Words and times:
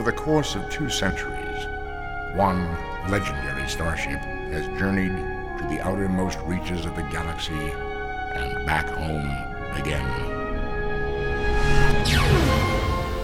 Over 0.00 0.12
the 0.12 0.16
course 0.16 0.54
of 0.54 0.70
two 0.70 0.88
centuries, 0.88 1.66
one 2.34 2.66
legendary 3.10 3.68
starship 3.68 4.18
has 4.50 4.66
journeyed 4.78 5.12
to 5.12 5.66
the 5.68 5.78
outermost 5.82 6.38
reaches 6.46 6.86
of 6.86 6.96
the 6.96 7.02
galaxy 7.12 7.52
and 7.52 8.64
back 8.64 8.86
home 8.86 9.28
again. 9.78 10.06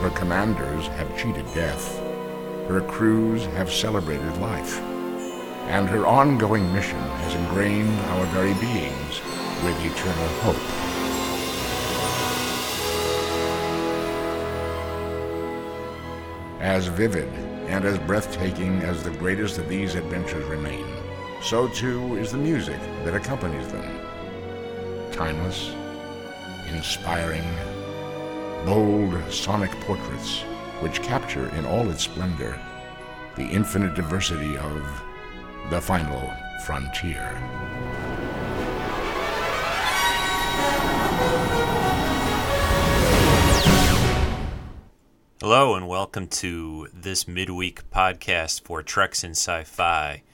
Her 0.03 0.11
commanders 0.11 0.89
have 0.89 1.17
cheated 1.17 1.47
death. 1.55 1.97
Her 2.69 2.83
crews 2.83 3.47
have 3.57 3.73
celebrated 3.73 4.37
life. 4.37 4.79
And 5.69 5.89
her 5.89 6.07
ongoing 6.07 6.71
mission 6.75 6.99
has 6.99 7.35
ingrained 7.37 7.99
our 8.01 8.27
very 8.27 8.53
beings 8.53 9.23
with 9.65 9.83
eternal 9.83 10.29
hope. 10.43 10.76
As 16.61 16.87
vivid 16.87 17.29
and 17.69 17.85
as 17.85 17.99
breathtaking 17.99 18.81
as 18.81 19.03
the 19.03 19.11
greatest 19.11 19.59
of 19.59 19.69
these 19.69 19.95
adventures 19.95 20.45
remain, 20.47 20.87
so 21.43 21.69
too 21.69 22.17
is 22.17 22.33
the 22.33 22.39
music 22.39 22.81
that 23.05 23.15
accompanies 23.15 23.69
them. 23.69 24.01
Timeless, 25.13 25.75
inspiring, 26.73 27.45
bold 28.65 29.15
sonic 29.31 29.71
portraits 29.83 30.43
which 30.81 31.03
capture 31.03 31.49
in 31.57 31.65
all 31.65 31.89
its 31.91 32.03
splendor 32.05 32.59
the 33.37 33.47
infinite 33.47 33.95
diversity 33.95 34.57
of 34.57 35.03
the 35.71 35.81
final 35.81 36.33
frontier. 36.65 37.56
Hello, 45.49 45.77
and 45.77 45.87
welcome 45.87 46.27
to 46.27 46.89
this 46.93 47.29
midweek 47.29 47.89
podcast 47.89 48.63
for 48.63 48.83
Treks 48.83 49.23
in 49.23 49.31
Sci 49.31 49.63
Fi. 49.63 50.25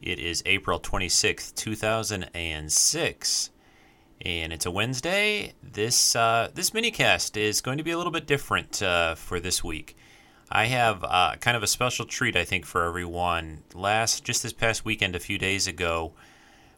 It 0.00 0.20
is 0.20 0.44
April 0.46 0.78
26th, 0.78 1.56
2006, 1.56 3.50
and 4.24 4.52
it's 4.52 4.66
a 4.66 4.70
Wednesday. 4.70 5.54
This, 5.60 6.14
uh, 6.14 6.50
this 6.54 6.70
minicast 6.70 7.36
is 7.36 7.60
going 7.60 7.78
to 7.78 7.84
be 7.84 7.90
a 7.90 7.96
little 7.96 8.12
bit 8.12 8.28
different 8.28 8.80
uh, 8.80 9.16
for 9.16 9.40
this 9.40 9.64
week. 9.64 9.96
I 10.52 10.66
have 10.66 11.02
uh, 11.02 11.34
kind 11.40 11.56
of 11.56 11.64
a 11.64 11.66
special 11.66 12.06
treat, 12.06 12.36
I 12.36 12.44
think, 12.44 12.64
for 12.64 12.84
everyone. 12.84 13.64
Last, 13.74 14.22
just 14.22 14.44
this 14.44 14.52
past 14.52 14.84
weekend, 14.84 15.16
a 15.16 15.18
few 15.18 15.36
days 15.36 15.66
ago, 15.66 16.12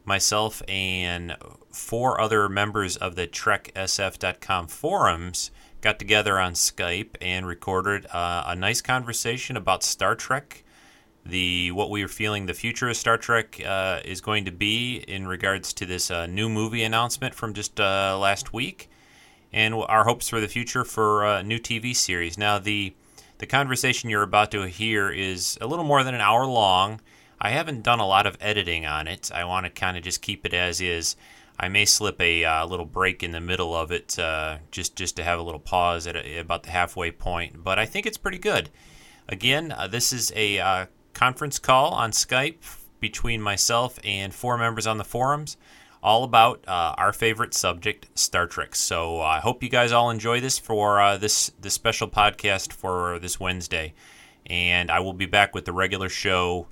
myself 0.07 0.63
and 0.67 1.37
four 1.71 2.19
other 2.19 2.49
members 2.49 2.97
of 2.97 3.17
the 3.17 3.27
TrekSF.com 3.27 4.69
forums 4.69 5.51
got 5.83 5.99
together 5.99 6.39
on 6.39 6.55
Skype 6.55 7.17
and 7.21 7.47
recorded 7.47 8.07
uh, 8.07 8.45
a 8.47 8.57
nice 8.57 8.81
conversation 8.81 9.57
about 9.57 9.83
Star 9.83 10.15
Trek, 10.15 10.63
the 11.27 11.73
what 11.73 11.91
we 11.91 12.03
are 12.03 12.09
feeling 12.09 12.47
the 12.47 12.55
future 12.55 12.89
of 12.89 12.97
Star 12.97 13.19
Trek 13.19 13.61
uh, 13.67 14.01
is 14.05 14.21
going 14.21 14.45
to 14.45 14.53
be 14.53 14.97
in 14.97 15.27
regards 15.27 15.73
to 15.75 15.85
this 15.85 16.11
uh, 16.11 16.27
new 16.27 16.49
movie 16.49 16.85
announcement 16.85 17.35
from 17.35 17.53
just 17.53 17.81
uh, 17.81 18.17
last 18.19 18.53
week, 18.53 18.89
and 19.53 19.75
our 19.75 20.05
hopes 20.05 20.29
for 20.29 20.41
the 20.41 20.49
future 20.49 20.85
for 20.85 21.27
a 21.27 21.43
new 21.43 21.59
TV 21.59 21.95
series. 21.95 22.39
Now 22.39 22.59
the 22.59 22.95
the 23.39 23.47
conversation 23.47 24.09
you're 24.09 24.23
about 24.23 24.53
to 24.53 24.63
hear 24.69 25.11
is 25.11 25.59
a 25.61 25.67
little 25.67 25.85
more 25.85 26.05
than 26.05 26.15
an 26.15 26.21
hour 26.21 26.47
long. 26.47 27.01
I 27.41 27.51
haven't 27.51 27.83
done 27.83 27.99
a 27.99 28.07
lot 28.07 28.29
of 28.29 28.37
editing 28.41 28.87
on 28.87 29.09
it. 29.09 29.33
I 29.35 29.45
want 29.45 29.67
to 29.67 29.71
kind 29.71 29.97
of 29.97 30.05
just 30.05 30.23
keep 30.23 30.47
it 30.47 30.55
as 30.55 30.81
is. 30.81 31.17
I 31.59 31.69
may 31.69 31.85
slip 31.85 32.21
a 32.21 32.45
uh, 32.45 32.67
little 32.67 32.87
break 32.87 33.23
in 33.23 33.33
the 33.33 33.41
middle 33.41 33.75
of 33.75 33.93
it, 33.93 34.19
uh, 34.19 34.59
just 34.71 34.97
just 34.97 35.17
to 35.17 35.25
have 35.25 35.39
a 35.39 35.43
little 35.43 35.61
pause 35.61 36.07
at 36.07 36.17
a, 36.17 36.39
about 36.39 36.65
the 36.65 36.71
halfway 36.71 37.11
point. 37.11 37.63
But 37.63 37.79
I 37.79 37.87
think 37.87 38.07
it's 38.07 38.19
pretty 38.19 38.39
good. 38.39 38.71
Again, 39.29 39.73
uh, 39.73 39.87
this 39.87 40.13
is 40.13 40.33
a 40.35 40.59
uh, 40.59 40.87
conference 41.13 41.59
call 41.59 41.93
on 41.93 42.11
Skype 42.11 42.57
between 43.01 43.41
myself 43.41 43.99
and 44.05 44.35
four 44.35 44.59
members 44.59 44.87
on 44.87 44.99
the 44.99 45.05
forums, 45.05 45.57
all 46.03 46.25
about 46.25 46.65
uh, 46.67 46.95
our 46.99 47.13
favorite 47.13 47.55
subject, 47.55 48.07
Star 48.19 48.47
Trek. 48.47 48.75
So 48.75 49.21
I 49.21 49.41
hope 49.41 49.63
you 49.63 49.69
guys 49.69 49.93
all 49.93 50.11
enjoy 50.11 50.41
this 50.41 50.59
for 50.59 51.01
uh, 51.01 51.17
this 51.17 51.53
this 51.61 51.75
special 51.75 52.09
podcast 52.09 52.73
for 52.73 53.19
this 53.19 53.39
Wednesday, 53.39 53.95
and 54.47 54.91
I 54.91 55.01
will 55.01 55.13
be 55.13 55.27
back 55.27 55.55
with 55.55 55.65
the 55.65 55.73
regular 55.73 56.09
show. 56.09 56.67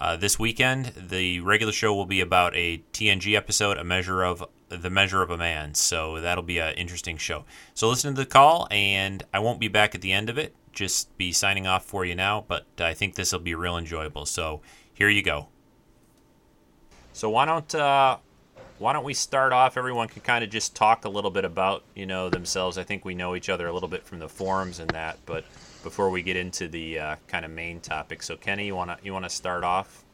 Uh, 0.00 0.16
this 0.16 0.38
weekend, 0.38 0.92
the 0.96 1.40
regular 1.40 1.72
show 1.72 1.94
will 1.94 2.06
be 2.06 2.22
about 2.22 2.56
a 2.56 2.82
TNG 2.92 3.36
episode, 3.36 3.76
a 3.76 3.84
measure 3.84 4.22
of 4.22 4.42
the 4.70 4.88
measure 4.88 5.20
of 5.20 5.30
a 5.30 5.36
man. 5.36 5.74
So 5.74 6.20
that'll 6.20 6.42
be 6.42 6.58
an 6.58 6.74
interesting 6.74 7.18
show. 7.18 7.44
So 7.74 7.88
listen 7.88 8.14
to 8.14 8.20
the 8.22 8.26
call, 8.26 8.66
and 8.70 9.22
I 9.34 9.40
won't 9.40 9.60
be 9.60 9.68
back 9.68 9.94
at 9.94 10.00
the 10.00 10.12
end 10.12 10.30
of 10.30 10.38
it. 10.38 10.54
Just 10.72 11.16
be 11.18 11.32
signing 11.32 11.66
off 11.66 11.84
for 11.84 12.04
you 12.04 12.14
now, 12.14 12.44
but 12.48 12.64
I 12.78 12.94
think 12.94 13.14
this 13.14 13.32
will 13.32 13.40
be 13.40 13.54
real 13.54 13.76
enjoyable. 13.76 14.24
So 14.24 14.62
here 14.94 15.10
you 15.10 15.22
go. 15.22 15.48
So 17.12 17.28
why 17.28 17.44
don't 17.44 17.74
uh, 17.74 18.18
why 18.78 18.94
don't 18.94 19.04
we 19.04 19.12
start 19.12 19.52
off? 19.52 19.76
Everyone 19.76 20.08
can 20.08 20.22
kind 20.22 20.42
of 20.42 20.48
just 20.48 20.74
talk 20.74 21.04
a 21.04 21.10
little 21.10 21.30
bit 21.30 21.44
about 21.44 21.82
you 21.94 22.06
know 22.06 22.30
themselves. 22.30 22.78
I 22.78 22.84
think 22.84 23.04
we 23.04 23.14
know 23.14 23.34
each 23.34 23.50
other 23.50 23.66
a 23.66 23.72
little 23.72 23.88
bit 23.88 24.04
from 24.06 24.20
the 24.20 24.28
forums 24.28 24.78
and 24.78 24.88
that, 24.90 25.18
but 25.26 25.44
before 25.82 26.10
we 26.10 26.22
get 26.22 26.36
into 26.36 26.68
the 26.68 26.98
uh, 26.98 27.16
kind 27.28 27.44
of 27.44 27.50
main 27.50 27.80
topic. 27.80 28.22
So 28.22 28.36
Kenny, 28.36 28.66
you 28.66 28.76
wanna 28.76 28.98
you 29.02 29.12
wanna 29.12 29.30
start 29.30 29.64
off? 29.64 30.04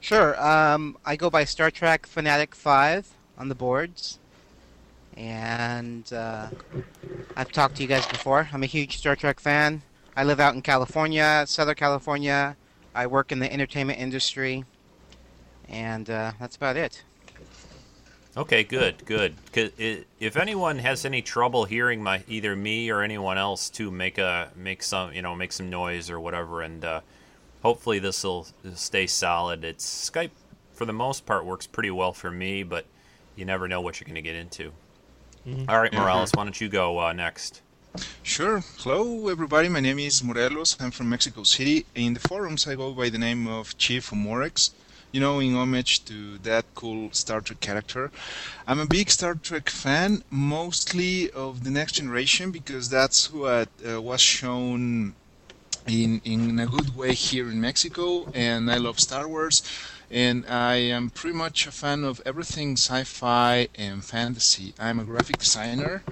Sure. 0.00 0.40
Um, 0.42 0.96
I 1.04 1.16
go 1.16 1.28
by 1.28 1.44
Star 1.44 1.70
Trek 1.70 2.06
Fanatic 2.06 2.54
Five 2.54 3.08
on 3.36 3.48
the 3.48 3.54
boards, 3.54 4.18
and 5.16 6.10
uh, 6.12 6.48
I've 7.36 7.52
talked 7.52 7.76
to 7.76 7.82
you 7.82 7.88
guys 7.88 8.06
before. 8.06 8.48
I'm 8.52 8.62
a 8.62 8.66
huge 8.66 8.96
Star 8.96 9.16
Trek 9.16 9.40
fan. 9.40 9.82
I 10.16 10.24
live 10.24 10.40
out 10.40 10.54
in 10.54 10.62
California, 10.62 11.44
Southern 11.46 11.74
California. 11.74 12.56
I 12.94 13.06
work 13.06 13.30
in 13.30 13.38
the 13.38 13.52
entertainment 13.52 13.98
industry, 13.98 14.64
and 15.68 16.08
uh, 16.08 16.32
that's 16.40 16.56
about 16.56 16.76
it. 16.76 17.04
Okay, 18.36 18.62
good, 18.62 19.04
good. 19.06 19.34
'Cause 19.52 19.70
i 19.80 20.04
if 20.20 20.36
anyone 20.36 20.78
has 20.78 21.04
any 21.04 21.20
trouble 21.20 21.64
hearing 21.64 22.02
my 22.02 22.22
either 22.28 22.54
me 22.54 22.88
or 22.90 23.02
anyone 23.02 23.38
else 23.38 23.68
to 23.70 23.90
make 23.90 24.18
a 24.18 24.50
make 24.54 24.82
some 24.82 25.12
you 25.12 25.20
know 25.22 25.34
make 25.34 25.52
some 25.52 25.68
noise 25.68 26.08
or 26.10 26.20
whatever, 26.20 26.62
and 26.62 26.84
uh, 26.84 27.00
hopefully 27.62 27.98
this 27.98 28.22
will 28.22 28.46
stay 28.74 29.06
solid. 29.06 29.64
It's 29.64 30.10
Skype 30.10 30.30
for 30.74 30.84
the 30.84 30.92
most 30.92 31.26
part 31.26 31.44
works 31.44 31.66
pretty 31.66 31.90
well 31.90 32.12
for 32.12 32.30
me, 32.30 32.62
but 32.62 32.86
you 33.34 33.44
never 33.44 33.66
know 33.66 33.80
what 33.80 33.98
you're 34.00 34.06
going 34.06 34.14
to 34.14 34.22
get 34.22 34.36
into. 34.36 34.72
All 35.68 35.80
right, 35.80 35.92
Morales, 35.92 36.30
why 36.34 36.44
don't 36.44 36.60
you 36.60 36.68
go 36.68 37.00
uh, 37.00 37.12
next? 37.12 37.62
Sure. 38.22 38.62
Hello, 38.78 39.28
everybody. 39.28 39.68
My 39.68 39.80
name 39.80 39.98
is 39.98 40.22
Morelos. 40.22 40.76
I'm 40.80 40.90
from 40.90 41.08
Mexico 41.08 41.42
City. 41.42 41.86
In 41.94 42.14
the 42.14 42.20
forums, 42.20 42.68
I 42.68 42.76
go 42.76 42.92
by 42.92 43.08
the 43.08 43.18
name 43.18 43.48
of 43.48 43.76
Chief 43.78 44.10
Morex. 44.10 44.70
You 45.12 45.20
know, 45.20 45.40
in 45.40 45.56
homage 45.56 46.04
to 46.04 46.38
that 46.38 46.66
cool 46.76 47.10
Star 47.12 47.40
Trek 47.40 47.58
character. 47.60 48.12
I'm 48.66 48.78
a 48.78 48.86
big 48.86 49.10
Star 49.10 49.34
Trek 49.34 49.68
fan, 49.68 50.22
mostly 50.30 51.30
of 51.32 51.64
the 51.64 51.70
Next 51.70 51.92
Generation, 51.94 52.52
because 52.52 52.88
that's 52.88 53.32
what 53.32 53.68
uh, 53.84 54.00
was 54.00 54.20
shown 54.20 55.14
in 55.88 56.20
in 56.24 56.60
a 56.60 56.66
good 56.66 56.96
way 56.96 57.14
here 57.14 57.50
in 57.50 57.60
Mexico. 57.60 58.30
And 58.34 58.70
I 58.70 58.76
love 58.76 59.00
Star 59.00 59.26
Wars, 59.26 59.62
and 60.10 60.46
I 60.46 60.76
am 60.76 61.10
pretty 61.10 61.36
much 61.36 61.66
a 61.66 61.72
fan 61.72 62.04
of 62.04 62.22
everything 62.24 62.76
sci-fi 62.76 63.68
and 63.74 64.04
fantasy. 64.04 64.74
I'm 64.78 65.00
a 65.00 65.04
graphic 65.04 65.38
designer. 65.38 66.04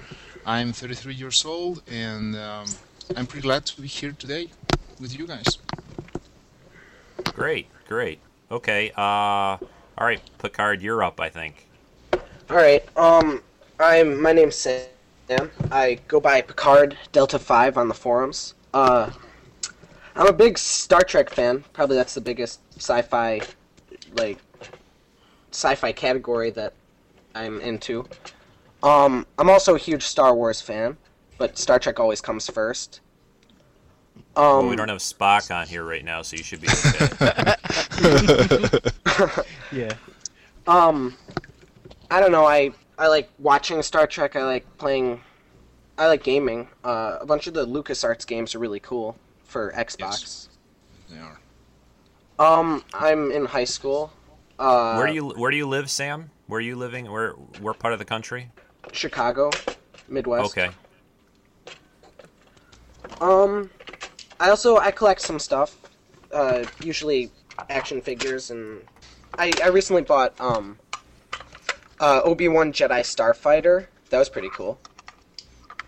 I'm 0.45 0.73
33 0.73 1.13
years 1.13 1.45
old, 1.45 1.83
and 1.89 2.35
um, 2.35 2.65
I'm 3.15 3.27
pretty 3.27 3.43
glad 3.43 3.65
to 3.67 3.81
be 3.81 3.87
here 3.87 4.11
today 4.11 4.49
with 4.99 5.17
you 5.17 5.27
guys. 5.27 5.57
Great, 7.33 7.67
great. 7.87 8.19
Okay, 8.51 8.91
uh, 8.97 9.01
all 9.01 9.59
right, 9.99 10.21
Picard, 10.39 10.81
you're 10.81 11.03
up, 11.03 11.19
I 11.19 11.29
think. 11.29 11.67
All 12.49 12.55
right. 12.55 12.83
Um, 12.97 13.43
I'm 13.79 14.19
my 14.19 14.33
name's 14.33 14.55
Sam. 14.55 15.51
I 15.71 15.99
go 16.07 16.19
by 16.19 16.41
Picard 16.41 16.97
Delta 17.11 17.37
Five 17.37 17.77
on 17.77 17.87
the 17.87 17.93
forums. 17.93 18.55
Uh, 18.73 19.11
I'm 20.15 20.25
a 20.27 20.33
big 20.33 20.57
Star 20.57 21.01
Trek 21.01 21.29
fan. 21.29 21.63
Probably 21.73 21.95
that's 21.95 22.15
the 22.15 22.21
biggest 22.21 22.59
sci-fi, 22.77 23.41
like, 24.13 24.39
sci-fi 25.51 25.91
category 25.91 26.49
that 26.51 26.73
I'm 27.35 27.61
into. 27.61 28.07
Um, 28.81 29.27
I'm 29.37 29.49
also 29.49 29.75
a 29.75 29.79
huge 29.79 30.03
Star 30.03 30.33
Wars 30.33 30.59
fan, 30.59 30.97
but 31.37 31.57
Star 31.57 31.77
Trek 31.77 31.99
always 31.99 32.19
comes 32.19 32.49
first. 32.49 33.01
Um, 34.35 34.43
Well, 34.43 34.69
we 34.69 34.75
don't 34.75 34.89
have 34.89 34.97
Spock 34.97 35.55
on 35.55 35.67
here 35.67 35.83
right 35.83 36.03
now, 36.03 36.23
so 36.23 36.35
you 36.35 36.43
should 36.43 36.61
be 36.61 36.67
okay. 36.67 37.53
Yeah. 39.71 39.93
Um, 40.67 41.15
I 42.09 42.19
don't 42.19 42.31
know. 42.31 42.45
I 42.45 42.71
I 42.97 43.07
like 43.07 43.29
watching 43.37 43.81
Star 43.83 44.07
Trek. 44.07 44.35
I 44.35 44.43
like 44.43 44.65
playing. 44.77 45.21
I 45.97 46.07
like 46.07 46.23
gaming. 46.23 46.67
Uh, 46.83 47.17
a 47.21 47.25
bunch 47.25 47.47
of 47.47 47.53
the 47.53 47.65
LucasArts 47.67 48.25
games 48.25 48.55
are 48.55 48.59
really 48.59 48.79
cool 48.79 49.17
for 49.43 49.71
Xbox. 49.73 49.99
Yes, 49.99 50.49
They 51.09 51.17
are. 51.19 51.39
Um, 52.39 52.83
I'm 52.93 53.31
in 53.31 53.45
high 53.45 53.65
school. 53.65 54.11
Uh, 54.57 54.95
where 54.95 55.07
do 55.07 55.13
you 55.13 55.29
Where 55.29 55.51
do 55.51 55.57
you 55.57 55.67
live, 55.67 55.89
Sam? 55.89 56.31
Where 56.47 56.57
are 56.57 56.61
you 56.61 56.75
living? 56.75 57.11
Where 57.11 57.31
Where 57.61 57.73
part 57.73 57.93
of 57.93 57.99
the 57.99 58.05
country? 58.05 58.49
Chicago, 58.91 59.51
Midwest. 60.07 60.57
Okay. 60.57 60.69
Um, 63.21 63.69
I 64.39 64.49
also 64.49 64.77
I 64.77 64.91
collect 64.91 65.21
some 65.21 65.39
stuff, 65.39 65.77
uh, 66.31 66.63
usually 66.81 67.31
action 67.69 68.01
figures, 68.01 68.51
and 68.51 68.81
I 69.37 69.51
I 69.63 69.67
recently 69.67 70.01
bought 70.03 70.39
um 70.39 70.77
uh, 71.99 72.21
Obi 72.23 72.47
Wan 72.47 72.71
Jedi 72.71 73.01
Starfighter. 73.01 73.87
That 74.09 74.19
was 74.19 74.29
pretty 74.29 74.49
cool. 74.49 74.79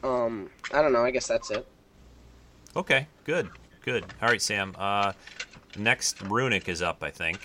Um, 0.04 0.50
I 0.74 0.82
don't 0.82 0.94
know. 0.94 1.04
I 1.04 1.12
guess 1.12 1.28
that's 1.28 1.52
it. 1.52 1.66
Okay, 2.76 3.08
good, 3.24 3.50
good. 3.84 4.06
All 4.22 4.30
right, 4.30 4.42
Sam. 4.42 4.74
Uh, 4.78 5.14
next, 5.78 6.22
Runic 6.22 6.68
is 6.70 6.82
up, 6.82 7.04
I 7.04 7.12
think. 7.12 7.40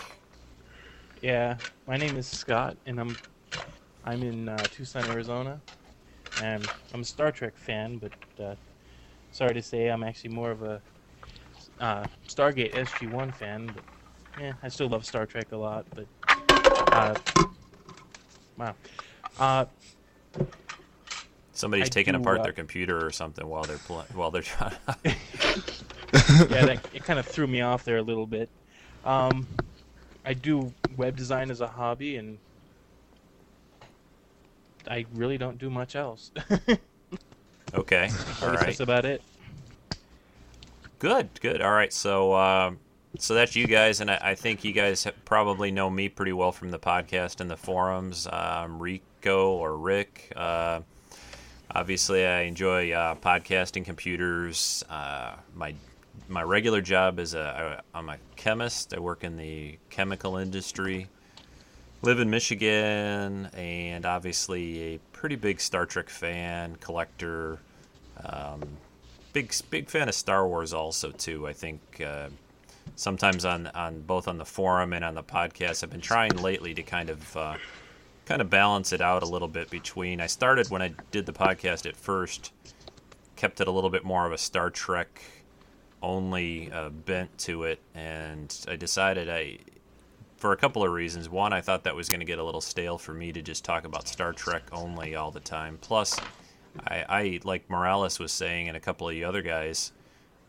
Yeah, 1.20 1.56
my 1.86 1.96
name 1.96 2.16
is 2.16 2.26
Scott, 2.26 2.76
and 2.86 3.00
I'm 3.00 3.16
I'm 4.04 4.22
in 4.22 4.48
uh, 4.48 4.56
Tucson, 4.64 5.04
Arizona, 5.10 5.60
and 6.42 6.66
I'm 6.94 7.00
a 7.00 7.04
Star 7.04 7.32
Trek 7.32 7.56
fan. 7.56 7.98
But 7.98 8.42
uh, 8.42 8.54
sorry 9.32 9.54
to 9.54 9.62
say, 9.62 9.88
I'm 9.88 10.04
actually 10.04 10.30
more 10.30 10.50
of 10.50 10.62
a 10.62 10.80
uh, 11.80 12.04
Stargate 12.28 12.74
SG-1 12.74 13.34
fan. 13.34 13.66
But 13.66 13.82
yeah, 14.40 14.52
I 14.62 14.68
still 14.68 14.88
love 14.88 15.04
Star 15.04 15.26
Trek 15.26 15.52
a 15.52 15.56
lot. 15.56 15.86
But 15.94 16.06
uh, 16.92 17.14
wow, 18.58 18.74
uh, 19.38 19.66
Somebody's 21.56 21.86
I 21.86 21.88
taking 21.88 22.12
do, 22.12 22.20
apart 22.20 22.40
uh, 22.40 22.42
their 22.42 22.52
computer 22.52 23.04
or 23.04 23.10
something 23.10 23.46
while 23.46 23.62
they're 23.62 23.78
pl- 23.78 24.04
while 24.12 24.30
they're 24.30 24.42
trying. 24.42 24.74
yeah, 25.04 26.66
that, 26.66 26.86
it 26.92 27.02
kind 27.02 27.18
of 27.18 27.26
threw 27.26 27.46
me 27.46 27.62
off 27.62 27.82
there 27.84 27.96
a 27.96 28.02
little 28.02 28.26
bit. 28.26 28.50
Um, 29.06 29.46
I 30.24 30.34
do 30.34 30.74
web 30.98 31.16
design 31.16 31.50
as 31.50 31.62
a 31.62 31.66
hobby, 31.66 32.16
and 32.16 32.36
I 34.86 35.06
really 35.14 35.38
don't 35.38 35.56
do 35.56 35.70
much 35.70 35.96
else. 35.96 36.30
okay, 37.74 38.10
all 38.42 38.48
right. 38.48 38.66
that's 38.66 38.80
about 38.80 39.06
it. 39.06 39.22
Good, 40.98 41.30
good. 41.40 41.62
All 41.62 41.72
right, 41.72 41.92
so 41.92 42.34
um, 42.34 42.78
so 43.18 43.34
that's 43.34 43.56
you 43.56 43.66
guys, 43.66 44.00
and 44.00 44.10
I, 44.10 44.18
I 44.22 44.34
think 44.34 44.64
you 44.64 44.72
guys 44.72 45.06
probably 45.24 45.70
know 45.70 45.88
me 45.88 46.08
pretty 46.08 46.32
well 46.32 46.52
from 46.52 46.70
the 46.70 46.78
podcast 46.78 47.40
and 47.40 47.50
the 47.50 47.56
forums. 47.56 48.26
Um, 48.30 48.78
Rico 48.78 49.52
or 49.52 49.76
Rick. 49.76 50.32
Uh, 50.34 50.80
obviously, 51.70 52.26
I 52.26 52.42
enjoy 52.42 52.92
uh, 52.92 53.14
podcasting, 53.16 53.84
computers. 53.84 54.84
Uh, 54.88 55.36
my 55.54 55.74
my 56.28 56.42
regular 56.42 56.80
job 56.80 57.18
is 57.18 57.34
a 57.34 57.82
I, 57.94 57.98
I'm 57.98 58.08
a 58.08 58.16
chemist. 58.36 58.94
I 58.94 59.00
work 59.00 59.24
in 59.24 59.36
the 59.36 59.78
chemical 59.90 60.36
industry. 60.36 61.08
Live 62.02 62.20
in 62.20 62.28
Michigan, 62.30 63.46
and 63.54 64.04
obviously 64.04 64.94
a 64.94 64.98
pretty 65.12 65.36
big 65.36 65.60
Star 65.60 65.86
Trek 65.86 66.08
fan, 66.08 66.76
collector. 66.76 67.58
Um, 68.24 68.62
big 69.32 69.52
big 69.70 69.88
fan 69.88 70.08
of 70.08 70.14
Star 70.14 70.46
Wars 70.46 70.72
also 70.72 71.10
too. 71.10 71.46
I 71.46 71.52
think 71.52 71.80
uh, 72.04 72.28
sometimes 72.94 73.44
on 73.44 73.66
on 73.68 74.00
both 74.02 74.28
on 74.28 74.38
the 74.38 74.44
forum 74.44 74.92
and 74.92 75.04
on 75.04 75.14
the 75.14 75.22
podcast, 75.22 75.82
I've 75.82 75.90
been 75.90 76.00
trying 76.00 76.36
lately 76.36 76.74
to 76.74 76.82
kind 76.82 77.10
of 77.10 77.36
uh, 77.36 77.56
kind 78.24 78.40
of 78.40 78.50
balance 78.50 78.92
it 78.92 79.00
out 79.00 79.22
a 79.22 79.26
little 79.26 79.48
bit 79.48 79.70
between. 79.70 80.20
I 80.20 80.26
started 80.26 80.70
when 80.70 80.82
I 80.82 80.94
did 81.10 81.26
the 81.26 81.32
podcast 81.32 81.86
at 81.86 81.96
first, 81.96 82.52
kept 83.36 83.60
it 83.60 83.68
a 83.68 83.70
little 83.70 83.90
bit 83.90 84.04
more 84.04 84.26
of 84.26 84.32
a 84.32 84.38
Star 84.38 84.70
Trek 84.70 85.22
only 86.02 86.70
uh, 86.70 86.90
bent 86.90 87.36
to 87.38 87.64
it, 87.64 87.80
and 87.94 88.54
I 88.68 88.76
decided 88.76 89.28
I. 89.28 89.58
For 90.36 90.52
a 90.52 90.56
couple 90.56 90.84
of 90.84 90.92
reasons. 90.92 91.30
One, 91.30 91.54
I 91.54 91.62
thought 91.62 91.84
that 91.84 91.96
was 91.96 92.10
going 92.10 92.20
to 92.20 92.26
get 92.26 92.38
a 92.38 92.44
little 92.44 92.60
stale 92.60 92.98
for 92.98 93.14
me 93.14 93.32
to 93.32 93.40
just 93.40 93.64
talk 93.64 93.86
about 93.86 94.06
Star 94.06 94.34
Trek 94.34 94.64
only 94.70 95.14
all 95.14 95.30
the 95.30 95.40
time. 95.40 95.78
Plus, 95.80 96.20
I, 96.86 97.04
I 97.08 97.40
like 97.42 97.70
Morales 97.70 98.18
was 98.18 98.32
saying, 98.32 98.68
and 98.68 98.76
a 98.76 98.80
couple 98.80 99.08
of 99.08 99.14
the 99.14 99.24
other 99.24 99.40
guys, 99.40 99.92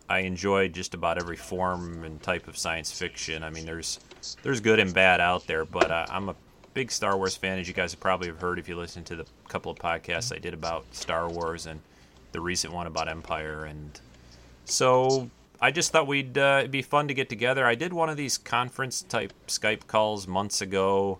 I 0.09 0.19
enjoy 0.19 0.69
just 0.69 0.93
about 0.93 1.17
every 1.17 1.35
form 1.35 2.03
and 2.03 2.21
type 2.21 2.47
of 2.47 2.57
science 2.57 2.91
fiction. 2.91 3.43
I 3.43 3.49
mean, 3.49 3.65
there's 3.65 3.99
there's 4.43 4.59
good 4.61 4.79
and 4.79 4.93
bad 4.93 5.19
out 5.19 5.47
there, 5.47 5.65
but 5.65 5.91
uh, 5.91 6.05
I'm 6.09 6.29
a 6.29 6.35
big 6.73 6.91
Star 6.91 7.17
Wars 7.17 7.35
fan, 7.35 7.59
as 7.59 7.67
you 7.67 7.73
guys 7.73 7.91
have 7.91 7.99
probably 7.99 8.27
have 8.27 8.39
heard 8.39 8.59
if 8.59 8.69
you 8.69 8.75
listen 8.75 9.03
to 9.05 9.15
the 9.15 9.25
couple 9.47 9.71
of 9.71 9.77
podcasts 9.77 10.33
I 10.33 10.39
did 10.39 10.53
about 10.53 10.85
Star 10.91 11.29
Wars 11.29 11.65
and 11.65 11.81
the 12.31 12.39
recent 12.39 12.73
one 12.73 12.87
about 12.87 13.09
Empire. 13.09 13.65
And 13.65 13.99
so 14.65 15.29
I 15.59 15.71
just 15.71 15.91
thought 15.91 16.07
we'd 16.07 16.37
uh, 16.37 16.57
it'd 16.59 16.71
be 16.71 16.81
fun 16.81 17.07
to 17.07 17.13
get 17.13 17.29
together. 17.29 17.65
I 17.65 17.75
did 17.75 17.91
one 17.91 18.09
of 18.09 18.17
these 18.17 18.37
conference 18.37 19.01
type 19.01 19.33
Skype 19.47 19.87
calls 19.87 20.27
months 20.27 20.61
ago, 20.61 21.19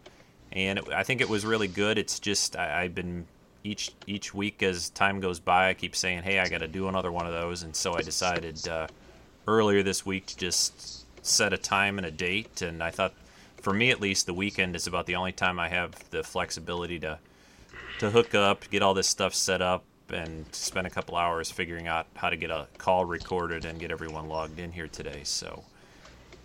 and 0.51 0.79
it, 0.79 0.87
I 0.89 1.03
think 1.03 1.21
it 1.21 1.29
was 1.29 1.45
really 1.45 1.67
good. 1.67 1.97
It's 1.97 2.19
just 2.19 2.55
I, 2.55 2.83
I've 2.83 2.95
been 2.95 3.25
each 3.67 3.91
each 4.07 4.33
week 4.33 4.63
as 4.63 4.89
time 4.89 5.19
goes 5.19 5.39
by, 5.39 5.69
I 5.69 5.73
keep 5.73 5.95
saying, 5.95 6.23
"Hey, 6.23 6.39
I 6.39 6.47
got 6.47 6.59
to 6.59 6.67
do 6.67 6.87
another 6.87 7.11
one 7.11 7.27
of 7.27 7.33
those," 7.33 7.63
and 7.63 7.75
so 7.75 7.93
I 7.93 8.01
decided 8.01 8.65
uh, 8.67 8.87
earlier 9.47 9.83
this 9.83 10.05
week 10.05 10.25
to 10.27 10.37
just 10.37 11.05
set 11.25 11.53
a 11.53 11.57
time 11.57 11.97
and 11.97 12.07
a 12.07 12.11
date. 12.11 12.61
And 12.61 12.81
I 12.81 12.91
thought, 12.91 13.13
for 13.61 13.73
me 13.73 13.91
at 13.91 13.99
least, 13.99 14.25
the 14.25 14.33
weekend 14.33 14.75
is 14.75 14.87
about 14.87 15.05
the 15.05 15.15
only 15.15 15.33
time 15.33 15.59
I 15.59 15.67
have 15.69 15.91
the 16.11 16.23
flexibility 16.23 16.99
to 16.99 17.19
to 17.99 18.09
hook 18.09 18.33
up, 18.33 18.69
get 18.69 18.81
all 18.81 18.93
this 18.93 19.07
stuff 19.07 19.33
set 19.33 19.61
up, 19.61 19.83
and 20.09 20.45
spend 20.53 20.87
a 20.87 20.89
couple 20.89 21.15
hours 21.17 21.51
figuring 21.51 21.87
out 21.87 22.07
how 22.15 22.29
to 22.29 22.37
get 22.37 22.49
a 22.49 22.67
call 22.77 23.03
recorded 23.05 23.65
and 23.65 23.79
get 23.79 23.91
everyone 23.91 24.29
logged 24.29 24.59
in 24.59 24.71
here 24.71 24.87
today. 24.87 25.21
So. 25.23 25.63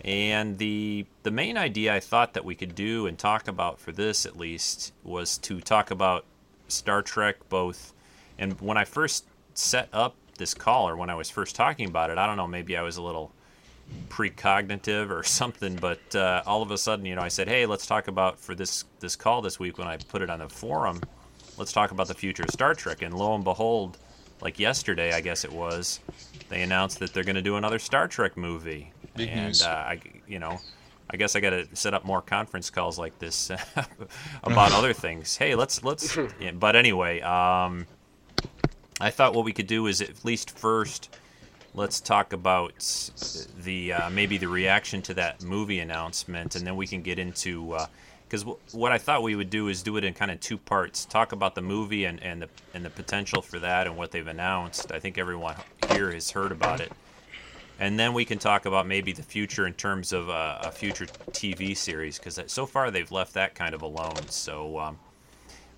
And 0.05 0.59
the 0.59 1.07
the 1.23 1.31
main 1.31 1.57
idea 1.57 1.95
I 1.95 2.01
thought 2.01 2.35
that 2.35 2.45
we 2.45 2.57
could 2.57 2.75
do 2.75 3.07
and 3.07 3.17
talk 3.17 3.47
about 3.47 3.79
for 3.79 3.93
this 3.93 4.27
at 4.27 4.37
least 4.37 4.93
was 5.05 5.39
to 5.39 5.61
talk 5.61 5.93
about 5.93 6.25
Star 6.73 7.03
Trek 7.03 7.37
both 7.49 7.93
and 8.39 8.61
when 8.61 8.77
I 8.77 8.85
first 8.85 9.27
set 9.55 9.89
up 9.93 10.17
this 10.39 10.55
call 10.55 10.89
or 10.89 10.97
when 10.97 11.11
I 11.11 11.15
was 11.15 11.31
first 11.31 11.55
talking 11.55 11.89
about 11.89 12.11
it, 12.11 12.19
I 12.19 12.27
don't 12.27 12.37
know, 12.37 12.49
maybe 12.49 12.77
I 12.77 12.83
was 12.83 12.97
a 12.97 13.03
little 13.03 13.33
precognitive 14.09 15.11
or 15.11 15.23
something, 15.41 15.77
but 15.77 16.01
uh, 16.15 16.43
all 16.47 16.63
of 16.63 16.71
a 16.71 16.79
sudden, 16.79 17.05
you 17.05 17.15
know, 17.15 17.23
I 17.23 17.29
said, 17.29 17.49
"Hey, 17.49 17.67
let's 17.67 17.87
talk 17.87 18.09
about 18.09 18.39
for 18.39 18.55
this 18.55 18.85
this 19.01 19.17
call 19.17 19.43
this 19.43 19.59
week 19.59 19.79
when 19.79 19.87
I 19.87 19.97
put 19.97 20.23
it 20.23 20.31
on 20.31 20.39
the 20.39 20.49
forum, 20.49 21.01
let's 21.59 21.73
talk 21.73 21.91
about 21.91 22.09
the 22.09 22.15
future 22.15 22.43
of 22.43 22.51
Star 22.51 22.75
Trek." 22.75 23.03
And 23.03 23.15
lo 23.15 23.35
and 23.35 23.45
behold, 23.45 23.99
like 24.41 24.59
yesterday, 24.59 25.13
I 25.13 25.21
guess 25.21 25.45
it 25.45 25.53
was, 25.53 26.01
they 26.49 26.63
announced 26.63 26.99
that 27.01 27.13
they're 27.13 27.25
going 27.25 27.37
to 27.37 27.43
do 27.43 27.57
another 27.57 27.79
Star 27.79 28.09
Trek 28.09 28.37
movie. 28.37 28.93
Big 29.15 29.29
and. 29.29 29.61
Uh, 29.63 29.69
I, 29.69 30.01
you 30.27 30.39
know, 30.39 30.59
I 31.11 31.17
guess 31.17 31.37
I 31.37 31.41
got 31.41 31.51
to 31.51 31.67
set 31.75 31.95
up 31.95 32.05
more 32.05 32.23
conference 32.23 32.71
calls 32.71 32.99
like 32.99 33.19
this 33.19 33.51
about 34.45 34.73
other 34.73 34.93
things. 34.93 35.37
Hey, 35.37 35.55
let's 35.55 35.85
let's. 35.85 36.17
yeah, 36.41 36.53
but 36.53 36.77
anyway, 36.77 37.21
um, 37.21 37.87
I 39.01 39.11
thought 39.11 39.35
what 39.35 39.45
we 39.45 39.53
could 39.53 39.67
do 39.67 39.87
is 39.87 40.01
at 40.01 40.25
least 40.25 40.57
first, 40.57 41.15
let's 41.75 42.01
talk 42.01 42.33
about 42.33 42.73
the 43.63 43.93
uh, 43.93 44.11
maybe 44.11 44.39
the 44.39 44.49
reaction 44.49 45.03
to 45.03 45.15
that 45.15 45.43
movie 45.43 45.81
announcement, 45.81 46.57
and 46.57 46.67
then 46.67 46.77
we 46.77 46.87
can 46.87 47.03
get 47.03 47.19
into. 47.19 47.77
because 48.29 48.43
w- 48.43 48.59
what 48.73 48.93
I 48.93 48.99
thought 48.99 49.23
we 49.23 49.35
would 49.35 49.51
do 49.51 49.69
is 49.69 49.83
do 49.83 49.97
it 49.97 50.05
in 50.05 50.15
kind 50.15 50.31
of 50.31 50.41
two 50.41 50.57
parts. 50.57 51.05
Talk 51.05 51.33
about 51.33 51.55
the 51.55 51.63
movie 51.63 52.05
and, 52.05 52.23
and 52.23 52.43
the 52.43 52.49
and 52.75 52.85
the 52.85 52.91
potential 52.91 53.43
for 53.43 53.59
that 53.59 53.87
and 53.87 53.97
what 53.97 54.11
they've 54.13 54.27
announced. 54.27 54.93
I 54.93 54.99
think 54.99 55.19
everyone 55.19 55.57
here 55.91 56.11
has 56.13 56.31
heard 56.31 56.53
about 56.53 56.81
it 56.81 56.93
and 57.83 57.99
then 57.99 58.13
we 58.13 58.25
can 58.25 58.39
talk 58.39 58.65
about 58.65 58.87
maybe 58.87 59.13
the 59.13 59.25
future 59.25 59.67
in 59.67 59.75
terms 59.75 60.13
of 60.13 60.31
uh, 60.31 60.61
a 60.63 60.71
future 60.71 61.05
TV 61.33 61.77
series 61.77 62.17
because 62.17 62.39
so 62.47 62.65
far 62.65 62.93
they've 62.93 63.11
left 63.11 63.35
that 63.35 63.57
kind 63.57 63.75
of 63.75 63.83
alone. 63.83 64.29
So 64.29 64.79
um, 64.79 64.99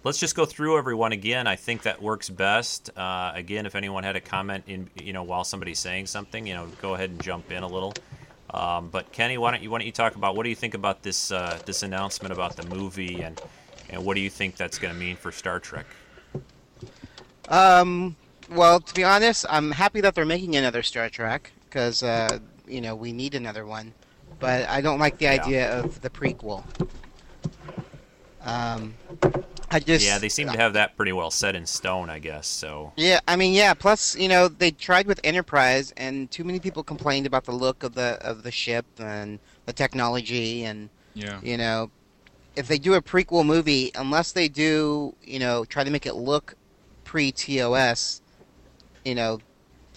let's 0.04 0.18
just 0.18 0.36
go 0.36 0.44
through 0.44 0.76
everyone 0.76 1.12
again. 1.12 1.46
I 1.46 1.56
think 1.56 1.80
that 1.84 2.02
works 2.02 2.28
best. 2.28 2.90
Uh, 2.94 3.32
again, 3.34 3.64
if 3.64 3.74
anyone 3.74 4.04
had 4.04 4.16
a 4.16 4.20
comment 4.20 4.64
in 4.66 4.90
you 5.02 5.14
know 5.14 5.22
while 5.22 5.44
somebody's 5.44 5.78
saying 5.78 6.04
something, 6.04 6.46
you 6.46 6.52
know, 6.52 6.66
go 6.82 6.92
ahead 6.92 7.08
and 7.08 7.22
jump 7.22 7.50
in 7.50 7.62
a 7.62 7.66
little. 7.66 7.94
Um, 8.50 8.90
but 8.90 9.10
Kenny, 9.10 9.38
why 9.38 9.52
don't 9.52 9.62
you 9.62 9.70
why 9.70 9.78
don't 9.78 9.86
you 9.86 9.92
talk 9.92 10.14
about 10.14 10.36
what 10.36 10.42
do 10.42 10.50
you 10.50 10.56
think 10.56 10.74
about 10.74 11.02
this 11.02 11.32
uh, 11.32 11.58
this 11.64 11.82
announcement 11.82 12.34
about 12.34 12.54
the 12.54 12.66
movie 12.66 13.22
and 13.22 13.40
and 13.88 14.04
what 14.04 14.14
do 14.14 14.20
you 14.20 14.28
think 14.28 14.56
that's 14.56 14.78
going 14.78 14.92
to 14.92 15.00
mean 15.00 15.16
for 15.16 15.32
Star 15.32 15.58
Trek? 15.58 15.86
Um, 17.48 18.14
well, 18.50 18.80
to 18.80 18.94
be 18.94 19.04
honest, 19.04 19.46
I'm 19.48 19.70
happy 19.70 20.02
that 20.02 20.14
they're 20.14 20.26
making 20.26 20.54
another 20.54 20.82
Star 20.82 21.08
Trek 21.08 21.50
because 21.74 22.04
uh, 22.04 22.38
you 22.68 22.80
know 22.80 22.94
we 22.94 23.12
need 23.12 23.34
another 23.34 23.66
one. 23.66 23.92
But 24.38 24.68
I 24.68 24.80
don't 24.80 25.00
like 25.00 25.18
the 25.18 25.24
Yeah. 25.26 25.42
idea 25.42 25.78
of 25.80 26.00
the 26.00 26.10
prequel. 26.10 26.62
Um, 28.40 28.94
I 29.70 29.80
just 29.80 30.06
Yeah, 30.06 30.18
they 30.18 30.28
seem 30.28 30.48
to 30.48 30.58
have 30.58 30.74
that 30.74 30.96
pretty 30.96 31.12
well 31.12 31.30
set 31.30 31.56
in 31.56 31.66
stone, 31.66 32.08
I 32.10 32.20
guess. 32.20 32.46
So 32.46 32.92
Yeah, 32.96 33.20
I 33.26 33.34
mean, 33.36 33.54
yeah. 33.54 33.74
Plus, 33.74 34.14
you 34.16 34.28
know, 34.28 34.46
they 34.46 34.70
tried 34.70 35.06
with 35.06 35.20
Enterprise, 35.24 35.92
and 35.96 36.30
too 36.30 36.44
many 36.44 36.60
people 36.60 36.84
complained 36.84 37.26
about 37.26 37.44
the 37.44 37.52
look 37.52 37.82
of 37.82 37.94
the 37.94 38.18
of 38.20 38.44
the 38.44 38.52
ship 38.52 38.86
and 38.98 39.40
the 39.66 39.72
technology, 39.72 40.64
and 40.64 40.90
Yeah. 41.14 41.40
you 41.42 41.56
know, 41.56 41.90
if 42.54 42.68
they 42.68 42.78
do 42.78 42.94
a 42.94 43.02
prequel 43.02 43.44
movie, 43.44 43.90
unless 43.96 44.30
they 44.30 44.46
do, 44.48 45.14
you 45.22 45.40
know, 45.40 45.64
try 45.64 45.82
to 45.82 45.90
make 45.90 46.06
it 46.06 46.14
look 46.14 46.54
pre 47.02 47.32
TOS, 47.32 48.20
you 49.04 49.14
know, 49.16 49.40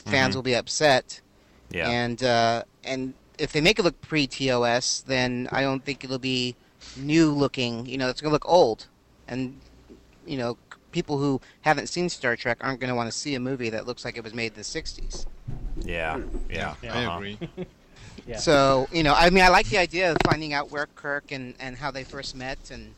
fans 0.06 0.34
Mhm. 0.34 0.36
will 0.38 0.44
be 0.44 0.56
upset. 0.56 1.22
Yeah, 1.70 1.90
And 1.90 2.24
uh, 2.24 2.64
and 2.84 3.14
if 3.38 3.52
they 3.52 3.62
make 3.62 3.80
it 3.80 3.84
look 3.84 4.00
pre 4.02 4.28
TOS, 4.28 5.02
then 5.02 5.48
I 5.52 5.62
don't 5.62 5.84
think 5.84 6.04
it'll 6.04 6.20
be 6.20 6.56
new 6.96 7.32
looking. 7.32 7.86
You 7.86 7.98
know, 7.98 8.10
it's 8.10 8.22
gonna 8.22 8.34
look 8.34 8.48
old, 8.48 8.88
and 9.28 9.60
you 10.26 10.38
know, 10.38 10.58
people 10.92 11.18
who 11.18 11.42
haven't 11.62 11.88
seen 11.88 12.10
Star 12.10 12.36
Trek 12.36 12.58
aren't 12.62 12.80
gonna 12.80 12.96
want 12.96 13.12
to 13.12 13.18
see 13.18 13.36
a 13.36 13.40
movie 13.40 13.70
that 13.70 13.86
looks 13.86 14.06
like 14.06 14.18
it 14.18 14.24
was 14.24 14.34
made 14.34 14.54
in 14.54 14.58
the 14.58 14.62
'60s. 14.62 15.26
Yeah, 15.84 16.22
yeah. 16.50 16.76
Yeah. 16.82 16.94
I 16.94 17.06
uh-huh. 17.06 17.18
agree. 17.18 17.40
Yeah. 18.26 18.38
So 18.38 18.88
you 18.92 19.04
know, 19.04 19.14
I 19.14 19.30
mean, 19.30 19.44
I 19.44 19.48
like 19.48 19.68
the 19.68 19.78
idea 19.78 20.12
of 20.12 20.18
finding 20.26 20.52
out 20.52 20.70
where 20.70 20.88
Kirk 20.96 21.32
and, 21.32 21.54
and 21.60 21.78
how 21.78 21.92
they 21.92 22.04
first 22.04 22.36
met, 22.36 22.72
and 22.72 22.94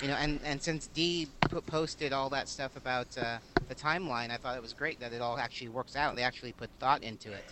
you 0.00 0.08
know, 0.08 0.14
and, 0.14 0.40
and 0.42 0.62
since 0.62 0.86
Dee 0.86 1.28
put, 1.40 1.66
posted 1.66 2.12
all 2.12 2.30
that 2.30 2.48
stuff 2.48 2.76
about 2.76 3.06
uh, 3.18 3.38
the 3.68 3.74
timeline, 3.74 4.30
I 4.30 4.38
thought 4.38 4.56
it 4.56 4.62
was 4.62 4.72
great 4.72 4.98
that 5.00 5.12
it 5.12 5.20
all 5.20 5.38
actually 5.38 5.68
works 5.68 5.96
out. 5.96 6.16
They 6.16 6.22
actually 6.22 6.52
put 6.52 6.70
thought 6.78 7.02
into 7.02 7.30
it. 7.32 7.44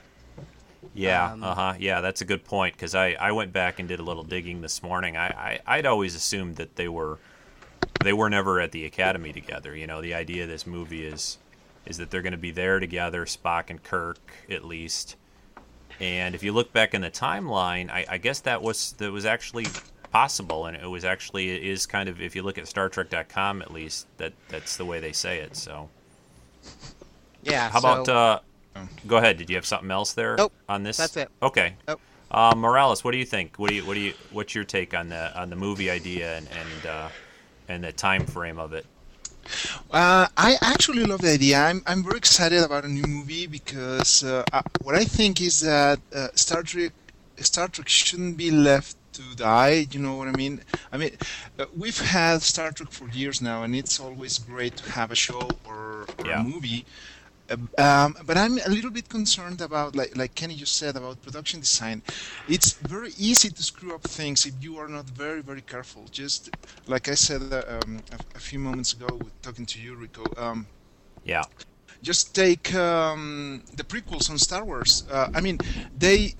Yeah, 0.94 1.32
Um, 1.32 1.42
uh 1.42 1.54
huh. 1.54 1.75
Yeah, 1.78 2.00
that's 2.00 2.20
a 2.20 2.25
good 2.25 2.44
point 2.44 2.75
because 2.75 2.94
I, 2.94 3.12
I 3.12 3.32
went 3.32 3.52
back 3.52 3.78
and 3.78 3.88
did 3.88 4.00
a 4.00 4.02
little 4.02 4.25
digging 4.25 4.61
this 4.61 4.82
morning. 4.82 5.16
I, 5.16 5.28
I 5.28 5.61
I'd 5.78 5.87
always 5.87 6.14
assumed 6.14 6.56
that 6.56 6.76
they 6.76 6.88
were 6.88 7.18
they 8.02 8.12
were 8.12 8.30
never 8.30 8.61
at 8.61 8.73
the 8.73 8.85
academy 8.85 9.32
together. 9.32 9.75
You 9.76 9.87
know, 9.87 10.00
the 10.00 10.14
idea 10.14 10.44
of 10.44 10.49
this 10.49 10.66
movie 10.66 11.04
is 11.04 11.38
is 11.87 11.99
that 11.99 12.11
they're 12.11 12.23
going 12.23 12.32
to 12.32 12.38
be 12.38 12.50
there 12.50 12.80
together, 12.80 13.25
Spock 13.26 13.70
and 13.70 13.82
Kirk 13.82 14.18
at 14.50 14.64
least. 14.64 15.16
And 16.00 16.35
if 16.35 16.42
you 16.42 16.52
look 16.52 16.73
back 16.73 16.94
in 16.94 17.00
the 17.00 17.11
timeline, 17.11 17.90
I, 17.90 18.06
I 18.08 18.18
guess 18.18 18.40
that 18.40 18.62
was 18.62 18.92
that 18.99 19.11
was 19.12 19.25
actually 19.26 19.66
possible, 20.12 20.66
and 20.66 20.76
it 20.76 20.87
was 20.87 21.04
actually 21.04 21.50
it 21.50 21.62
is 21.64 21.87
kind 21.87 22.08
of 22.08 22.20
if 22.20 22.37
you 22.37 22.42
look 22.42 22.58
at 22.58 22.68
Star 22.68 22.88
StarTrek.com 22.88 23.62
at 23.62 23.73
least 23.73 24.06
that 24.18 24.32
that's 24.49 24.76
the 24.76 24.87
way 24.87 25.00
they 25.00 25.12
say 25.12 25.38
it. 25.40 25.56
So 25.56 25.90
Yeah. 27.42 27.70
how 27.70 27.78
about 27.78 28.08
uh. 28.08 28.40
Go 29.06 29.16
ahead? 29.16 29.37
Did 29.38 29.50
you 29.50 29.56
have 29.56 29.66
something 29.66 29.90
else 29.90 30.12
there 30.12 30.37
Nope, 30.37 30.52
on 30.68 30.82
this? 30.82 30.97
that's 30.97 31.16
it. 31.16 31.28
Okay. 31.42 31.75
Nope. 31.87 32.00
Uh, 32.30 32.54
Morales, 32.56 33.02
what 33.04 33.12
do 33.12 33.18
you 33.18 33.25
think? 33.25 33.58
What 33.58 33.68
do 33.70 33.75
you 33.76 33.85
what 33.87 33.94
do 33.94 34.00
you 34.00 34.12
what's 34.30 34.54
your 34.54 34.64
take 34.64 34.92
on 34.94 35.08
the 35.08 35.38
on 35.40 35.49
the 35.50 35.56
movie 35.56 35.90
idea 35.90 36.37
and 36.37 36.47
and 36.49 36.87
uh, 36.87 37.08
and 37.68 37.85
the 37.85 37.92
time 37.92 38.26
frame 38.26 38.58
of 38.58 38.73
it? 38.75 38.85
Uh, 39.90 40.26
I 40.37 40.56
actually 40.61 41.04
love 41.04 41.23
the 41.23 41.32
idea. 41.32 41.58
I'm, 41.58 41.82
I'm 41.87 42.02
very 42.04 42.18
excited 42.18 42.62
about 42.62 42.85
a 42.85 42.88
new 42.88 43.04
movie 43.06 43.47
because 43.47 44.23
uh, 44.23 44.44
uh, 44.52 44.61
what 44.82 44.94
I 44.94 45.04
think 45.04 45.40
is 45.40 45.61
that 45.61 45.99
uh, 46.14 46.28
Star 46.35 46.62
Trek 46.62 46.92
Star 47.38 47.68
Trek 47.68 47.88
shouldn't 47.88 48.37
be 48.37 48.50
left 48.50 48.97
to 49.14 49.23
die. 49.37 49.87
You 49.90 50.00
know 50.00 50.16
what 50.16 50.28
I 50.28 50.32
mean? 50.32 50.61
I 50.92 50.99
mean, 50.99 51.12
uh, 51.58 51.64
we've 51.75 51.99
had 51.99 52.42
Star 52.42 52.73
Trek 52.73 52.90
for 52.90 53.08
years 53.08 53.40
now, 53.40 53.62
and 53.62 53.75
it's 53.75 53.99
always 53.99 54.38
great 54.38 54.76
to 54.76 54.92
have 54.92 55.11
a 55.11 55.14
show 55.14 55.49
or, 55.66 56.04
or 56.18 56.26
Yeah. 56.26 56.40
a 56.40 56.44
movie. 56.44 56.85
Um, 57.50 58.16
but 58.26 58.36
I'm 58.36 58.58
a 58.58 58.68
little 58.68 58.90
bit 58.90 59.08
concerned 59.08 59.60
about, 59.60 59.94
like, 59.96 60.16
like 60.16 60.34
Kenny 60.34 60.56
just 60.56 60.76
said, 60.76 60.96
about 60.96 61.22
production 61.22 61.60
design. 61.60 62.02
It's 62.46 62.72
very 62.72 63.10
easy 63.16 63.50
to 63.50 63.62
screw 63.62 63.94
up 63.94 64.04
things 64.04 64.46
if 64.46 64.54
you 64.62 64.76
are 64.78 64.88
not 64.88 65.06
very, 65.10 65.42
very 65.42 65.62
careful. 65.62 66.08
Just 66.10 66.50
like 66.86 67.08
I 67.08 67.14
said 67.14 67.42
uh, 67.42 67.56
um, 67.66 67.98
a, 68.04 68.12
a 68.28 68.32
few 68.32 68.52
moments 68.52 68.92
ago, 68.92 69.22
talking 69.36 69.66
to 69.66 69.72
you, 69.72 69.94
Rico. 69.94 70.32
Um, 70.36 70.68
Yeah. 71.24 71.44
Just 72.02 72.34
take 72.34 72.74
um, 72.74 73.62
the 73.74 73.84
prequels 73.84 74.30
on 74.30 74.38
Star 74.38 74.64
Wars. 74.64 75.04
Uh, 75.10 75.26
I 75.34 75.40
mean, 75.40 75.60
they 75.94 76.34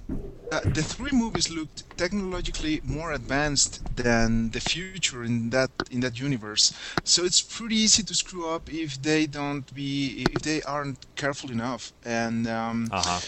uh, 0.51 0.61
the 0.67 0.83
three 0.83 1.11
movies 1.13 1.51
looked 1.51 1.85
technologically 1.97 2.81
more 2.85 3.13
advanced 3.13 3.83
than 3.97 4.51
the 4.51 4.61
future 4.61 5.13
in 5.13 5.37
that 5.37 5.61
in 5.79 6.01
that 6.01 6.19
universe. 6.19 6.63
So 7.05 7.25
it's 7.25 7.43
pretty 7.43 7.77
easy 7.77 8.03
to 8.03 8.15
screw 8.15 8.49
up 8.49 8.69
if 8.69 9.01
they 9.03 9.27
don't 9.27 9.73
be 9.75 10.27
if 10.31 10.43
they 10.43 10.63
aren't 10.63 11.07
careful 11.17 11.51
enough. 11.51 11.93
And 12.05 12.47
um, 12.47 12.93
Uh 12.93 13.03
huh. 13.03 13.21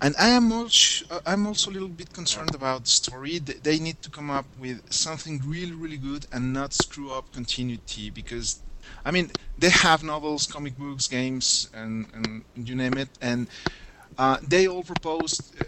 and 0.00 0.14
I 0.18 0.28
am 0.28 0.52
also 0.52 1.20
I'm 1.26 1.46
also 1.46 1.70
a 1.70 1.72
little 1.72 1.88
bit 1.88 2.12
concerned 2.12 2.54
about 2.54 2.84
the 2.84 2.90
story. 2.90 3.38
They 3.38 3.78
need 3.78 4.02
to 4.02 4.10
come 4.10 4.30
up 4.30 4.46
with 4.56 4.80
something 4.92 5.40
really 5.46 5.72
really 5.74 5.98
good 5.98 6.26
and 6.32 6.52
not 6.52 6.72
screw 6.74 7.10
up 7.12 7.32
continuity 7.32 8.10
because 8.10 8.62
I 9.04 9.10
mean 9.10 9.30
they 9.56 9.70
have 9.70 10.02
novels, 10.02 10.46
comic 10.46 10.76
books, 10.76 11.08
games, 11.08 11.68
and, 11.72 12.06
and 12.14 12.44
you 12.54 12.74
name 12.74 12.96
it, 12.96 13.10
and 13.20 13.48
uh, 14.18 14.38
they 14.46 14.66
all 14.68 14.84
propose 14.84 15.52
uh, 15.58 15.62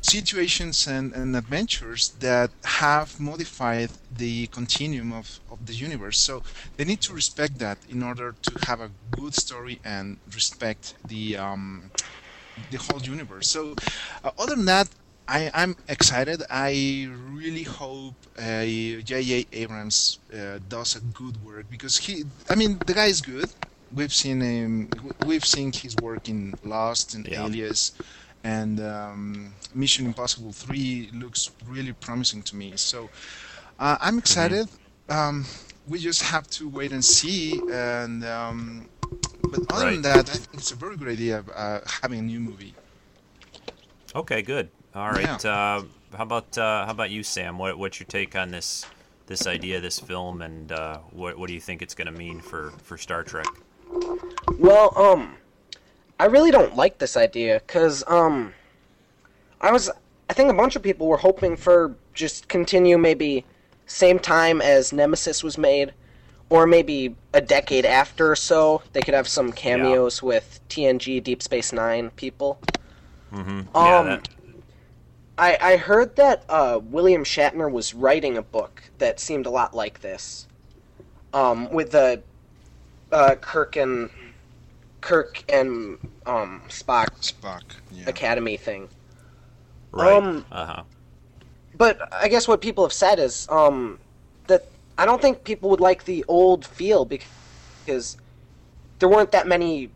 situations 0.00 0.86
and, 0.86 1.12
and 1.14 1.36
adventures 1.36 2.10
that 2.20 2.50
have 2.64 3.18
modified 3.20 3.90
the 4.10 4.46
continuum 4.48 5.12
of, 5.12 5.40
of 5.50 5.66
the 5.66 5.74
universe. 5.74 6.18
So 6.18 6.42
they 6.76 6.84
need 6.84 7.00
to 7.02 7.14
respect 7.14 7.58
that 7.58 7.78
in 7.88 8.02
order 8.02 8.34
to 8.42 8.56
have 8.56 8.80
a 8.80 8.90
good 9.14 9.34
story 9.34 9.80
and 9.84 10.18
respect 10.34 10.94
the 11.04 11.36
um, 11.36 11.92
the 12.70 12.78
whole 12.78 13.00
universe. 13.02 13.48
So, 13.48 13.76
uh, 14.24 14.30
other 14.38 14.56
than 14.56 14.64
that, 14.66 14.88
I, 15.28 15.50
I'm 15.54 15.76
excited. 15.88 16.42
I 16.50 17.08
really 17.10 17.64
hope 17.64 18.16
uh, 18.38 18.64
J.J. 18.64 19.46
Abrams 19.52 20.20
uh, 20.32 20.58
does 20.66 20.96
a 20.96 21.00
good 21.00 21.38
work 21.42 21.66
because 21.70 21.98
he, 21.98 22.24
I 22.50 22.56
mean, 22.56 22.82
the 22.86 22.94
guy 22.94 23.06
is 23.06 23.20
good. 23.20 23.50
We've 23.90 24.12
seen 24.12 24.40
him. 24.40 24.90
We've 25.20 25.44
seen 25.44 25.72
his 25.72 25.96
work 25.96 26.28
in 26.28 26.56
Lost 26.64 27.14
and 27.14 27.28
Yeah. 27.28 27.48
Alias, 27.48 27.92
and 28.44 28.80
um, 28.80 29.56
Mission 29.74 30.06
Impossible 30.06 30.52
Three 30.52 31.10
looks 31.12 31.50
really 31.64 31.92
promising 31.92 32.42
to 32.44 32.56
me. 32.56 32.76
So, 32.76 33.10
uh, 33.78 33.98
I'm 34.00 34.18
excited. 34.18 34.68
Um, 35.08 35.46
we 35.86 35.98
just 35.98 36.22
have 36.22 36.48
to 36.50 36.68
wait 36.68 36.92
and 36.92 37.04
see. 37.04 37.62
And 37.72 38.24
um, 38.24 38.90
but 39.50 39.60
other 39.70 39.84
Right. 39.84 39.92
than 39.92 40.02
that, 40.02 40.28
I 40.30 40.34
think 40.34 40.48
it's 40.54 40.72
a 40.72 40.76
very 40.76 40.96
good 40.96 41.08
idea 41.08 41.44
uh, 41.54 41.80
having 42.02 42.18
a 42.20 42.22
new 42.22 42.40
movie. 42.40 42.76
Okay. 44.14 44.42
Good. 44.42 44.72
All 44.98 45.12
right. 45.12 45.44
Uh, 45.44 45.82
how 46.16 46.24
about 46.24 46.58
uh, 46.58 46.84
how 46.84 46.90
about 46.90 47.10
you, 47.10 47.22
Sam? 47.22 47.56
What 47.56 47.78
what's 47.78 48.00
your 48.00 48.08
take 48.08 48.34
on 48.34 48.50
this 48.50 48.84
this 49.26 49.46
idea, 49.46 49.80
this 49.80 50.00
film, 50.00 50.42
and 50.42 50.72
uh, 50.72 50.98
what 51.12 51.38
what 51.38 51.46
do 51.46 51.54
you 51.54 51.60
think 51.60 51.82
it's 51.82 51.94
going 51.94 52.12
to 52.12 52.18
mean 52.18 52.40
for 52.40 52.72
for 52.82 52.98
Star 52.98 53.22
Trek? 53.22 53.46
Well, 54.58 54.92
um, 54.98 55.36
I 56.18 56.24
really 56.24 56.50
don't 56.50 56.74
like 56.74 56.98
this 56.98 57.16
idea 57.16 57.62
because 57.64 58.02
um, 58.08 58.52
I 59.60 59.70
was 59.70 59.88
I 60.28 60.32
think 60.32 60.50
a 60.50 60.54
bunch 60.54 60.74
of 60.74 60.82
people 60.82 61.06
were 61.06 61.18
hoping 61.18 61.56
for 61.56 61.94
just 62.12 62.48
continue 62.48 62.98
maybe 62.98 63.44
same 63.86 64.18
time 64.18 64.60
as 64.60 64.92
Nemesis 64.92 65.44
was 65.44 65.56
made, 65.56 65.94
or 66.50 66.66
maybe 66.66 67.14
a 67.34 67.40
decade 67.40 67.86
after 67.86 68.32
or 68.32 68.36
so. 68.36 68.82
They 68.94 69.02
could 69.02 69.14
have 69.14 69.28
some 69.28 69.52
cameos 69.52 70.24
with 70.24 70.58
TNG, 70.68 71.22
Deep 71.22 71.40
Space 71.40 71.72
Nine 71.72 72.10
people. 72.10 72.58
Mm-hmm. 73.32 73.76
Um, 73.76 73.86
yeah. 73.86 74.02
That, 74.02 74.28
I, 75.38 75.56
I 75.60 75.76
heard 75.76 76.16
that 76.16 76.44
uh, 76.48 76.80
William 76.82 77.22
Shatner 77.22 77.70
was 77.70 77.94
writing 77.94 78.36
a 78.36 78.42
book 78.42 78.82
that 78.98 79.20
seemed 79.20 79.46
a 79.46 79.50
lot 79.50 79.72
like 79.72 80.00
this, 80.00 80.48
um, 81.32 81.70
with 81.70 81.92
the 81.92 82.22
uh, 83.12 83.36
Kirk 83.36 83.76
and 83.76 84.10
Kirk 85.00 85.44
and 85.48 85.98
um, 86.26 86.62
Spock 86.68 87.08
Spock. 87.20 87.62
Yeah. 87.92 88.08
Academy 88.08 88.56
thing. 88.56 88.88
right. 89.92 90.12
um, 90.12 90.44
uh 90.50 90.66
huh. 90.66 90.82
But 91.76 92.12
I 92.12 92.26
guess 92.26 92.48
what 92.48 92.60
people 92.60 92.84
have 92.84 92.92
said 92.92 93.20
is 93.20 93.48
um, 93.48 94.00
that 94.48 94.66
I 94.98 95.06
don't 95.06 95.22
think 95.22 95.44
people 95.44 95.70
would 95.70 95.80
like 95.80 96.04
the 96.04 96.24
old 96.26 96.66
feel 96.66 97.04
because 97.04 98.16
there 98.98 99.08
weren't 99.08 99.30
that 99.30 99.46
many. 99.46 99.90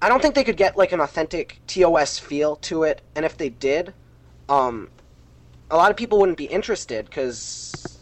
I 0.00 0.08
don't 0.08 0.22
think 0.22 0.36
they 0.36 0.44
could 0.44 0.56
get 0.56 0.76
like 0.76 0.92
an 0.92 1.00
authentic 1.00 1.58
TOS 1.66 2.20
feel 2.20 2.54
to 2.56 2.84
it, 2.84 3.02
and 3.16 3.24
if 3.24 3.36
they 3.36 3.48
did, 3.48 3.92
um, 4.48 4.88
a 5.70 5.76
lot 5.76 5.90
of 5.90 5.96
people 5.96 6.18
wouldn't 6.18 6.38
be 6.38 6.44
interested 6.46 7.04
because 7.06 7.98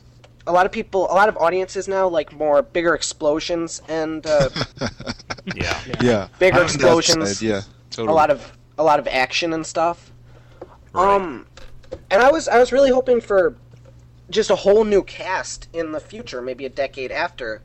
a 0.46 0.52
lot 0.52 0.66
of 0.66 0.72
people, 0.72 1.04
a 1.10 1.14
lot 1.14 1.28
of 1.28 1.36
audiences 1.38 1.88
now 1.88 2.06
like 2.08 2.32
more 2.32 2.62
bigger 2.62 2.94
explosions 2.94 3.80
and 3.88 4.26
uh, 4.26 4.48
Yeah. 5.54 5.80
Yeah. 6.02 6.28
Bigger 6.38 6.58
I'm 6.58 6.64
explosions. 6.64 7.38
side, 7.38 7.46
Yeah. 7.46 7.60
Totally. 7.90 8.08
a 8.12 8.14
lot 8.14 8.30
of 8.30 8.56
a 8.76 8.82
lot 8.82 8.98
of 8.98 9.06
action 9.08 9.52
and 9.52 9.64
stuff. 9.66 10.10
Right. 10.92 11.14
Um, 11.16 11.46
and 12.10 12.22
I 12.22 12.30
was 12.30 12.48
I 12.48 12.58
was 12.58 12.72
really 12.72 12.90
hoping 12.90 13.20
for 13.20 13.56
just 14.30 14.50
a 14.50 14.56
whole 14.56 14.84
new 14.84 15.02
cast 15.02 15.68
in 15.72 15.92
the 15.92 16.00
future, 16.00 16.40
maybe 16.42 16.64
a 16.64 16.68
decade 16.70 17.12
after, 17.12 17.62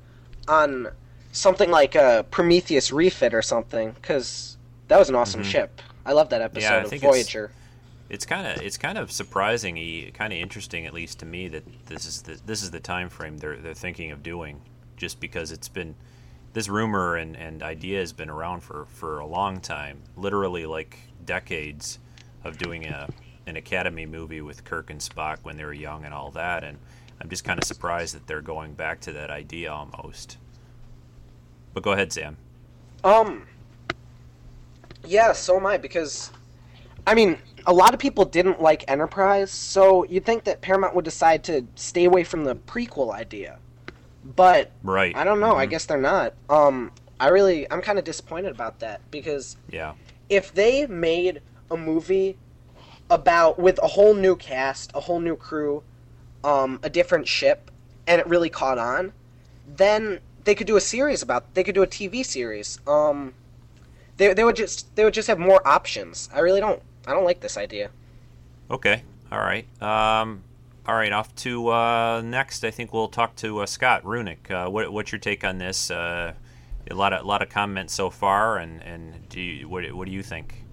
on 0.48 0.90
something 1.32 1.72
like 1.72 1.96
a 1.96 2.26
Prometheus 2.32 2.92
refit 2.92 3.34
or 3.34 3.42
something, 3.42 3.92
because 3.92 4.58
that 4.88 5.00
was 5.00 5.10
an 5.10 5.16
awesome 5.16 5.44
ship. 5.44 5.82
I 6.06 6.12
love 6.14 6.30
that 6.30 6.42
episode 6.42 6.68
Mm-hmm. 6.68 6.74
I 6.76 6.78
of 6.84 6.90
think 6.90 7.04
it's- 7.04 7.16
Voyager. 7.16 7.52
It's 8.10 8.26
kind 8.26 8.48
of 8.48 8.64
it's 8.64 8.78
kind 8.78 8.98
of 8.98 9.12
surprising, 9.12 10.12
kind 10.14 10.34
of 10.34 10.40
interesting, 10.40 10.86
at 10.86 10.94
least 10.94 11.20
to 11.20 11.26
me, 11.26 11.48
that 11.50 11.64
this 11.86 12.06
is 12.06 12.24
the 12.24 12.40
this 12.46 12.64
is 12.64 12.72
the 12.72 12.80
time 12.80 13.10
frame 13.10 13.38
they're 13.38 13.58
they're 13.58 13.74
thinking 13.74 14.12
of 14.12 14.24
doing, 14.24 14.62
just 14.98 15.20
because 15.20 15.52
it's 15.52 15.70
been 15.70 15.96
this 16.54 16.68
rumor 16.68 17.16
and, 17.16 17.38
and 17.38 17.62
idea 17.62 18.00
has 18.00 18.12
been 18.12 18.30
around 18.30 18.62
for, 18.62 18.86
for 18.86 19.20
a 19.20 19.26
long 19.26 19.60
time, 19.60 20.02
literally 20.18 20.66
like 20.66 20.98
decades 21.26 22.00
of 22.44 22.58
doing 22.58 22.86
a 22.86 23.08
an 23.46 23.56
Academy 23.56 24.06
movie 24.06 24.42
with 24.42 24.64
Kirk 24.64 24.90
and 24.90 25.00
Spock 25.00 25.38
when 25.44 25.58
they 25.58 25.66
were 25.66 25.74
young 25.74 26.06
and 26.06 26.14
all 26.14 26.32
that, 26.32 26.64
and 26.64 26.78
I'm 27.22 27.30
just 27.30 27.44
kind 27.44 27.60
of 27.60 27.66
surprised 27.66 28.16
that 28.16 28.28
they're 28.28 28.42
going 28.42 28.74
back 28.74 29.02
to 29.02 29.12
that 29.14 29.30
idea 29.30 29.72
almost. 29.72 30.38
But 31.74 31.84
go 31.84 31.92
ahead, 31.92 32.12
Sam. 32.14 32.38
Um. 33.04 33.46
Yeah, 35.06 35.32
so 35.32 35.58
am 35.58 35.66
I 35.66 35.78
because, 35.78 36.32
I 37.10 37.16
mean, 37.16 37.40
a 37.66 37.74
lot 37.74 37.96
of 37.96 38.00
people 38.00 38.24
didn't 38.24 38.62
like 38.62 38.86
Enterprise, 38.88 39.50
so 39.50 40.04
you'd 40.04 40.26
think 40.26 40.44
that 40.44 40.62
Paramount 40.62 40.94
would 40.94 41.06
decide 41.06 41.44
to 41.46 41.66
stay 41.74 42.06
away 42.06 42.24
from 42.24 42.44
the 42.44 42.54
prequel 42.56 43.12
idea, 43.12 43.58
but 44.24 44.72
Right. 44.84 45.16
I 45.18 45.24
don't 45.24 45.40
know. 45.40 45.56
I 45.56 45.66
Mhm. 45.66 45.70
guess 45.72 45.86
they're 45.86 45.98
not. 45.98 46.36
Um, 46.50 46.92
I 47.20 47.30
really, 47.30 47.70
I'm 47.72 47.82
kind 47.82 47.98
of 47.98 48.06
disappointed 48.06 48.52
about 48.52 48.80
that 48.82 49.02
because 49.10 49.58
Yeah. 49.72 49.94
if 50.30 50.54
they 50.54 50.86
made 50.86 51.42
a 51.72 51.76
movie 51.76 52.38
about 53.10 53.58
with 53.58 53.80
a 53.82 53.88
whole 53.88 54.14
new 54.14 54.36
cast, 54.36 54.92
a 54.94 55.00
whole 55.00 55.20
new 55.20 55.36
crew, 55.36 55.82
um, 56.44 56.80
a 56.84 56.92
different 56.92 57.28
ship, 57.28 57.72
and 58.06 58.22
it 58.22 58.28
really 58.28 58.52
caught 58.52 58.78
on, 58.78 59.14
then 59.68 60.20
they 60.44 60.54
could 60.54 60.68
do 60.68 60.78
a 60.78 60.82
series 60.82 61.24
about. 61.24 61.56
They 61.56 61.64
could 61.64 61.74
do 61.74 61.82
a 61.82 61.88
TV 61.88 62.22
series. 62.22 62.80
Um, 62.86 63.34
they 64.18 64.32
they 64.32 64.44
would 64.44 64.56
just 64.56 64.96
they 64.96 65.04
would 65.04 65.16
just 65.16 65.28
have 65.28 65.40
more 65.40 65.68
options. 65.68 66.30
I 66.32 66.40
really 66.42 66.60
don't. 66.60 66.84
I 67.08 67.12
don't 67.12 67.24
like 67.24 67.40
this 67.40 67.58
idea. 67.58 67.90
Okay. 68.70 69.04
All 69.32 69.40
right. 69.40 69.66
Um, 69.82 70.44
all 70.86 70.96
right. 70.96 71.12
Off 71.12 71.34
to 71.38 71.70
uh, 71.70 72.22
next. 72.24 72.64
I 72.64 72.72
think 72.72 72.94
we'll 72.94 73.08
talk 73.08 73.36
to 73.38 73.60
uh, 73.60 73.66
Scott 73.66 74.04
Runick. 74.04 74.50
Uh, 74.50 74.70
what, 74.70 74.92
what's 74.92 75.12
your 75.12 75.20
take 75.20 75.44
on 75.44 75.58
this? 75.58 75.92
Uh, 75.92 76.34
a 76.90 76.96
lot 76.96 77.14
of 77.14 77.24
a 77.24 77.28
lot 77.28 77.42
of 77.42 77.50
comments 77.50 77.94
so 77.94 78.10
far, 78.10 78.58
and 78.58 78.82
and 78.82 79.28
do 79.30 79.40
you, 79.40 79.70
what 79.70 79.92
what 79.94 80.06
do 80.06 80.12
you 80.12 80.24
think? 80.24 80.64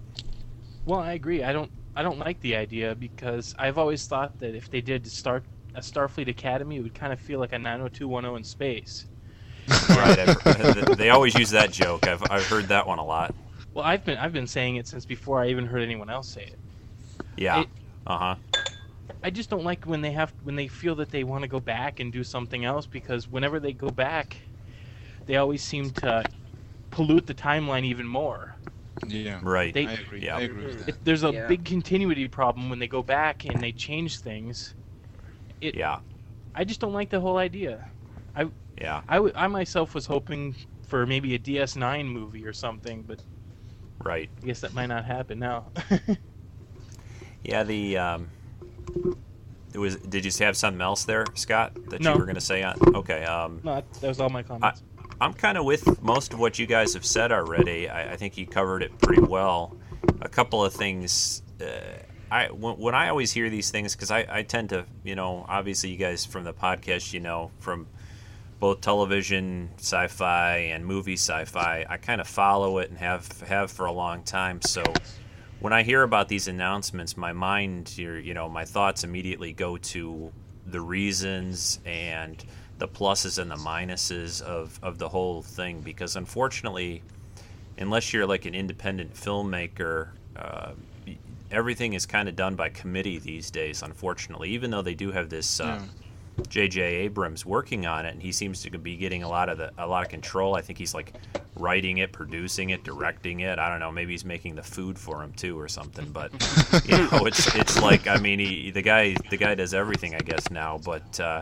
Well, 0.85 0.99
I 0.99 1.13
agree. 1.13 1.43
I 1.43 1.53
don't 1.53 1.71
I 1.95 2.03
don't 2.03 2.19
like 2.19 2.39
the 2.41 2.55
idea 2.55 2.95
because 2.95 3.55
I've 3.59 3.77
always 3.77 4.07
thought 4.07 4.39
that 4.39 4.55
if 4.55 4.69
they 4.69 4.81
did 4.81 5.05
start 5.05 5.43
a 5.75 5.79
Starfleet 5.79 6.27
Academy, 6.27 6.77
it 6.77 6.81
would 6.81 6.95
kind 6.95 7.13
of 7.13 7.19
feel 7.19 7.39
like 7.39 7.53
a 7.53 7.59
90210 7.59 8.37
in 8.37 8.43
space. 8.43 9.05
right. 9.89 10.19
I've, 10.19 10.97
they 10.97 11.09
always 11.09 11.35
use 11.35 11.49
that 11.51 11.71
joke. 11.71 12.07
I've 12.07 12.23
I've 12.31 12.45
heard 12.45 12.65
that 12.69 12.87
one 12.87 12.99
a 12.99 13.05
lot. 13.05 13.35
Well, 13.77 13.85
I've 13.85 14.03
been 14.03 14.17
I've 14.17 14.33
been 14.33 14.47
saying 14.47 14.77
it 14.77 14.87
since 14.87 15.05
before 15.05 15.39
I 15.39 15.49
even 15.49 15.67
heard 15.67 15.83
anyone 15.83 16.09
else 16.09 16.29
say 16.29 16.41
it. 16.41 16.57
Yeah. 17.35 17.65
Uh 18.07 18.17
huh. 18.17 18.35
I 19.21 19.29
just 19.29 19.51
don't 19.51 19.63
like 19.63 19.85
when 19.85 20.01
they 20.01 20.13
have 20.13 20.33
when 20.41 20.55
they 20.55 20.67
feel 20.67 20.95
that 20.95 21.11
they 21.11 21.23
want 21.23 21.43
to 21.43 21.47
go 21.47 21.59
back 21.59 21.99
and 21.99 22.11
do 22.11 22.23
something 22.23 22.65
else 22.65 22.87
because 22.87 23.29
whenever 23.29 23.59
they 23.59 23.73
go 23.73 23.89
back, 23.89 24.37
they 25.27 25.35
always 25.35 25.61
seem 25.61 25.91
to 25.91 26.23
pollute 26.89 27.27
the 27.27 27.35
timeline 27.35 27.83
even 27.85 28.07
more. 28.07 28.55
Yeah. 29.07 29.41
Right. 29.43 29.75
They- 29.75 29.85
I 29.85 29.91
agree. 29.91 30.21
Yeah. 30.25 30.37
I 30.37 30.41
agree 30.41 30.65
with 30.65 30.79
that. 30.79 30.89
It, 30.89 31.05
there's 31.05 31.23
a 31.23 31.31
Yeah. 31.31 31.45
big 31.45 31.63
continuity 31.63 32.27
problem 32.27 32.71
when 32.71 32.79
they 32.79 32.87
go 32.87 33.03
back 33.03 33.45
and 33.45 33.61
they 33.61 33.73
change 33.73 34.21
things. 34.21 34.73
It, 35.61 35.75
yeah. 35.75 35.99
I 36.55 36.63
just 36.63 36.81
don't 36.81 36.93
like 36.93 37.11
the 37.11 37.19
whole 37.19 37.37
idea. 37.37 37.85
I 38.35 38.49
yeah. 38.81 39.03
I, 39.07 39.17
w- 39.17 39.33
I 39.35 39.45
myself 39.45 39.93
was 39.93 40.07
hoping 40.07 40.55
for 40.81 41.05
maybe 41.05 41.35
a 41.35 41.39
DS9 41.39 42.07
movie 42.07 42.43
or 42.43 42.53
something, 42.53 43.03
but 43.03 43.21
Right. 44.03 44.29
I 44.41 44.45
guess 44.45 44.61
that 44.61 44.73
might 44.73 44.87
not 44.87 45.05
happen 45.05 45.39
now. 45.39 45.65
Yeah. 47.43 47.63
The 47.63 47.97
um. 47.97 48.29
It 49.73 49.77
was. 49.79 49.95
Did 49.97 50.25
you 50.25 50.31
have 50.45 50.57
something 50.57 50.81
else 50.81 51.05
there, 51.05 51.25
Scott, 51.35 51.73
that 51.89 52.01
No. 52.01 52.13
you 52.13 52.19
were 52.19 52.25
going 52.25 52.35
to 52.35 52.41
say 52.41 52.63
on? 52.63 52.75
Okay. 52.95 53.23
Um. 53.23 53.61
no, 53.63 53.75
that, 53.75 53.93
that 54.01 54.07
was 54.07 54.19
all 54.19 54.29
my 54.29 54.43
comments. 54.43 54.83
I'm 55.21 55.33
kind 55.33 55.57
of 55.57 55.65
with 55.65 56.01
most 56.01 56.33
of 56.33 56.39
what 56.39 56.59
you 56.59 56.65
guys 56.65 56.93
have 56.93 57.05
said 57.05 57.31
already. 57.31 57.89
I, 57.89 58.13
I 58.13 58.15
think 58.17 58.37
you 58.37 58.45
covered 58.45 58.83
it 58.83 58.97
pretty 58.99 59.21
well. 59.21 59.75
A 60.21 60.29
couple 60.29 60.63
of 60.63 60.73
things. 60.73 61.41
Uh, 61.61 61.65
I 62.29 62.47
when, 62.47 62.77
when 62.77 62.93
I 62.95 63.09
always 63.09 63.31
hear 63.31 63.49
these 63.49 63.71
things 63.71 63.95
because 63.95 64.11
I, 64.11 64.25
I 64.29 64.43
tend 64.43 64.69
to 64.69 64.85
you 65.03 65.15
know 65.15 65.45
obviously 65.47 65.89
you 65.91 65.97
guys 65.97 66.25
from 66.25 66.43
the 66.43 66.53
podcast 66.53 67.13
you 67.13 67.19
know 67.21 67.51
from 67.59 67.87
both 68.59 68.81
television 68.81 69.69
sci-fi 69.77 70.57
and 70.57 70.85
movie 70.85 71.13
sci-fi. 71.13 71.85
I 71.87 71.97
kind 71.97 72.19
of 72.19 72.27
follow 72.27 72.79
it 72.79 72.89
and 72.89 72.97
have 72.97 73.41
have 73.41 73.71
for 73.71 73.85
a 73.85 73.91
long 73.91 74.23
time. 74.23 74.61
So 74.61 74.83
when 75.59 75.73
I 75.73 75.83
hear 75.83 76.03
about 76.03 76.27
these 76.27 76.47
announcements 76.47 77.17
my 77.17 77.33
mind 77.33 77.97
you 77.97 78.33
know 78.33 78.49
my 78.49 78.65
thoughts 78.65 79.03
immediately 79.03 79.53
go 79.53 79.77
to 79.77 80.31
the 80.65 80.81
reasons 80.81 81.79
and 81.85 82.43
the 82.77 82.87
pluses 82.87 83.39
and 83.39 83.49
the 83.49 83.55
minuses 83.55 84.41
of, 84.41 84.79
of 84.83 84.97
the 84.97 85.09
whole 85.09 85.41
thing. 85.41 85.81
Because 85.81 86.15
unfortunately 86.15 87.03
unless 87.77 88.11
you're 88.11 88.25
like 88.25 88.45
an 88.45 88.55
independent 88.55 89.13
filmmaker 89.13 90.09
uh, 90.35 90.71
everything 91.51 91.93
is 91.93 92.05
kind 92.05 92.27
of 92.27 92.35
done 92.35 92.55
by 92.55 92.69
committee 92.69 93.19
these 93.19 93.51
days 93.51 93.83
unfortunately. 93.83 94.49
Even 94.49 94.71
though 94.71 94.81
they 94.81 94.95
do 94.95 95.11
have 95.11 95.29
this 95.29 95.59
uh, 95.59 95.79
J.J. 96.49 96.81
Abrams 96.81 97.45
working 97.45 97.85
on 97.85 98.05
it, 98.05 98.13
and 98.13 98.21
he 98.21 98.31
seems 98.31 98.61
to 98.63 98.77
be 98.77 98.95
getting 98.95 99.23
a 99.23 99.29
lot 99.29 99.49
of 99.49 99.57
the 99.57 99.71
a 99.77 99.87
lot 99.87 100.03
of 100.03 100.09
control. 100.09 100.55
I 100.55 100.61
think 100.61 100.79
he's 100.79 100.93
like 100.93 101.13
writing 101.55 101.97
it, 101.97 102.11
producing 102.11 102.69
it, 102.69 102.83
directing 102.83 103.41
it. 103.41 103.59
I 103.59 103.69
don't 103.69 103.79
know. 103.79 103.91
Maybe 103.91 104.13
he's 104.13 104.25
making 104.25 104.55
the 104.55 104.63
food 104.63 104.97
for 104.97 105.21
him 105.23 105.33
too, 105.33 105.59
or 105.59 105.67
something. 105.67 106.09
But 106.11 106.31
you 106.85 106.97
know, 107.11 107.25
it's 107.25 107.53
it's 107.55 107.81
like 107.81 108.07
I 108.07 108.17
mean, 108.17 108.39
he, 108.39 108.71
the 108.71 108.81
guy 108.81 109.15
the 109.29 109.37
guy 109.37 109.55
does 109.55 109.73
everything, 109.73 110.15
I 110.15 110.19
guess 110.19 110.49
now. 110.51 110.79
But 110.83 111.19
uh, 111.19 111.41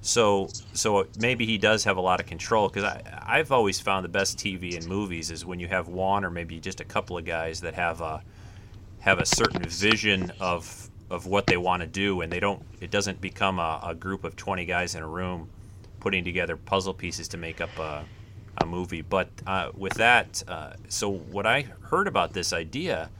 so 0.00 0.48
so 0.72 1.06
maybe 1.20 1.46
he 1.46 1.58
does 1.58 1.84
have 1.84 1.96
a 1.96 2.00
lot 2.00 2.20
of 2.20 2.26
control 2.26 2.68
because 2.68 2.84
I 2.84 3.02
I've 3.24 3.52
always 3.52 3.80
found 3.80 4.04
the 4.04 4.08
best 4.08 4.38
TV 4.38 4.76
and 4.76 4.86
movies 4.86 5.30
is 5.30 5.44
when 5.44 5.60
you 5.60 5.68
have 5.68 5.88
one 5.88 6.24
or 6.24 6.30
maybe 6.30 6.58
just 6.58 6.80
a 6.80 6.84
couple 6.84 7.16
of 7.16 7.24
guys 7.24 7.60
that 7.60 7.74
have 7.74 8.00
a 8.00 8.22
have 9.00 9.18
a 9.18 9.26
certain 9.26 9.62
vision 9.62 10.32
of 10.40 10.90
of 11.12 11.26
what 11.26 11.46
they 11.46 11.56
want 11.56 11.82
to 11.82 11.86
do 11.86 12.22
and 12.22 12.32
they 12.32 12.40
don't 12.40 12.62
it 12.80 12.90
doesn't 12.90 13.20
become 13.20 13.58
a, 13.58 13.80
a 13.84 13.94
group 13.94 14.24
of 14.24 14.34
20 14.34 14.64
guys 14.64 14.94
in 14.94 15.02
a 15.02 15.06
room 15.06 15.48
putting 16.00 16.24
together 16.24 16.56
puzzle 16.56 16.94
pieces 16.94 17.28
to 17.28 17.36
make 17.36 17.60
up 17.60 17.78
a, 17.78 18.04
a 18.58 18.66
movie. 18.66 19.02
But 19.02 19.28
uh, 19.46 19.70
with 19.76 19.94
that 19.94 20.42
uh, 20.48 20.72
so 20.88 21.10
what 21.10 21.46
i 21.46 21.62
heard 21.82 22.08
about 22.08 22.32
this 22.32 22.52
idea 22.52 23.10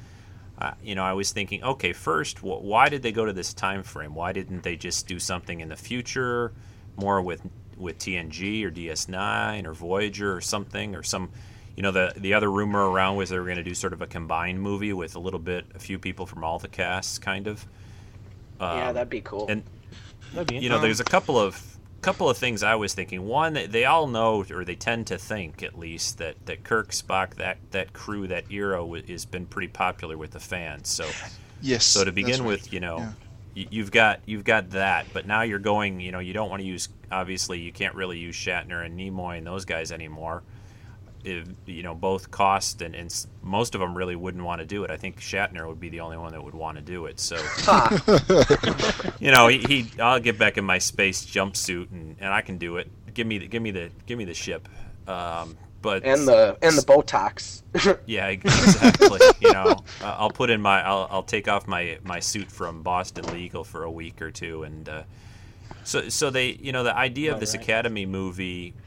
uh, 0.58 0.72
you 0.82 0.94
know 0.94 1.04
i 1.04 1.12
was 1.12 1.32
thinking 1.32 1.62
okay 1.62 1.92
first 1.92 2.38
wh- 2.38 2.62
why 2.62 2.88
did 2.88 3.02
they 3.02 3.12
go 3.12 3.24
to 3.26 3.32
this 3.32 3.52
time 3.52 3.82
frame 3.82 4.14
why 4.14 4.32
didn't 4.32 4.62
they 4.62 4.76
just 4.76 5.06
do 5.06 5.18
something 5.18 5.60
in 5.60 5.68
the 5.68 5.76
future 5.76 6.52
more 6.96 7.20
with 7.20 7.42
with 7.76 7.98
tng 7.98 8.64
or 8.64 8.70
ds9 8.70 9.66
or 9.66 9.74
voyager 9.74 10.34
or 10.34 10.40
something 10.40 10.94
or 10.94 11.02
some 11.02 11.30
you 11.76 11.82
know 11.82 11.90
the 11.90 12.12
the 12.16 12.34
other 12.34 12.50
rumor 12.50 12.90
around 12.90 13.16
was 13.16 13.30
they 13.30 13.38
were 13.38 13.44
going 13.44 13.56
to 13.56 13.62
do 13.62 13.74
sort 13.74 13.92
of 13.92 14.02
a 14.02 14.06
combined 14.06 14.60
movie 14.60 14.92
with 14.92 15.14
a 15.16 15.18
little 15.18 15.40
bit 15.40 15.64
a 15.74 15.78
few 15.78 15.98
people 15.98 16.26
from 16.26 16.44
all 16.44 16.58
the 16.58 16.68
casts 16.68 17.18
kind 17.18 17.46
of 17.46 17.66
yeah, 18.62 18.88
Um, 18.88 18.94
that'd 18.94 19.10
be 19.10 19.20
cool. 19.20 19.46
and 19.48 19.62
be 20.46 20.56
you 20.58 20.68
know 20.70 20.80
there's 20.80 21.00
a 21.00 21.04
couple 21.04 21.38
of 21.38 21.60
couple 22.00 22.28
of 22.28 22.36
things 22.36 22.62
i 22.64 22.74
was 22.74 22.94
thinking 22.94 23.26
one 23.26 23.52
they- 23.52 23.66
they 23.66 23.84
all 23.84 24.06
know 24.08 24.44
or 24.50 24.64
they 24.64 24.74
tend 24.74 25.06
to 25.06 25.16
think 25.18 25.62
at 25.62 25.78
least 25.78 26.18
that 26.18 26.34
that 26.46 26.64
kirk 26.64 26.90
spock 26.90 27.34
that 27.36 27.58
that 27.70 27.92
crew 27.92 28.26
that 28.26 28.50
era 28.50 28.84
wa- 28.84 28.98
has 29.06 29.24
been 29.24 29.46
pretty 29.46 29.68
popular 29.68 30.16
with 30.18 30.30
the 30.32 30.40
fans 30.40 30.88
so 30.88 31.06
Yes. 31.60 31.84
so 31.84 32.00
to 32.00 32.06
that's 32.06 32.14
begin 32.14 32.40
right. 32.40 32.46
with 32.48 32.72
you 32.72 32.80
know 32.80 32.98
Yeah. 32.98 33.12
y- 33.56 33.66
you've 33.70 33.90
got 33.92 34.20
you've 34.26 34.42
got 34.44 34.70
that 34.70 35.06
but 35.12 35.26
now 35.26 35.42
you're 35.42 35.60
going 35.60 36.00
you 36.00 36.10
know 36.10 36.18
you 36.18 36.32
don't 36.32 36.50
want 36.50 36.60
to 36.62 36.66
use 36.66 36.88
obviously 37.12 37.60
you 37.60 37.70
can't 37.72 37.94
really 37.94 38.18
use 38.18 38.34
shatner 38.34 38.84
and 38.84 38.98
nimoy 38.98 39.38
and 39.38 39.46
those 39.46 39.64
guys 39.64 39.92
anymore 39.92 40.42
if, 41.24 41.48
you 41.66 41.82
know 41.82 41.94
both 41.94 42.30
cost 42.30 42.82
and, 42.82 42.94
and 42.94 43.26
most 43.42 43.74
of 43.74 43.80
them 43.80 43.96
really 43.96 44.16
wouldn't 44.16 44.42
want 44.44 44.60
to 44.60 44.66
do 44.66 44.84
it 44.84 44.90
i 44.90 44.96
think 44.96 45.20
shatner 45.20 45.66
would 45.66 45.80
be 45.80 45.88
the 45.88 46.00
only 46.00 46.16
one 46.16 46.32
that 46.32 46.42
would 46.42 46.54
want 46.54 46.76
to 46.76 46.82
do 46.82 47.06
it 47.06 47.20
so 47.20 47.36
you 49.20 49.30
know 49.30 49.48
he, 49.48 49.58
he 49.58 50.00
i'll 50.00 50.20
get 50.20 50.38
back 50.38 50.58
in 50.58 50.64
my 50.64 50.78
space 50.78 51.24
jumpsuit 51.24 51.90
and, 51.92 52.16
and 52.20 52.32
i 52.32 52.40
can 52.40 52.58
do 52.58 52.76
it 52.76 52.90
give 53.14 53.26
me 53.26 53.38
the 53.38 53.46
give 53.46 53.62
me 53.62 53.70
the 53.70 53.90
give 54.06 54.18
me 54.18 54.24
the 54.24 54.34
ship 54.34 54.68
um, 55.06 55.56
but 55.82 56.04
and 56.04 56.26
the 56.28 56.56
and 56.62 56.78
the 56.78 56.82
Botox. 56.82 57.62
yeah, 58.06 58.28
exactly. 58.28 59.18
you 59.40 59.52
know, 59.52 59.76
I'll 60.00 60.30
put 60.30 60.48
in 60.48 60.62
my, 60.62 60.80
I'll, 60.80 61.08
I'll 61.10 61.22
take 61.24 61.48
off 61.48 61.66
my, 61.66 61.98
my 62.04 62.20
suit 62.20 62.50
from 62.52 62.82
Boston 62.82 63.26
Legal 63.32 63.64
for 63.64 63.82
a 63.82 63.90
week 63.90 64.22
or 64.22 64.30
two, 64.30 64.62
and 64.62 64.88
uh, 64.88 65.02
so 65.82 66.08
so 66.08 66.30
they, 66.30 66.50
you 66.62 66.70
know, 66.70 66.84
the 66.84 66.96
idea 66.96 67.34
of 67.34 67.40
this 67.40 67.50
Alright. 67.54 67.68
Academy 67.68 68.06
movie, 68.06 68.74
i- 68.76 68.78
i- 68.78 68.81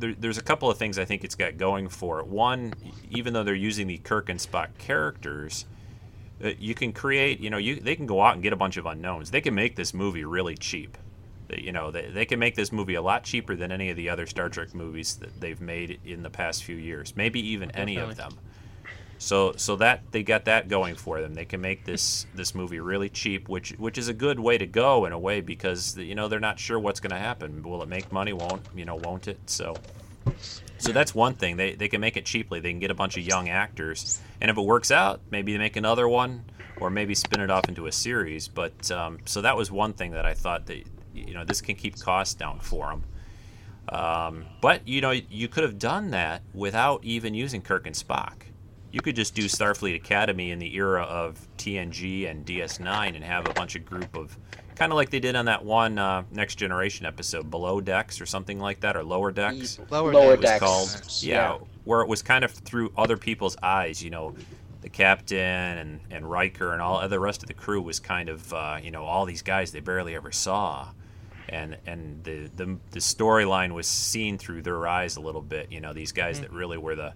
there, 0.00 0.14
there's 0.18 0.38
a 0.38 0.42
couple 0.42 0.70
of 0.70 0.78
things 0.78 0.98
I 0.98 1.04
think 1.04 1.22
it's 1.22 1.34
got 1.34 1.56
going 1.56 1.88
for 1.88 2.20
it. 2.20 2.26
One, 2.26 2.74
even 3.10 3.32
though 3.32 3.44
they're 3.44 3.54
using 3.54 3.86
the 3.86 3.98
Kirk 3.98 4.28
and 4.28 4.40
Spock 4.40 4.76
characters, 4.78 5.66
uh, 6.42 6.50
you 6.58 6.74
can 6.74 6.92
create, 6.92 7.40
you 7.40 7.50
know, 7.50 7.58
you 7.58 7.76
they 7.76 7.94
can 7.94 8.06
go 8.06 8.22
out 8.22 8.34
and 8.34 8.42
get 8.42 8.52
a 8.52 8.56
bunch 8.56 8.76
of 8.76 8.86
unknowns. 8.86 9.30
They 9.30 9.40
can 9.40 9.54
make 9.54 9.76
this 9.76 9.94
movie 9.94 10.24
really 10.24 10.56
cheap. 10.56 10.96
You 11.54 11.72
know, 11.72 11.90
they, 11.90 12.08
they 12.10 12.26
can 12.26 12.38
make 12.38 12.54
this 12.54 12.70
movie 12.70 12.94
a 12.94 13.02
lot 13.02 13.24
cheaper 13.24 13.56
than 13.56 13.72
any 13.72 13.90
of 13.90 13.96
the 13.96 14.08
other 14.08 14.26
Star 14.26 14.48
Trek 14.48 14.72
movies 14.72 15.16
that 15.16 15.40
they've 15.40 15.60
made 15.60 16.00
in 16.04 16.22
the 16.22 16.30
past 16.30 16.62
few 16.62 16.76
years. 16.76 17.14
Maybe 17.16 17.40
even 17.48 17.72
any 17.72 17.96
of 17.96 18.16
them. 18.16 18.38
So 19.20 19.52
so 19.56 19.76
that 19.76 20.00
they 20.12 20.22
got 20.22 20.46
that 20.46 20.68
going 20.68 20.94
for 20.94 21.20
them. 21.20 21.34
They 21.34 21.44
can 21.44 21.60
make 21.60 21.84
this 21.84 22.26
this 22.34 22.54
movie 22.54 22.80
really 22.80 23.10
cheap, 23.10 23.50
which 23.50 23.72
which 23.72 23.98
is 23.98 24.08
a 24.08 24.14
good 24.14 24.40
way 24.40 24.56
to 24.56 24.66
go 24.66 25.04
in 25.04 25.12
a 25.12 25.18
way 25.18 25.42
because 25.42 25.94
you 25.98 26.14
know 26.14 26.26
they're 26.26 26.40
not 26.40 26.58
sure 26.58 26.78
what's 26.78 27.00
going 27.00 27.10
to 27.10 27.18
happen. 27.18 27.62
Will 27.62 27.82
it 27.82 27.88
make 27.88 28.10
money? 28.10 28.32
Won't 28.32 28.62
you 28.74 28.86
know? 28.86 28.96
Won't 28.96 29.28
it? 29.28 29.38
So 29.44 29.76
so 30.78 30.92
that's 30.92 31.14
one 31.14 31.34
thing. 31.34 31.58
They 31.58 31.74
they 31.74 31.86
can 31.88 32.00
make 32.00 32.16
it 32.16 32.24
cheaply. 32.24 32.60
They 32.60 32.70
can 32.70 32.80
get 32.80 32.90
a 32.90 32.94
bunch 32.94 33.18
of 33.18 33.22
young 33.22 33.50
actors, 33.50 34.22
and 34.40 34.50
if 34.50 34.56
it 34.56 34.64
works 34.64 34.90
out, 34.90 35.20
maybe 35.30 35.52
they 35.52 35.58
make 35.58 35.76
another 35.76 36.08
one, 36.08 36.42
or 36.80 36.88
maybe 36.88 37.14
spin 37.14 37.42
it 37.42 37.50
off 37.50 37.68
into 37.68 37.86
a 37.86 37.92
series. 37.92 38.48
But 38.48 38.90
um, 38.90 39.18
so 39.26 39.42
that 39.42 39.54
was 39.54 39.70
one 39.70 39.92
thing 39.92 40.12
that 40.12 40.24
I 40.24 40.32
thought 40.32 40.64
that 40.66 40.82
you 41.14 41.34
know 41.34 41.44
this 41.44 41.60
can 41.60 41.76
keep 41.76 42.00
costs 42.00 42.32
down 42.32 42.58
for 42.60 42.88
them. 42.88 43.04
Um, 43.90 44.46
but 44.62 44.88
you 44.88 45.02
know, 45.02 45.10
you 45.10 45.48
could 45.48 45.64
have 45.64 45.78
done 45.78 46.12
that 46.12 46.40
without 46.54 47.04
even 47.04 47.34
using 47.34 47.60
Kirk 47.60 47.86
and 47.86 47.94
Spock. 47.94 48.44
You 48.92 49.00
could 49.00 49.14
just 49.16 49.34
do 49.34 49.44
Starfleet 49.44 49.94
Academy 49.94 50.50
in 50.50 50.58
the 50.58 50.74
era 50.76 51.02
of 51.02 51.38
TNG 51.58 52.28
and 52.30 52.44
DS9 52.44 53.14
and 53.14 53.24
have 53.24 53.46
a 53.48 53.52
bunch 53.52 53.76
of 53.76 53.84
group 53.86 54.16
of 54.16 54.36
kind 54.74 54.90
of 54.92 54.96
like 54.96 55.10
they 55.10 55.20
did 55.20 55.36
on 55.36 55.44
that 55.44 55.64
one 55.64 55.98
uh, 55.98 56.24
Next 56.32 56.56
Generation 56.56 57.06
episode, 57.06 57.50
Below 57.50 57.80
Decks 57.80 58.20
or 58.20 58.26
something 58.26 58.58
like 58.58 58.80
that, 58.80 58.96
or 58.96 59.04
Lower 59.04 59.30
Decks. 59.30 59.78
Lower, 59.90 60.12
Lower 60.12 60.36
decks. 60.36 60.42
Decks. 60.50 60.60
called 60.64 60.90
Decks. 60.92 61.22
yeah, 61.24 61.52
Yeah. 61.52 61.58
where 61.84 62.00
it 62.00 62.08
was 62.08 62.22
kind 62.22 62.44
of 62.44 62.50
through 62.50 62.92
other 62.96 63.16
people's 63.16 63.56
eyes. 63.62 64.02
You 64.02 64.10
know, 64.10 64.34
the 64.80 64.88
captain 64.88 65.38
and 65.38 66.00
and 66.10 66.28
Riker 66.28 66.72
and 66.72 66.80
all 66.82 67.06
the 67.08 67.20
rest 67.20 67.42
of 67.42 67.46
the 67.48 67.54
crew 67.54 67.80
was 67.82 68.00
kind 68.00 68.28
of 68.28 68.52
uh, 68.52 68.78
you 68.82 68.90
know 68.90 69.04
all 69.04 69.24
these 69.26 69.42
guys 69.42 69.70
they 69.70 69.80
barely 69.80 70.16
ever 70.16 70.32
saw, 70.32 70.88
and 71.48 71.76
and 71.86 72.24
the 72.24 72.50
the, 72.56 72.78
the 72.90 72.98
storyline 73.00 73.72
was 73.72 73.86
seen 73.86 74.38
through 74.38 74.62
their 74.62 74.86
eyes 74.88 75.16
a 75.16 75.20
little 75.20 75.42
bit. 75.42 75.70
You 75.70 75.80
know 75.80 75.92
these 75.92 76.10
guys 76.12 76.38
Mm. 76.38 76.42
that 76.42 76.52
really 76.52 76.78
were 76.78 76.96
the 76.96 77.12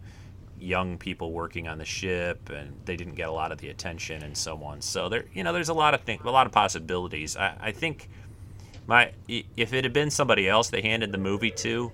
young 0.64 0.98
people 0.98 1.32
working 1.32 1.68
on 1.68 1.78
the 1.78 1.84
ship 1.84 2.50
and 2.50 2.72
they 2.84 2.96
didn't 2.96 3.14
get 3.14 3.28
a 3.28 3.32
lot 3.32 3.52
of 3.52 3.58
the 3.58 3.68
attention 3.68 4.22
and 4.22 4.36
so 4.36 4.62
on. 4.64 4.80
So 4.80 5.08
there 5.08 5.24
you 5.32 5.44
know 5.44 5.52
there's 5.52 5.68
a 5.68 5.74
lot 5.74 5.94
of 5.94 6.00
things, 6.02 6.22
a 6.24 6.30
lot 6.30 6.46
of 6.46 6.52
possibilities. 6.52 7.36
I, 7.36 7.56
I 7.60 7.72
think 7.72 8.08
my 8.86 9.12
if 9.28 9.72
it 9.72 9.84
had 9.84 9.92
been 9.92 10.10
somebody 10.10 10.48
else 10.48 10.68
they 10.70 10.82
handed 10.82 11.10
the 11.12 11.18
movie 11.18 11.50
to 11.50 11.90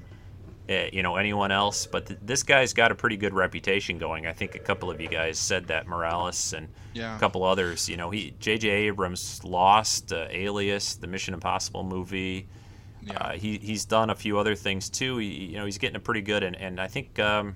uh, 0.68 0.86
you 0.92 1.02
know 1.04 1.14
anyone 1.16 1.52
else 1.52 1.86
but 1.86 2.06
th- 2.06 2.18
this 2.22 2.42
guy's 2.42 2.72
got 2.72 2.90
a 2.90 2.94
pretty 2.96 3.16
good 3.16 3.32
reputation 3.32 3.96
going 3.98 4.26
i 4.26 4.32
think 4.32 4.56
a 4.56 4.58
couple 4.58 4.90
of 4.90 5.00
you 5.00 5.08
guys 5.08 5.38
said 5.38 5.66
that 5.68 5.86
morales 5.86 6.52
and 6.52 6.66
Yeah. 6.92 7.16
a 7.16 7.20
couple 7.20 7.44
others 7.44 7.88
you 7.88 7.96
know 7.96 8.10
he 8.10 8.34
jj 8.40 8.64
abrams 8.64 9.40
lost 9.44 10.12
uh, 10.12 10.26
alias 10.30 10.96
the 10.96 11.06
mission 11.06 11.32
impossible 11.34 11.84
movie 11.84 12.48
Yeah. 13.02 13.12
uh, 13.18 13.32
he, 13.32 13.58
he's 13.58 13.84
done 13.84 14.10
a 14.10 14.16
few 14.16 14.36
other 14.38 14.56
things 14.56 14.90
too 14.90 15.18
he, 15.18 15.28
you 15.52 15.58
know 15.58 15.66
he's 15.66 15.78
getting 15.78 15.96
a 15.96 16.00
pretty 16.00 16.22
good 16.22 16.42
and, 16.42 16.56
and 16.56 16.80
i 16.80 16.88
think 16.88 17.18
um, 17.20 17.54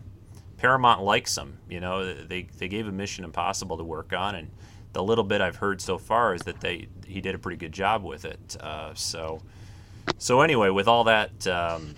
paramount 0.65 1.03
likes 1.03 1.37
him 1.37 1.59
you 1.69 1.81
know 1.81 2.15
they, 2.25 2.43
they 2.59 2.69
gave 2.69 2.87
him 2.87 2.97
mission 2.97 3.25
impossible 3.25 3.77
to 3.77 3.85
work 3.85 4.13
on 4.13 4.35
and 4.35 4.51
the 4.93 5.03
little 5.03 5.25
bit 5.25 5.41
i've 5.41 5.57
heard 5.57 5.81
so 5.81 5.99
far 5.99 6.35
is 6.35 6.43
that 6.43 6.61
they 6.61 6.89
he 7.07 7.21
did 7.21 7.35
a 7.35 7.39
pretty 7.39 7.57
good 7.57 7.73
job 7.73 8.03
with 8.03 8.25
it 8.25 8.57
uh, 8.61 8.93
so 8.95 9.41
so 10.19 10.41
anyway, 10.41 10.71
with 10.71 10.89
all 10.89 11.05
that, 11.05 11.47
um, 11.47 11.95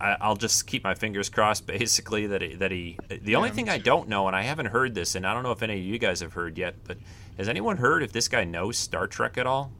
I, 0.00 0.16
I'll 0.20 0.36
just 0.36 0.66
keep 0.66 0.84
my 0.84 0.94
fingers 0.94 1.28
crossed. 1.28 1.66
Basically, 1.66 2.26
that 2.26 2.42
he, 2.42 2.54
that 2.54 2.70
he. 2.70 2.98
The 3.22 3.36
only 3.36 3.50
me 3.50 3.56
thing 3.56 3.68
I 3.68 3.78
don't 3.78 4.08
know, 4.08 4.26
and 4.26 4.36
I 4.36 4.42
haven't 4.42 4.66
heard 4.66 4.94
this, 4.94 5.14
and 5.14 5.26
I 5.26 5.34
don't 5.34 5.42
know 5.42 5.52
if 5.52 5.62
any 5.62 5.74
of 5.74 5.84
you 5.84 5.98
guys 5.98 6.20
have 6.20 6.32
heard 6.32 6.58
yet, 6.58 6.76
but 6.84 6.98
has 7.36 7.48
anyone 7.48 7.76
heard 7.76 8.02
if 8.02 8.12
this 8.12 8.28
guy 8.28 8.44
knows 8.44 8.76
Star 8.76 9.06
Trek 9.06 9.38
at 9.38 9.46
all? 9.46 9.72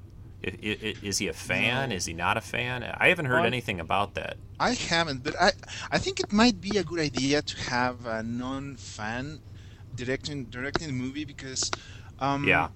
Is 0.42 1.18
he 1.18 1.28
a 1.28 1.32
fan? 1.32 1.90
No. 1.90 1.92
Is 1.92 2.06
he 2.06 2.14
not 2.14 2.36
a 2.36 2.40
fan? 2.40 2.82
I 2.82 3.08
haven't 3.08 3.26
heard 3.26 3.42
Well, 3.42 3.46
anything 3.46 3.80
about 3.80 4.14
that. 4.14 4.36
I 4.58 4.72
haven't, 4.74 5.22
but 5.22 5.34
I 5.40 5.52
I 5.90 5.98
think 5.98 6.20
it 6.20 6.32
might 6.32 6.60
be 6.60 6.78
a 6.78 6.84
good 6.84 7.00
idea 7.00 7.42
to 7.42 7.56
have 7.70 8.06
a 8.06 8.22
non-fan 8.22 9.40
directing 9.94 10.46
directing 10.46 10.86
the 10.88 10.92
movie 10.92 11.24
because, 11.24 11.70
um, 12.18 12.44
Yeah. 12.44 12.70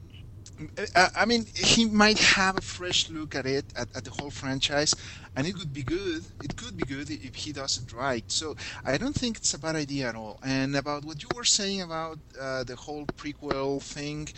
I, 0.95 1.09
I 1.17 1.25
mean, 1.25 1.47
he 1.55 1.85
might 1.87 2.19
have 2.19 2.59
a 2.59 2.61
fresh 2.61 3.11
look 3.11 3.35
at 3.35 3.47
it, 3.47 3.73
at, 3.77 3.89
at 3.97 4.05
the 4.05 4.11
whole 4.11 4.31
franchise, 4.31 4.95
and 5.35 5.47
it 5.47 5.57
would 5.59 5.73
be 5.73 5.83
good. 5.83 6.25
It 6.43 6.57
could 6.57 6.77
be 6.77 6.85
good 6.85 7.11
if 7.11 7.35
he 7.35 7.53
does 7.53 7.79
it 7.79 7.93
right. 7.93 8.25
So 8.31 8.55
I 8.85 8.99
don't 8.99 9.15
think 9.15 9.39
it's 9.39 9.55
a 9.55 9.59
bad 9.59 9.77
idea 9.77 10.09
at 10.09 10.15
all. 10.17 10.39
And 10.45 10.77
about 10.77 11.05
what 11.05 11.23
you 11.23 11.29
were 11.35 11.45
saying 11.45 11.83
about 11.83 12.19
uh, 12.41 12.65
the 12.65 12.77
whole 12.77 13.07
prequel 13.07 13.83
thing, 13.83 14.29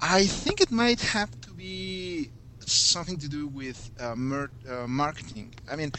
I 0.00 0.24
think 0.26 0.60
it 0.60 0.70
might 0.70 1.00
have 1.00 1.30
to 1.42 1.52
be 1.52 2.30
something 2.60 3.18
to 3.18 3.28
do 3.28 3.46
with 3.48 3.90
uh, 3.98 4.14
mer- 4.14 4.52
uh, 4.68 4.86
marketing. 4.86 5.54
I 5.70 5.76
mean, 5.76 5.92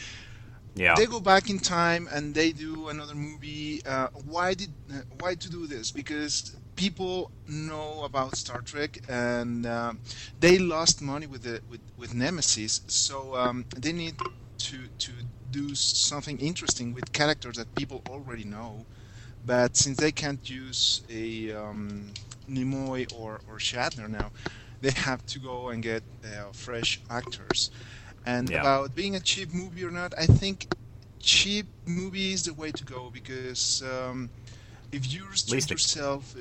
Yeah. 0.74 0.94
they 0.94 1.06
go 1.06 1.20
back 1.20 1.48
in 1.50 1.58
time 1.58 2.08
and 2.10 2.34
they 2.34 2.52
do 2.52 2.88
another 2.88 3.14
movie. 3.14 3.80
Uh, 3.84 4.08
why 4.24 4.54
did 4.54 4.74
uh, 4.92 5.02
why 5.18 5.34
to 5.34 5.48
do 5.50 5.66
this? 5.66 5.90
Because 5.90 6.54
people 6.76 7.30
know 7.46 8.04
about 8.04 8.36
Star 8.36 8.60
Trek 8.62 8.98
and 9.08 9.66
um, 9.66 10.00
they 10.38 10.58
lost 10.58 11.00
money 11.02 11.26
with 11.26 11.42
the 11.42 11.60
with, 11.68 11.80
with 11.96 12.14
Nemesis, 12.14 12.80
so 12.88 13.34
um, 13.36 13.66
they 13.76 13.92
need 13.92 14.16
to 14.58 14.88
to 14.98 15.12
do 15.50 15.74
something 15.74 16.38
interesting 16.38 16.92
with 16.94 17.12
characters 17.12 17.56
that 17.56 17.74
people 17.74 18.02
already 18.08 18.44
know. 18.44 18.86
But 19.44 19.76
since 19.76 19.98
they 19.98 20.12
can't 20.12 20.48
use 20.48 21.02
a 21.08 21.52
um, 21.52 22.12
Nimoy 22.50 23.06
or, 23.12 23.40
or 23.48 23.58
Shatner 23.58 24.08
now, 24.08 24.32
they 24.80 24.90
have 24.90 25.26
to 25.26 25.38
go 25.40 25.68
and 25.68 25.82
get 25.82 26.04
uh, 26.24 26.52
fresh 26.52 27.00
actors. 27.10 27.70
And 28.26 28.50
Yeah. 28.50 28.62
about 28.62 28.94
being 28.94 29.14
a 29.16 29.20
cheap 29.20 29.52
movie 29.54 29.84
or 29.84 29.90
not, 29.90 30.14
I 30.18 30.26
think 30.26 30.68
cheap 31.20 31.66
movie 31.86 32.32
is 32.32 32.44
the 32.44 32.54
way 32.54 32.72
to 32.72 32.84
go 32.84 33.10
because 33.12 33.82
um, 33.82 34.30
if 34.92 35.12
you 35.12 35.26
restrict 35.30 35.70
least 35.70 35.70
the- 35.70 35.76
yourself, 35.76 36.36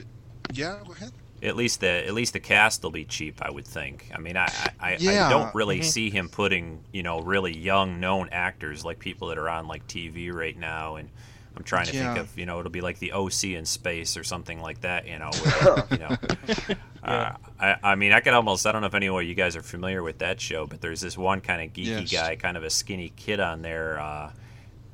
yeah, 0.49 0.79
go 0.85 0.93
ahead. 0.93 1.11
At 1.41 1.55
least 1.55 1.79
the 1.81 1.87
at 2.05 2.13
least 2.13 2.33
the 2.33 2.39
cast 2.39 2.83
will 2.83 2.91
be 2.91 3.05
cheap, 3.05 3.41
I 3.41 3.49
would 3.49 3.65
think. 3.67 4.09
I 4.13 4.19
mean, 4.19 4.35
I 4.37 4.73
I, 4.79 4.89
I, 4.93 4.99
I 5.13 5.17
don't 5.17 5.49
really 5.53 5.79
Mhm. 5.79 5.81
see 5.81 6.09
him 6.09 6.29
putting 6.29 6.83
you 6.91 7.01
know 7.03 7.19
really 7.21 7.55
young 7.57 7.99
known 7.99 8.29
actors 8.31 8.83
like 8.83 8.99
people 8.99 9.29
that 9.29 9.37
are 9.37 9.49
on 9.49 9.67
like 9.67 9.87
TV 9.87 10.31
right 10.31 10.57
now, 10.57 10.95
and 10.95 11.11
I'm 11.57 11.63
trying 11.63 11.87
to 11.87 11.91
think 11.93 12.15
of 12.17 12.37
you 12.37 12.45
know 12.45 12.59
it'll 12.59 12.71
be 12.71 12.81
like 12.81 12.99
the 12.99 13.11
OC 13.11 13.43
in 13.45 13.65
space 13.65 14.15
or 14.17 14.23
something 14.23 14.61
like 14.61 14.81
that, 14.81 15.07
you 15.07 15.19
know. 15.19 15.31
Where, 15.31 15.85
you 15.91 15.97
know, 15.97 16.17
uh, 17.03 17.33
I 17.59 17.75
I 17.83 17.95
mean 17.95 18.11
I 18.13 18.19
could 18.21 18.33
almost 18.33 18.65
I 18.65 18.71
don't 18.71 18.81
know 18.81 18.87
if 18.87 18.93
any 18.93 19.07
of 19.09 19.23
you 19.23 19.35
guys 19.35 19.55
are 19.55 19.61
familiar 19.61 20.01
with 20.03 20.19
that 20.19 20.39
show, 20.39 20.65
but 20.67 20.79
there's 20.81 21.01
this 21.01 21.17
one 21.17 21.41
kind 21.41 21.61
of 21.61 21.73
geeky 21.73 22.09
Yes. 22.09 22.11
guy, 22.13 22.35
kind 22.35 22.55
of 22.57 22.63
a 22.63 22.69
skinny 22.69 23.11
kid 23.15 23.39
on 23.39 23.61
there. 23.61 23.99
Uh, 23.99 24.31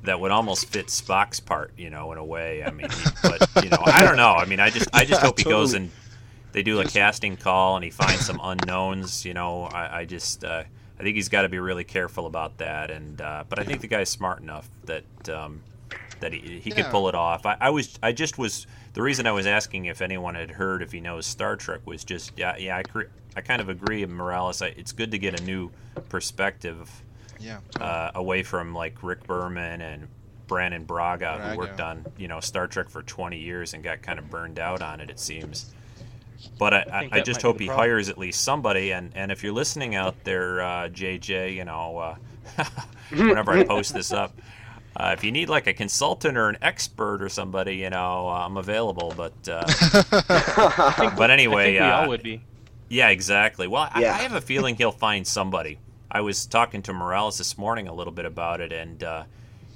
that 0.02 0.20
would 0.20 0.30
almost 0.30 0.66
fit 0.68 0.86
Spock's 0.86 1.40
part, 1.40 1.72
you 1.76 1.90
know, 1.90 2.12
in 2.12 2.18
a 2.18 2.24
way. 2.24 2.62
I 2.62 2.70
mean, 2.70 2.88
but 3.22 3.48
you 3.64 3.70
know, 3.70 3.82
I 3.84 4.04
don't 4.04 4.16
know. 4.16 4.34
I 4.34 4.44
mean, 4.44 4.60
I 4.60 4.70
just, 4.70 4.88
I 4.92 5.04
just 5.04 5.20
Yeah, 5.22 5.26
hope 5.26 5.38
he 5.38 5.44
goes 5.44 5.74
and 5.74 5.90
they 6.52 6.62
do 6.62 6.78
a 6.80 6.84
casting 6.84 7.36
call 7.36 7.74
and 7.74 7.84
he 7.84 7.90
finds 7.90 8.24
some 8.24 8.38
unknowns. 8.40 9.24
You 9.24 9.34
know, 9.34 9.64
I, 9.64 10.00
I 10.00 10.04
just, 10.04 10.44
uh, 10.44 10.62
I 10.98 11.02
think 11.02 11.16
he's 11.16 11.28
got 11.28 11.42
to 11.42 11.48
be 11.48 11.58
really 11.58 11.82
careful 11.82 12.26
about 12.26 12.58
that. 12.58 12.90
And 12.92 13.20
uh, 13.20 13.44
but 13.48 13.58
I 13.58 13.64
think 13.64 13.80
the 13.80 13.88
guy's 13.88 14.08
smart 14.08 14.40
enough 14.40 14.68
that 14.84 15.28
um, 15.28 15.62
that 16.20 16.32
he, 16.32 16.58
he 16.60 16.70
could 16.70 16.84
Yeah. 16.84 16.90
pull 16.90 17.08
it 17.08 17.14
off. 17.14 17.44
I, 17.46 17.56
I 17.60 17.70
was, 17.70 17.98
I 18.02 18.12
just 18.12 18.38
was 18.38 18.66
the 18.94 19.02
reason 19.02 19.26
I 19.26 19.32
was 19.32 19.46
asking 19.46 19.86
if 19.86 20.00
anyone 20.00 20.34
had 20.34 20.50
heard 20.50 20.82
if 20.82 20.92
he 20.92 21.00
knows 21.00 21.26
Star 21.26 21.56
Trek 21.56 21.80
was 21.86 22.04
just, 22.04 22.32
yeah, 22.36 22.56
yeah, 22.56 22.76
I, 22.78 22.82
cre- 22.82 23.10
I 23.36 23.40
kind 23.42 23.60
of 23.60 23.68
agree, 23.68 24.04
Morales. 24.06 24.62
I, 24.62 24.68
it's 24.68 24.92
good 24.92 25.10
to 25.10 25.18
get 25.18 25.38
a 25.38 25.44
new 25.44 25.70
perspective 26.08 26.90
Yeah. 27.38 27.58
uh, 27.80 28.10
away 28.14 28.42
from 28.42 28.74
like 28.74 29.02
Rick 29.02 29.26
Berman 29.26 29.80
and 29.82 30.08
Brannon 30.46 30.84
Braga, 30.84 31.38
who 31.50 31.58
worked 31.58 31.80
on 31.80 32.06
you 32.16 32.28
know 32.28 32.38
Star 32.40 32.66
Trek 32.68 32.88
for 32.88 33.02
20 33.02 33.36
years 33.38 33.74
and 33.74 33.82
got 33.82 34.00
kind 34.02 34.18
of 34.18 34.30
burned 34.30 34.58
out 34.58 34.80
on 34.80 35.00
it. 35.00 35.10
It 35.10 35.18
seems. 35.20 35.74
But 36.58 36.72
I, 36.74 36.86
I, 36.92 37.00
think 37.00 37.12
I 37.14 37.20
just 37.20 37.42
hope 37.42 37.58
he 37.58 37.66
problem. 37.66 37.88
hires 37.88 38.08
at 38.08 38.16
least 38.18 38.42
somebody. 38.42 38.92
And, 38.92 39.10
and 39.16 39.32
if 39.32 39.42
you're 39.42 39.52
listening 39.52 39.94
out 39.96 40.14
there, 40.24 40.62
uh, 40.62 40.88
JJ, 40.88 41.54
you 41.56 41.64
know, 41.64 41.98
uh, 42.58 42.64
whenever 43.10 43.52
I 43.52 43.64
post 43.64 43.92
this 43.92 44.12
up, 44.12 44.32
uh, 44.98 45.14
if 45.16 45.22
you 45.24 45.30
need 45.32 45.48
like 45.48 45.66
a 45.66 45.74
consultant 45.74 46.36
or 46.38 46.48
an 46.48 46.56
expert 46.62 47.22
or 47.22 47.28
somebody, 47.28 47.76
you 47.76 47.90
know, 47.90 48.28
uh, 48.28 48.44
I'm 48.46 48.56
available. 48.56 49.12
But 49.16 49.34
uh, 49.48 49.64
but 51.16 51.30
I 51.30 51.32
anyway, 51.34 51.64
think 51.74 51.80
we 51.80 51.86
uh, 51.86 52.00
all 52.02 52.08
would 52.08 52.22
be. 52.22 52.42
yeah, 52.88 53.08
exactly. 53.10 53.66
Well, 53.66 53.88
I, 53.92 54.00
Yeah. 54.02 54.14
I 54.14 54.18
have 54.18 54.32
a 54.34 54.40
feeling 54.40 54.76
he'll 54.76 54.92
find 54.92 55.26
somebody. 55.26 55.78
I 56.10 56.20
was 56.20 56.46
talking 56.46 56.82
to 56.82 56.92
Morales 56.92 57.38
this 57.38 57.58
morning 57.58 57.88
a 57.88 57.94
little 57.94 58.12
bit 58.12 58.24
about 58.26 58.60
it, 58.60 58.72
and 58.72 59.02
uh, 59.02 59.24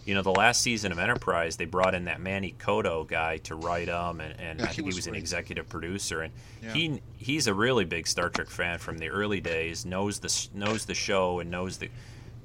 you 0.06 0.14
know, 0.14 0.22
the 0.22 0.30
last 0.32 0.62
season 0.62 0.92
of 0.92 0.98
Enterprise, 0.98 1.56
they 1.56 1.66
brought 1.66 1.94
in 1.94 2.06
that 2.06 2.20
Manny 2.20 2.54
Coto 2.58 3.06
guy 3.06 3.36
to 3.38 3.54
write 3.54 3.86
them, 3.86 4.20
and, 4.20 4.34
and 4.40 4.58
Yeah, 4.60 4.66
I 4.66 4.68
he 4.68 4.74
think 4.76 4.76
he 4.76 4.82
was 4.88 4.96
was 4.96 5.06
an 5.08 5.14
executive 5.14 5.68
producer, 5.68 6.22
and 6.22 6.32
Yeah. 6.62 6.72
he 6.72 7.02
he's 7.16 7.46
a 7.46 7.54
really 7.54 7.84
big 7.84 8.06
Star 8.06 8.28
Trek 8.30 8.48
fan 8.48 8.78
from 8.78 8.98
the 8.98 9.08
early 9.10 9.40
days. 9.40 9.84
knows 9.84 10.18
the 10.20 10.48
knows 10.54 10.86
the 10.86 10.94
show 10.94 11.40
and 11.40 11.50
knows 11.50 11.76
the 11.78 11.90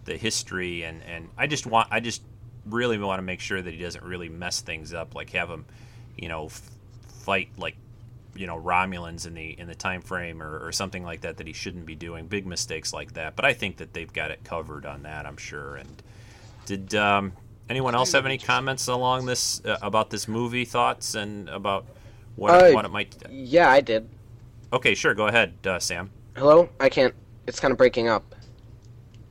the 0.03 0.17
history, 0.17 0.83
and 0.83 1.01
and 1.03 1.29
I 1.37 1.47
just 1.47 1.65
want 1.65 1.87
I 1.91 1.99
just 1.99 2.21
really 2.65 2.97
want 2.97 3.19
to 3.19 3.23
make 3.23 3.39
sure 3.39 3.61
that 3.61 3.73
he 3.73 3.79
doesn't 3.79 4.03
really 4.03 4.29
mess 4.29 4.61
things 4.61 4.93
up, 4.93 5.15
like 5.15 5.29
have 5.31 5.49
him, 5.49 5.65
you 6.17 6.27
know, 6.29 6.45
f- 6.47 6.69
fight 7.23 7.49
like 7.57 7.75
you 8.35 8.47
know 8.47 8.59
Romulans 8.59 9.25
in 9.25 9.33
the 9.33 9.57
in 9.59 9.67
the 9.67 9.75
time 9.75 10.01
frame 10.01 10.41
or, 10.43 10.59
or 10.65 10.71
something 10.71 11.03
like 11.03 11.21
that 11.21 11.37
that 11.37 11.47
he 11.47 11.53
shouldn't 11.53 11.85
be 11.85 11.95
doing 11.95 12.27
big 12.27 12.45
mistakes 12.45 12.91
like 12.93 13.13
that. 13.13 13.35
But 13.35 13.45
I 13.45 13.53
think 13.53 13.77
that 13.77 13.93
they've 13.93 14.11
got 14.11 14.31
it 14.31 14.43
covered 14.43 14.85
on 14.85 15.03
that. 15.03 15.25
I'm 15.25 15.37
sure. 15.37 15.75
And 15.75 16.03
did 16.65 16.95
um, 16.95 17.31
anyone 17.69 17.95
else 17.95 18.11
have 18.11 18.25
any 18.25 18.37
comments 18.37 18.87
along 18.87 19.25
this 19.25 19.63
uh, 19.65 19.77
about 19.81 20.09
this 20.09 20.27
movie 20.27 20.65
thoughts 20.65 21.15
and 21.15 21.47
about 21.49 21.85
what 22.35 22.51
Uh, 22.51 22.71
what 22.73 22.85
it 22.85 22.91
might? 22.91 23.15
yeah, 23.29 23.69
I 23.69 23.81
did. 23.81 24.09
Okay, 24.73 24.95
sure. 24.95 25.13
Go 25.13 25.27
ahead, 25.27 25.53
uh, 25.65 25.79
Sam. 25.79 26.09
Hello? 26.35 26.67
I 26.79 26.89
can't. 26.89 27.13
It's 27.47 27.59
kind 27.59 27.71
of 27.71 27.77
breaking 27.77 28.09
up. 28.09 28.35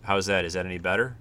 How's 0.03 0.27
that? 0.27 0.45
Is 0.45 0.55
that 0.55 0.65
any 0.65 0.79
better? 0.79 1.17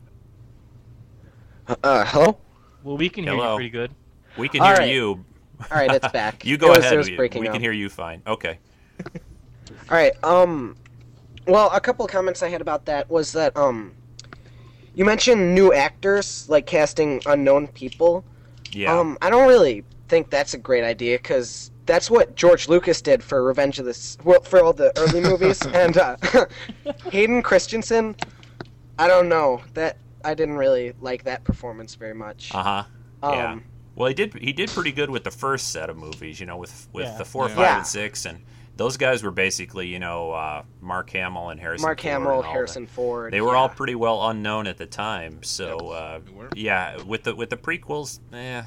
Uh, 1.68 1.76
uh, 1.84 2.06
hello? 2.06 2.38
Well, 2.84 2.98
we 2.98 3.10
can 3.10 3.24
hear 3.24 3.34
you 3.36 3.56
pretty 3.56 3.70
good. 3.70 3.92
We 4.38 4.50
can 4.50 4.62
All 4.62 4.68
hear 4.68 4.78
right. 4.78 4.94
you. 4.94 5.24
All 5.72 5.78
right, 5.78 5.92
it's 5.92 6.08
back. 6.10 6.46
you 6.46 6.58
go 6.58 6.68
It 6.68 6.70
was- 6.70 6.80
ahead. 6.80 6.94
it 6.94 6.98
was 6.98 7.10
we 7.10 7.16
breaking 7.16 7.42
we 7.42 7.48
can 7.48 7.62
hear 7.62 7.72
you 7.72 7.90
fine. 7.90 8.22
Okay. 8.28 8.60
All 9.90 9.98
right. 9.98 10.12
Um. 10.24 10.76
Well, 11.46 11.70
a 11.74 11.80
couple 11.82 12.06
of 12.06 12.12
comments 12.12 12.42
I 12.42 12.48
had 12.50 12.62
about 12.62 12.86
that 12.86 13.10
was 13.10 13.34
that 13.34 13.56
um, 13.58 13.92
you 14.96 15.04
mentioned 15.04 15.54
new 15.54 15.74
actors 15.74 16.48
like 16.50 16.66
casting 16.66 17.22
unknown 17.26 17.68
people. 17.68 18.24
Yeah. 18.72 18.98
Um, 18.98 19.18
I 19.22 19.30
don't 19.30 19.48
really 19.50 19.84
think 20.08 20.30
that's 20.30 20.54
a 20.54 20.58
great 20.58 20.86
idea 20.86 21.18
because 21.18 21.70
that's 21.86 22.10
what 22.10 22.36
George 22.36 22.70
Lucas 22.70 23.02
did 23.02 23.22
for 23.22 23.44
Revenge 23.44 23.78
of 23.80 23.86
the 23.86 23.92
S- 23.92 24.18
well 24.24 24.40
for 24.42 24.64
all 24.64 24.72
the 24.72 24.98
early 24.98 25.20
movies 25.20 25.62
and 25.74 25.98
uh, 25.98 26.16
Hayden 27.12 27.42
Christensen. 27.42 28.16
I 28.98 29.08
don't 29.10 29.28
know 29.28 29.62
that 29.74 29.98
I 30.24 30.34
didn't 30.34 30.56
really 30.58 30.94
like 31.02 31.24
that 31.26 31.44
performance 31.44 31.96
very 31.96 32.14
much. 32.14 32.54
uh 32.54 32.64
huh. 32.64 32.84
Um, 33.24 33.34
yeah. 33.34 33.60
Well, 33.96 34.08
he 34.08 34.14
did. 34.14 34.34
He 34.36 34.54
did 34.54 34.70
pretty 34.70 34.92
good 34.92 35.10
with 35.10 35.24
the 35.24 35.32
first 35.32 35.70
set 35.72 35.90
of 35.90 35.98
movies. 35.98 36.40
You 36.40 36.46
know, 36.46 36.58
with 36.58 36.88
with 36.94 37.06
Yeah. 37.06 37.18
the 37.18 37.26
four, 37.26 37.48
Yeah. 37.50 37.56
five, 37.56 37.78
and 37.78 37.88
six, 37.88 38.26
and 38.26 38.42
those 38.76 38.98
guys 38.98 39.22
were 39.22 39.32
basically, 39.32 39.88
you 39.88 40.00
know, 40.00 40.32
uh, 40.32 40.64
Mark 40.82 41.12
Hamill 41.12 41.50
and 41.50 41.60
Harrison. 41.60 41.86
Mark 41.86 42.02
Ford 42.02 42.12
Hamill, 42.12 42.32
all 42.32 42.42
Harrison 42.42 42.86
that. 42.86 42.92
Ford. 42.92 43.32
They 43.34 43.40
were 43.42 43.52
yeah. 43.54 43.60
all 43.60 43.70
pretty 43.70 43.94
well 43.96 44.30
unknown 44.30 44.66
at 44.66 44.78
the 44.78 44.88
time. 44.88 45.44
So, 45.44 45.90
uh, 45.90 46.20
yeah, 46.56 47.02
with 47.04 47.24
the 47.24 47.36
with 47.36 47.50
the 47.52 47.58
prequels, 47.58 48.20
eh, 48.34 48.64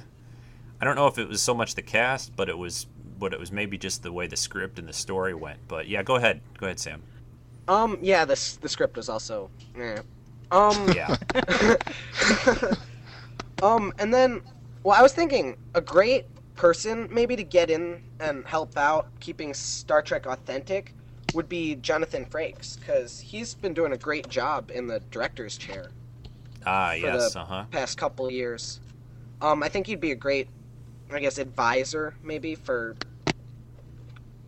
I 0.81 0.85
don't 0.85 0.95
know 0.95 1.09
if 1.09 1.19
it 1.19 1.29
was 1.29 1.43
so 1.43 1.55
much 1.55 1.75
the 1.75 1.83
cast, 1.83 2.37
but 2.37 2.49
it 2.49 2.57
was, 2.57 2.87
but 3.19 3.33
it 3.33 3.41
was 3.41 3.51
maybe 3.51 3.77
just 3.79 4.03
the 4.05 4.13
way 4.13 4.27
the 4.29 4.37
script 4.37 4.79
and 4.79 4.89
the 4.89 4.93
story 4.93 5.35
went. 5.35 5.59
But 5.67 5.89
yeah, 5.89 6.03
go 6.05 6.15
ahead, 6.17 6.41
go 6.59 6.67
ahead, 6.67 6.79
Sam. 6.79 7.03
Um, 7.67 7.99
yeah, 8.01 8.25
this 8.25 8.57
the 8.59 8.69
script 8.69 8.97
was 8.97 9.09
also. 9.09 9.51
Eh. 9.77 9.99
Um, 10.51 11.01
Yeah, 11.15 11.17
um, 13.63 13.93
and 13.99 14.13
then, 14.13 14.43
well, 14.83 14.99
I 14.99 15.03
was 15.03 15.13
thinking 15.13 15.57
a 15.75 15.81
great 15.81 16.27
person 16.55 17.09
maybe 17.11 17.37
to 17.37 17.45
get 17.45 17.71
in 17.71 18.01
and 18.21 18.47
help 18.47 18.77
out 18.79 19.09
keeping 19.21 19.55
Star 19.55 20.03
Trek 20.03 20.27
authentic 20.27 20.95
would 21.33 21.49
be 21.49 21.75
Jonathan 21.77 22.25
Frakes 22.25 22.79
because 22.79 23.21
he's 23.21 23.55
been 23.55 23.75
doing 23.75 23.93
a 23.93 23.99
great 23.99 24.29
job 24.29 24.71
in 24.75 24.87
the 24.87 25.03
director's 25.11 25.59
chair 25.59 25.93
ah, 26.65 26.93
For 27.01 27.03
yes, 27.03 27.11
the- 27.11 27.37
uh 27.37 27.47
huh. 27.47 27.67
past 27.71 27.99
couple 27.99 28.31
years. 28.31 28.81
Um, 29.41 29.63
I 29.63 29.69
think 29.69 29.87
he'd 29.87 30.01
be 30.01 30.13
a 30.13 30.17
great, 30.17 30.51
I 31.11 31.21
guess, 31.21 31.39
advisor 31.39 32.17
maybe 32.23 32.55
for. 32.55 32.97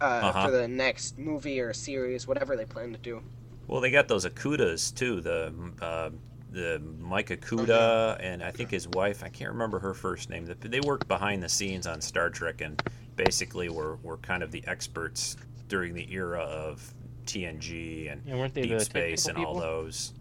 Uh, 0.00 0.22
Uh-huh. 0.22 0.32
For 0.32 0.50
the 0.52 0.68
next 0.68 1.18
movie 1.18 1.60
or 1.60 1.72
series, 1.72 2.28
whatever 2.28 2.56
they 2.56 2.66
plan 2.66 2.92
to 2.92 2.98
do. 2.98 3.22
Well, 3.68 3.80
they 3.80 3.90
got 3.90 4.08
those 4.08 4.24
Okudas 4.26 4.94
too. 4.94 5.20
The 5.20 5.52
uh, 5.80 6.10
the 6.50 6.80
Mike 6.98 7.28
Okuda 7.28 8.16
and 8.20 8.42
I 8.42 8.50
think 8.50 8.70
his 8.70 8.88
wife. 8.88 9.22
I 9.22 9.28
can't 9.28 9.50
remember 9.52 9.78
her 9.78 9.92
first 9.94 10.30
name. 10.30 10.46
They- 10.46 10.68
They 10.68 10.80
worked 10.80 11.06
behind 11.06 11.42
the 11.42 11.48
scenes 11.48 11.86
on 11.86 12.00
Star 12.00 12.30
Trek 12.30 12.62
and 12.62 12.82
basically 13.16 13.68
were, 13.68 13.96
were 14.02 14.16
kind 14.18 14.42
of 14.42 14.50
the 14.50 14.64
experts 14.66 15.36
during 15.68 15.92
the 15.92 16.10
era 16.12 16.40
of 16.40 16.94
TNG 17.26 18.10
and 18.10 18.22
Yeah, 18.24 18.36
weren't 18.36 18.54
they 18.54 18.62
Deep 18.62 18.78
the 18.78 18.84
Space 18.84 19.26
and 19.26 19.36
technical 19.36 19.54
all 19.56 19.60
people? 19.60 19.82
those. 19.82 20.14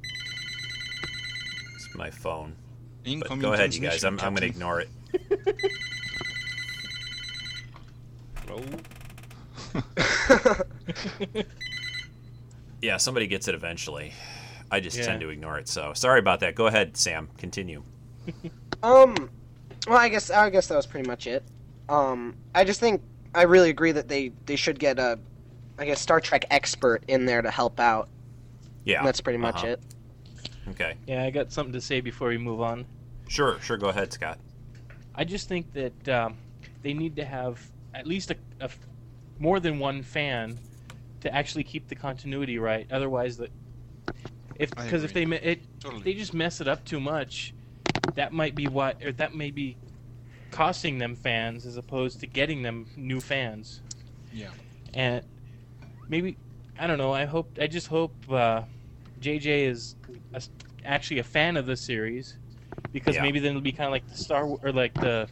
It's 1.75 1.95
my 1.95 2.10
phone. 2.12 2.55
But 3.03 3.12
Incoming 3.12 3.39
go 3.41 3.53
ahead, 3.53 3.73
you 3.73 3.79
guys. 3.79 4.03
I'm, 4.03 4.19
I'm 4.19 4.33
going 4.36 4.41
to 4.41 4.47
ignore 4.47 4.81
it. 4.81 4.89
Hello? 8.45 8.62
Yeah, 12.82 12.98
somebody 12.98 13.28
gets 13.28 13.48
it 13.48 13.56
eventually. 13.56 14.13
I 14.70 14.80
just 14.80 14.98
Yeah. 14.98 15.06
tend 15.06 15.22
to 15.22 15.30
ignore 15.30 15.58
it. 15.58 15.68
So 15.68 15.94
sorry 15.94 16.20
about 16.20 16.42
that. 16.42 16.56
Go 16.56 16.68
ahead, 16.68 16.98
Sam. 16.98 17.30
Continue. 17.38 17.84
Um, 18.84 19.32
well, 19.88 19.98
I 19.98 20.08
guess 20.08 20.30
I 20.30 20.52
guess 20.52 20.68
that 20.68 20.76
was 20.76 20.86
pretty 20.86 21.10
much 21.10 21.26
it. 21.26 21.44
Um, 21.90 22.36
I 22.54 22.63
just 22.63 22.80
think 22.80 23.02
I 23.34 23.42
really 23.42 23.72
agree 23.72 23.92
that 23.92 24.08
they 24.08 24.32
they 24.46 24.56
should 24.56 24.78
get 24.78 25.00
a, 25.00 25.18
I 25.80 25.86
guess 25.86 26.00
Star 26.00 26.22
Trek 26.22 26.46
expert 26.52 27.04
in 27.08 27.26
there 27.26 27.42
to 27.42 27.50
help 27.50 27.80
out. 27.80 28.08
Yeah. 28.84 29.00
And 29.00 29.08
that's 29.08 29.20
pretty 29.20 29.40
much 29.40 29.63
uh-huh. 29.63 29.68
it. 29.68 29.82
Okay. 30.70 30.94
Yeah, 31.08 31.24
I 31.24 31.32
got 31.32 31.52
something 31.52 31.74
to 31.74 31.82
say 31.82 32.02
before 32.02 32.28
we 32.28 32.38
move 32.38 32.62
on. 32.62 32.86
Sure. 33.28 33.60
Sure. 33.62 33.78
Go 33.78 33.88
ahead, 33.88 34.13
Scott. 34.13 34.38
I 35.16 35.24
just 35.24 35.50
think 35.50 35.74
that 35.74 36.10
um, 36.10 36.36
they 36.84 36.94
need 36.94 37.16
to 37.16 37.26
have 37.26 37.60
at 37.96 38.06
least 38.06 38.32
a 38.62 38.70
more 39.40 39.60
than 39.60 39.80
one 39.80 40.04
fan 40.04 40.60
to 41.21 41.34
actually 41.34 41.63
keep 41.63 41.88
the 41.88 41.95
continuity 41.95 42.58
right. 42.60 42.88
Otherwise, 42.91 43.38
that 43.38 43.51
if 44.56 44.73
because 44.75 45.03
if 45.03 45.13
they 45.13 45.23
it 45.23 45.62
Totally. 45.80 45.99
if 45.99 46.03
they 46.06 46.13
just 46.13 46.34
mess 46.34 46.62
it 46.62 46.67
up 46.67 46.86
too 46.86 46.99
much, 46.99 47.53
that 48.15 48.34
might 48.34 48.56
be 48.56 48.67
what 48.67 49.03
or 49.03 49.12
that 49.13 49.36
may 49.36 49.51
be 49.51 49.77
costing 50.51 50.97
them 50.97 51.15
fans 51.15 51.65
as 51.65 51.77
opposed 51.77 52.19
to 52.21 52.27
getting 52.27 52.62
them 52.63 52.88
new 52.95 53.19
fans. 53.21 53.82
Yeah. 54.34 54.49
And 54.93 55.23
maybe 56.08 56.38
I 56.80 56.88
don't 56.88 56.97
know. 56.97 57.13
I 57.13 57.25
hope 57.25 57.58
I 57.62 57.67
just 57.67 57.88
hope 57.88 58.15
uh, 58.32 58.63
JJ 59.19 59.67
is 59.67 59.95
a, 60.34 60.41
actually 60.86 61.19
a 61.19 61.23
fan 61.23 61.58
of 61.58 61.65
the 61.65 61.75
series 61.75 62.38
because 62.91 63.15
Yeah. 63.15 63.23
maybe 63.23 63.39
then 63.39 63.51
it'll 63.51 63.62
be 63.62 63.71
kind 63.71 63.88
of 63.88 63.91
like 63.91 64.08
the 64.08 64.17
Star 64.17 64.45
Wa- 64.45 64.58
or 64.63 64.71
like 64.71 64.99
the 64.99 65.30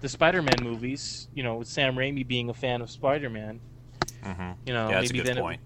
the 0.00 0.08
Spider-Man 0.08 0.62
movies. 0.62 1.28
You 1.34 1.42
know, 1.42 1.56
with 1.56 1.68
Sam 1.68 1.96
Raimi 1.96 2.26
being 2.26 2.48
a 2.50 2.54
fan 2.54 2.80
of 2.82 2.90
Spider-Man. 2.90 3.60
Mm-hmm. 4.24 4.50
You 4.66 4.72
know, 4.72 4.88
yeah, 4.88 5.00
that's 5.00 5.10
a 5.10 5.12
maybe 5.14 5.18
good 5.18 5.26
then 5.26 5.38
it- 5.38 5.40
point. 5.40 5.60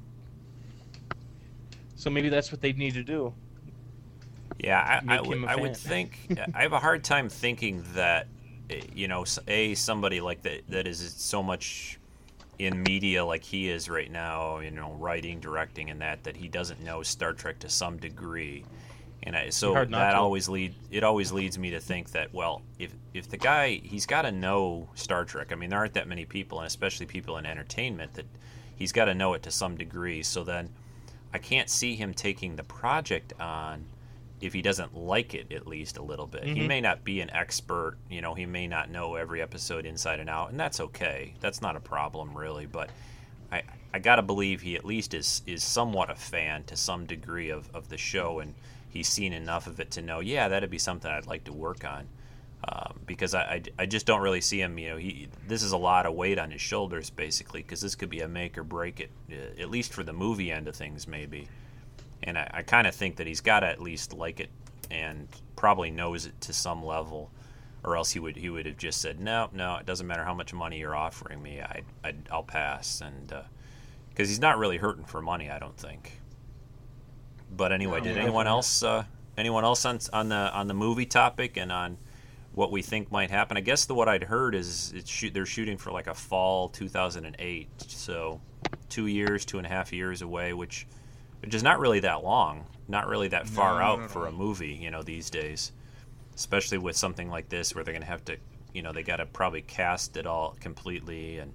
so 1.96 2.10
maybe 2.10 2.28
that's 2.28 2.52
what 2.52 2.60
they 2.60 2.72
need 2.72 2.94
to 2.94 3.02
do. 3.02 3.32
Yeah, 4.58 5.00
I, 5.08 5.16
I, 5.16 5.20
would, 5.20 5.38
him 5.38 5.48
would 5.60 5.76
think 5.76 6.18
I 6.54 6.62
have 6.62 6.72
a 6.72 6.78
hard 6.78 7.02
time 7.02 7.28
thinking 7.28 7.84
that 7.94 8.28
you 8.94 9.08
know 9.08 9.24
a 9.48 9.74
somebody 9.74 10.20
like 10.20 10.42
that 10.42 10.62
that 10.68 10.86
is 10.86 11.14
so 11.16 11.42
much 11.42 11.98
in 12.58 12.82
media 12.82 13.24
like 13.24 13.42
he 13.42 13.68
is 13.68 13.88
right 13.88 14.10
now, 14.10 14.58
you 14.60 14.70
know, 14.70 14.92
writing, 15.00 15.40
directing, 15.40 15.90
and 15.90 16.00
that 16.00 16.22
that 16.24 16.36
he 16.36 16.48
doesn't 16.48 16.80
know 16.82 17.02
Star 17.02 17.32
Trek 17.32 17.58
to 17.60 17.68
some 17.68 17.96
degree, 17.96 18.64
and 19.24 19.36
I, 19.36 19.50
so 19.50 19.72
that 19.74 19.88
to. 19.88 20.16
always 20.16 20.48
lead 20.48 20.74
it 20.90 21.04
always 21.04 21.30
leads 21.32 21.58
me 21.58 21.70
to 21.70 21.80
think 21.80 22.10
that 22.12 22.32
well, 22.34 22.62
if 22.78 22.92
if 23.14 23.28
the 23.28 23.36
guy 23.36 23.80
he's 23.82 24.06
got 24.06 24.22
to 24.22 24.32
know 24.32 24.88
Star 24.94 25.24
Trek. 25.24 25.52
I 25.52 25.54
mean, 25.54 25.70
there 25.70 25.78
aren't 25.78 25.94
that 25.94 26.08
many 26.08 26.24
people, 26.24 26.58
and 26.58 26.66
especially 26.66 27.06
people 27.06 27.36
in 27.38 27.46
entertainment 27.46 28.14
that 28.14 28.26
he's 28.74 28.92
got 28.92 29.04
to 29.06 29.14
know 29.14 29.34
it 29.34 29.42
to 29.44 29.50
some 29.50 29.76
degree. 29.76 30.22
So 30.22 30.42
then 30.44 30.70
I 31.32 31.38
can't 31.38 31.70
see 31.70 31.94
him 31.94 32.14
taking 32.14 32.56
the 32.56 32.64
project 32.64 33.32
on 33.40 33.84
if 34.40 34.52
he 34.52 34.60
doesn't 34.60 34.96
like 34.96 35.34
it 35.34 35.52
at 35.52 35.68
least 35.68 35.98
a 35.98 36.02
little 36.02 36.26
bit. 36.26 36.42
He 36.44 36.62
Mhm. 36.62 36.66
may 36.66 36.80
not 36.80 37.04
be 37.04 37.20
an 37.20 37.30
expert, 37.30 37.96
you 38.10 38.20
know, 38.20 38.34
he 38.34 38.44
may 38.44 38.66
not 38.66 38.90
know 38.90 39.14
every 39.14 39.40
episode 39.40 39.86
inside 39.86 40.18
and 40.18 40.28
out, 40.28 40.50
and 40.50 40.58
that's 40.58 40.80
okay. 40.80 41.34
That's 41.40 41.62
not 41.62 41.76
a 41.76 41.80
problem 41.80 42.36
really, 42.36 42.66
but 42.66 42.90
I 43.52 43.62
I 43.94 43.98
got 44.00 44.16
to 44.16 44.22
believe 44.22 44.62
he 44.62 44.74
at 44.74 44.84
least 44.84 45.14
is 45.14 45.42
is 45.46 45.62
somewhat 45.62 46.10
a 46.10 46.16
fan 46.16 46.64
to 46.64 46.76
some 46.76 47.06
degree 47.06 47.50
of 47.50 47.70
of 47.72 47.88
the 47.88 47.98
show 47.98 48.40
and 48.40 48.54
he's 48.92 49.08
seen 49.08 49.32
enough 49.32 49.66
of 49.66 49.80
it 49.80 49.90
to 49.92 50.02
know, 50.02 50.20
yeah, 50.20 50.48
that'd 50.48 50.70
be 50.70 50.78
something 50.78 51.10
I'd 51.10 51.26
like 51.26 51.44
to 51.44 51.52
work 51.52 51.84
on. 51.84 52.06
Um, 52.68 53.00
because 53.06 53.34
I, 53.34 53.40
I, 53.40 53.62
I 53.80 53.86
just 53.86 54.06
don't 54.06 54.20
really 54.20 54.40
see 54.40 54.60
him. 54.60 54.78
You 54.78 54.90
know, 54.90 54.96
he 54.96 55.26
this 55.48 55.64
is 55.64 55.72
a 55.72 55.76
lot 55.76 56.06
of 56.06 56.14
weight 56.14 56.38
on 56.38 56.52
his 56.52 56.60
shoulders, 56.60 57.10
basically, 57.10 57.60
because 57.60 57.80
this 57.80 57.96
could 57.96 58.08
be 58.08 58.20
a 58.20 58.28
make 58.28 58.56
or 58.56 58.62
break 58.62 59.00
it, 59.00 59.10
uh, 59.32 59.60
at 59.60 59.68
least 59.68 59.92
for 59.92 60.04
the 60.04 60.12
movie 60.12 60.52
end 60.52 60.68
of 60.68 60.76
things, 60.76 61.08
maybe. 61.08 61.48
And 62.22 62.38
I, 62.38 62.48
I 62.54 62.62
kind 62.62 62.86
of 62.86 62.94
think 62.94 63.16
that 63.16 63.26
he's 63.26 63.40
got 63.40 63.60
to 63.60 63.66
at 63.66 63.82
least 63.82 64.12
like 64.12 64.38
it 64.38 64.50
and 64.92 65.26
probably 65.56 65.90
knows 65.90 66.24
it 66.26 66.40
to 66.42 66.52
some 66.52 66.84
level, 66.84 67.32
or 67.82 67.96
else 67.96 68.12
he 68.12 68.20
would 68.20 68.36
he 68.36 68.48
would 68.48 68.66
have 68.66 68.76
just 68.76 69.00
said, 69.00 69.18
no, 69.18 69.48
no, 69.52 69.76
it 69.78 69.86
doesn't 69.86 70.06
matter 70.06 70.22
how 70.22 70.34
much 70.34 70.54
money 70.54 70.78
you're 70.78 70.94
offering 70.94 71.42
me, 71.42 71.60
I, 71.60 71.82
I 72.04 72.14
I'll 72.30 72.44
pass, 72.44 73.00
and 73.00 73.34
because 74.10 74.28
he's 74.28 74.38
not 74.38 74.56
really 74.56 74.76
hurting 74.76 75.04
for 75.04 75.20
money, 75.20 75.50
I 75.50 75.58
don't 75.58 75.76
think. 75.76 76.20
But 77.56 77.72
anyway, 77.72 77.98
No, 77.98 78.04
did 78.04 78.18
anyone 78.18 78.46
else 78.46 78.82
uh, 78.82 79.04
anyone 79.36 79.64
else 79.64 79.84
on 79.84 79.98
on 80.12 80.28
the 80.28 80.52
on 80.52 80.66
the 80.68 80.74
movie 80.74 81.06
topic 81.06 81.56
and 81.56 81.70
on 81.70 81.98
what 82.54 82.70
we 82.70 82.82
think 82.82 83.10
might 83.10 83.30
happen? 83.30 83.56
I 83.56 83.60
guess 83.60 83.84
the 83.84 83.94
what 83.94 84.08
I'd 84.08 84.24
heard 84.24 84.54
is 84.54 84.92
it's 84.94 85.10
shoot 85.10 85.34
they're 85.34 85.46
shooting 85.46 85.76
for 85.76 85.90
like 85.90 86.06
a 86.06 86.14
fall 86.14 86.68
2008, 86.68 87.68
so 87.78 88.40
two 88.88 89.06
years, 89.06 89.44
two 89.44 89.58
and 89.58 89.66
a 89.66 89.70
half 89.70 89.92
years 89.92 90.22
away, 90.22 90.52
which 90.52 90.86
which 91.40 91.54
is 91.54 91.62
not 91.62 91.80
really 91.80 92.00
that 92.00 92.22
long, 92.22 92.66
not 92.88 93.06
really 93.08 93.28
that 93.28 93.48
far 93.48 93.78
No, 93.78 93.84
out 93.84 93.98
not 93.98 94.04
at 94.04 94.10
for 94.10 94.26
a 94.26 94.32
movie, 94.32 94.78
you 94.80 94.90
know, 94.90 95.02
these 95.02 95.28
days. 95.30 95.72
Especially 96.34 96.78
with 96.78 96.96
something 96.96 97.28
like 97.28 97.48
this, 97.50 97.74
where 97.74 97.84
they're 97.84 97.92
going 97.92 98.02
to 98.02 98.08
have 98.08 98.24
to, 98.24 98.36
you 98.72 98.80
know, 98.80 98.92
they 98.92 99.02
got 99.02 99.16
to 99.16 99.26
probably 99.26 99.60
cast 99.60 100.16
it 100.16 100.26
all 100.26 100.56
completely 100.60 101.38
and 101.38 101.52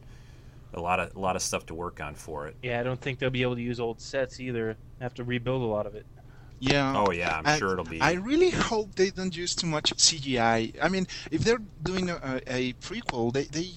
a 0.77 0.81
lot 0.81 0.99
of 0.99 1.15
a 1.15 1.19
lot 1.19 1.35
of 1.35 1.41
stuff 1.41 1.65
to 1.67 1.73
work 1.73 1.99
on 2.01 2.15
for 2.15 2.47
it. 2.47 2.55
Yeah, 2.63 2.79
I 2.79 2.83
don't 2.83 2.99
think 2.99 3.19
they'll 3.19 3.29
be 3.29 3.41
able 3.41 3.55
to 3.55 3.61
use 3.61 3.79
old 3.79 3.99
sets 3.99 4.39
either. 4.39 4.77
Have 5.01 5.13
to 5.15 5.23
rebuild 5.23 5.61
a 5.61 5.65
lot 5.65 5.85
of 5.85 5.95
it. 5.95 6.05
Yeah. 6.59 6.93
Oh 6.95 7.11
yeah, 7.11 7.37
I'm 7.37 7.45
I- 7.45 7.57
sure 7.57 7.73
it'll 7.73 7.85
be. 7.85 8.01
I 8.01 8.13
really 8.13 8.49
hope 8.49 8.95
they 8.95 9.09
don't 9.09 9.35
use 9.35 9.55
too 9.55 9.67
much 9.67 9.93
CGI. 9.95 10.73
I 10.81 10.89
mean, 10.89 11.07
if 11.31 11.41
they're 11.43 11.61
doing 11.83 12.09
a, 12.09 12.41
a 12.47 12.73
prequel, 12.73 13.31
they, 13.33 13.43
they 13.43 13.71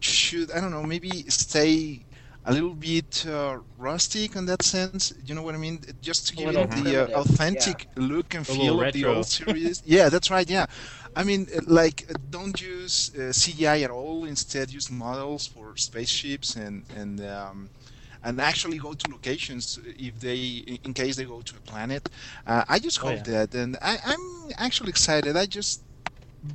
should, 0.00 0.50
I 0.50 0.60
don't 0.60 0.70
know, 0.72 0.82
maybe 0.82 1.10
stay 1.28 2.04
a 2.44 2.52
little 2.52 2.74
bit 2.74 3.26
uh, 3.26 3.58
rustic 3.76 4.34
in 4.34 4.46
that 4.46 4.62
sense. 4.62 5.12
You 5.24 5.34
know 5.34 5.42
what 5.42 5.54
I 5.54 5.58
mean? 5.58 5.80
Just 6.00 6.28
to 6.28 6.36
give 6.36 6.48
it 6.48 6.70
the 6.70 7.14
uh, 7.14 7.20
authentic 7.20 7.86
look 7.96 8.34
and 8.34 8.46
feel 8.46 8.80
of 8.80 8.92
the 8.92 9.04
old 9.04 9.26
series. 9.26 9.82
yeah, 9.86 10.08
that's 10.08 10.30
right. 10.30 10.48
Yeah. 10.48 10.66
I 11.20 11.24
mean, 11.24 11.42
uh, 11.54 11.60
like, 11.66 11.98
uh, 12.10 12.14
don't 12.30 12.58
use 12.60 12.96
uh, 13.14 13.32
CGI 13.42 13.78
at 13.86 13.90
all. 13.90 14.24
Instead, 14.34 14.70
use 14.78 14.88
models 14.90 15.42
for 15.54 15.66
spaceships 15.76 16.48
and 16.64 16.84
and 17.00 17.14
um, 17.36 17.68
and 18.26 18.40
actually 18.40 18.78
go 18.78 18.92
to 18.94 19.10
locations 19.10 19.64
if 20.08 20.14
they, 20.20 20.40
in 20.72 20.78
in 20.86 20.92
case 20.94 21.14
they 21.16 21.24
go 21.34 21.40
to 21.50 21.54
a 21.56 21.60
planet. 21.72 22.02
Uh, 22.46 22.64
I 22.74 22.78
just 22.78 22.98
Oh, 23.02 23.08
hope 23.08 23.26
yeah. 23.26 23.32
that, 23.46 23.54
and 23.62 23.76
I, 23.82 23.94
I'm 24.10 24.24
actually 24.66 24.90
excited. 24.96 25.36
I 25.36 25.46
just 25.46 25.82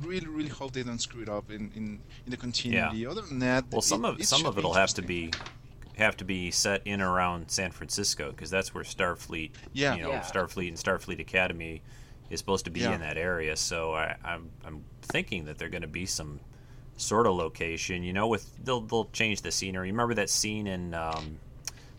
really, 0.02 0.26
really 0.38 0.48
hope 0.60 0.72
they 0.72 0.82
don't 0.82 1.00
screw 1.08 1.22
it 1.22 1.28
up 1.28 1.50
in 1.50 1.62
in, 1.78 1.84
in 2.24 2.30
the 2.34 2.36
continuity. 2.46 3.06
Other 3.06 3.22
than 3.30 3.38
that, 3.40 3.64
Well, 3.70 3.82
some 3.82 4.04
it- 4.04 4.08
of 4.10 4.20
it 4.20 4.26
some 4.26 4.46
of 4.46 4.56
it'll 4.58 4.74
have 4.84 4.94
to 4.94 5.02
be 5.02 5.30
have 6.04 6.16
to 6.16 6.24
be 6.24 6.50
set 6.50 6.80
in 6.86 7.00
around 7.02 7.50
San 7.50 7.70
Francisco 7.70 8.24
because 8.32 8.50
that's 8.50 8.74
where 8.74 8.82
Starfleet, 8.84 9.50
Yeah. 9.74 9.94
you 9.96 10.02
know, 10.02 10.10
Yeah. 10.10 10.22
Starfleet 10.32 10.68
and 10.68 10.76
Starfleet 10.76 11.20
Academy 11.20 11.82
is 12.30 12.38
supposed 12.40 12.64
to 12.64 12.70
be 12.70 12.80
Yeah. 12.80 12.94
in 12.94 13.00
that 13.00 13.16
area. 13.16 13.56
So 13.56 13.94
I, 13.94 14.16
I'm 14.24 14.50
I'm 14.64 14.84
thinking 15.02 15.44
that 15.46 15.58
there're 15.58 15.68
going 15.68 15.82
to 15.82 15.88
be 15.88 16.06
some 16.06 16.40
sort 16.96 17.26
of 17.26 17.34
location. 17.36 18.02
You 18.02 18.12
know, 18.12 18.26
with 18.28 18.50
they'll 18.64 18.80
they'll 18.80 19.06
change 19.12 19.42
the 19.42 19.50
scenery. 19.52 19.90
Remember 19.90 20.14
that 20.14 20.30
scene 20.30 20.66
in 20.66 20.94
um, 20.94 21.38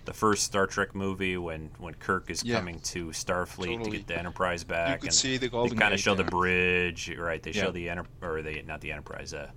the 0.06 0.14
first 0.14 0.44
Star 0.44 0.68
Trek 0.68 0.94
movie 0.96 1.38
when 1.38 1.70
when 1.80 1.94
Kirk 1.96 2.30
is 2.30 2.44
Yeah. 2.44 2.58
coming 2.58 2.80
to 2.80 3.08
Starfleet 3.08 3.84
to 3.84 3.90
get 3.90 4.08
the 4.08 4.18
Enterprise 4.18 4.64
back, 4.64 5.02
could 5.02 5.08
and 5.08 5.14
see 5.16 5.38
the 5.38 5.50
they 5.50 5.70
kind 5.70 5.82
of 5.84 5.90
Gate, 5.92 6.00
show 6.00 6.16
the 6.16 6.24
bridge, 6.24 7.10
right? 7.18 7.42
They 7.42 7.52
show 7.52 7.72
the 7.72 7.90
enter 7.90 8.06
or 8.22 8.42
they 8.42 8.62
not 8.66 8.82
the 8.82 8.92
Enterprise. 8.92 9.34
Uh, 9.34 9.50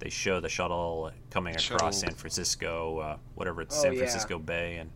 they 0.00 0.10
show 0.10 0.38
the 0.38 0.48
shuttle 0.48 1.10
coming 1.30 1.54
across 1.56 1.64
Shuttle. 1.64 1.92
San 1.92 2.14
Francisco, 2.14 2.98
uh, 2.98 3.16
whatever 3.34 3.62
it's 3.62 3.76
Oh, 3.76 3.82
San 3.82 3.92
yeah. 3.94 3.98
Francisco 3.98 4.38
Bay, 4.38 4.76
and 4.76 4.90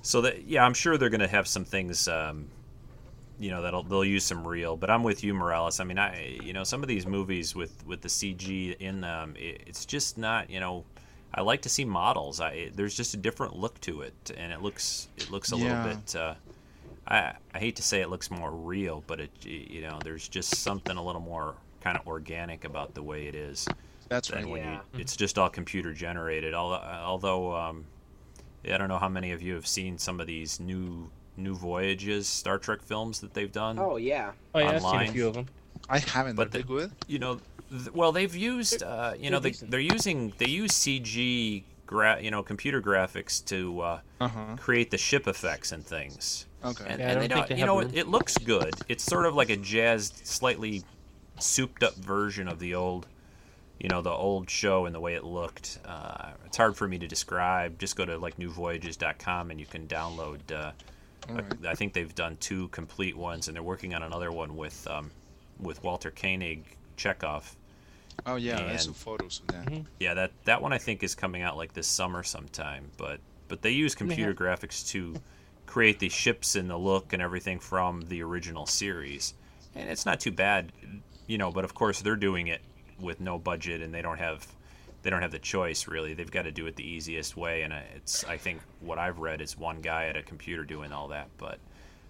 so 0.00 0.22
that 0.22 0.44
yeah, 0.44 0.64
I'm 0.64 0.72
sure 0.74 0.96
they're 0.96 1.10
going 1.10 1.20
to 1.20 1.28
have 1.28 1.46
some 1.46 1.64
things. 1.66 2.08
Um, 2.08 2.46
you 3.38 3.50
know 3.50 3.62
that'll 3.62 3.82
they'll 3.82 4.04
use 4.04 4.24
some 4.24 4.46
real, 4.46 4.76
but 4.76 4.90
I'm 4.90 5.02
with 5.02 5.24
you, 5.24 5.34
Morales. 5.34 5.80
I 5.80 5.84
mean, 5.84 5.98
I 5.98 6.38
you 6.42 6.52
know 6.52 6.64
some 6.64 6.82
of 6.82 6.88
these 6.88 7.06
movies 7.06 7.54
with 7.54 7.84
with 7.86 8.00
the 8.02 8.08
CG 8.08 8.76
in 8.78 9.00
them, 9.00 9.34
it, 9.36 9.62
it's 9.66 9.84
just 9.86 10.18
not 10.18 10.50
you 10.50 10.60
know. 10.60 10.84
I 11.36 11.40
like 11.40 11.62
to 11.62 11.68
see 11.68 11.84
models. 11.84 12.40
I 12.40 12.70
there's 12.74 12.94
just 12.96 13.12
a 13.14 13.16
different 13.16 13.56
look 13.56 13.80
to 13.80 14.02
it, 14.02 14.30
and 14.36 14.52
it 14.52 14.62
looks 14.62 15.08
it 15.16 15.30
looks 15.30 15.50
a 15.50 15.56
Yeah. 15.56 15.82
little 15.82 15.96
bit. 15.96 16.14
Uh, 16.14 16.34
I 17.08 17.32
I 17.52 17.58
hate 17.58 17.74
to 17.76 17.82
say 17.82 18.00
it 18.02 18.08
looks 18.08 18.30
more 18.30 18.52
real, 18.52 19.02
but 19.06 19.18
it 19.20 19.30
you 19.44 19.82
know 19.82 19.98
there's 20.04 20.28
just 20.28 20.50
something 20.62 20.96
a 20.96 21.02
little 21.04 21.20
more 21.20 21.56
kind 21.80 21.98
of 21.98 22.06
organic 22.06 22.64
about 22.64 22.94
the 22.94 23.02
way 23.02 23.26
it 23.26 23.34
is 23.34 23.66
That's 24.08 24.30
right. 24.30 24.48
when 24.48 24.62
Yeah. 24.62 24.80
you 24.94 25.00
it's 25.00 25.16
just 25.16 25.36
all 25.36 25.50
computer 25.50 25.92
generated. 25.92 26.54
Although 26.54 26.76
although 26.76 27.56
um, 27.56 27.84
I 28.64 28.78
don't 28.78 28.88
know 28.88 28.98
how 28.98 29.08
many 29.08 29.32
of 29.32 29.42
you 29.42 29.54
have 29.54 29.66
seen 29.66 29.98
some 29.98 30.20
of 30.20 30.26
these 30.28 30.60
new 30.60 31.10
new 31.36 31.54
voyages 31.54 32.28
Star 32.28 32.58
Trek 32.58 32.82
films 32.82 33.20
that 33.20 33.34
they've 33.34 33.50
done. 33.52 33.78
Oh 33.78 33.96
yeah. 33.96 34.32
Oh 34.54 34.58
yeah, 34.60 34.70
I've 34.70 34.80
seen 34.80 34.86
Online. 34.90 35.08
a 35.08 35.12
few 35.12 35.28
of 35.28 35.34
them. 35.34 35.46
I 35.88 35.98
haven't. 35.98 36.36
But 36.36 36.46
But 36.50 36.52
they 36.52 36.58
the- 36.62 36.64
good? 36.66 36.92
you 37.08 37.18
know 37.18 37.40
th- 37.70 37.92
well 37.92 38.12
they've 38.12 38.34
used 38.34 38.82
uh, 38.82 39.14
you 39.18 39.30
know 39.30 39.38
they're 39.40 39.52
they, 39.52 39.66
they're 39.66 39.80
using 39.80 40.32
they 40.38 40.48
use 40.48 40.72
cg 40.72 41.62
gra- 41.86 42.20
you 42.22 42.30
know 42.30 42.42
computer 42.42 42.80
graphics 42.80 43.44
to 43.46 43.80
uh, 43.80 44.00
Uh 44.20 44.28
huh. 44.28 44.56
create 44.58 44.90
the 44.90 44.98
ship 44.98 45.26
effects 45.28 45.72
and 45.72 45.84
things 45.84 46.46
Okay. 46.64 46.84
and, 46.88 47.00
Yeah, 47.00 47.06
I 47.06 47.10
and 47.10 47.18
don't 47.18 47.20
they 47.20 47.28
don't, 47.34 47.48
they 47.50 47.58
you 47.58 47.66
know 47.66 47.80
have 47.80 47.94
it, 47.94 47.98
it 47.98 48.08
looks 48.08 48.38
good 48.38 48.74
it's 48.88 49.04
sort 49.04 49.26
of 49.26 49.34
like 49.34 49.50
a 49.50 49.56
jazzed 49.56 50.26
slightly 50.26 50.82
souped 51.38 51.82
up 51.82 51.94
version 51.96 52.48
of 52.48 52.58
the 52.60 52.74
old 52.74 53.06
you 53.80 53.88
know 53.88 54.00
the 54.00 54.10
old 54.10 54.48
show 54.48 54.86
and 54.86 54.94
the 54.94 55.00
way 55.00 55.14
it 55.14 55.24
looked 55.24 55.80
uh, 55.84 56.30
it's 56.46 56.56
hard 56.56 56.76
for 56.76 56.86
me 56.88 56.96
to 56.98 57.06
describe 57.08 57.78
just 57.78 57.96
go 57.96 58.04
to 58.06 58.16
like 58.16 58.36
newvoyages.com 58.38 59.50
and 59.50 59.58
you 59.60 59.66
can 59.66 59.86
download 59.86 60.38
uh, 60.54 60.70
Alright. 61.28 61.66
I 61.66 61.74
think 61.74 61.92
they've 61.92 62.14
done 62.14 62.36
two 62.38 62.68
complete 62.68 63.16
ones, 63.16 63.48
and 63.48 63.54
they're 63.56 63.62
working 63.62 63.94
on 63.94 64.02
another 64.02 64.30
one 64.32 64.56
with 64.56 64.86
um, 64.88 65.10
with 65.60 65.82
Walter 65.82 66.10
Koenig 66.10 66.64
Chekov. 66.96 67.54
Oh 68.26 68.36
yeah, 68.36 68.64
I 68.64 68.76
saw 68.76 68.88
and- 68.88 68.96
photos 68.96 69.40
of 69.40 69.46
that. 69.48 69.66
Mhm. 69.66 69.86
Yeah, 70.00 70.14
that 70.14 70.32
that 70.44 70.62
one 70.62 70.72
I 70.72 70.78
think 70.78 71.02
is 71.02 71.14
coming 71.14 71.42
out 71.42 71.56
like 71.56 71.72
this 71.72 71.86
summer 71.86 72.22
sometime. 72.22 72.90
But 72.96 73.20
but 73.48 73.62
they 73.62 73.70
use 73.70 73.94
computer 73.94 74.30
have- 74.30 74.60
graphics 74.60 74.86
to 74.88 75.14
create 75.66 75.98
the 75.98 76.08
ships 76.08 76.54
and 76.56 76.68
the 76.68 76.76
look 76.76 77.12
and 77.12 77.22
everything 77.22 77.58
from 77.58 78.02
the 78.02 78.22
original 78.22 78.66
series, 78.66 79.34
and 79.74 79.88
it's 79.88 80.04
not 80.06 80.20
too 80.20 80.30
bad, 80.30 80.72
you 81.26 81.38
know. 81.38 81.50
But 81.50 81.64
of 81.64 81.74
course 81.74 82.02
they're 82.02 82.16
doing 82.16 82.48
it 82.48 82.60
with 83.00 83.18
no 83.20 83.38
budget, 83.38 83.80
and 83.80 83.92
they 83.92 84.02
don't 84.02 84.18
have 84.18 84.46
they 85.04 85.10
don't 85.10 85.22
have 85.22 85.30
the 85.30 85.38
choice 85.38 85.86
really. 85.86 86.14
They've 86.14 86.30
got 86.30 86.42
to 86.42 86.50
do 86.50 86.66
it 86.66 86.74
the 86.76 86.88
easiest 86.88 87.36
way, 87.36 87.62
and 87.62 87.72
uh, 87.72 87.80
it's 87.94 88.24
I 88.24 88.38
think 88.38 88.60
what 88.80 88.98
I've 88.98 89.18
read 89.18 89.40
is 89.40 89.56
one 89.56 89.80
guy 89.82 90.06
at 90.06 90.16
a 90.16 90.22
computer 90.22 90.64
doing 90.64 90.92
all 90.92 91.08
that. 91.08 91.28
But 91.38 91.58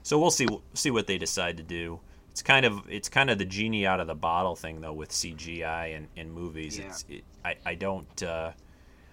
so 0.03 0.19
we'll 0.19 0.31
see 0.31 0.47
see 0.75 0.91
what 0.91 1.07
they 1.07 1.19
decide 1.19 1.57
to 1.59 1.63
do. 1.65 2.01
It's 2.31 2.41
kind 2.41 2.65
of 2.65 2.81
it's 2.89 3.09
kind 3.09 3.31
of 3.31 3.39
the 3.39 3.45
genie 3.45 3.85
out 3.87 4.01
of 4.01 4.07
the 4.07 4.15
bottle 4.15 4.55
thing 4.57 4.81
though 4.81 4.93
with 4.93 5.11
CGI 5.11 5.97
and, 5.97 6.07
and 6.17 6.33
movies. 6.33 6.79
Yeah. 6.79 6.87
It's 6.87 7.05
it, 7.09 7.25
I 7.45 7.57
I 7.67 7.75
don't 7.75 8.23
uh, 8.23 8.53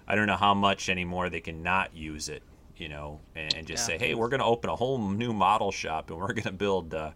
I 0.08 0.16
don't 0.16 0.28
know 0.28 0.38
how 0.38 0.54
much 0.54 0.88
anymore 0.88 1.30
they 1.30 1.42
can 1.42 1.64
not 1.64 1.96
use 1.96 2.30
it. 2.30 2.44
You 2.78 2.90
know, 2.90 3.20
and, 3.36 3.54
and 3.56 3.68
just 3.68 3.88
Yeah. 3.88 3.98
say, 3.98 4.08
hey, 4.08 4.16
we're 4.16 4.30
going 4.30 4.40
to 4.40 4.46
open 4.46 4.70
a 4.72 4.76
whole 4.76 4.98
new 4.98 5.34
model 5.34 5.72
shop, 5.72 6.10
and 6.10 6.20
we're 6.20 6.34
going 6.34 6.44
to 6.44 6.52
build. 6.52 6.94
Uh, 6.94 7.12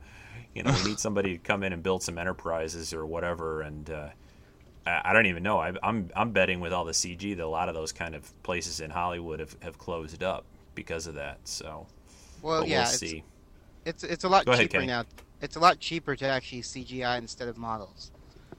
you 0.53 0.61
know, 0.63 0.71
we 0.71 0.89
need 0.89 0.99
somebody 0.99 1.33
to 1.33 1.37
come 1.43 1.63
in 1.63 1.73
and 1.73 1.81
build 1.83 2.01
some 2.03 2.17
enterprises 2.19 2.93
or 2.93 3.05
whatever, 3.05 3.61
and 3.61 3.89
uh, 3.89 4.09
I, 4.85 5.01
I 5.05 5.13
don't 5.13 5.25
even 5.25 5.43
know. 5.43 5.59
I, 5.59 5.73
I'm 5.83 6.09
I'm 6.15 6.31
betting 6.31 6.59
with 6.59 6.73
all 6.73 6.85
the 6.85 6.91
CG 6.91 7.35
that 7.35 7.43
a 7.43 7.47
lot 7.47 7.69
of 7.69 7.75
those 7.75 7.91
kind 7.91 8.15
of 8.15 8.31
places 8.43 8.79
in 8.79 8.89
Hollywood 8.91 9.39
have, 9.39 9.55
have 9.61 9.77
closed 9.77 10.23
up 10.23 10.45
because 10.75 11.07
of 11.07 11.15
that. 11.15 11.39
So, 11.45 11.87
Well, 12.41 12.61
but 12.61 12.69
yeah, 12.69 12.79
we'll 12.79 12.89
it's, 12.89 12.97
see. 12.97 13.23
it's 13.85 14.03
it's 14.03 14.23
a 14.23 14.29
lot 14.29 14.45
Go 14.45 14.55
cheaper 14.55 14.73
Kenny. 14.73 14.87
now. 14.87 15.03
It's 15.41 15.55
a 15.55 15.59
lot 15.59 15.79
cheaper 15.79 16.15
to 16.15 16.25
actually 16.27 16.61
CGI 16.61 17.17
instead 17.17 17.47
of 17.47 17.57
models, 17.57 18.11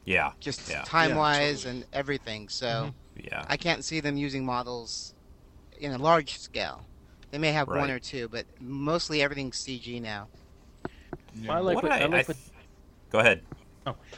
Yeah, 0.05 0.33
just 0.41 0.69
Yeah. 0.71 0.83
time 0.85 1.17
wise 1.17 1.63
totally. 1.63 1.81
and 1.83 1.87
everything. 1.93 2.49
So 2.49 2.67
mm-hmm. 2.67 3.21
yeah, 3.29 3.45
I 3.49 3.57
can't 3.57 3.85
see 3.85 4.01
them 4.01 4.17
using 4.17 4.45
models 4.45 5.15
in 5.79 5.93
a 5.93 5.99
large 5.99 6.39
scale. 6.39 6.85
They 7.31 7.39
may 7.39 7.53
have 7.53 7.69
one 7.69 7.91
or 7.91 7.99
two, 7.99 8.29
but 8.29 8.47
mostly 8.61 9.21
everything's 9.23 9.57
CG 9.59 10.01
now. 10.01 10.29
Yeah. 11.35 11.53
I 11.55 11.59
like 11.59 11.75
What 11.75 11.85
what, 11.85 11.93
I- 11.93 12.03
I, 12.03 12.07
like 12.07 12.29
I 12.29 12.33
what 12.33 12.37
Go 13.11 13.19
ahead. 13.21 13.43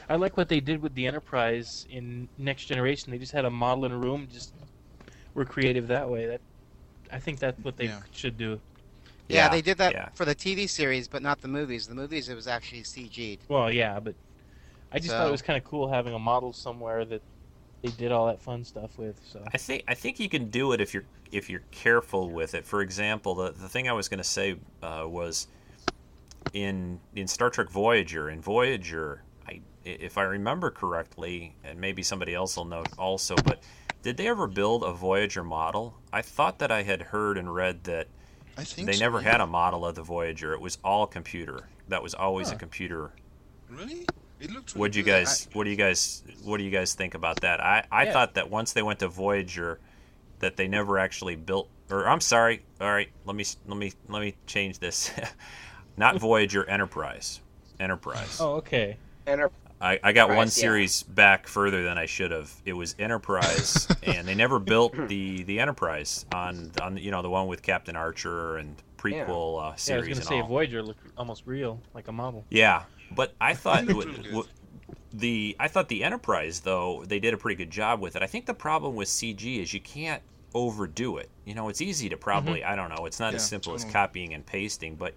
I 0.09 0.15
like 0.15 0.37
what 0.37 0.49
they 0.49 0.59
did 0.59 0.81
with 0.81 0.93
the 0.95 1.05
Enterprise 1.07 1.85
in 1.89 2.27
Next 2.37 2.65
Generation. 2.65 3.11
They 3.11 3.17
just 3.17 3.31
had 3.31 3.45
a 3.45 3.49
model 3.49 3.85
in 3.85 3.91
a 3.91 3.97
room, 3.97 4.27
just 4.31 4.53
were 5.33 5.45
creative 5.45 5.87
that 5.87 6.09
way. 6.09 6.25
That 6.27 6.41
I 7.11 7.19
think 7.19 7.39
that's 7.39 7.59
what 7.63 7.77
they 7.77 7.85
Yeah. 7.85 8.01
should 8.11 8.37
do. 8.37 8.59
Yeah, 9.27 9.47
they 9.47 9.61
did 9.61 9.77
that 9.77 9.93
yeah. 9.93 10.09
for 10.15 10.25
the 10.25 10.33
TV 10.33 10.67
series, 10.67 11.07
but 11.07 11.21
not 11.21 11.41
the 11.41 11.47
movies. 11.47 11.85
The 11.85 11.93
movies, 11.93 12.29
it 12.29 12.35
was 12.35 12.47
actually 12.47 12.81
CG'd. 12.81 13.39
Well, 13.47 13.71
yeah, 13.71 13.99
but 13.99 14.15
I 14.91 14.97
just 14.97 15.11
thought 15.11 15.27
it 15.27 15.31
was 15.31 15.43
kind 15.43 15.55
of 15.57 15.63
cool 15.63 15.87
having 15.87 16.15
a 16.15 16.19
model 16.19 16.51
somewhere 16.51 17.05
that 17.05 17.21
they 17.83 17.91
did 17.91 18.11
all 18.11 18.25
that 18.27 18.41
fun 18.41 18.63
stuff 18.63 18.97
with. 18.97 19.21
So 19.31 19.43
I 19.53 19.57
think 19.57 19.83
I 19.87 19.93
think 19.93 20.19
you 20.19 20.29
can 20.29 20.49
do 20.49 20.71
it 20.71 20.81
if 20.81 20.93
you're 20.95 21.05
if 21.31 21.47
you're 21.47 21.61
careful 21.69 22.31
with 22.31 22.55
it. 22.55 22.65
For 22.65 22.81
example, 22.81 23.35
the 23.35 23.51
the 23.51 23.69
thing 23.69 23.87
I 23.87 23.93
was 23.93 24.09
going 24.09 24.17
to 24.17 24.23
say 24.23 24.55
uh, 24.81 25.05
was 25.07 25.47
in 26.53 26.99
in 27.15 27.27
Star 27.27 27.51
Trek 27.51 27.69
Voyager. 27.69 28.29
In 28.31 28.41
Voyager, 28.41 29.21
I 29.23 29.28
if 29.85 30.17
I 30.17 30.23
remember 30.23 30.69
correctly, 30.71 31.55
and 31.63 31.79
maybe 31.79 32.03
somebody 32.03 32.33
else 32.33 32.57
will 32.57 32.65
know 32.65 32.83
also, 32.97 33.35
but 33.35 33.61
did 34.01 34.17
they 34.17 34.27
ever 34.27 34.47
build 34.47 34.83
a 34.83 34.91
Voyager 34.93 35.43
model? 35.43 35.95
I 36.13 36.21
thought 36.21 36.59
that 36.59 36.71
I 36.71 36.83
had 36.83 37.01
heard 37.01 37.37
and 37.37 37.53
read 37.53 37.83
that 37.85 38.07
I 38.57 38.63
think 38.63 38.87
they 38.87 38.93
so, 38.93 38.99
never 39.03 39.21
yeah. 39.21 39.31
had 39.31 39.41
a 39.41 39.47
model 39.47 39.85
of 39.85 39.95
the 39.95 40.03
Voyager. 40.03 40.53
It 40.53 40.61
was 40.61 40.77
all 40.83 41.07
computer. 41.07 41.67
That 41.87 42.03
was 42.03 42.13
always 42.13 42.51
a 42.51 42.55
computer 42.55 43.11
Really? 43.69 44.05
It 44.39 44.51
looked. 44.51 44.73
Really 44.73 44.79
What'd 44.79 44.95
you 44.95 45.03
good. 45.03 45.13
I- 45.15 45.23
guys? 45.23 45.47
What 45.53 45.63
do 45.65 45.69
you 45.69 45.75
guys? 45.75 46.23
What 46.43 46.57
do 46.57 46.63
you 46.63 46.71
guys 46.71 46.93
think 46.95 47.13
about 47.13 47.41
that? 47.41 47.59
I 47.61 47.85
I 47.91 48.05
Yeah. 48.05 48.13
thought 48.13 48.33
that 48.35 48.49
once 48.49 48.73
they 48.73 48.81
went 48.81 48.99
to 48.99 49.07
Voyager, 49.07 49.79
that 50.39 50.55
they 50.57 50.67
never 50.67 50.97
actually 50.97 51.35
built. 51.35 51.69
Or 51.91 52.07
I'm 52.07 52.21
sorry. 52.21 52.63
All 52.81 52.91
right, 52.91 53.09
let 53.25 53.35
me 53.35 53.45
let 53.67 53.77
me 53.77 53.93
let 54.07 54.21
me 54.21 54.35
change 54.47 54.79
this. 54.79 55.11
Not 55.97 56.17
Voyager, 56.17 56.63
Enterprise. 56.69 57.41
Enterprise. 57.79 58.37
oh, 58.39 58.53
okay. 58.55 58.97
Enter- 59.27 59.51
I, 59.81 59.99
I 60.03 60.11
got 60.11 60.27
one 60.29 60.37
Enterprise, 60.39 60.57
yeah. 60.57 60.61
series 60.61 61.03
back 61.03 61.47
further 61.47 61.83
than 61.83 61.97
I 61.97 62.05
should 62.05 62.31
have. 62.31 62.51
It 62.65 62.73
was 62.73 62.95
Enterprise, 62.99 63.87
and 64.03 64.27
they 64.27 64.35
never 64.35 64.59
built 64.59 64.93
the 65.07 65.43
the 65.43 65.59
Enterprise 65.59 66.25
on 66.33 66.71
on 66.81 66.97
you 66.97 67.11
know 67.11 67.21
the 67.21 67.29
one 67.29 67.47
with 67.47 67.61
Captain 67.61 67.95
Archer 67.95 68.57
and 68.57 68.75
prequel 68.97 69.57
uh, 69.57 69.61
Yeah, 69.61 69.67
I 69.67 69.71
was 69.71 69.81
series 69.81 70.07
gonna 70.09 70.25
say 70.25 70.41
all. 70.41 70.47
Voyager 70.47 70.83
looked 70.83 71.05
almost 71.17 71.43
real, 71.45 71.81
like 71.93 72.07
a 72.09 72.11
model. 72.11 72.45
Yeah, 72.49 72.83
but 73.15 73.33
I 73.39 73.53
thought 73.53 73.85
w- 73.87 74.11
w- 74.23 74.43
the 75.13 75.55
I 75.59 75.67
thought 75.69 75.87
the 75.87 76.03
Enterprise 76.03 76.59
though 76.59 77.03
they 77.07 77.19
did 77.19 77.33
a 77.33 77.37
pretty 77.37 77.55
good 77.55 77.71
job 77.71 78.01
with 78.01 78.15
it. 78.17 78.21
I 78.21 78.27
think 78.27 78.45
the 78.45 78.53
problem 78.53 78.95
with 78.95 79.07
CG 79.07 79.61
is 79.61 79.73
you 79.73 79.79
can't 79.79 80.21
overdo 80.53 81.17
it. 81.17 81.29
You 81.45 81.55
know, 81.55 81.69
it's 81.69 81.79
easy 81.81 82.09
to 82.09 82.17
probably 82.17 82.63
I 82.65 82.75
don't 82.75 82.89
know. 82.89 83.05
It's 83.05 83.19
not 83.19 83.33
as 83.33 83.43
Yeah, 83.43 83.47
simple 83.47 83.73
as 83.75 83.85
copying 83.85 84.33
and 84.33 84.45
pasting, 84.45 84.95
but 84.95 85.13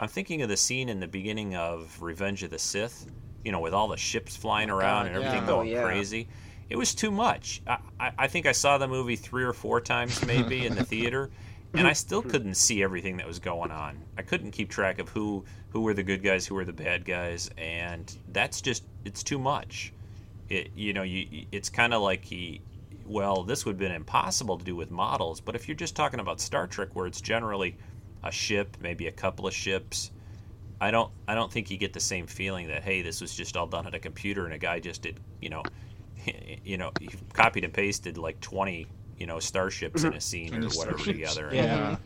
I'm 0.00 0.08
thinking 0.08 0.42
of 0.42 0.48
the 0.48 0.56
scene 0.56 0.88
in 0.88 0.98
the 0.98 1.06
beginning 1.06 1.54
of 1.54 2.00
Revenge 2.02 2.42
of 2.42 2.50
the 2.50 2.58
Sith. 2.58 3.06
You 3.44 3.52
know, 3.52 3.60
with 3.60 3.74
all 3.74 3.88
the 3.88 3.96
ships 3.96 4.36
flying 4.36 4.70
oh 4.70 4.76
around 4.76 5.06
and 5.06 5.16
everything 5.16 5.42
yeah. 5.42 5.46
going 5.46 5.68
Oh, 5.68 5.72
yeah. 5.72 5.84
crazy. 5.84 6.28
It 6.68 6.76
was 6.76 6.94
too 6.94 7.10
much. 7.10 7.62
I, 7.66 7.78
I, 7.98 8.12
I 8.18 8.26
think 8.28 8.46
I 8.46 8.52
saw 8.52 8.78
the 8.78 8.86
movie 8.86 9.16
three 9.16 9.42
or 9.42 9.52
four 9.52 9.80
times 9.80 10.24
maybe 10.26 10.66
in 10.66 10.74
the 10.76 10.84
theater, 10.84 11.30
and 11.74 11.86
I 11.86 11.92
still 11.92 12.22
couldn't 12.22 12.54
see 12.54 12.82
everything 12.82 13.16
that 13.16 13.26
was 13.26 13.38
going 13.38 13.70
on. 13.70 13.98
I 14.16 14.22
couldn't 14.22 14.52
keep 14.52 14.70
track 14.70 14.98
of 14.98 15.08
who 15.08 15.44
who 15.70 15.80
were 15.82 15.94
the 15.94 16.02
good 16.02 16.22
guys, 16.22 16.46
who 16.46 16.54
were 16.54 16.64
the 16.64 16.72
bad 16.72 17.04
guys, 17.04 17.50
and 17.58 18.12
that's 18.32 18.60
just 18.60 18.84
it's 19.04 19.22
too 19.22 19.38
much. 19.38 19.92
It 20.48 20.70
you 20.76 20.92
know 20.92 21.02
you 21.02 21.46
it's 21.52 21.68
kind 21.70 21.92
of 21.94 22.02
like 22.02 22.24
he. 22.24 22.60
Well, 23.06 23.42
this 23.42 23.64
would 23.66 23.72
have 23.72 23.78
been 23.80 23.90
impossible 23.90 24.56
to 24.58 24.64
do 24.64 24.76
with 24.76 24.92
models, 24.92 25.40
but 25.40 25.56
if 25.56 25.66
you're 25.66 25.74
just 25.74 25.96
talking 25.96 26.20
about 26.20 26.40
Star 26.40 26.68
Trek, 26.68 26.90
where 26.94 27.06
it's 27.06 27.20
generally 27.20 27.76
a 28.22 28.30
ship, 28.30 28.76
maybe 28.80 29.08
a 29.08 29.12
couple 29.12 29.48
of 29.48 29.54
ships, 29.54 30.12
I 30.80 30.90
don't 30.90 31.10
I 31.28 31.34
don't 31.34 31.52
think 31.52 31.70
you 31.70 31.76
get 31.76 31.92
the 31.92 32.00
same 32.00 32.26
feeling 32.26 32.68
that 32.68 32.82
hey, 32.82 33.02
this 33.02 33.20
was 33.20 33.34
just 33.34 33.56
all 33.56 33.66
done 33.66 33.86
at 33.86 33.94
a 33.94 33.98
computer 33.98 34.44
and 34.44 34.54
a 34.54 34.58
guy 34.58 34.80
just 34.80 35.02
did 35.02 35.20
you 35.40 35.50
know, 35.50 35.62
you 36.64 36.78
know, 36.78 36.90
he 37.00 37.08
copied 37.32 37.64
and 37.64 37.72
pasted 37.72 38.16
like 38.18 38.40
twenty 38.40 38.86
you 39.18 39.26
know 39.26 39.38
starships 39.38 40.02
in 40.02 40.10
mm-hmm. 40.10 40.18
a 40.18 40.20
scene 40.20 40.54
or 40.54 40.60
20 40.62 40.76
whatever 40.76 40.98
starships. 40.98 41.34
together. 41.34 41.54
Yeah. 41.54 41.96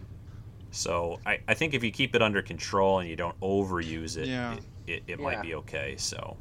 So 0.72 1.20
I, 1.24 1.38
I 1.46 1.54
think 1.54 1.72
if 1.74 1.84
you 1.84 1.92
keep 1.92 2.16
it 2.16 2.22
under 2.22 2.42
control 2.42 2.98
and 2.98 3.08
you 3.08 3.14
don't 3.14 3.38
overuse 3.40 4.16
it, 4.16 4.26
Yeah. 4.26 4.54
it, 4.54 4.62
it, 4.86 5.02
it 5.06 5.18
Yeah. 5.20 5.24
might 5.24 5.42
be 5.42 5.54
okay. 5.54 5.94
So 5.96 6.36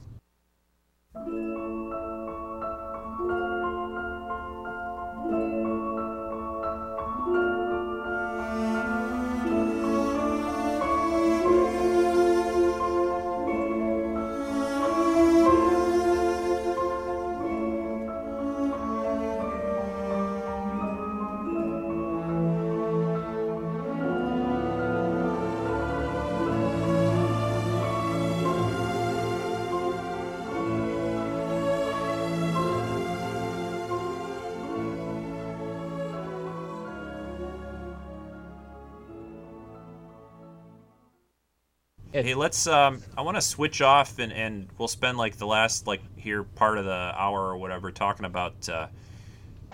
Hey, 42.14 42.36
let's. 42.36 42.68
Um, 42.68 43.02
I 43.18 43.24
want 43.24 43.38
to 43.38 43.42
switch 43.42 43.82
off, 43.82 44.20
and, 44.20 44.32
and 44.32 44.68
we'll 44.78 44.88
spend 44.88 45.18
like 45.18 45.38
the 45.38 45.48
last 45.48 45.88
like 45.88 46.02
here 46.16 46.44
part 46.44 46.78
of 46.78 46.86
the 46.86 46.92
hour 46.92 47.42
or 47.42 47.58
whatever 47.58 47.92
talking 47.92 48.28
about 48.28 48.70
uh, 48.70 48.86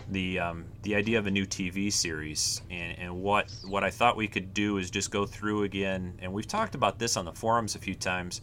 the 0.09 0.39
um, 0.39 0.63
the 0.83 0.95
idea 0.95 1.19
of 1.19 1.27
a 1.27 1.31
new 1.31 1.45
TV 1.45 1.91
series, 1.91 2.61
and, 2.71 2.97
and 2.97 3.21
what 3.21 3.53
what 3.67 3.83
I 3.83 3.89
thought 3.89 4.15
we 4.15 4.29
could 4.29 4.53
do 4.53 4.77
is 4.77 4.89
just 4.89 5.11
go 5.11 5.25
through 5.25 5.63
again, 5.63 6.17
and 6.21 6.31
we've 6.31 6.47
talked 6.47 6.75
about 6.75 6.97
this 6.97 7.17
on 7.17 7.25
the 7.25 7.33
forums 7.33 7.75
a 7.75 7.79
few 7.79 7.93
times. 7.93 8.39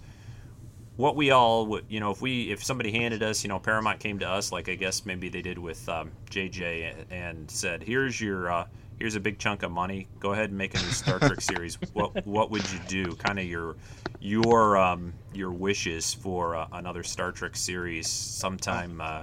What 0.96 1.16
we 1.16 1.30
all 1.30 1.64
would, 1.68 1.86
you 1.88 1.98
know, 1.98 2.10
if 2.10 2.20
we 2.20 2.52
if 2.52 2.62
somebody 2.62 2.92
handed 2.92 3.22
us, 3.22 3.44
you 3.44 3.48
know, 3.48 3.58
Paramount 3.58 3.98
came 3.98 4.18
to 4.18 4.28
us, 4.28 4.52
like 4.52 4.68
I 4.68 4.74
guess 4.74 5.06
maybe 5.06 5.30
they 5.30 5.40
did 5.40 5.58
with 5.58 5.88
um, 5.88 6.12
JJ, 6.30 7.06
and 7.10 7.50
said, 7.50 7.82
"Here's 7.82 8.20
your." 8.20 8.52
Uh, 8.52 8.66
here's 8.98 9.14
a 9.14 9.20
big 9.20 9.38
chunk 9.38 9.62
of 9.62 9.70
money. 9.70 10.08
Go 10.20 10.32
ahead 10.32 10.50
and 10.50 10.58
make 10.58 10.74
a 10.74 10.78
new 10.78 10.90
Star 10.90 11.18
Trek 11.18 11.40
series. 11.40 11.78
What 11.92 12.26
what 12.26 12.50
would 12.50 12.70
you 12.70 12.78
do? 12.88 13.14
Kind 13.16 13.38
of 13.38 13.46
your 13.46 13.76
your 14.20 14.76
um, 14.76 15.12
your 15.32 15.52
wishes 15.52 16.14
for 16.14 16.56
uh, 16.56 16.66
another 16.72 17.02
Star 17.02 17.32
Trek 17.32 17.56
series 17.56 18.08
sometime 18.08 19.00
uh, 19.00 19.22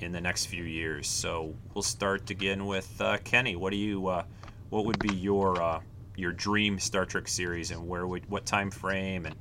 in 0.00 0.12
the 0.12 0.20
next 0.20 0.46
few 0.46 0.64
years. 0.64 1.06
So 1.08 1.54
we'll 1.74 1.82
start 1.82 2.30
again 2.30 2.66
with 2.66 3.00
uh, 3.00 3.18
Kenny. 3.24 3.56
What 3.56 3.70
do 3.70 3.76
you 3.76 4.06
uh, 4.08 4.24
what 4.70 4.84
would 4.84 4.98
be 4.98 5.14
your 5.14 5.60
uh, 5.60 5.80
your 6.16 6.32
dream 6.32 6.78
Star 6.78 7.04
Trek 7.04 7.28
series, 7.28 7.70
and 7.70 7.86
where 7.86 8.06
would 8.06 8.28
what 8.30 8.46
time 8.46 8.70
frame 8.70 9.26
and 9.26 9.34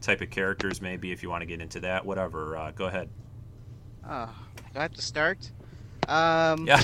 type 0.00 0.22
of 0.22 0.30
characters 0.30 0.80
maybe 0.80 1.12
if 1.12 1.22
you 1.22 1.28
want 1.28 1.42
to 1.42 1.46
get 1.46 1.60
into 1.60 1.80
that. 1.80 2.04
Whatever. 2.04 2.56
Uh, 2.56 2.70
go 2.72 2.86
ahead. 2.86 3.08
Oh, 4.08 4.34
do 4.72 4.78
I 4.78 4.82
have 4.82 4.94
to 4.94 5.02
start? 5.02 5.50
Um, 6.10 6.66
Yeah. 6.66 6.80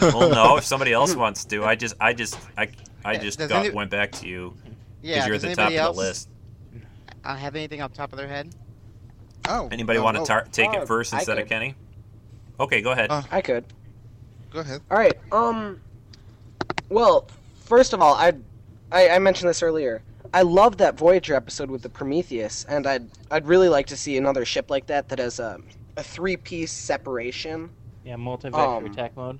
well, 0.02 0.30
no. 0.30 0.56
If 0.56 0.64
somebody 0.64 0.92
else 0.92 1.14
wants 1.14 1.44
to, 1.46 1.64
I 1.64 1.74
just, 1.76 1.94
I 2.00 2.12
just, 2.12 2.38
I, 2.56 2.68
I 3.04 3.16
just 3.16 3.38
does 3.38 3.48
got, 3.48 3.66
any- 3.66 3.74
went 3.74 3.90
back 3.90 4.12
to 4.12 4.28
you 4.28 4.54
yeah. 5.00 5.14
because 5.14 5.26
you're 5.26 5.34
at 5.36 5.40
the 5.42 5.54
top 5.54 5.70
of 5.70 5.96
the 5.96 6.00
list. 6.02 6.28
I 7.24 7.36
have 7.36 7.56
anything 7.56 7.80
off 7.80 7.92
the 7.92 7.96
top 7.96 8.12
of 8.12 8.18
their 8.18 8.28
head? 8.28 8.54
Oh. 9.48 9.68
Anybody 9.70 9.98
oh, 9.98 10.02
want 10.02 10.16
to 10.16 10.22
oh, 10.22 10.26
tar- 10.26 10.48
take 10.50 10.70
oh, 10.70 10.82
it 10.82 10.86
first 10.88 11.14
I 11.14 11.18
instead 11.18 11.38
of. 11.38 11.48
Kenny? 11.48 11.74
Okay, 12.60 12.82
go 12.82 12.90
ahead. 12.90 13.10
Uh, 13.10 13.22
I 13.30 13.40
could. 13.40 13.64
Go 14.50 14.60
ahead. 14.60 14.80
All 14.90 14.98
right. 14.98 15.16
Um. 15.32 15.80
Well, 16.88 17.28
first 17.64 17.92
of 17.92 18.00
all, 18.00 18.14
I'd, 18.14 18.42
I 18.90 19.10
I 19.10 19.18
mentioned 19.18 19.48
this 19.48 19.62
earlier. 19.62 20.02
I 20.34 20.42
love 20.42 20.76
that 20.78 20.96
Voyager 20.96 21.34
episode 21.34 21.70
with 21.70 21.82
the 21.82 21.88
Prometheus, 21.88 22.64
and 22.68 22.86
I'd 22.86 23.08
I'd 23.30 23.46
really 23.46 23.68
like 23.68 23.86
to 23.86 23.96
see 23.96 24.16
another 24.16 24.44
ship 24.44 24.70
like 24.70 24.86
that 24.86 25.08
that 25.08 25.18
has 25.18 25.38
a 25.38 25.60
a 25.96 26.02
three 26.02 26.36
piece 26.36 26.72
separation. 26.72 27.70
Yeah, 28.04 28.16
multi-vector 28.16 28.58
Um, 28.60 28.86
attack 28.86 29.16
mode. 29.16 29.38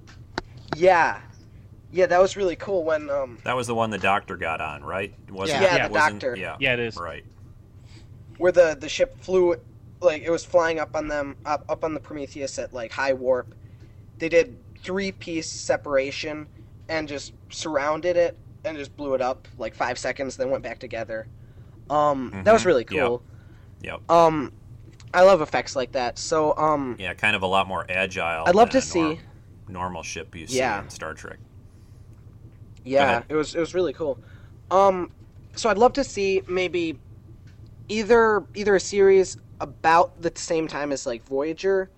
Yeah. 0.76 1.20
Yeah, 1.90 2.06
that 2.06 2.20
was 2.20 2.36
really 2.36 2.56
cool 2.56 2.84
when 2.84 3.08
um 3.08 3.38
that 3.44 3.56
was 3.56 3.66
the 3.66 3.74
one 3.74 3.88
the 3.90 3.98
doctor 3.98 4.36
got 4.36 4.60
on, 4.60 4.84
right? 4.84 5.14
Wasn't 5.30 5.60
Yeah. 5.62 5.74
it? 5.74 5.78
Yeah, 5.78 5.88
the 5.88 5.92
Wasn't- 5.94 6.20
doctor. 6.20 6.36
Yeah, 6.36 6.56
Yeah, 6.60 6.74
it 6.74 6.80
is. 6.80 6.96
right. 6.96 7.24
where 8.36 8.52
the 8.52 8.76
the 8.78 8.88
ship 8.88 9.18
flew 9.20 9.56
like 10.00 10.22
it 10.22 10.30
was 10.30 10.44
flying 10.44 10.78
up 10.78 10.94
on 10.94 11.08
them 11.08 11.34
up 11.44 11.64
up 11.68 11.82
on 11.82 11.92
the 11.94 11.98
Prometheus 12.00 12.56
at 12.58 12.72
like 12.72 12.92
high 12.92 13.12
warp. 13.12 13.52
They 14.18 14.28
did 14.28 14.56
three 14.82 15.10
piece 15.12 15.50
separation 15.50 16.46
and 16.88 17.08
just 17.08 17.32
surrounded 17.50 18.16
it 18.16 18.36
and 18.64 18.76
just 18.78 18.96
blew 18.96 19.14
it 19.14 19.20
up 19.22 19.48
like 19.58 19.74
five 19.74 19.98
seconds, 19.98 20.36
then 20.36 20.50
went 20.50 20.62
back 20.62 20.78
together. 20.78 21.26
Um, 21.90 22.30
that 22.44 22.52
was 22.52 22.62
Mhm. 22.62 22.66
really 22.66 22.86
Yep. 22.90 23.06
cool. 23.06 23.22
Yep. 23.82 24.10
Um, 24.10 24.52
I 25.14 25.22
love 25.22 25.40
effects 25.40 25.74
like 25.74 25.92
that. 25.92 26.18
So 26.18 26.56
um, 26.56 26.96
Yeah, 26.98 27.14
kind 27.14 27.34
of 27.34 27.42
a 27.42 27.46
lot 27.46 27.66
more 27.66 27.84
agile. 27.88 28.44
I'd 28.46 28.54
love 28.54 28.70
than 28.70 28.80
to 28.82 28.86
see. 28.86 29.00
norm- 29.00 29.18
normal 29.68 30.02
ship 30.02 30.34
you 30.34 30.46
see 30.46 30.58
Yeah. 30.58 30.82
in 30.82 30.90
Star 30.90 31.14
Trek. 31.14 31.38
Yeah, 32.84 33.22
it 33.28 33.34
was 33.34 33.54
it 33.54 33.60
was 33.60 33.74
really 33.74 33.92
cool. 33.92 34.18
Um, 34.70 35.10
so 35.54 35.68
I'd 35.68 35.78
love 35.78 35.92
to 35.94 36.04
see 36.04 36.42
maybe 36.48 36.98
either 37.88 38.44
either 38.54 38.74
a 38.76 38.80
series 38.80 39.36
about 39.60 40.20
the 40.22 40.32
same 40.36 40.68
time 40.68 40.92
as 40.92 41.04
like 41.06 41.22
Voyager, 41.26 41.90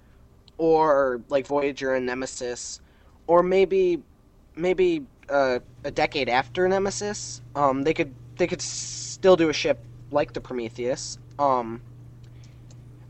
or 0.58 1.20
like 1.28 1.46
Voyager 1.46 1.94
and 1.94 2.06
Nemesis, 2.06 2.80
or 3.26 3.42
maybe 3.42 4.02
maybe 4.56 5.02
uh, 5.28 5.60
a 5.84 5.90
decade 5.90 6.28
after 6.28 6.66
Nemesis. 6.68 7.40
Um, 7.54 7.82
they 7.84 7.94
could 7.94 8.14
they 8.36 8.46
could 8.46 8.62
still 8.62 9.36
do 9.36 9.48
a 9.48 9.52
ship 9.52 9.84
like 10.10 10.32
the 10.32 10.40
Prometheus. 10.40 11.18
Um, 11.38 11.82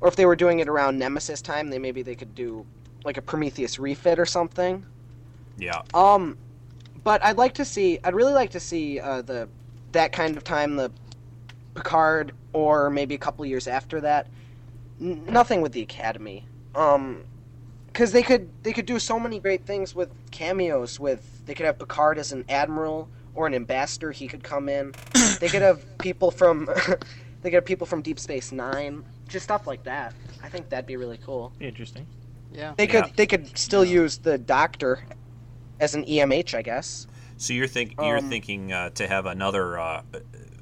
or 0.00 0.08
if 0.08 0.16
they 0.16 0.26
were 0.26 0.36
doing 0.36 0.60
it 0.60 0.68
around 0.68 0.98
Nemesis 0.98 1.42
time, 1.42 1.68
they 1.68 1.78
maybe 1.78 2.02
they 2.02 2.14
could 2.14 2.34
do 2.34 2.66
like 3.04 3.16
a 3.16 3.22
Prometheus 3.22 3.78
refit 3.78 4.18
or 4.18 4.26
something. 4.26 4.84
Yeah. 5.58 5.82
Um, 5.94 6.38
but 7.04 7.22
I'd 7.24 7.36
like 7.38 7.54
to 7.54 7.64
see. 7.64 7.98
I'd 8.04 8.14
really 8.14 8.32
like 8.32 8.50
to 8.50 8.60
see 8.60 9.00
uh, 9.00 9.22
the 9.22 9.48
that 9.92 10.12
kind 10.12 10.36
of 10.36 10.44
time, 10.44 10.76
the 10.76 10.90
Picard, 11.74 12.32
or 12.52 12.90
maybe 12.90 13.14
a 13.14 13.18
couple 13.18 13.44
years 13.46 13.66
after 13.66 14.00
that. 14.02 14.26
N- 15.00 15.24
nothing 15.26 15.60
with 15.60 15.72
the 15.72 15.82
Academy. 15.82 16.44
Um, 16.74 17.24
because 17.88 18.12
they 18.12 18.22
could 18.22 18.48
they 18.62 18.72
could 18.72 18.86
do 18.86 18.98
so 18.98 19.18
many 19.18 19.38
great 19.38 19.64
things 19.66 19.94
with 19.94 20.10
cameos. 20.30 21.00
With 21.00 21.44
they 21.46 21.54
could 21.54 21.66
have 21.66 21.78
Picard 21.78 22.18
as 22.18 22.32
an 22.32 22.44
admiral 22.48 23.08
or 23.34 23.46
an 23.46 23.54
ambassador. 23.54 24.12
He 24.12 24.28
could 24.28 24.42
come 24.42 24.68
in. 24.68 24.94
they 25.40 25.48
could 25.48 25.62
have 25.62 25.98
people 25.98 26.30
from 26.30 26.66
they 27.42 27.50
could 27.50 27.54
have 27.54 27.64
people 27.64 27.86
from 27.86 28.02
Deep 28.02 28.18
Space 28.18 28.52
Nine. 28.52 29.04
Just 29.30 29.44
stuff 29.44 29.66
like 29.66 29.82
that. 29.84 30.12
I 30.42 30.48
think 30.48 30.68
that'd 30.68 30.86
be 30.86 30.96
really 30.96 31.18
cool. 31.24 31.52
Interesting. 31.60 32.06
Yeah. 32.52 32.74
They 32.76 32.86
could 32.86 33.06
Yeah. 33.06 33.12
they 33.16 33.26
could 33.26 33.56
still 33.56 33.84
use 33.84 34.18
the 34.18 34.36
Doctor 34.36 35.04
as 35.78 35.94
an 35.94 36.04
EMH, 36.04 36.54
I 36.54 36.62
guess. 36.62 37.06
So 37.36 37.52
you're 37.54 37.68
think 37.68 37.94
you're 37.98 38.18
Um, 38.18 38.28
thinking 38.28 38.72
uh, 38.72 38.90
to 38.90 39.06
have 39.08 39.26
another. 39.26 39.78
Uh, 39.78 40.02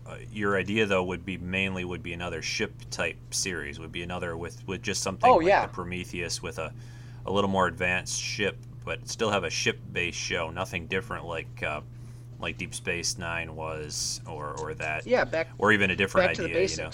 uh, 0.06 0.16
your 0.32 0.56
idea 0.56 0.86
though 0.86 1.02
would 1.04 1.24
be 1.24 1.36
mainly 1.38 1.84
would 1.84 2.02
be 2.02 2.12
another 2.12 2.40
ship 2.42 2.72
type 2.90 3.16
series. 3.30 3.78
Would 3.80 3.92
be 3.92 4.02
another 4.02 4.36
with 4.36 4.66
with 4.66 4.82
just 4.82 5.02
something 5.02 5.28
Oh, 5.28 5.36
like 5.36 5.46
yeah. 5.46 5.66
the 5.66 5.72
Prometheus 5.72 6.42
with 6.42 6.58
a 6.58 6.72
a 7.26 7.32
little 7.32 7.50
more 7.50 7.66
advanced 7.66 8.20
ship, 8.20 8.56
but 8.84 9.08
still 9.08 9.30
have 9.30 9.44
a 9.44 9.50
ship 9.50 9.78
based 9.92 10.18
show. 10.18 10.50
Nothing 10.50 10.86
different 10.86 11.24
like 11.26 11.62
uh, 11.62 11.80
like 12.38 12.56
Deep 12.58 12.74
Space 12.74 13.18
Nine 13.18 13.56
was, 13.56 14.20
or 14.26 14.54
or 14.60 14.74
that, 14.74 15.06
Yeah, 15.06 15.24
back 15.24 15.48
or 15.58 15.72
even 15.72 15.90
a 15.90 15.96
different 15.96 16.28
back 16.28 16.36
to 16.36 16.42
the 16.42 16.50
idea. 16.50 16.68
You 16.68 16.76
know. 16.76 16.90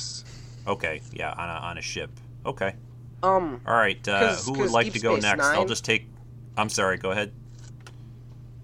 Basics. 0.66 0.68
Okay. 0.84 1.00
Yeah. 1.12 1.32
On 1.32 1.48
a 1.48 1.52
on 1.52 1.78
a 1.78 1.82
ship. 1.82 2.10
Okay. 2.46 2.74
Um, 3.22 3.60
All 3.66 3.74
right. 3.74 4.06
Uh, 4.06 4.20
'Cause- 4.20 4.46
who 4.46 4.52
would 4.58 4.70
like 4.70 4.86
Deep 4.86 4.94
to 4.94 5.00
go 5.00 5.14
Space 5.14 5.22
next? 5.22 5.44
I'll 5.46 5.64
just 5.64 5.84
take. 5.84 6.06
I'm 6.56 6.68
sorry. 6.68 6.98
Go 6.98 7.10
ahead. 7.10 7.32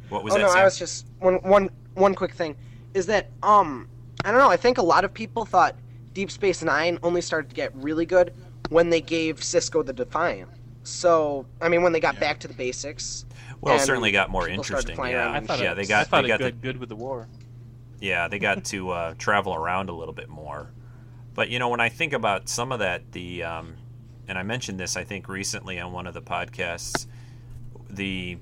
What 0.09 0.24
was 0.24 0.34
oh 0.34 0.36
that? 0.38 0.42
no, 0.42 0.48
Sam? 0.51 0.59
I 0.59 0.64
was 0.64 0.78
just 0.78 1.07
one 1.18 1.36
one 1.36 1.70
one 1.94 2.14
quick 2.14 2.34
thing 2.34 2.57
is 2.94 3.07
that 3.07 3.30
um 3.42 3.88
I 4.24 4.30
don't 4.30 4.40
know. 4.40 4.51
I 4.51 4.57
think 4.57 4.78
a 4.78 4.82
lot 4.82 5.05
of 5.05 5.14
people 5.14 5.44
thought 5.44 5.76
Deep 6.12 6.30
Space 6.30 6.62
Nine 6.62 6.98
only 7.03 7.20
started 7.20 7.48
to 7.51 7.55
get 7.57 7.74
really 7.76 8.05
good 8.07 8.34
when 8.68 8.90
they 8.90 9.01
gave 9.01 9.40
Sisko 9.40 9.84
the 9.84 9.92
Defiant. 9.92 10.51
So 10.82 11.46
I 11.61 11.68
mean, 11.68 11.82
when 11.82 11.92
they 11.92 12.01
got 12.01 12.18
back 12.20 12.40
to 12.40 12.48
the 12.48 12.55
basics. 12.55 13.24
Well, 13.61 13.76
it 13.76 13.80
certainly 13.80 14.11
got 14.11 14.30
more 14.30 14.48
interesting. 14.48 14.96
Yeah, 14.96 15.30
I 15.30 15.36
and 15.38 15.46
thought 15.46 15.61
yeah, 15.61 15.72
it, 15.72 15.74
they 15.76 15.84
got 15.86 16.01
I 16.01 16.05
thought 16.05 16.22
they 16.22 16.26
it 16.26 16.28
got 16.28 16.38
good, 16.40 16.55
the 16.55 16.66
good 16.66 16.76
with 16.78 16.88
the 16.88 16.96
war. 16.96 17.28
yeah 18.01 18.26
they 18.28 18.38
got 18.38 18.64
to 18.66 18.90
uh, 18.90 19.14
travel 19.18 19.55
around 19.55 19.90
a 19.90 19.92
little 19.92 20.14
bit 20.14 20.28
more. 20.28 20.70
But 21.35 21.49
you 21.51 21.59
know, 21.59 21.68
when 21.68 21.81
I 21.81 21.89
think 21.89 22.12
about 22.12 22.49
some 22.49 22.72
of 22.72 22.81
that, 22.81 23.12
the 23.12 23.45
um, 23.45 23.76
and 24.28 24.39
I 24.39 24.43
mentioned 24.43 24.78
this 24.78 24.97
I 24.97 25.05
think 25.05 25.28
recently 25.28 25.78
on 25.81 25.93
one 25.93 26.07
of 26.07 26.14
the 26.14 26.22
podcasts, 26.22 27.07
the 27.89 28.39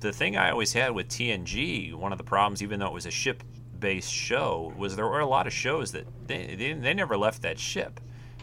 the 0.00 0.12
thing 0.12 0.36
I 0.36 0.50
always 0.50 0.72
had 0.72 0.92
with 0.92 1.08
TNG, 1.08 1.94
one 1.94 2.12
of 2.12 2.18
the 2.18 2.24
problems, 2.24 2.62
even 2.62 2.80
though 2.80 2.88
it 2.88 2.92
was 2.92 3.06
a 3.06 3.10
ship-based 3.10 4.12
show, 4.12 4.74
was 4.76 4.96
there 4.96 5.06
were 5.06 5.20
a 5.20 5.26
lot 5.26 5.46
of 5.46 5.52
shows 5.52 5.92
that 5.92 6.06
they 6.26 6.54
they, 6.56 6.72
they 6.72 6.94
never 6.94 7.16
left 7.16 7.42
that 7.42 7.58
ship, 7.58 8.00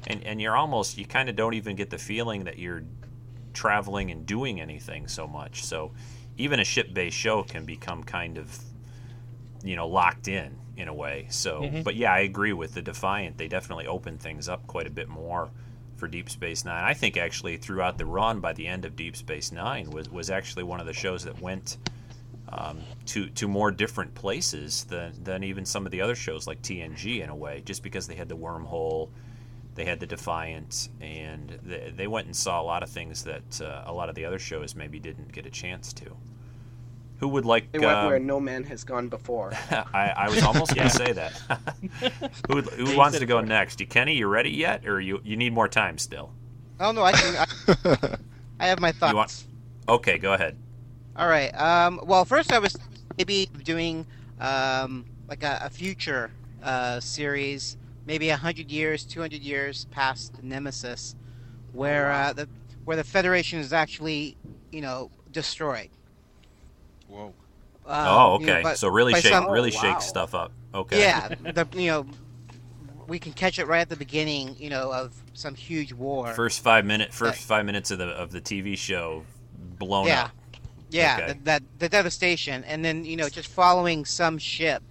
and 0.07 0.23
and 0.23 0.41
you're 0.41 0.55
almost 0.55 0.97
you 0.97 1.05
kind 1.05 1.29
of 1.29 1.35
don't 1.35 1.53
even 1.53 1.75
get 1.75 1.89
the 1.89 1.97
feeling 1.97 2.43
that 2.45 2.57
you're 2.57 2.83
traveling 3.53 4.11
and 4.11 4.25
doing 4.25 4.61
anything 4.61 5.07
so 5.07 5.27
much. 5.27 5.63
So 5.63 5.91
even 6.37 6.59
a 6.59 6.63
ship-based 6.63 7.17
show 7.17 7.43
can 7.43 7.65
become 7.65 8.03
kind 8.03 8.37
of 8.37 8.59
you 9.63 9.75
know 9.75 9.87
locked 9.87 10.27
in 10.27 10.55
in 10.81 10.87
a 10.89 10.93
way. 10.93 11.27
So, 11.29 11.61
Mhm. 11.61 11.83
but 11.83 11.95
yeah, 11.95 12.11
I 12.11 12.19
agree 12.19 12.53
with 12.53 12.73
the 12.73 12.81
Defiant. 12.81 13.37
They 13.37 13.47
definitely 13.47 13.87
opened 13.87 14.19
things 14.19 14.49
up 14.49 14.67
quite 14.67 14.87
a 14.87 14.91
bit 14.91 15.07
more 15.07 15.49
for 15.95 16.07
Deep 16.07 16.29
Space 16.29 16.65
Nine. 16.65 16.83
I 16.83 16.93
think 16.93 17.15
actually 17.15 17.57
throughout 17.57 17.97
the 17.97 18.05
run, 18.05 18.39
by 18.41 18.53
the 18.53 18.67
end 18.67 18.83
of 18.85 18.95
Deep 18.95 19.15
Space 19.15 19.51
Nine, 19.51 19.89
was 19.91 20.09
was 20.09 20.29
actually 20.29 20.63
one 20.63 20.79
of 20.79 20.85
the 20.85 20.93
shows 20.93 21.23
that 21.23 21.39
went 21.41 21.77
um, 22.49 22.79
to 23.05 23.29
to 23.29 23.47
more 23.47 23.71
different 23.71 24.13
places 24.13 24.83
than 24.85 25.13
than 25.23 25.43
even 25.43 25.65
some 25.65 25.85
of 25.85 25.91
the 25.91 26.01
other 26.01 26.15
shows 26.15 26.47
like 26.47 26.61
TNG 26.61 27.21
in 27.21 27.29
a 27.29 27.35
way, 27.35 27.61
just 27.63 27.81
because 27.83 28.07
they 28.07 28.15
had 28.15 28.27
the 28.27 28.35
wormhole. 28.37 29.09
They 29.73 29.85
had 29.85 30.01
the 30.01 30.05
Defiant, 30.05 30.89
and 30.99 31.57
they, 31.63 31.93
they 31.95 32.07
went 32.07 32.25
and 32.25 32.35
saw 32.35 32.61
a 32.61 32.63
lot 32.63 32.83
of 32.83 32.89
things 32.89 33.23
that 33.23 33.61
uh, 33.61 33.83
a 33.85 33.93
lot 33.93 34.09
of 34.09 34.15
the 34.15 34.25
other 34.25 34.37
shows 34.37 34.75
maybe 34.75 34.99
didn't 34.99 35.31
get 35.31 35.45
a 35.45 35.49
chance 35.49 35.93
to. 35.93 36.17
Who 37.21 37.27
would 37.29 37.45
like? 37.45 37.71
They 37.71 37.77
went 37.79 37.91
um, 37.99 38.07
where 38.07 38.19
no 38.19 38.39
man 38.39 38.63
has 38.65 38.83
gone 38.83 39.07
before. 39.07 39.53
I, 39.71 40.13
I 40.17 40.29
was 40.29 40.41
almost 40.43 40.75
going 40.75 40.89
to 40.89 40.93
say 40.95 41.11
that. 41.13 41.31
who 42.49 42.55
would- 42.55 42.65
who 42.69 42.97
wants 42.97 43.19
to 43.19 43.25
go 43.27 43.39
first. 43.39 43.47
next? 43.49 43.79
You, 43.79 43.85
Kenny, 43.87 44.15
you 44.15 44.27
ready 44.27 44.49
yet, 44.49 44.85
or 44.87 44.99
you 44.99 45.21
you 45.23 45.37
need 45.37 45.53
more 45.53 45.67
time 45.67 45.97
still? 45.99 46.33
Oh 46.79 46.91
no, 46.91 47.03
I 47.03 47.11
can. 47.13 47.35
I, 47.85 48.17
I 48.59 48.67
have 48.67 48.79
my 48.79 48.91
thoughts. 48.91 49.11
You 49.11 49.17
want- 49.17 49.45
Okay, 49.87 50.17
go 50.17 50.33
ahead. 50.33 50.57
All 51.15 51.27
right. 51.27 51.49
Um, 51.51 51.99
well, 52.03 52.25
first 52.25 52.51
I 52.51 52.59
was 52.59 52.75
maybe 53.17 53.47
doing 53.63 54.05
um, 54.39 55.05
like 55.27 55.43
a, 55.43 55.59
a 55.63 55.69
future 55.69 56.31
uh, 56.63 56.99
series, 56.99 57.77
maybe 58.07 58.29
hundred 58.29 58.71
years, 58.71 59.03
two 59.03 59.21
hundred 59.21 59.41
years 59.41 59.85
past 59.91 60.41
Nemesis, 60.41 61.15
where 61.71 62.11
uh, 62.11 62.33
the 62.33 62.49
where 62.85 62.97
the 62.97 63.03
Federation 63.03 63.59
is 63.59 63.73
actually, 63.73 64.37
you 64.71 64.81
know, 64.81 65.11
destroyed. 65.31 65.89
Whoa. 67.11 67.33
Uh, 67.85 68.05
oh, 68.07 68.39
you 68.39 68.45
know, 68.45 68.53
okay. 68.53 68.75
so 68.75 68.87
really 68.87 69.13
shake, 69.13 69.31
some- 69.33 69.49
really 69.49 69.71
wow. 69.71 69.81
shake 69.81 70.01
stuff 70.01 70.33
up. 70.33 70.51
Okay. 70.73 70.99
Yeah, 70.99 71.27
the 71.53 71.67
you 71.73 71.87
know, 71.87 72.05
we 73.07 73.19
can 73.19 73.33
catch 73.33 73.59
it 73.59 73.67
right 73.67 73.81
at 73.81 73.89
the 73.89 73.97
beginning, 73.97 74.55
you 74.57 74.69
know, 74.69 74.93
of 74.93 75.13
some 75.33 75.55
huge 75.55 75.91
war. 75.91 76.33
First 76.33 76.63
five 76.63 76.85
minute, 76.85 77.13
first 77.13 77.41
five 77.41 77.65
minutes 77.65 77.91
of 77.91 77.97
the 77.97 78.07
of 78.07 78.31
the 78.31 78.39
TV 78.39 78.77
show, 78.77 79.23
blown 79.77 80.07
yeah, 80.07 80.23
up. 80.25 80.31
yeah, 80.89 81.17
Okay. 81.17 81.27
that, 81.27 81.45
that 81.45 81.63
the 81.79 81.89
devastation, 81.89 82.63
and 82.63 82.85
then 82.85 83.03
you 83.03 83.17
know, 83.17 83.27
just 83.27 83.49
following 83.49 84.05
some 84.05 84.37
ship, 84.37 84.83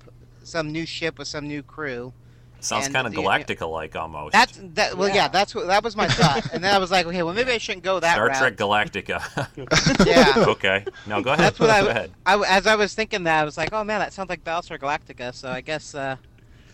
some 0.42 0.70
new 0.70 0.84
ship 0.84 1.18
with 1.18 1.28
some 1.28 1.48
new 1.48 1.62
crew. 1.62 2.12
Sounds 2.60 2.88
kind 2.88 3.06
of 3.06 3.12
the- 3.12 3.20
Galactica 3.22 3.70
like 3.70 3.96
almost. 3.96 4.32
That's 4.32 4.58
that. 4.74 4.96
Well, 4.96 5.08
yeah. 5.08 5.14
Yeah. 5.14 5.28
that's 5.28 5.54
what 5.54 5.66
that 5.66 5.82
was 5.82 5.96
my 5.96 6.08
thought, 6.08 6.52
and 6.52 6.62
then 6.62 6.74
I 6.74 6.78
was 6.78 6.90
like, 6.90 7.06
okay, 7.06 7.22
well, 7.22 7.34
maybe 7.34 7.52
I 7.52 7.58
shouldn't 7.58 7.84
go 7.84 8.00
that 8.00 8.18
route. 8.18 8.36
Star 8.36 8.48
route. 8.50 8.56
Trek 8.92 9.04
Galactica. 9.04 10.06
Yeah. 10.06 10.44
okay. 10.48 10.84
No, 11.06 11.22
go 11.22 11.32
ahead. 11.32 11.44
That's 11.44 11.60
what 11.60 11.66
go 11.66 11.72
I, 11.72 11.90
ahead. 11.90 12.12
I, 12.26 12.42
as 12.46 12.66
I 12.66 12.74
was 12.76 12.94
thinking 12.94 13.24
that, 13.24 13.40
I 13.40 13.44
was 13.44 13.56
like, 13.56 13.72
oh 13.72 13.84
man, 13.84 14.00
that 14.00 14.12
sounds 14.12 14.28
like 14.28 14.44
Battlestar 14.44 14.78
Galactica. 14.78 15.34
So 15.34 15.48
I 15.50 15.60
guess 15.60 15.94
uh, 15.94 16.16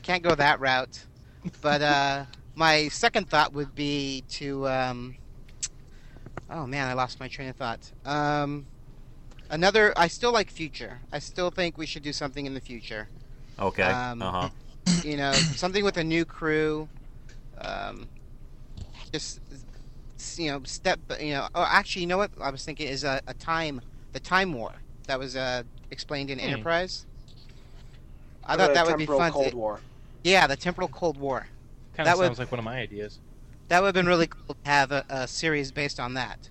can't 0.03 0.23
go 0.23 0.35
that 0.35 0.61
route. 0.61 1.05
But 1.61 1.83
uh, 1.83 2.25
my 2.55 2.89
second 2.89 3.29
thought 3.29 3.53
would 3.53 3.75
be 3.75 4.25
to, 4.31 4.67
um, 4.69 5.17
oh 6.51 6.67
man, 6.67 6.89
I 6.89 6.95
lost 6.95 7.21
my 7.21 7.29
train 7.29 7.49
of 7.49 7.57
thought. 7.57 7.91
Um, 8.05 8.67
another, 9.51 9.93
I 9.97 10.09
still 10.09 10.33
like 10.33 10.51
future. 10.51 11.01
I 11.13 11.19
still 11.19 11.51
think 11.51 11.79
we 11.79 11.87
should 11.87 12.03
do 12.03 12.13
something 12.13 12.47
in 12.47 12.55
the 12.55 12.61
future. 12.61 13.09
Okay. 13.59 13.83
um, 13.85 14.23
uh 14.23 14.31
huh. 14.31 14.49
You 15.05 15.17
know, 15.17 15.33
something 15.33 15.85
with 15.85 15.97
a 15.97 16.05
new 16.05 16.25
crew. 16.25 16.89
Um, 17.59 18.07
just 19.13 19.41
you 20.37 20.51
know, 20.51 20.61
step. 20.65 20.99
You 21.21 21.35
know, 21.35 21.49
oh, 21.55 21.67
actually, 21.69 22.03
you 22.03 22.09
know 22.09 22.19
what 22.19 22.31
I 22.41 22.51
was 22.51 22.65
thinking 22.65 22.89
is 22.89 23.05
a, 23.05 23.21
a 23.27 23.35
time, 23.35 23.81
the 24.13 24.21
time 24.21 24.53
war 24.53 24.73
that 25.07 25.19
was 25.19 25.37
uh, 25.37 25.63
explained 25.91 26.31
in 26.31 26.39
Hmm. 26.39 26.47
Enterprise. 26.47 27.07
I 28.45 28.57
The 28.57 28.65
thought 28.67 28.75
that 28.75 28.87
would 28.87 28.99
be 28.99 29.07
fun. 29.07 29.33
Cold 29.33 29.51
to- 29.51 29.57
War. 29.57 29.81
yeah, 30.23 30.47
the 30.47 30.57
temporal 30.57 30.89
Cold 30.89 31.17
War. 31.19 31.47
Kind 31.97 32.07
That 32.07 32.13
of 32.13 32.19
would- 32.19 32.27
sounds 32.27 32.39
like 32.39 32.53
one 32.53 32.59
of 32.59 32.65
my 32.65 32.79
ideas. 32.79 33.19
That 33.69 33.81
would 33.83 33.87
have 33.89 33.95
been 33.95 34.07
really 34.07 34.29
cool 34.29 34.55
to 34.55 34.71
have 34.71 34.93
a, 34.93 35.05
a 35.09 35.27
series 35.27 35.73
based 35.73 35.99
on 35.99 36.15
that. 36.15 36.49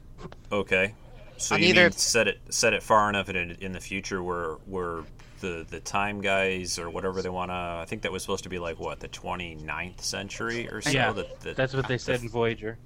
Okay. 0.52 0.94
So 1.38 1.56
On 1.56 1.62
you 1.62 1.70
either- 1.70 1.84
mean 1.84 1.92
set 1.94 2.28
it 2.28 2.40
set 2.50 2.74
it 2.74 2.84
far 2.84 3.10
enough 3.10 3.30
in 3.30 3.38
in 3.62 3.72
the 3.72 3.80
future 3.80 4.22
where 4.24 4.54
where 4.66 5.04
the 5.46 5.66
the 5.70 5.80
time 5.80 6.22
guys 6.22 6.80
or 6.80 6.90
whatever 6.90 7.22
they 7.22 7.30
want 7.30 7.52
to 7.52 7.56
I 7.56 7.86
think 7.88 8.02
that 8.04 8.12
was 8.12 8.22
supposed 8.24 8.44
to 8.44 8.50
be 8.50 8.60
like 8.60 8.80
what 8.80 9.00
the 9.00 9.08
29th 9.10 10.02
century 10.02 10.68
or 10.70 10.82
so 10.82 10.90
Yeah, 10.90 11.12
that, 11.14 11.40
that 11.42 11.56
That's 11.56 11.74
what 11.74 11.88
they 11.88 11.96
the 11.96 12.00
said 12.00 12.22
in 12.22 12.30
Voyager. 12.30 12.78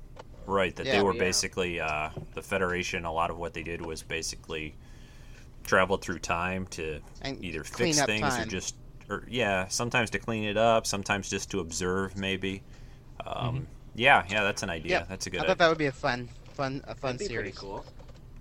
Right, 0.46 0.76
that 0.76 0.86
they 0.86 1.02
were 1.02 1.14
Yeah. 1.14 1.20
basically 1.20 1.80
uh, 1.80 2.10
the 2.34 2.42
Federation. 2.42 3.06
A 3.06 3.12
lot 3.14 3.30
of 3.30 3.38
what 3.38 3.54
they 3.54 3.62
did 3.64 3.86
was 3.86 4.02
basically 4.02 4.76
travel 5.64 5.98
through 5.98 6.20
time 6.20 6.66
to 6.68 7.00
And 7.22 7.44
either 7.44 7.64
fix 7.64 8.00
up 8.00 8.08
things 8.08 8.38
or 8.38 8.46
just, 8.46 8.76
or 9.10 9.24
yeah, 9.30 9.68
sometimes 9.68 10.10
to 10.12 10.20
clean 10.20 10.44
it 10.46 10.58
up, 10.58 10.88
sometimes 10.88 11.30
just 11.30 11.52
to 11.52 11.60
observe, 11.60 12.18
maybe. 12.18 12.64
Um, 13.26 13.68
Yeah, 13.96 14.24
yeah, 14.30 14.44
that's 14.44 14.64
an 14.64 14.70
idea. 14.70 15.00
Yep. 15.00 15.08
That's 15.10 15.28
a 15.28 15.30
good. 15.30 15.38
I 15.38 15.44
idea. 15.44 15.50
thought 15.50 15.58
that 15.60 15.70
would 15.70 15.78
be 15.78 15.86
a 15.88 15.92
fun, 15.92 16.30
fun, 16.54 16.84
a 16.88 16.96
fun 16.96 17.18
That'd 17.18 17.30
be 17.30 17.36
pretty 17.36 17.52
series. 17.52 17.58
cool. 17.60 17.86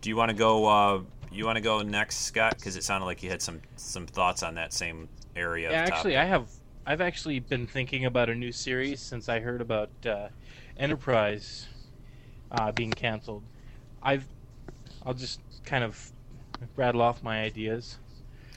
Do 0.00 0.08
you 0.08 0.16
want 0.16 0.30
to 0.30 0.36
go? 0.36 0.64
Uh, 0.66 1.00
you 1.31 1.45
want 1.45 1.57
to 1.57 1.62
go 1.62 1.83
next, 1.83 2.26
Scott? 2.26 2.57
Because 2.57 2.76
it 2.76 2.85
sounded 2.85 3.07
like 3.07 3.22
you 3.22 3.31
had 3.31 3.43
some 3.43 3.61
some 3.76 4.07
thoughts 4.07 4.43
on 4.43 4.55
that 4.55 4.72
same 4.72 5.09
area. 5.37 5.70
Yeah, 5.70 5.83
actually. 5.83 6.16
I 6.16 6.24
have. 6.24 6.49
I've 6.87 7.01
actually 7.01 7.41
been 7.41 7.66
thinking 7.66 8.07
about 8.07 8.31
a 8.31 8.35
new 8.35 8.51
series 8.51 9.01
since 9.01 9.29
I 9.29 9.41
heard 9.41 9.61
about 9.61 9.91
uh, 10.07 10.29
Enterprise 10.79 11.66
uh, 12.51 12.72
being 12.72 12.91
canceled. 12.91 13.43
I've. 14.03 14.26
I'll 15.05 15.14
just 15.14 15.41
kind 15.64 15.85
of 15.85 16.12
rattle 16.76 17.03
off 17.03 17.22
my 17.22 17.43
ideas. 17.43 17.99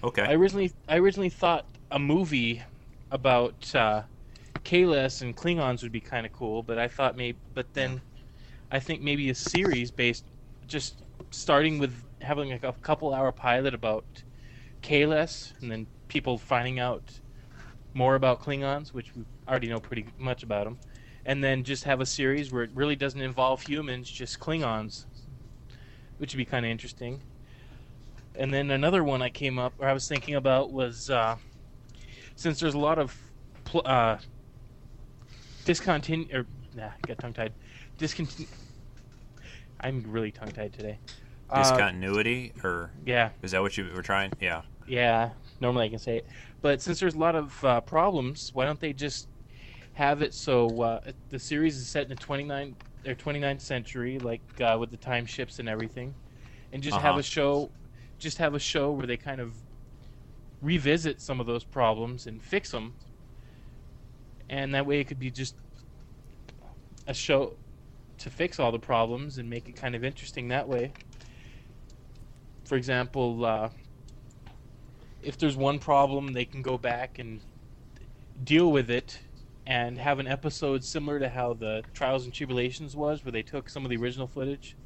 okay. 0.03 0.23
I 0.23 0.33
originally, 0.33 0.71
I 0.87 0.97
originally 0.97 1.29
thought 1.29 1.65
a 1.91 1.99
movie 1.99 2.63
about 3.11 3.75
uh, 3.75 4.03
Kahless 4.63 5.21
and 5.21 5.35
Klingons 5.35 5.83
would 5.83 5.91
be 5.91 5.99
kind 5.99 6.25
of 6.25 6.33
cool, 6.33 6.63
but 6.63 6.77
I 6.77 6.87
thought 6.87 7.15
maybe, 7.15 7.37
but 7.53 7.73
then 7.73 8.01
I 8.71 8.79
think 8.79 9.01
maybe 9.01 9.29
a 9.29 9.35
series 9.35 9.91
based, 9.91 10.25
just 10.67 11.03
starting 11.31 11.77
with 11.79 11.93
having 12.21 12.49
like 12.49 12.63
a 12.63 12.73
couple 12.73 13.13
hour 13.13 13.31
pilot 13.31 13.73
about 13.73 14.05
Kahless, 14.81 15.53
and 15.61 15.71
then 15.71 15.87
people 16.07 16.37
finding 16.37 16.79
out 16.79 17.19
more 17.93 18.15
about 18.15 18.41
Klingons, 18.41 18.93
which 18.93 19.15
we 19.15 19.23
already 19.47 19.67
know 19.67 19.79
pretty 19.79 20.05
much 20.17 20.43
about 20.43 20.65
them, 20.65 20.79
and 21.25 21.43
then 21.43 21.63
just 21.63 21.83
have 21.83 22.01
a 22.01 22.05
series 22.05 22.51
where 22.51 22.63
it 22.63 22.71
really 22.73 22.95
doesn't 22.95 23.21
involve 23.21 23.61
humans, 23.63 24.09
just 24.09 24.39
Klingons, 24.39 25.05
which 26.17 26.33
would 26.33 26.37
be 26.37 26.45
kind 26.45 26.65
of 26.65 26.71
interesting. 26.71 27.21
And 28.35 28.53
then 28.53 28.71
another 28.71 29.03
one 29.03 29.21
I 29.21 29.29
came 29.29 29.59
up, 29.59 29.73
or 29.77 29.87
I 29.87 29.93
was 29.93 30.07
thinking 30.07 30.35
about, 30.35 30.71
was 30.71 31.09
uh, 31.09 31.35
since 32.35 32.59
there's 32.59 32.73
a 32.73 32.79
lot 32.79 32.97
of 32.97 33.17
pl- 33.65 33.83
uh, 33.85 34.17
discontinue, 35.65 36.27
or 36.33 36.45
nah, 36.75 36.87
I 36.87 37.07
got 37.07 37.19
tongue 37.19 37.33
tied. 37.33 37.53
Discontinue. 37.97 38.47
I'm 39.81 40.03
really 40.07 40.31
tongue 40.31 40.51
tied 40.51 40.73
today. 40.73 40.99
Uh, 41.51 41.83
Discontinuity, 41.83 42.51
or 42.63 42.93
yeah, 43.03 43.31
is 43.41 43.51
that 43.51 43.61
what 43.61 43.77
you 43.77 43.91
were 43.93 44.01
trying? 44.01 44.33
Yeah. 44.39 44.63
yeah. 44.85 45.31
Normally 45.59 45.85
I 45.85 45.89
can 45.89 45.99
say 45.99 46.17
it, 46.17 46.27
but 46.61 46.81
since 46.81 46.99
there's 46.99 47.13
a 47.13 47.19
lot 47.19 47.35
of 47.35 47.63
uh, 47.63 47.81
problems, 47.81 48.49
why 48.53 48.65
don't 48.65 48.79
they 48.79 48.93
just 48.93 49.27
have 49.93 50.21
it 50.21 50.33
so 50.33 50.81
uh, 50.81 50.99
the 51.29 51.39
series 51.39 51.77
is 51.77 51.89
set 51.89 52.03
in 52.03 52.09
the 52.09 52.15
29 52.17 52.77
or 53.07 53.15
29th 53.15 53.61
century, 53.61 54.19
like 54.19 54.43
uh, 54.61 54.77
with 54.79 54.91
the 54.91 54.97
time 54.97 55.25
ships 55.25 55.59
and 55.59 55.69
everything, 55.69 56.15
and 56.71 56.83
just 56.83 56.99
have 56.99 57.15
Uh-huh. 57.15 57.17
a 57.17 57.23
show, 57.23 57.73
just 58.19 58.39
have 58.39 58.55
a 58.55 58.59
show 58.59 58.91
where 58.91 59.07
they 59.07 59.17
kind 59.17 59.41
of 59.41 59.55
revisit 60.61 61.19
some 61.21 61.39
of 61.41 61.45
those 61.47 61.65
problems 61.65 62.25
and 62.25 62.41
fix 62.43 62.71
them, 62.71 62.95
and 64.49 64.73
that 64.75 64.85
way 64.85 64.99
it 64.99 65.05
could 65.07 65.19
be 65.19 65.31
just 65.31 65.55
a 67.07 67.13
show 67.13 67.57
to 68.19 68.29
fix 68.31 68.59
all 68.59 68.71
the 68.71 68.79
problems 68.79 69.37
and 69.37 69.49
make 69.49 69.69
it 69.69 69.73
kind 69.75 69.95
of 69.95 70.03
interesting 70.03 70.49
that 70.49 70.67
way. 70.69 70.95
For 72.71 72.77
example, 72.77 73.43
uh, 73.43 73.67
if 75.21 75.37
there's 75.37 75.57
one 75.57 75.77
problem, 75.77 76.31
they 76.31 76.45
can 76.45 76.61
go 76.61 76.77
back 76.77 77.19
and 77.19 77.41
deal 78.45 78.71
with 78.71 78.89
it 78.89 79.19
and 79.67 79.97
have 79.97 80.19
an 80.19 80.27
episode 80.27 80.81
similar 80.85 81.19
to 81.19 81.27
how 81.27 81.51
the 81.51 81.83
Trials 81.93 82.23
and 82.23 82.33
Tribulations 82.33 82.95
was, 82.95 83.25
where 83.25 83.33
they 83.33 83.41
took 83.41 83.67
some 83.67 83.83
of 83.83 83.89
the 83.89 83.97
original 83.97 84.25
footage 84.25 84.77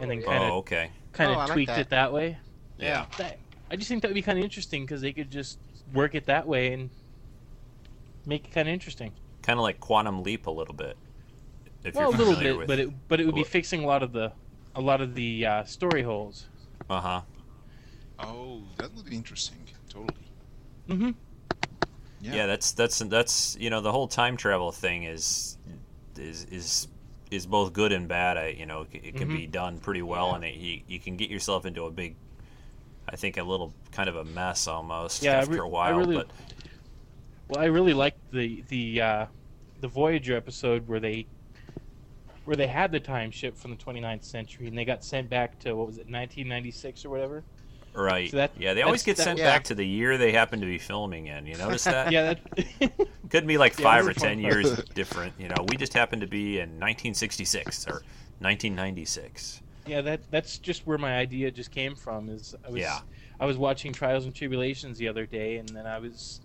and 0.00 0.10
then 0.10 0.22
Oh, 0.22 0.26
kind 0.26 0.44
of 0.44 0.50
Oh, 0.50 0.56
okay. 0.60 0.90
kind 1.12 1.28
Oh, 1.28 1.34
of 1.34 1.38
I 1.40 1.44
like 1.44 1.52
tweaked 1.52 1.68
that. 1.72 1.80
it 1.80 1.88
that 1.90 2.10
way. 2.10 2.38
Yeah. 2.78 3.04
That, 3.18 3.38
I 3.70 3.76
just 3.76 3.90
think 3.90 4.00
that 4.00 4.08
would 4.08 4.14
be 4.14 4.22
kind 4.22 4.38
of 4.38 4.44
interesting 4.44 4.86
because 4.86 5.02
they 5.02 5.12
could 5.12 5.30
just 5.30 5.58
work 5.92 6.14
it 6.14 6.24
that 6.24 6.46
way 6.46 6.72
and 6.72 6.88
make 8.24 8.46
it 8.46 8.50
kind 8.50 8.66
of 8.66 8.72
interesting. 8.72 9.12
Kind 9.42 9.58
of 9.58 9.62
like 9.62 9.78
Quantum 9.78 10.22
Leap 10.22 10.46
a 10.46 10.50
little 10.50 10.72
bit. 10.72 10.96
If 11.84 11.96
well, 11.96 12.14
a 12.14 12.16
you're 12.16 12.26
little 12.26 12.42
bit, 12.42 12.56
with... 12.56 12.66
but 12.66 12.78
it 12.78 13.08
but 13.08 13.20
it 13.20 13.26
would 13.26 13.34
be 13.34 13.44
fixing 13.44 13.84
a 13.84 13.86
lot 13.86 14.02
of 14.02 14.12
the 14.12 14.32
a 14.74 14.80
lot 14.80 15.02
of 15.02 15.14
the 15.14 15.44
uh, 15.44 15.64
story 15.64 16.02
holes. 16.02 16.46
Uh 16.90 17.00
huh. 17.00 17.20
Oh, 18.18 18.62
that 18.76 18.92
would 18.94 19.06
be 19.08 19.16
interesting. 19.16 19.56
Totally. 19.88 20.14
Mm-hmm. 20.88 21.10
Yeah. 22.20 22.34
Yeah. 22.34 22.46
that's 22.46 22.72
that's 22.72 22.98
that's 22.98 23.56
you 23.58 23.70
know 23.70 23.80
the 23.80 23.92
whole 23.92 24.08
time 24.08 24.36
travel 24.36 24.72
thing 24.72 25.04
is 25.04 25.56
is 26.18 26.44
is 26.50 26.88
is 27.30 27.46
both 27.46 27.72
good 27.72 27.92
and 27.92 28.08
bad. 28.08 28.36
I 28.36 28.48
you 28.48 28.66
know 28.66 28.86
it, 28.92 29.04
it 29.04 29.16
can 29.16 29.28
Mhm. 29.30 29.36
be 29.36 29.46
done 29.46 29.78
pretty 29.78 30.02
well, 30.02 30.34
and 30.34 30.44
it, 30.44 30.54
you 30.56 30.80
you 30.88 30.98
can 30.98 31.16
get 31.16 31.30
yourself 31.30 31.64
into 31.64 31.84
a 31.84 31.90
big, 31.90 32.16
I 33.08 33.14
think 33.16 33.36
a 33.38 33.42
little 33.44 33.72
kind 33.92 34.08
of 34.08 34.16
a 34.16 34.24
mess 34.24 34.66
almost 34.66 35.22
Yeah, 35.22 35.34
after 35.38 35.52
re- 35.52 35.58
a 35.60 35.64
I 35.64 35.66
while. 35.68 35.96
really- 35.98 36.16
but 36.16 36.30
Well, 37.48 37.60
I 37.62 37.66
really 37.66 37.94
liked 37.94 38.18
the 38.32 38.62
the 38.68 39.00
uh, 39.00 39.26
the 39.80 39.88
Voyager 39.88 40.36
episode 40.36 40.88
where 40.88 41.00
they 41.00 41.26
where 42.44 42.56
they 42.56 42.66
had 42.66 42.90
the 42.92 43.00
time 43.00 43.30
ship 43.30 43.56
from 43.56 43.70
the 43.70 43.76
29th 43.76 44.24
century 44.24 44.66
and 44.66 44.76
they 44.76 44.84
got 44.84 45.04
sent 45.04 45.28
back 45.30 45.58
to 45.60 45.74
what 45.74 45.86
was 45.86 45.96
it 45.96 46.06
1996 46.08 47.04
or 47.04 47.10
whatever. 47.10 47.42
right, 47.94 48.30
So 48.30 48.38
that- 48.38 48.52
yeah, 48.58 48.72
they 48.74 48.82
always 48.82 49.02
get 49.02 49.16
sent 49.18 49.38
that- 49.38 49.42
yeah. 49.44 49.52
back 49.52 49.64
to 49.64 49.74
the 49.74 49.84
year 49.86 50.16
they 50.18 50.32
happen 50.32 50.60
to 50.60 50.66
be 50.66 50.78
filming 50.78 51.26
in. 51.26 51.46
You 51.46 51.56
notice 51.56 51.84
that? 51.84 52.10
yeah, 52.12 52.34
that 52.34 53.08
Could 53.30 53.46
be 53.46 53.58
like 53.58 53.78
Yeah, 53.78 53.84
five 53.84 54.06
or 54.06 54.12
ten 54.14 54.40
years 54.40 54.82
different. 54.94 55.34
You 55.38 55.48
know, 55.48 55.64
we 55.68 55.76
just 55.76 55.92
happen 55.94 56.18
to 56.20 56.26
be 56.26 56.58
in 56.58 56.70
1966 56.80 57.86
or 57.86 58.02
1996. 58.40 59.62
yeah 59.86 60.00
that 60.00 60.20
that's 60.30 60.58
just 60.58 60.86
where 60.86 60.98
my 60.98 61.16
idea 61.16 61.50
just 61.50 61.70
came 61.70 61.94
from. 61.94 62.28
Is 62.28 62.54
I 62.66 62.70
was 62.70 62.80
Yeah. 62.80 63.00
I 63.38 63.46
was 63.46 63.56
watching 63.56 63.92
Trials 63.92 64.24
and 64.24 64.34
Tribulations 64.34 64.98
the 64.98 65.08
other 65.08 65.26
day 65.26 65.56
and 65.58 65.68
then 65.68 65.86
I 65.86 65.98
was 65.98 66.40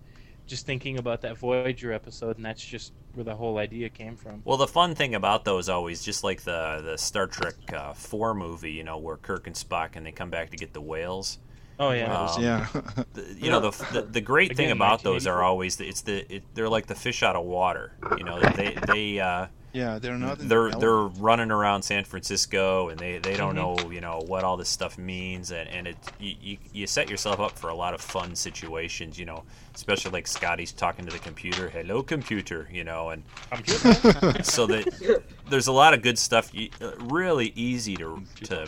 just 0.46 0.64
thinking 0.66 0.98
about 0.98 1.20
that 1.22 1.36
Voyager 1.38 1.92
episode 1.92 2.36
and 2.36 2.44
that's 2.44 2.64
just 2.64 2.92
where 3.16 3.24
the 3.24 3.34
whole 3.34 3.58
idea 3.58 3.88
came 3.88 4.16
from. 4.16 4.42
Well, 4.44 4.56
the 4.56 4.66
fun 4.66 4.94
thing 4.94 5.14
about 5.14 5.44
those 5.44 5.68
always, 5.68 6.02
just 6.02 6.22
like 6.22 6.42
the 6.42 6.82
the 6.84 6.96
Star 6.98 7.26
Trek 7.26 7.54
uh, 7.72 7.92
Four 7.94 8.34
movie, 8.34 8.72
you 8.72 8.84
know, 8.84 8.98
where 8.98 9.16
Kirk 9.16 9.46
and 9.46 9.56
Spock 9.56 9.96
and 9.96 10.06
they 10.06 10.12
come 10.12 10.30
back 10.30 10.50
to 10.50 10.56
get 10.56 10.72
the 10.72 10.80
whales. 10.80 11.38
Oh 11.78 11.90
yeah. 11.90 12.14
Um, 12.14 12.42
yeah. 12.42 12.66
the, 13.12 13.36
you 13.38 13.50
know 13.50 13.60
the, 13.60 13.70
the 13.92 14.02
the 14.02 14.20
great 14.20 14.56
thing 14.56 14.70
about 14.70 15.02
those 15.02 15.26
are 15.26 15.42
always 15.42 15.76
that 15.76 15.88
it's 15.88 16.02
the 16.02 16.36
it, 16.36 16.44
they're 16.54 16.68
like 16.68 16.86
the 16.86 16.94
fish 16.94 17.22
out 17.22 17.36
of 17.36 17.44
water. 17.44 17.92
You 18.16 18.24
know 18.24 18.40
they 18.40 18.76
they 18.86 19.20
uh, 19.20 19.46
yeah, 19.76 19.98
they're 19.98 20.16
not. 20.18 20.38
they're 20.38 20.70
the 20.70 20.78
they're 20.78 21.02
running 21.28 21.50
around 21.50 21.82
San 21.82 22.04
Francisco 22.04 22.88
and 22.88 22.98
they, 22.98 23.18
they 23.18 23.36
don't 23.36 23.54
Mhm. 23.54 23.82
know 23.82 23.90
you 23.90 24.00
know 24.00 24.22
what 24.26 24.42
all 24.44 24.56
this 24.56 24.68
stuff 24.68 24.96
means 24.98 25.50
and, 25.52 25.68
and 25.68 25.86
it 25.88 25.96
you, 26.18 26.34
you, 26.40 26.56
you 26.72 26.86
set 26.86 27.10
yourself 27.10 27.38
up 27.40 27.58
for 27.58 27.68
a 27.70 27.74
lot 27.74 27.92
of 27.94 28.00
fun 28.00 28.34
situations 28.34 29.18
you 29.18 29.26
know 29.26 29.42
especially 29.74 30.10
like 30.12 30.26
Scotty's 30.26 30.72
talking 30.72 31.04
to 31.06 31.12
the 31.12 31.18
computer 31.18 31.68
hello 31.68 32.02
computer 32.02 32.68
you 32.72 32.84
know 32.84 33.10
and 33.10 33.22
Computer. 33.50 34.42
so 34.42 34.66
that 34.66 35.22
there's 35.50 35.66
a 35.68 35.72
lot 35.72 35.92
of 35.94 36.02
good 36.02 36.18
stuff 36.18 36.50
uh, 36.80 36.90
really 37.04 37.52
easy 37.54 37.94
to 37.96 38.22
to 38.44 38.66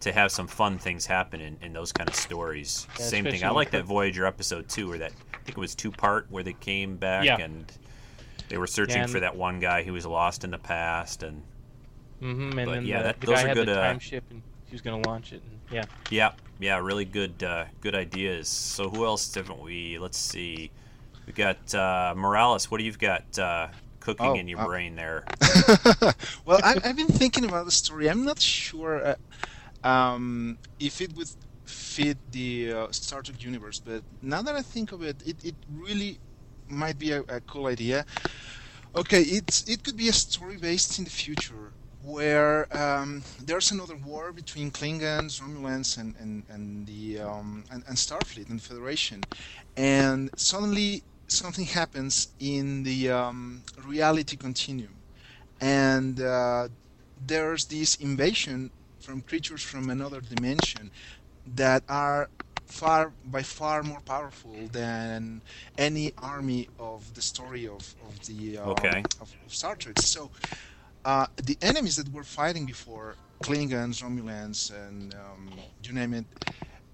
to 0.00 0.12
have 0.12 0.30
some 0.30 0.46
fun 0.46 0.78
things 0.78 1.06
happen 1.06 1.40
in, 1.40 1.56
in 1.62 1.72
those 1.72 1.90
kind 1.92 2.08
of 2.08 2.14
stories 2.14 2.86
Yeah, 2.98 3.06
same 3.06 3.24
thing 3.24 3.42
I 3.42 3.50
like 3.50 3.70
that 3.72 3.84
Voyager 3.84 4.26
episode 4.26 4.68
too 4.68 4.88
where 4.90 4.98
that 4.98 5.12
I 5.34 5.36
think 5.48 5.56
it 5.58 5.60
was 5.60 5.74
two 5.74 5.90
part 5.90 6.26
where 6.30 6.42
they 6.44 6.52
came 6.52 6.96
back 6.96 7.24
Yeah. 7.24 7.38
and 7.40 7.64
they 8.48 8.58
were 8.58 8.66
searching 8.66 8.98
Yeah, 8.98 9.06
for 9.06 9.20
that 9.20 9.36
one 9.36 9.60
guy 9.60 9.82
who 9.82 9.92
was 9.92 10.06
lost 10.06 10.44
in 10.44 10.50
the 10.50 10.58
past 10.58 11.22
and 11.22 11.42
Mm-hmm. 12.22 12.58
And 12.58 12.66
But 12.66 12.66
then 12.74 12.84
yeah, 12.84 12.98
the, 12.98 13.04
that- 13.04 13.20
the 13.20 13.26
those 13.26 13.36
guy 13.36 13.44
are 13.44 13.48
had 13.48 13.56
good, 13.56 13.68
the 13.68 13.80
uh, 13.80 13.98
ship, 13.98 14.24
and 14.30 14.42
he 14.66 14.72
was 14.72 14.80
gonna 14.82 15.06
launch 15.08 15.32
it. 15.32 15.40
And, 15.48 15.60
yeah. 15.70 15.84
Yeah, 16.10 16.32
yeah, 16.58 16.78
really 16.78 17.04
good, 17.04 17.42
uh, 17.42 17.66
good 17.80 17.94
ideas. 17.94 18.48
So 18.48 18.88
who 18.90 19.04
else 19.04 19.32
haven't 19.34 19.60
we? 19.62 19.98
Let's 19.98 20.18
see. 20.18 20.70
We 21.26 21.32
got 21.32 21.72
uh, 21.74 22.14
Morales. 22.16 22.70
What 22.70 22.78
do 22.78 22.84
you've 22.84 22.98
got 22.98 23.38
uh, 23.38 23.68
cooking 24.00 24.26
Oh, 24.26 24.34
in 24.34 24.48
your 24.48 24.60
uh, 24.60 24.66
brain 24.66 24.96
there? 24.96 25.24
well, 26.44 26.60
I, 26.64 26.76
I've 26.84 26.96
been 26.96 27.06
thinking 27.06 27.44
about 27.44 27.66
the 27.66 27.70
story. 27.70 28.08
I'm 28.10 28.24
not 28.24 28.40
sure 28.40 29.16
uh, 29.84 29.88
um, 29.88 30.58
if 30.80 31.00
it 31.00 31.14
would 31.16 31.28
fit 31.66 32.16
the 32.32 32.72
uh, 32.72 32.86
Star 32.90 33.22
Trek 33.22 33.44
universe, 33.44 33.78
but 33.78 34.02
now 34.22 34.42
that 34.42 34.56
I 34.56 34.62
think 34.62 34.90
of 34.92 35.02
it, 35.02 35.22
it, 35.24 35.44
it 35.44 35.54
really 35.72 36.18
might 36.70 36.98
be 36.98 37.12
a, 37.12 37.22
a 37.28 37.40
cool 37.42 37.66
idea. 37.66 38.04
Okay, 38.94 39.22
it's 39.22 39.68
it 39.68 39.84
could 39.84 39.96
be 39.96 40.08
a 40.08 40.12
story 40.12 40.56
based 40.56 40.98
in 40.98 41.04
the 41.04 41.10
future 41.10 41.74
where 42.00 42.66
um, 42.76 43.24
there's 43.38 43.70
another 43.70 43.96
war 43.96 44.32
between 44.32 44.70
Klingons, 44.70 45.40
Romulans, 45.40 45.98
and 45.98 46.14
and 46.18 46.44
and 46.48 46.86
the 46.86 47.20
um, 47.20 47.64
and, 47.70 47.84
and 47.86 47.96
Starfleet 47.96 48.48
and 48.50 48.62
Federation, 48.62 49.26
and 49.76 50.30
suddenly 50.36 51.04
something 51.28 51.66
happens 51.66 52.28
in 52.38 52.82
the 52.84 53.10
um, 53.10 53.64
reality 53.84 54.36
continuum, 54.36 55.02
and 55.60 56.20
uh, 56.20 56.68
there's 57.16 57.66
this 57.66 57.96
invasion 57.96 58.70
from 59.00 59.22
creatures 59.22 59.62
from 59.62 59.90
another 59.90 60.20
dimension 60.20 60.90
that 61.46 61.84
are 61.88 62.30
far 62.68 63.14
by 63.24 63.42
far 63.42 63.82
more 63.82 64.00
powerful 64.00 64.68
than 64.68 65.42
any 65.78 66.12
army 66.18 66.68
of 66.78 67.14
the 67.14 67.22
story 67.22 67.66
of, 67.66 67.94
of 68.06 68.26
the 68.26 68.58
um, 68.58 68.68
Okay. 68.70 69.02
of, 69.20 69.34
of 69.44 69.54
Star 69.54 69.76
Trek. 69.76 69.98
So 69.98 70.30
uh, 71.04 71.26
the 71.36 71.58
enemies 71.62 71.96
that 71.96 72.12
were 72.12 72.24
fighting 72.24 72.66
before 72.66 73.16
Klingons, 73.42 74.02
Romulans, 74.02 74.70
and 74.70 75.14
um, 75.14 75.64
you 75.82 75.92
name 75.92 76.14
it, 76.14 76.26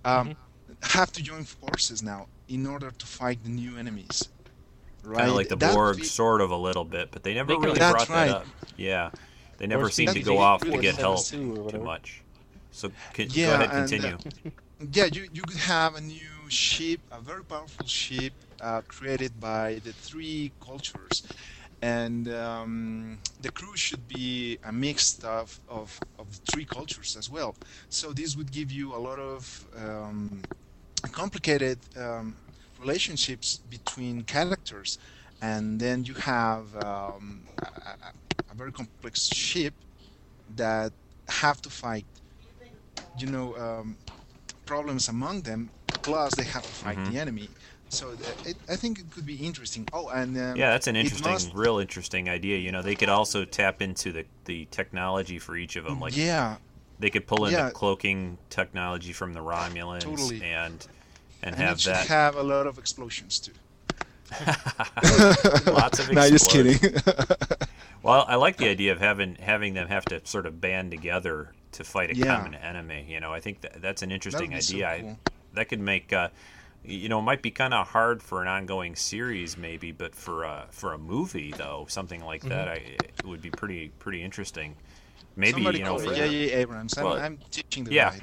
um, 0.05 0.37
have 0.83 1.13
to 1.13 1.23
join 1.23 1.45
forces 1.45 2.03
now 2.03 2.29
in 2.49 2.67
order 2.67 2.91
to 2.91 3.07
fight 3.07 3.43
the 3.45 3.51
new 3.51 3.77
enemies. 3.77 4.29
Right? 5.03 5.17
Kind 5.19 5.31
of 5.31 5.37
like 5.37 5.49
the 5.49 5.57
That 5.57 5.75
Borg, 5.75 5.97
be- 5.99 6.05
sort 6.05 6.41
of 6.41 6.51
a 6.51 6.57
little 6.57 6.85
bit, 6.85 7.11
but 7.13 7.23
they 7.23 7.35
never 7.35 7.49
They 7.49 7.57
really 7.57 7.79
That's 7.79 7.91
brought 7.91 8.13
that 8.13 8.29
right. 8.29 8.29
up. 8.29 8.49
Yeah, 8.77 9.11
they 9.59 9.67
never 9.67 9.87
Or 9.87 9.91
seem 9.91 10.09
to 10.15 10.21
go 10.21 10.39
off 10.39 10.63
they 10.63 10.71
to 10.71 10.79
get 10.79 10.97
help 10.97 11.19
us 11.21 11.31
to 11.31 11.53
or 11.61 11.71
too 11.71 11.79
much. 11.79 12.25
So 12.71 12.93
can, 13.13 13.29
go 13.29 13.35
Yeah, 13.35 13.55
ahead, 13.55 13.71
and, 13.71 14.05
uh, 14.05 14.11
continue. 14.11 14.19
yeah, 14.79 15.05
you, 15.07 15.27
you 15.33 15.45
could 15.45 15.59
have 15.59 15.95
a 15.95 16.01
new 16.01 16.49
ship, 16.49 17.01
a 17.11 17.21
very 17.21 17.45
powerful 17.45 17.87
ship 17.87 18.35
uh, 18.61 18.83
created 18.89 19.39
by 19.41 19.81
the 19.83 19.93
three 19.93 20.53
cultures. 20.61 21.23
And 21.83 22.29
um, 22.29 23.21
the 23.39 23.51
crew 23.51 23.77
should 23.77 24.09
be 24.09 24.59
a 24.63 24.73
mix 24.73 25.23
of, 25.23 25.61
of, 25.69 26.03
of 26.19 26.33
the 26.33 26.39
three 26.47 26.65
cultures 26.65 27.17
as 27.17 27.31
well. 27.31 27.57
So 27.89 28.13
this 28.13 28.37
would 28.37 28.53
give 28.53 28.73
you 28.73 28.95
a 28.95 28.99
lot 28.99 29.19
of 29.19 29.67
um, 29.77 30.49
complicated 31.13 31.81
um, 31.97 32.37
relationships 32.79 33.59
between 33.59 34.25
characters. 34.25 34.99
And 35.41 35.81
then 35.81 36.05
you 36.05 36.15
have 36.15 36.77
um, 36.77 37.47
a, 37.63 37.91
a, 37.91 38.13
a 38.53 38.55
very 38.55 38.73
complex 38.73 39.25
ship 39.27 39.75
that 40.49 40.93
have 41.29 41.61
to 41.63 41.71
fight 41.71 42.07
you 43.17 43.27
know 43.27 43.57
um, 43.57 43.99
problems 44.67 45.09
among 45.09 45.43
them 45.43 45.71
plus 46.03 46.35
they 46.35 46.45
have 46.45 46.63
to 46.63 46.69
fight 46.69 46.99
Mhm. 46.99 47.13
the 47.13 47.19
enemy 47.19 47.49
so 47.89 48.11
it, 48.45 48.57
i 48.69 48.77
think 48.77 48.99
it 48.99 49.11
could 49.11 49.27
be 49.27 49.37
interesting 49.37 49.87
oh 49.93 50.09
and 50.09 50.37
um, 50.37 50.57
Yeah, 50.57 50.71
that's 50.71 50.87
an 50.87 50.97
interesting, 50.97 51.33
must- 51.33 51.55
real 51.55 51.79
interesting 51.79 52.29
idea. 52.29 52.57
You 52.59 52.73
know, 52.73 52.83
they 52.83 52.95
could 52.97 53.09
also 53.11 53.45
tap 53.45 53.81
into 53.83 54.11
the, 54.13 54.25
the 54.47 54.67
technology 54.71 55.39
for 55.39 55.57
each 55.57 55.77
of 55.77 55.85
them. 55.85 56.01
Like 56.01 56.17
yeah 56.17 56.57
they 57.01 57.11
could 57.11 57.27
pull 57.27 57.47
in 57.47 57.53
yeah. 57.53 57.67
the 57.67 57.73
cloaking 57.73 58.39
technology 58.51 59.13
from 59.13 59.33
the 59.35 59.41
Romulans 59.41 60.01
Totally. 60.03 60.43
and 60.43 60.87
and 61.43 61.55
and 61.55 61.55
have 61.57 61.79
it 61.79 61.85
that. 61.85 62.07
have 62.07 62.37
a 62.37 62.43
lot 62.43 62.67
of 62.67 62.79
explosions 62.79 63.39
too 63.39 63.53
Lots 65.71 65.99
of 65.99 66.09
explosions. 66.11 66.15
no 66.15 66.31
just 66.31 66.51
kidding 66.51 66.79
Well, 68.05 68.25
I 68.29 68.37
like 68.37 68.59
the 68.59 68.69
idea 68.69 68.93
of 68.93 68.99
having 69.01 69.37
having 69.37 69.73
them 69.75 69.89
have 69.89 70.05
to 70.07 70.21
sort 70.25 70.45
of 70.47 70.61
band 70.61 70.91
together 70.91 71.53
to 71.73 71.85
fight 71.85 72.11
a 72.11 72.17
Yeah. 72.17 72.37
common 72.37 72.55
enemy. 72.55 73.07
You 73.09 73.19
know, 73.19 73.33
I 73.33 73.41
think 73.41 73.63
that, 73.63 73.81
that's 73.81 74.03
an 74.03 74.13
interesting 74.13 74.51
be 74.51 74.61
so 74.61 74.75
idea. 74.77 74.89
I- 74.89 75.17
that 75.55 75.69
could 75.69 75.81
make 75.81 76.13
uh, 76.13 76.29
you 76.85 77.09
know 77.09 77.21
it 77.21 77.23
might 77.23 77.41
be 77.41 77.51
kind 77.51 77.73
of 77.73 77.89
hard 77.89 78.23
for 78.23 78.43
an 78.43 78.49
ongoing 78.49 78.95
series 78.95 79.57
maybe, 79.57 79.91
but 79.91 80.15
for 80.15 80.45
a 80.45 80.67
for 80.71 80.93
a 80.93 80.99
movie 80.99 81.53
though, 81.57 81.87
something 81.89 82.23
like 82.23 82.43
that, 82.43 82.69
I, 82.69 82.75
it 82.75 83.25
would 83.25 83.41
be 83.41 83.51
pretty 83.51 83.89
pretty 83.99 84.23
interesting. 84.23 84.77
Maybe 85.37 85.55
somebody 85.55 85.79
you 85.79 85.85
know, 85.85 85.99
for, 85.99 86.15
J.J. 86.15 86.53
abrams 86.53 86.97
I'm, 86.99 87.05
Well, 87.05 87.15
I'm 87.17 87.39
teaching 87.51 87.85
the 87.85 87.93
yeah. 87.93 88.11
right 88.11 88.23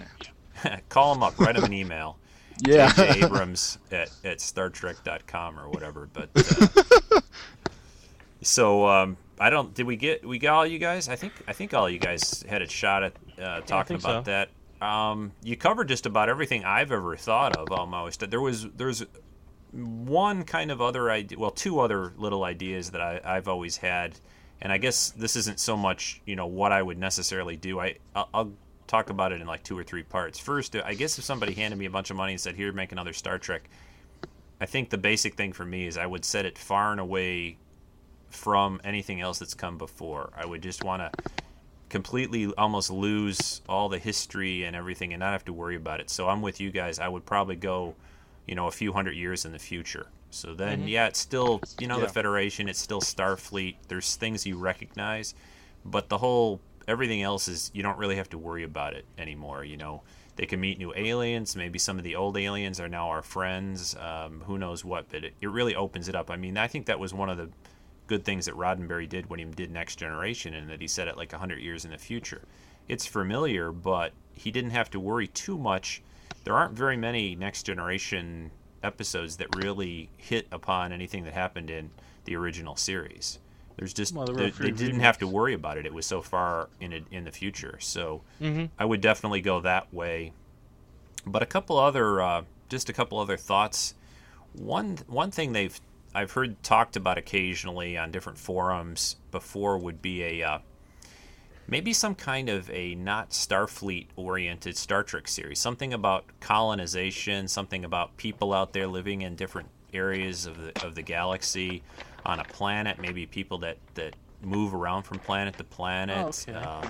now 0.64 0.78
call 0.90 1.14
him 1.16 1.24
up, 1.24 1.38
write 1.40 1.56
him 1.58 1.64
an 1.64 1.74
email. 1.74 2.18
yeah. 2.66 2.94
Abrams 2.98 3.80
at, 3.92 4.12
at 4.24 4.38
StarTrek.com 4.38 5.60
or 5.60 5.70
whatever. 5.70 6.08
But 6.14 6.30
uh, 6.36 7.22
so 8.42 8.88
um, 8.88 9.18
I 9.42 9.50
don't. 9.50 9.74
Did 9.74 9.88
we 9.88 9.96
get 9.96 10.24
we 10.24 10.38
got 10.38 10.54
all 10.54 10.68
you 10.68 10.78
guys? 10.78 11.10
I 11.10 11.16
think 11.16 11.34
I 11.48 11.54
think 11.54 11.74
all 11.74 11.90
you 11.90 11.98
guys 11.98 12.46
had 12.48 12.62
a 12.62 12.70
shot 12.70 13.02
at 13.02 13.14
uh, 13.42 13.62
talking 13.62 13.98
think 13.98 14.02
about 14.02 14.26
so. 14.26 14.32
that. 14.32 14.50
Um, 14.86 15.32
you 15.42 15.58
covered 15.58 15.88
just 15.88 16.06
about 16.06 16.30
everything 16.30 16.64
I've 16.64 16.92
ever 16.92 17.16
thought 17.16 17.58
of 17.58 17.72
almost. 17.72 18.30
There 18.30 18.40
was 18.40 18.70
there's 18.70 19.04
one 19.72 20.44
kind 20.44 20.70
of 20.70 20.80
other 20.80 21.10
idea. 21.10 21.40
Well, 21.40 21.50
two 21.50 21.80
other 21.80 22.14
little 22.18 22.44
ideas 22.44 22.92
that 22.92 23.02
I, 23.02 23.20
I've 23.24 23.48
always 23.48 23.78
had, 23.78 24.20
and 24.62 24.72
I 24.72 24.78
guess 24.78 25.10
this 25.10 25.36
isn't 25.36 25.60
so 25.60 25.76
much 25.76 26.22
you 26.28 26.36
know 26.36 26.46
what 26.46 26.72
I 26.72 26.84
would 26.84 27.00
necessarily 27.00 27.58
do. 27.58 27.80
I 27.80 27.98
I'll, 28.16 28.30
I'll 28.36 28.54
talk 28.86 29.10
about 29.10 29.32
it 29.32 29.42
in 29.42 29.48
like 29.48 29.64
two 29.64 29.78
or 29.78 29.84
three 29.84 30.04
parts. 30.04 30.38
First, 30.38 30.76
I 30.76 30.94
guess 30.94 31.18
if 31.18 31.24
somebody 31.24 31.56
handed 31.56 31.80
me 31.80 31.86
a 31.86 31.92
bunch 31.92 32.12
of 32.12 32.16
money 32.16 32.34
and 32.34 32.40
said, 32.40 32.56
"Here, 32.56 32.72
make 32.72 32.92
another 32.92 33.14
Star 33.14 33.40
Trek," 33.40 33.68
I 34.60 34.68
think 34.68 34.92
the 34.92 35.00
basic 35.00 35.34
thing 35.34 35.52
for 35.52 35.66
me 35.66 35.88
is 35.88 35.98
I 35.98 36.06
would 36.06 36.26
set 36.26 36.46
it 36.46 36.60
far 36.60 36.92
and 36.92 37.00
away 37.00 37.58
from 38.32 38.82
anything 38.84 39.22
else 39.22 39.40
that's 39.40 39.54
come 39.54 39.78
before. 39.78 40.32
I 40.36 40.46
would 40.46 40.62
just 40.62 40.84
want 40.84 41.02
to 41.02 41.32
completely 41.90 42.46
almost 42.58 42.90
lose 42.90 43.62
all 43.68 43.90
the 43.90 44.00
history 44.00 44.64
and 44.64 44.76
everything 44.76 45.14
and 45.14 45.20
not 45.20 45.34
have 45.34 45.46
to 45.46 45.54
worry 45.54 45.76
about 45.76 46.00
it. 46.00 46.10
So 46.10 46.30
I'm 46.30 46.42
with 46.42 46.60
you 46.62 46.72
guys. 46.72 47.00
I 47.00 47.08
would 47.08 47.26
probably 47.26 47.56
go, 47.58 47.96
you 48.48 48.56
know, 48.56 48.68
a 48.68 48.72
few 48.72 48.94
hundred 48.94 49.14
years 49.16 49.46
in 49.46 49.52
the 49.52 49.60
future. 49.60 50.08
So 50.30 50.54
then, 50.54 50.88
yeah, 50.88 51.08
it's 51.08 51.20
still, 51.20 51.62
you 51.80 51.88
know, 51.88 51.98
Yeah. 52.00 52.06
the 52.06 52.14
Federation, 52.14 52.70
it's 52.70 52.80
still 52.80 53.02
Starfleet. 53.02 53.76
There's 53.90 54.16
things 54.16 54.46
you 54.46 54.58
recognize, 54.58 55.36
but 55.84 56.08
the 56.08 56.18
whole, 56.18 56.62
everything 56.88 57.22
else 57.22 57.50
is, 57.50 57.70
you 57.74 57.84
don't 57.84 57.98
really 57.98 58.16
have 58.16 58.30
to 58.30 58.38
worry 58.38 58.64
about 58.64 58.94
it 58.94 59.04
anymore, 59.18 59.66
you 59.66 59.76
know. 59.76 60.04
They 60.38 60.46
can 60.46 60.62
meet 60.62 60.78
new 60.78 60.94
aliens. 60.96 61.58
Maybe 61.58 61.78
some 61.78 61.98
of 61.98 62.06
the 62.06 62.16
old 62.16 62.38
aliens 62.38 62.80
are 62.80 62.88
now 62.88 63.10
our 63.10 63.22
friends. 63.22 63.94
Um, 63.98 64.42
who 64.48 64.58
knows 64.58 64.86
what? 64.86 65.10
But 65.10 65.26
it, 65.26 65.34
it 65.42 65.50
really 65.50 65.76
opens 65.76 66.08
it 66.08 66.16
up. 66.16 66.32
I 66.32 66.38
mean, 66.38 66.58
I 66.58 66.68
think 66.68 66.86
that 66.86 66.98
was 66.98 67.14
one 67.14 67.30
of 67.30 67.38
the 67.38 67.50
good 68.08 68.26
things 68.26 68.46
that 68.46 68.56
Roddenberry 68.56 69.08
did 69.08 69.30
when 69.30 69.40
he 69.40 69.46
did 69.46 69.72
Next 69.72 69.96
Generation, 69.98 70.54
and 70.54 70.70
that 70.70 70.82
he 70.82 70.88
set 70.88 71.08
it 71.08 71.18
like 71.18 71.32
100 71.32 71.60
years 71.60 71.86
in 71.86 71.92
the 71.92 71.98
future. 71.98 72.42
It's 72.88 73.06
familiar, 73.06 73.72
but 73.72 74.12
he 74.34 74.52
didn't 74.52 74.72
have 74.72 74.90
to 74.92 75.00
worry 75.00 75.28
too 75.28 75.58
much. 75.58 76.02
There 76.44 76.54
aren't 76.56 76.74
very 76.74 76.98
many 76.98 77.36
Next 77.36 77.64
Generation 77.64 78.52
episodes 78.84 79.38
that 79.38 79.56
really 79.56 80.10
hit 80.18 80.48
upon 80.52 80.92
anything 80.92 81.24
that 81.24 81.34
happened 81.34 81.70
in 81.70 81.92
the 82.26 82.36
original 82.36 82.76
series. 82.76 83.40
There's 83.78 83.94
just 83.94 84.14
Well, 84.14 84.26
they, 84.26 84.50
they 84.50 84.72
didn't 84.72 85.00
have 85.00 85.18
to 85.20 85.28
worry 85.28 85.54
about 85.54 85.78
it. 85.78 85.86
It 85.86 85.94
was 85.94 86.06
so 86.06 86.22
far 86.22 86.70
in 86.80 86.92
it, 86.94 87.06
in 87.12 87.24
the 87.24 87.32
future. 87.32 87.78
So 87.80 88.22
Mm-hmm. 88.42 88.66
I 88.78 88.86
would 88.86 89.02
definitely 89.02 89.42
go 89.42 89.62
that 89.62 89.94
way. 89.94 90.34
But 91.26 91.42
a 91.42 91.46
couple 91.46 91.78
other, 91.78 92.22
uh, 92.22 92.42
just 92.70 92.90
a 92.90 92.94
couple 92.94 93.20
other 93.20 93.38
thoughts. 93.38 93.94
One 94.54 94.98
one 95.08 95.32
thing 95.32 95.54
they've 95.54 95.80
I've 96.14 96.32
heard 96.32 96.62
talked 96.64 96.96
about 96.96 97.18
occasionally 97.18 97.98
on 97.98 98.12
different 98.12 98.38
forums 98.38 99.16
before 99.32 99.78
would 99.78 100.02
be 100.02 100.24
a 100.24 100.44
uh, 100.48 100.60
maybe 101.68 101.94
some 101.94 102.16
kind 102.16 102.50
of 102.50 102.70
a 102.70 102.96
not 102.96 103.30
Starfleet 103.32 104.08
oriented 104.16 104.76
Star 104.78 105.04
Trek 105.04 105.28
series. 105.28 105.60
Something 105.60 105.94
about 105.94 106.26
colonization, 106.40 107.48
something 107.48 107.86
about 107.86 108.18
people 108.18 108.54
out 108.54 108.74
there 108.74 108.88
living 108.88 109.22
in 109.22 109.36
different 109.36 109.70
areas 109.94 110.46
of 110.46 110.58
the 110.62 110.86
of 110.86 110.96
the 110.96 111.02
galaxy 111.02 111.84
on 112.26 112.40
a 112.40 112.44
planet, 112.44 113.00
maybe 113.00 113.26
people 113.26 113.58
that 113.60 113.78
that 113.96 114.16
move 114.42 114.74
around 114.74 115.04
from 115.04 115.20
planet 115.20 115.58
to 115.58 115.64
planet. 115.64 116.18
Oh, 116.18 116.28
okay. 116.28 116.54
Uh, 116.54 116.90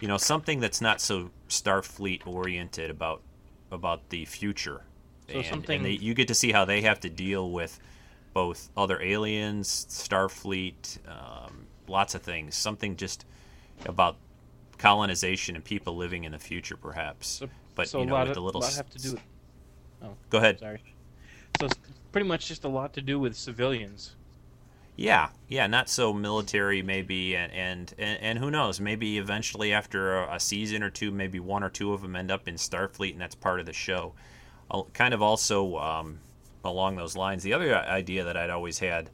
you 0.00 0.08
know, 0.08 0.18
something 0.18 0.60
that's 0.60 0.80
not 0.80 1.00
so 1.00 1.30
Starfleet 1.48 2.26
oriented 2.26 2.90
about 2.90 3.22
about 3.70 4.08
the 4.08 4.24
future. 4.24 4.82
So 5.28 5.34
and, 5.38 5.46
something- 5.46 5.76
and 5.76 5.84
they, 5.84 5.90
you 5.92 6.14
get 6.14 6.28
to 6.28 6.34
see 6.34 6.52
how 6.52 6.64
they 6.64 6.82
have 6.82 7.00
to 7.00 7.10
deal 7.10 7.50
with 7.50 7.78
both 8.36 8.68
other 8.76 9.00
aliens, 9.00 9.86
Starfleet, 9.88 10.98
um, 11.08 11.64
lots 11.88 12.14
of 12.14 12.20
things. 12.20 12.54
Something 12.54 12.94
just 12.94 13.24
about 13.86 14.16
colonization 14.76 15.54
and 15.56 15.64
people 15.64 15.96
living 15.96 16.24
in 16.24 16.32
the 16.32 16.38
future, 16.38 16.76
perhaps. 16.76 17.28
So, 17.28 17.48
but 17.74 17.88
so 17.88 17.96
you 18.00 18.04
a 18.04 18.06
know, 18.08 18.12
lot, 18.12 18.20
with 18.28 18.28
of, 18.30 18.34
the 18.34 18.40
little. 18.42 18.60
lot 18.60 18.74
have 18.74 18.90
to 18.90 18.98
do 18.98 19.12
with. 19.12 19.22
Oh, 20.02 20.12
Go 20.28 20.36
ahead. 20.36 20.58
sorry. 20.60 20.82
So 21.58 21.64
it's 21.64 21.78
pretty 22.12 22.28
much 22.28 22.46
just 22.46 22.64
a 22.64 22.68
lot 22.68 22.92
to 22.92 23.00
do 23.00 23.18
with 23.18 23.34
civilians. 23.36 24.16
Yeah, 24.96 25.30
yeah, 25.48 25.66
not 25.66 25.88
so 25.88 26.12
military 26.12 26.82
maybe, 26.82 27.34
and 27.36 27.50
and 27.54 27.94
and, 27.98 28.18
and 28.20 28.38
who 28.38 28.50
knows? 28.50 28.80
Maybe 28.80 29.16
eventually 29.16 29.72
after 29.72 30.24
a, 30.24 30.34
a 30.34 30.40
season 30.40 30.82
or 30.82 30.90
two, 30.90 31.10
maybe 31.10 31.40
one 31.40 31.62
or 31.62 31.70
two 31.70 31.94
of 31.94 32.02
them 32.02 32.14
end 32.14 32.30
up 32.30 32.46
in 32.48 32.56
Starfleet, 32.56 33.12
and 33.12 33.20
that's 33.22 33.34
part 33.34 33.60
of 33.60 33.64
the 33.66 33.72
show. 33.72 34.12
I'll- 34.70 34.90
Kind 34.92 35.14
of 35.14 35.22
also 35.22 35.78
um, 35.78 36.18
along 36.66 36.96
those 36.96 37.16
lines, 37.16 37.42
the 37.42 37.52
other 37.52 37.76
idea 37.76 38.24
that 38.24 38.36
I'd 38.36 38.50
always 38.50 38.78
had, 38.78 39.10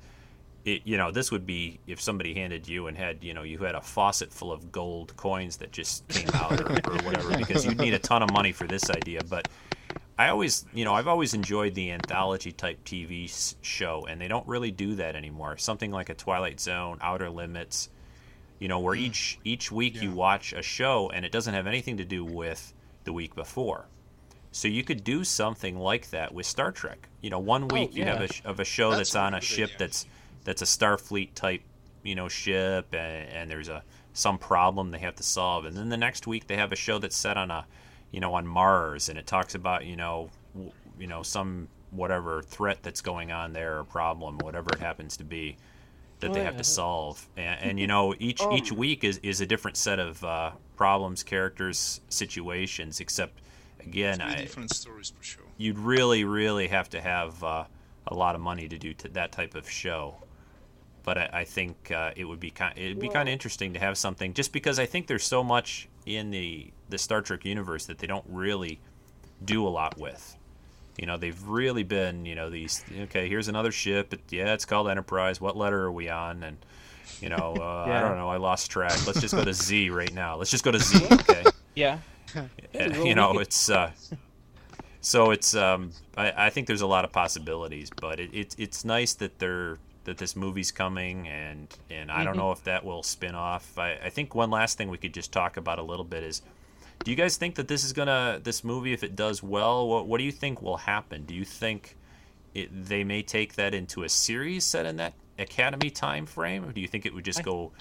it, 0.65 0.83
you 0.85 0.97
know, 0.97 1.11
this 1.11 1.31
would 1.31 1.47
be 1.47 1.81
if 1.87 2.01
somebody 2.01 2.35
handed 2.35 2.69
you 2.69 2.87
and 2.87 2.97
had, 2.97 3.23
you 3.23 3.35
know, 3.35 3.43
you 3.43 3.59
had 3.59 3.75
a 3.75 3.81
faucet 3.81 4.33
full 4.33 4.53
of 4.53 4.73
gold 4.73 5.17
coins 5.17 5.57
that 5.59 5.73
just 5.73 6.07
came 6.09 6.29
out 6.35 6.61
or, 6.61 6.73
or 6.73 6.97
whatever, 7.03 7.37
because 7.37 7.65
you'd 7.65 7.79
need 7.79 7.95
a 7.95 7.99
ton 7.99 8.23
of 8.23 8.33
money 8.33 8.53
for 8.53 8.67
this 8.67 8.91
idea, 8.91 9.21
but. 9.29 9.49
I 10.19 10.29
always, 10.29 10.67
you 10.75 10.85
know, 10.85 10.93
I've 10.93 11.09
always 11.09 11.33
enjoyed 11.33 11.75
the 11.75 11.91
anthology 11.91 12.53
type 12.53 12.85
TV 12.85 13.55
show, 13.63 14.07
and 14.09 14.21
they 14.21 14.29
don't 14.29 14.47
really 14.47 14.71
do 14.71 14.95
that 14.97 15.17
anymore. 15.17 15.57
Something 15.57 15.91
like 15.91 16.11
a 16.11 16.15
Twilight 16.15 16.61
Zone, 16.61 16.99
Outer 17.01 17.31
Limits, 17.31 17.89
you 18.59 18.69
know, 18.69 18.79
where 18.79 18.95
mm. 18.95 19.01
each 19.01 19.41
each 19.43 19.73
week 19.73 20.01
you 20.01 20.13
watch 20.13 20.53
a 20.53 20.63
show, 20.63 21.11
and 21.13 21.25
it 21.25 21.33
doesn't 21.33 21.55
have 21.55 21.67
anything 21.67 21.97
to 21.97 22.05
do 22.05 22.25
with 22.25 22.73
the 23.05 23.13
week 23.13 23.35
before. 23.35 23.87
So 24.53 24.69
you 24.69 24.85
could 24.85 25.03
do 25.05 25.25
something 25.25 25.79
like 25.79 26.11
that 26.11 26.33
with 26.35 26.47
Star 26.47 26.73
Trek. 26.73 27.09
You 27.23 27.31
know, 27.31 27.39
one 27.41 27.71
week 27.71 27.97
you 27.97 28.05
have 28.05 28.21
a 28.21 28.29
sh- 28.29 28.43
of 28.45 28.61
a 28.61 28.65
show 28.65 28.95
That's 28.95 29.11
that's, 29.11 29.17
on 29.17 29.35
a 29.35 29.41
ship 29.41 29.71
idea. 29.71 29.79
that's 29.79 30.07
that's 30.45 30.63
a 30.63 30.67
Starfleet 30.67 31.35
type, 31.35 31.63
you 32.03 32.15
know, 32.15 32.29
ship, 32.29 32.95
and, 32.95 33.29
and 33.31 33.51
there's 33.51 33.69
a 33.69 33.85
some 34.13 34.39
problem 34.39 34.91
they 34.91 34.99
have 34.99 35.17
to 35.17 35.23
solve, 35.23 35.65
and 35.65 35.77
then 35.77 35.89
the 35.89 35.97
next 35.97 36.27
week 36.27 36.47
they 36.47 36.57
have 36.57 36.73
a 36.73 36.77
show 36.77 36.99
that's 36.99 37.17
set 37.17 37.37
on 37.39 37.51
a, 37.51 37.67
you 38.11 38.21
know, 38.21 38.35
on 38.35 38.47
Mars, 38.47 39.09
and 39.09 39.19
it 39.19 39.27
talks 39.27 39.55
about 39.55 39.87
you 39.87 39.97
know, 39.97 40.31
w- 40.55 40.73
you 40.99 41.07
know, 41.07 41.23
some 41.23 41.69
whatever 41.91 42.43
threat 42.43 42.83
that's 42.83 43.01
going 43.01 43.33
on 43.33 43.53
there 43.55 43.79
or 43.79 43.85
problem, 43.85 44.39
whatever 44.39 44.71
it 44.75 44.81
happens 44.81 45.17
to 45.19 45.25
be, 45.25 45.57
that 46.21 46.33
they 46.35 46.41
Oh, 46.41 46.45
have 46.45 46.55
yeah. 46.55 46.59
to 46.59 46.65
solve, 46.65 47.29
and, 47.37 47.61
and 47.63 47.81
you 47.81 47.87
know, 47.87 48.15
each 48.19 48.47
each 48.51 48.71
week 48.73 49.03
is 49.05 49.19
is 49.23 49.41
a 49.41 49.47
different 49.47 49.77
set 49.79 49.99
of 49.99 50.23
uh, 50.25 50.53
problems, 50.77 51.23
characters, 51.23 52.01
situations, 52.11 53.01
except. 53.01 53.41
Again, 53.87 54.17
Three 54.19 54.25
I, 54.27 54.35
different 54.37 54.75
stories 54.75 55.11
per 55.11 55.23
show. 55.23 55.41
you'd 55.59 55.79
really, 55.79 56.25
really 56.25 56.69
have 56.69 56.89
to 56.91 57.01
have 57.01 57.43
uh, 57.45 57.65
a 58.07 58.15
lot 58.15 58.35
of 58.35 58.41
money 58.41 58.69
to 58.69 58.79
do 58.79 58.95
t- 58.95 59.09
that 59.11 59.33
type 59.33 59.55
of 59.55 59.69
show. 59.69 60.17
But 61.05 61.19
I, 61.19 61.31
I 61.33 61.45
think 61.45 61.91
uh, 61.91 62.13
it 62.15 62.25
would 62.25 62.39
be 62.41 62.51
kind. 62.51 62.77
It'd 62.79 63.01
be 63.01 63.09
kind 63.09 63.29
of 63.29 63.33
interesting 63.33 63.73
to 63.75 63.81
have 63.81 63.99
something, 63.99 64.35
just 64.35 64.53
because 64.53 64.79
I 64.79 64.87
think 64.87 65.07
there's 65.09 65.25
so 65.25 65.43
much 65.43 65.89
in 66.07 66.31
the 66.31 66.71
the 66.89 66.99
Star 66.99 67.21
Trek 67.23 67.45
universe 67.45 67.87
that 67.87 67.99
they 67.99 68.07
don't 68.07 68.25
really 68.29 68.79
do 69.45 69.67
a 69.67 69.71
lot 69.71 69.99
with. 69.99 70.37
You 70.99 71.07
know, 71.07 71.17
they've 71.17 71.43
really 71.49 71.83
been, 71.83 72.25
you 72.27 72.35
know, 72.35 72.51
these. 72.51 72.85
Okay, 73.05 73.29
here's 73.29 73.49
another 73.49 73.73
ship. 73.73 74.13
It, 74.13 74.21
yeah, 74.31 74.53
it's 74.55 74.65
called 74.67 74.89
Enterprise. 74.89 75.41
What 75.41 75.57
letter 75.57 75.83
are 75.83 75.93
we 75.93 76.09
on? 76.09 76.43
And 76.45 76.57
you 77.21 77.31
know, 77.31 77.57
uh, 77.61 77.91
I 77.91 78.01
don't 78.01 78.17
know. 78.17 78.29
I 78.29 78.37
lost 78.37 78.71
track. 78.71 79.05
Let's 79.07 79.21
just 79.21 79.35
go 79.35 79.43
to 79.45 79.53
Z 79.55 79.91
right 79.91 80.13
now. 80.15 80.37
Let's 80.37 80.51
just 80.53 80.63
go 80.65 80.71
to 80.71 80.79
Z. 80.79 81.05
Okay. 81.11 81.43
Yeah. 81.75 81.99
You 82.75 83.15
know 83.15 83.39
it's 83.39 83.69
uh, 83.71 83.91
so 85.01 85.31
it's 85.31 85.55
um, 85.55 85.91
I, 86.17 86.47
I 86.47 86.51
think 86.51 86.67
there's 86.67 86.81
a 86.81 86.87
lot 86.87 87.05
of 87.05 87.13
possibilities 87.13 87.91
but 88.01 88.21
it, 88.21 88.31
it, 88.33 88.55
it's 88.59 88.85
nice 88.85 89.15
that 89.15 89.39
they're 89.39 89.79
that 90.05 90.19
this 90.19 90.35
movie's 90.35 90.71
coming 90.73 91.29
and 91.29 91.69
and 91.91 92.11
I 92.11 92.25
don't 92.25 92.35
Mhm. 92.35 92.39
know 92.39 92.53
if 92.53 92.65
that 92.65 92.85
will 92.85 93.03
spin 93.03 93.35
off. 93.35 93.79
I, 93.79 93.99
I 94.05 94.11
think 94.11 94.35
one 94.35 94.51
last 94.51 94.77
thing 94.79 94.89
we 94.91 94.99
could 94.99 95.15
just 95.15 95.33
talk 95.33 95.57
about 95.57 95.79
a 95.79 95.83
little 95.83 96.05
bit 96.05 96.23
is 96.25 96.43
do 97.05 97.11
you 97.11 97.17
guys 97.17 97.37
think 97.37 97.57
that 97.57 97.69
this 97.69 97.85
is 97.85 97.93
gonna 97.93 98.41
this 98.43 98.63
movie 98.65 98.93
if 98.93 99.03
it 99.03 99.15
does 99.17 99.43
well 99.43 99.89
what, 99.89 100.07
what 100.07 100.19
do 100.19 100.25
you 100.25 100.33
think 100.33 100.63
will 100.63 100.77
happen? 100.79 101.25
Do 101.25 101.35
you 101.35 101.45
think 101.45 101.97
it, 102.55 102.69
they 102.89 103.03
may 103.05 103.23
take 103.23 103.55
that 103.55 103.75
into 103.75 104.03
a 104.03 104.09
series 104.09 104.65
set 104.65 104.87
in 104.87 104.97
that 104.97 105.15
academy 105.39 105.89
time 105.91 106.27
frame 106.27 106.65
or 106.65 106.73
do 106.73 106.81
you 106.81 106.87
think 106.89 107.07
it 107.07 107.15
would 107.15 107.25
just 107.25 107.41
I- 107.41 107.43
go 107.43 107.73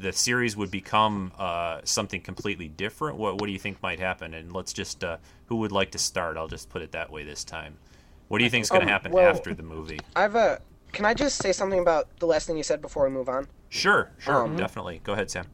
the 0.00 0.12
series 0.12 0.56
would 0.56 0.70
become 0.70 1.32
uh, 1.38 1.80
something 1.84 2.20
completely 2.20 2.68
different? 2.68 3.16
What 3.18 3.34
What 3.40 3.46
do 3.46 3.52
you 3.52 3.58
think 3.58 3.82
might 3.82 4.00
happen? 4.00 4.34
And 4.34 4.52
let's 4.52 4.72
just 4.72 5.04
uh, 5.04 5.18
who 5.46 5.56
would 5.56 5.72
like 5.72 5.90
to 5.92 5.98
start? 5.98 6.36
I'll 6.36 6.48
just 6.48 6.68
put 6.70 6.82
it 6.82 6.92
that 6.92 7.10
way 7.10 7.24
this 7.24 7.44
time. 7.44 7.76
What 8.28 8.38
do 8.38 8.44
you 8.44 8.50
think 8.50 8.62
is 8.62 8.70
going 8.70 8.82
to 8.82 8.86
Um, 8.86 8.92
happen 8.92 9.12
well- 9.12 9.28
after 9.28 9.54
the 9.54 9.62
movie? 9.62 10.00
I've 10.16 10.34
a. 10.36 10.60
Can 10.92 11.04
I 11.04 11.14
just 11.14 11.40
say 11.40 11.52
something 11.52 11.78
about 11.78 12.08
the 12.18 12.26
last 12.26 12.46
thing 12.48 12.56
you 12.56 12.64
said 12.64 12.80
before 12.82 13.04
we 13.04 13.10
move 13.10 13.28
on? 13.28 13.46
Sure, 13.68 14.10
sure, 14.18 14.42
Um, 14.44 14.56
definitely. 14.56 15.00
Go 15.04 15.12
ahead, 15.12 15.30
Sam. 15.30 15.46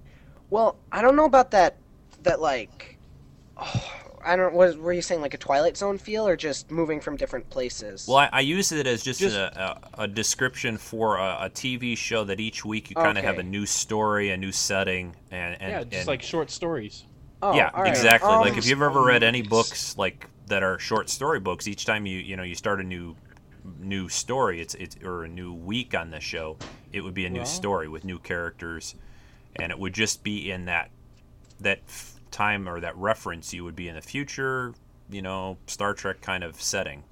Well, 0.48 0.76
I 0.90 1.02
don't 1.02 1.14
know 1.16 1.26
about 1.26 1.50
that. 1.50 1.76
That 2.22 2.40
like, 2.40 2.96
oh, 3.58 3.92
I 4.24 4.36
don't. 4.36 4.54
Was 4.54 4.76
were 4.76 4.92
you 4.92 5.02
saying 5.02 5.20
like 5.20 5.34
a 5.34 5.38
Twilight 5.38 5.76
Zone 5.76 5.98
feel, 5.98 6.26
or 6.26 6.36
just 6.36 6.70
moving 6.70 7.00
from 7.00 7.16
different 7.16 7.48
places? 7.50 8.06
Well, 8.08 8.18
I, 8.18 8.28
I 8.32 8.40
use 8.40 8.72
it 8.72 8.86
as 8.86 9.02
just, 9.02 9.20
Just- 9.20 9.36
a, 9.36 9.78
a, 9.98 10.02
a 10.04 10.08
description 10.08 10.76
for 10.78 11.16
a, 11.18 11.38
a 11.42 11.50
TV 11.50 11.96
show 11.96 12.24
that 12.24 12.40
each 12.40 12.64
week 12.64 12.90
you 12.90 12.96
kind 12.96 13.18
of 13.18 13.24
have 13.24 13.38
a 13.38 13.42
new 13.42 13.66
story, 13.66 14.30
a 14.30 14.36
new 14.36 14.52
setting, 14.52 15.14
and, 15.30 15.60
and 15.60 15.70
yeah, 15.72 15.82
just 15.84 15.94
and- 15.94 16.06
like 16.06 16.22
short 16.22 16.50
stories. 16.50 17.04
oh, 17.42 17.54
yeah, 17.54 17.70
all 17.74 17.82
right. 17.82 17.90
exactly. 17.90 18.30
Um, 18.30 18.40
like 18.40 18.56
if 18.56 18.66
you've 18.66 18.82
ever 18.82 19.02
read 19.02 19.22
any 19.22 19.42
books 19.42 19.96
like 19.98 20.28
that 20.46 20.62
are 20.62 20.78
short 20.78 21.08
story 21.10 21.40
books, 21.40 21.66
each 21.68 21.84
time 21.84 22.06
you 22.06 22.18
you 22.18 22.36
know 22.36 22.42
you 22.42 22.54
start 22.54 22.80
a 22.80 22.84
new 22.84 23.14
new 23.80 24.08
story, 24.08 24.60
it's 24.60 24.74
it's 24.76 24.96
or 25.04 25.24
a 25.24 25.28
new 25.28 25.52
week 25.52 25.94
on 25.94 26.10
the 26.10 26.20
show, 26.20 26.56
it 26.92 27.02
would 27.02 27.14
be 27.14 27.26
a 27.26 27.30
new 27.30 27.40
Well- 27.40 27.46
story 27.46 27.88
with 27.88 28.04
new 28.04 28.18
characters, 28.18 28.94
and 29.56 29.70
it 29.72 29.78
would 29.78 29.92
just 29.92 30.22
be 30.22 30.50
in 30.50 30.66
that 30.66 30.90
that 31.60 31.80
f- 31.88 32.15
time 32.30 32.68
or 32.68 32.80
that 32.80 32.96
reference. 32.96 33.52
You 33.54 33.64
would 33.64 33.76
be 33.76 33.88
in 33.88 33.94
the 33.94 34.02
future, 34.02 34.74
you 35.10 35.22
know, 35.22 35.58
Star 35.66 35.94
Trek 35.94 36.20
kind 36.20 36.44
of 36.44 36.60
setting. 36.60 37.04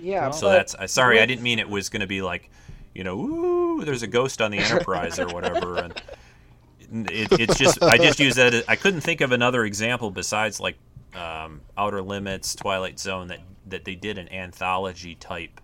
yeah, 0.00 0.30
So 0.30 0.48
that's 0.48 0.74
uh, 0.74 0.86
sorry, 0.86 1.20
I 1.20 1.26
didn't 1.26 1.42
mean 1.42 1.58
it 1.58 1.68
was 1.68 1.88
going 1.88 2.00
to 2.00 2.06
be 2.06 2.22
like, 2.22 2.50
you 2.94 3.04
know, 3.04 3.18
ooh, 3.20 3.84
there's 3.84 4.02
a 4.02 4.06
ghost 4.06 4.40
on 4.40 4.50
the 4.50 4.58
Enterprise 4.62 5.18
or 5.18 5.28
whatever, 5.28 5.78
and 5.78 7.10
it, 7.10 7.28
it's 7.32 7.56
just 7.58 7.82
I 7.82 7.98
just 7.98 8.18
use 8.20 8.36
that. 8.36 8.54
as- 8.54 8.64
I 8.68 8.76
couldn't 8.76 9.02
think 9.02 9.20
of 9.20 9.32
another 9.32 9.64
example 9.64 10.10
besides 10.10 10.60
like 10.60 10.78
um, 11.14 11.62
Outer 11.76 12.02
Limits, 12.02 12.54
Twilight 12.54 12.98
Zone 12.98 13.28
that 13.28 13.40
that 13.66 13.84
they 13.84 13.94
did 13.94 14.18
an 14.18 14.28
anthology 14.32 15.14
type 15.16 15.60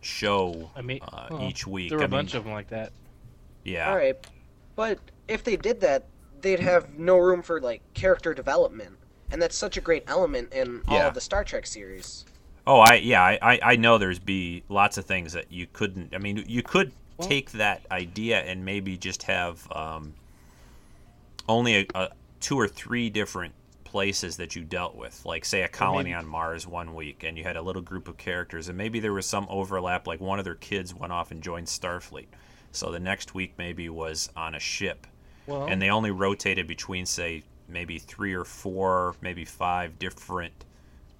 show 0.00 0.72
I 0.74 0.82
mean, 0.82 1.00
uh, 1.02 1.28
well, 1.30 1.42
each 1.42 1.66
week. 1.66 1.88
There 1.88 1.98
were 1.98 2.04
I 2.04 2.06
a 2.06 2.08
mean, 2.08 2.18
bunch 2.18 2.34
of 2.34 2.44
them 2.44 2.52
like 2.52 2.68
that. 2.68 2.92
yeah, 3.64 3.90
All 3.90 3.96
right, 3.96 4.16
but 4.76 5.00
if 5.28 5.44
they 5.44 5.56
did 5.56 5.80
that, 5.80 6.09
they'd 6.42 6.60
have 6.60 6.98
no 6.98 7.18
room 7.18 7.42
for 7.42 7.60
like 7.60 7.82
character 7.94 8.34
development, 8.34 8.96
and 9.30 9.40
that's 9.40 9.56
such 9.56 9.76
a 9.76 9.80
great 9.80 10.04
element 10.06 10.52
in 10.52 10.82
all 10.88 10.96
Yeah. 10.98 11.08
of 11.08 11.14
the 11.14 11.20
Star 11.20 11.44
Trek 11.44 11.66
series. 11.66 12.24
Oh, 12.66 12.80
I 12.80 12.96
yeah, 12.96 13.22
I, 13.22 13.38
I, 13.42 13.60
I 13.72 13.76
know 13.76 13.98
there's 13.98 14.18
be 14.18 14.62
lots 14.68 14.98
of 14.98 15.04
things 15.06 15.32
that 15.32 15.50
you 15.50 15.66
couldn't. 15.72 16.14
I 16.14 16.18
mean, 16.18 16.44
you 16.46 16.62
could 16.62 16.92
Well- 17.16 17.28
take 17.28 17.52
that 17.52 17.82
idea 17.90 18.40
and 18.40 18.64
maybe 18.64 18.96
just 18.96 19.22
have 19.24 19.66
um, 19.72 20.14
only 21.48 21.76
a, 21.80 21.86
a 21.94 22.08
two 22.40 22.58
or 22.58 22.68
three 22.68 23.10
different 23.10 23.54
places 23.84 24.36
that 24.36 24.54
you 24.54 24.62
dealt 24.62 24.94
with, 24.94 25.20
like 25.26 25.44
say 25.44 25.62
a 25.62 25.68
colony 25.68 26.10
maybe- 26.10 26.14
on 26.14 26.26
Mars 26.26 26.66
one 26.66 26.94
week, 26.94 27.24
and 27.24 27.36
you 27.36 27.42
had 27.44 27.56
a 27.56 27.62
little 27.62 27.82
group 27.82 28.06
of 28.08 28.16
characters, 28.16 28.68
and 28.68 28.78
maybe 28.78 29.00
there 29.00 29.12
was 29.12 29.26
some 29.26 29.46
overlap, 29.50 30.06
like 30.06 30.20
one 30.20 30.38
of 30.38 30.44
their 30.44 30.54
kids 30.54 30.94
went 30.94 31.12
off 31.12 31.30
and 31.32 31.42
joined 31.42 31.66
Starfleet, 31.66 32.28
so 32.70 32.92
the 32.92 33.00
next 33.00 33.34
week 33.34 33.54
maybe 33.58 33.88
was 33.88 34.30
on 34.36 34.54
a 34.54 34.60
ship, 34.60 35.08
Well, 35.50 35.66
and 35.68 35.80
they 35.82 35.90
only 35.90 36.10
rotated 36.10 36.66
between 36.66 37.06
say 37.06 37.42
maybe 37.68 37.98
three 37.98 38.34
or 38.34 38.44
four, 38.44 39.14
maybe 39.20 39.44
five 39.44 39.98
different 39.98 40.64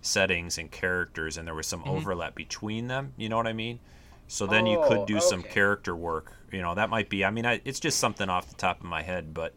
settings 0.03 0.59
and 0.59 0.70
characters, 0.70 1.37
and 1.37 1.47
there 1.47 1.55
was 1.55 1.66
some 1.66 1.83
Mhm. 1.85 1.89
overlap 1.89 2.35
between 2.35 2.89
them. 2.89 3.12
You 3.16 3.28
know 3.28 3.37
what 3.37 3.47
I 3.47 3.53
mean? 3.53 3.81
So 4.28 4.47
then 4.47 4.66
you 4.66 4.78
could 4.78 5.01
Oh, 5.01 5.05
do 5.07 5.20
some 5.20 5.43
character 5.43 5.95
work. 5.95 6.33
You 6.53 6.62
know, 6.62 6.74
that 6.74 6.89
might 6.91 7.09
be. 7.09 7.24
I 7.24 7.31
mean, 7.31 7.47
I, 7.47 7.61
it's 7.64 7.81
just 7.81 7.99
something 7.99 8.28
off 8.28 8.49
the 8.49 8.55
top 8.57 8.81
of 8.81 8.87
my 8.87 9.03
head, 9.03 9.35
but 9.35 9.55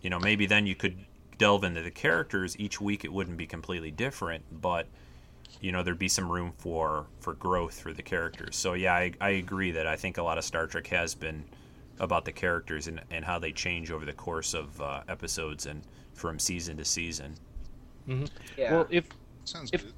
you 0.00 0.10
know, 0.10 0.18
maybe 0.18 0.46
then 0.46 0.66
you 0.66 0.74
could 0.74 1.04
delve 1.38 1.64
into 1.64 1.82
the 1.82 1.90
characters 1.90 2.58
each 2.58 2.80
week. 2.80 3.04
It 3.04 3.12
wouldn't 3.12 3.36
be 3.36 3.46
completely 3.46 3.90
different, 3.90 4.44
but 4.60 4.86
you 5.60 5.72
know, 5.72 5.82
there'd 5.82 5.98
be 5.98 6.08
some 6.08 6.30
room 6.30 6.52
for 6.58 7.06
for 7.20 7.34
growth 7.34 7.80
for 7.80 7.92
the 7.92 8.02
characters. 8.02 8.56
So 8.56 8.74
yeah, 8.74 8.94
I, 8.94 9.12
I 9.20 9.30
agree 9.30 9.72
that 9.72 9.86
I 9.86 9.96
think 9.96 10.18
a 10.18 10.22
lot 10.22 10.38
of 10.38 10.44
Star 10.44 10.66
Trek 10.66 10.86
has 10.88 11.14
been 11.14 11.44
about 12.00 12.24
the 12.24 12.32
characters 12.32 12.86
and, 12.86 13.00
and 13.10 13.24
how 13.24 13.38
they 13.38 13.52
change 13.52 13.90
over 13.90 14.04
the 14.04 14.12
course 14.12 14.54
of 14.54 14.80
uh, 14.80 15.02
episodes 15.08 15.66
and 15.66 15.82
from 16.14 16.38
season 16.38 16.76
to 16.76 16.84
season. 16.84 17.34
Yeah. 18.56 18.72
Well, 18.72 18.86
if 18.90 19.08
Sounds 19.44 19.70
If- 19.72 19.84
good. 19.84 19.92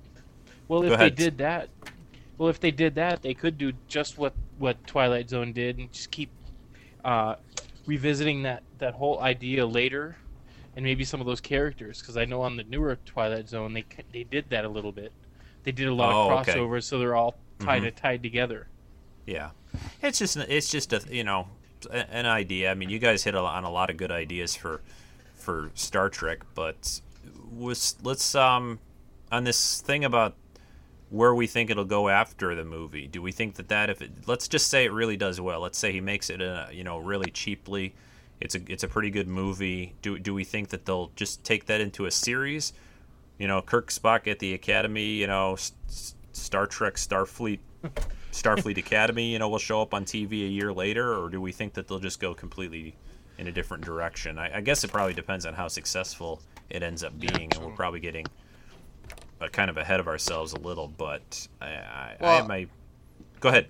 well 0.69 0.83
Go 0.83 0.93
if 0.93 0.99
they 0.99 1.11
did 1.11 1.39
that, 1.39 1.69
well 2.39 2.49
if 2.49 2.61
they 2.61 2.71
did 2.71 2.95
that, 2.97 3.23
they 3.23 3.35
could 3.35 3.59
do 3.59 3.73
just 3.89 4.17
what 4.19 4.33
what 4.59 4.85
Twilight 4.87 5.29
Zone 5.31 5.53
did 5.53 5.79
and 5.79 5.91
just 5.93 6.11
keep 6.11 6.31
uh, 7.05 7.37
revisiting 7.87 8.43
that 8.45 8.63
that 8.79 8.95
whole 8.95 9.21
idea 9.21 9.67
later, 9.67 10.17
and 10.77 10.85
maybe 10.85 11.03
some 11.05 11.21
of 11.21 11.27
those 11.27 11.41
characters 11.41 12.01
because 12.01 12.17
I 12.17 12.25
know 12.27 12.43
on 12.43 12.57
the 12.57 12.65
newer 12.65 12.97
Twilight 13.07 13.49
Zone 13.49 13.73
they 13.75 13.85
they 14.13 14.25
did 14.25 14.45
that 14.51 14.65
a 14.65 14.69
little 14.69 14.93
bit. 14.93 15.13
They 15.65 15.73
did 15.73 15.89
a 15.89 15.95
lot 15.95 16.13
Oh, 16.13 16.31
of 16.39 16.41
okay. 16.49 16.59
crossovers, 16.59 16.85
so 16.85 16.99
they're 16.99 17.17
all 17.17 17.37
tied 17.59 17.83
Mhm. 17.83 17.95
tied 17.97 18.23
together. 18.23 18.69
Yeah, 19.27 19.51
it's 20.03 20.19
just 20.19 20.37
it's 20.37 20.71
just 20.71 20.93
a 20.93 21.03
you 21.11 21.25
know 21.25 21.41
a- 21.41 21.47
an 21.87 22.27
idea. 22.27 22.71
I 22.71 22.75
mean, 22.75 22.91
you 22.91 22.99
guys 22.99 23.25
hit 23.25 23.35
on 23.35 23.65
a 23.65 23.71
lot 23.71 23.91
of 23.91 23.97
good 23.97 24.11
ideas 24.11 24.55
for 24.55 24.81
for 25.35 25.71
Star 25.75 26.09
Trek, 26.09 26.41
but 26.55 27.01
was 27.51 27.97
let's 28.03 28.35
um 28.35 28.79
on 29.33 29.45
this 29.45 29.81
thing 29.81 30.05
about 30.05 30.35
where 31.11 31.35
we 31.35 31.47
think 31.47 31.71
it'll 31.71 31.85
go 31.85 32.09
after 32.09 32.55
the 32.55 32.65
movie. 32.65 33.07
Do 33.07 33.21
we 33.21 33.33
think 33.33 33.57
that 33.57 33.69
that 33.69 33.91
if 33.91 34.01
it 34.01 34.11
let's 34.27 34.49
just 34.49 34.69
say 34.69 34.85
it 34.85 34.93
really 34.93 35.17
does 35.17 35.41
well. 35.41 35.61
Let's 35.61 35.79
say 35.79 35.93
he 35.93 36.01
makes 36.01 36.31
it 36.31 36.41
uh, 36.41 36.67
you 36.73 36.85
know 36.85 36.99
really 36.99 37.31
cheaply. 37.31 37.95
It's 38.41 38.55
a 38.55 38.61
it's 38.69 38.85
a 38.85 38.89
pretty 38.89 39.11
good 39.11 39.29
movie. 39.29 39.95
Do 40.03 40.19
do 40.19 40.33
we 40.33 40.45
think 40.45 40.69
that 40.71 40.87
they'll 40.87 41.11
just 41.17 41.45
take 41.45 41.67
that 41.67 41.81
into 41.81 42.07
a 42.07 42.11
series? 42.11 42.73
You 43.39 43.49
know, 43.49 43.61
Kirk 43.63 43.89
Spock 43.89 44.27
at 44.29 44.39
the 44.39 44.55
Academy. 44.55 45.09
You 45.15 45.27
know, 45.27 45.55
S- 45.55 46.15
Star 46.33 46.67
Trek 46.67 46.95
Starfleet 46.95 47.61
Starfleet 48.33 48.79
Academy, 48.79 49.33
you 49.33 49.39
know, 49.39 49.49
will 49.49 49.59
show 49.59 49.83
up 49.83 49.93
on 49.95 50.05
TV 50.05 50.45
a 50.45 50.49
year 50.49 50.73
later, 50.73 51.17
or 51.19 51.29
do 51.29 51.41
we 51.41 51.53
think 51.53 51.75
that 51.75 51.89
they'll 51.89 51.99
just 51.99 52.21
go 52.21 52.35
completely 52.35 52.95
in 53.39 53.47
a 53.47 53.53
different 53.53 53.85
direction? 53.85 54.39
I, 54.39 54.59
I 54.59 54.61
guess 54.61 54.85
it 54.85 54.93
probably 54.93 55.15
depends 55.15 55.45
on 55.47 55.55
how 55.55 55.69
successful 55.69 56.41
it 56.69 56.83
ends 56.83 57.03
up 57.03 57.19
being, 57.19 57.53
and 57.53 57.63
we're 57.63 57.71
probably 57.73 58.01
getting 58.01 58.31
uh, 59.41 59.49
kind 59.49 59.71
of 59.71 59.77
ahead 59.77 60.01
of 60.01 60.07
ourselves 60.09 60.53
a 60.53 60.59
little. 60.59 60.89
But 60.89 61.49
I, 61.61 61.67
I, 61.67 62.17
I 62.21 62.23
Well- 62.23 62.37
have 62.37 62.49
my 62.49 62.67
go 63.41 63.49
ahead. 63.49 63.67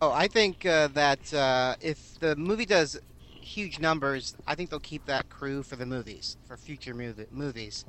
Oh, 0.00 0.12
I 0.12 0.28
think 0.28 0.64
uh, 0.64 0.86
that 0.88 1.34
uh, 1.34 1.74
if 1.80 2.20
the 2.20 2.36
movie 2.36 2.66
does 2.66 3.00
huge 3.40 3.80
numbers, 3.80 4.36
I 4.46 4.54
think 4.54 4.70
they'll 4.70 4.78
keep 4.78 5.06
that 5.06 5.28
crew 5.28 5.64
for 5.64 5.74
the 5.74 5.86
movies, 5.86 6.36
for 6.46 6.56
future 6.56 6.94
movie, 6.94 7.26
movies. 7.32 7.84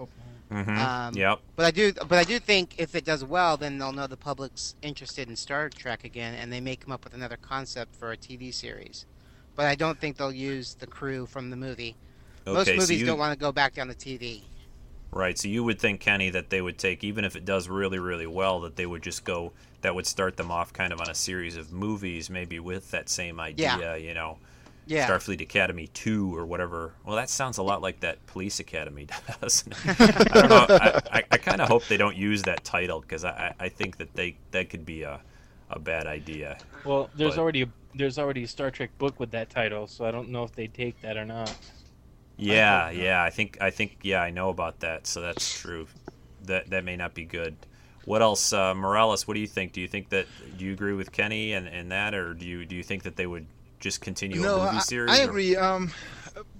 Mm-hmm. 0.51 0.77
Um, 0.77 1.13
yep. 1.15 1.39
But 1.55 1.65
I 1.67 1.71
do, 1.71 1.93
but 1.93 2.13
I 2.13 2.23
do 2.23 2.39
think 2.39 2.75
if 2.79 2.95
it 2.95 3.05
does 3.05 3.23
well, 3.23 3.55
then 3.57 3.77
they'll 3.77 3.91
know 3.91 4.07
the 4.07 4.17
public's 4.17 4.75
interested 4.81 5.29
in 5.29 5.35
Star 5.35 5.69
Trek 5.69 6.03
again, 6.03 6.33
and 6.33 6.51
they 6.51 6.59
may 6.59 6.75
come 6.75 6.91
up 6.91 7.03
with 7.03 7.13
another 7.13 7.37
concept 7.37 7.95
for 7.95 8.11
a 8.11 8.17
TV 8.17 8.53
series. 8.53 9.05
But 9.55 9.67
I 9.67 9.75
don't 9.75 9.99
think 9.99 10.17
they'll 10.17 10.31
use 10.31 10.75
the 10.75 10.87
crew 10.87 11.25
from 11.25 11.49
the 11.49 11.55
movie. 11.55 11.95
Most 12.45 12.67
Okay, 12.67 12.77
so 12.77 12.81
movies 12.81 13.01
you, 13.01 13.05
don't 13.05 13.19
want 13.19 13.33
to 13.33 13.39
go 13.39 13.51
back 13.51 13.75
down 13.75 13.89
to 13.89 13.93
TV. 13.93 14.43
right. 15.11 15.37
So 15.37 15.47
you 15.47 15.63
would 15.63 15.79
think, 15.79 15.99
Kenny, 15.99 16.29
that 16.31 16.49
they 16.49 16.61
would 16.61 16.77
take 16.77 17.03
even 17.03 17.25
if 17.25 17.35
it 17.35 17.45
does 17.45 17.67
really, 17.69 17.99
really 17.99 18.27
well, 18.27 18.61
that 18.61 18.75
they 18.75 18.85
would 18.85 19.03
just 19.03 19.23
go. 19.23 19.51
That 19.81 19.95
would 19.95 20.07
start 20.07 20.35
them 20.35 20.51
off 20.51 20.73
kind 20.73 20.91
of 20.91 20.99
on 20.99 21.09
a 21.09 21.15
series 21.15 21.55
of 21.55 21.71
movies, 21.71 22.29
maybe 22.29 22.59
with 22.59 22.91
that 22.91 23.07
same 23.07 23.39
idea. 23.39 23.77
yeah. 23.79 23.95
You 23.95 24.13
know. 24.13 24.39
Yeah. 24.89 25.07
Starfleet 25.07 25.39
Academy 25.39 25.87
2 25.87 26.35
or 26.35 26.45
whatever. 26.47 26.93
Well, 27.05 27.15
that 27.15 27.29
sounds 27.29 27.59
a 27.59 27.63
lot 27.63 27.81
like 27.81 27.99
that 27.99 28.25
Police 28.25 28.59
Academy 28.59 29.05
does. 29.41 29.63
I 29.85 29.93
don't 30.33 30.49
know. 30.49 30.65
I, 30.69 31.01
I, 31.11 31.23
I 31.31 31.37
kind 31.37 31.61
of 31.61 31.67
hope 31.69 31.85
they 31.85 31.97
don't 31.97 32.15
use 32.17 32.41
that 32.43 32.63
title 32.63 32.99
because 32.99 33.23
I, 33.23 33.53
I 33.59 33.65
I 33.65 33.69
think 33.69 33.97
that 33.97 34.13
they 34.15 34.37
that 34.51 34.69
could 34.71 34.85
be 34.85 35.03
a, 35.03 35.21
a 35.69 35.77
bad 35.79 36.07
idea. 36.07 36.57
Well, 36.85 37.09
there's 37.15 37.35
But- 37.35 37.41
already 37.41 37.61
a, 37.61 37.67
there's 37.93 38.17
already 38.17 38.43
a 38.43 38.47
Star 38.47 38.71
Trek 38.71 38.89
book 38.97 39.19
with 39.19 39.29
that 39.31 39.49
title, 39.51 39.85
so 39.87 40.05
I 40.05 40.11
don't 40.11 40.29
know 40.29 40.43
if 40.43 40.53
they 40.53 40.67
take 40.67 40.99
that 41.01 41.17
or 41.17 41.25
not. 41.25 41.55
Yeah, 42.37 42.87
hope 42.87 42.95
not. 42.95 43.03
yeah. 43.03 43.23
I 43.23 43.29
think 43.29 43.57
I 43.61 43.69
think 43.69 43.97
yeah, 44.01 44.21
I 44.23 44.31
know 44.31 44.49
about 44.49 44.79
that. 44.79 45.05
So 45.05 45.21
that's 45.21 45.59
true. 45.59 45.87
That 46.45 46.69
that 46.71 46.83
may 46.83 46.95
not 46.95 47.13
be 47.13 47.25
good. 47.25 47.55
What 48.05 48.23
else, 48.23 48.53
uh, 48.53 48.73
Morales? 48.73 49.27
What 49.27 49.35
do 49.35 49.39
you 49.39 49.45
think? 49.47 49.71
Do 49.73 49.81
you 49.81 49.87
think 49.87 50.09
that 50.09 50.25
do 50.57 50.65
you 50.65 50.73
agree 50.73 50.93
with 50.93 51.11
Kenny 51.11 51.53
and, 51.53 51.67
and 51.67 51.91
that, 51.91 52.15
or 52.15 52.33
do 52.33 52.45
you 52.47 52.65
do 52.65 52.75
you 52.75 52.81
think 52.81 53.03
that 53.03 53.15
they 53.15 53.27
would 53.27 53.45
just 53.79 54.01
continue 54.01 54.41
no, 54.41 54.55
a 54.55 54.65
movie 54.65 54.77
I, 54.77 54.79
series? 54.79 55.19
I 55.19 55.23
or- 55.23 55.29
agree. 55.29 55.55
Um, 55.55 55.91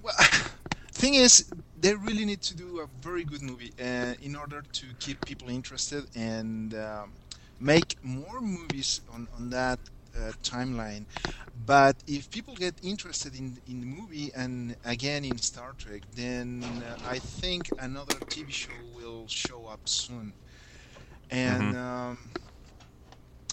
well, 0.01 0.15
thing 0.93 1.15
is, 1.15 1.45
they 1.75 1.95
really 1.95 2.25
need 2.25 2.41
to 2.43 2.55
do 2.55 2.79
a 2.79 2.87
very 2.87 3.23
good 3.23 3.41
movie 3.41 3.73
uh, 3.79 4.13
in 4.21 4.35
order 4.35 4.63
to 4.73 4.85
keep 4.99 5.25
people 5.25 5.49
interested 5.49 6.05
and 6.15 6.73
um, 6.75 7.13
make 7.59 7.95
more 8.01 8.41
movies 8.41 9.01
on 9.11 9.27
on 9.35 9.49
that 9.49 9.79
uh, 10.17 10.31
timeline. 10.43 11.05
But 11.53 11.97
if 12.07 12.29
people 12.29 12.55
get 12.55 12.75
interested 12.81 13.35
in 13.35 13.57
in 13.65 13.79
the 13.81 13.85
movie 13.87 14.31
and 14.35 14.75
again 14.83 15.25
in 15.25 15.37
Star 15.39 15.73
Trek, 15.77 16.03
then 16.15 16.83
uh, 16.85 16.95
I 17.03 17.19
think 17.19 17.71
another 17.77 18.19
TV 18.29 18.51
show 18.51 18.79
will 18.95 19.27
show 19.27 19.67
up 19.67 19.81
soon. 19.87 20.33
And 21.29 21.75
um, 21.75 22.17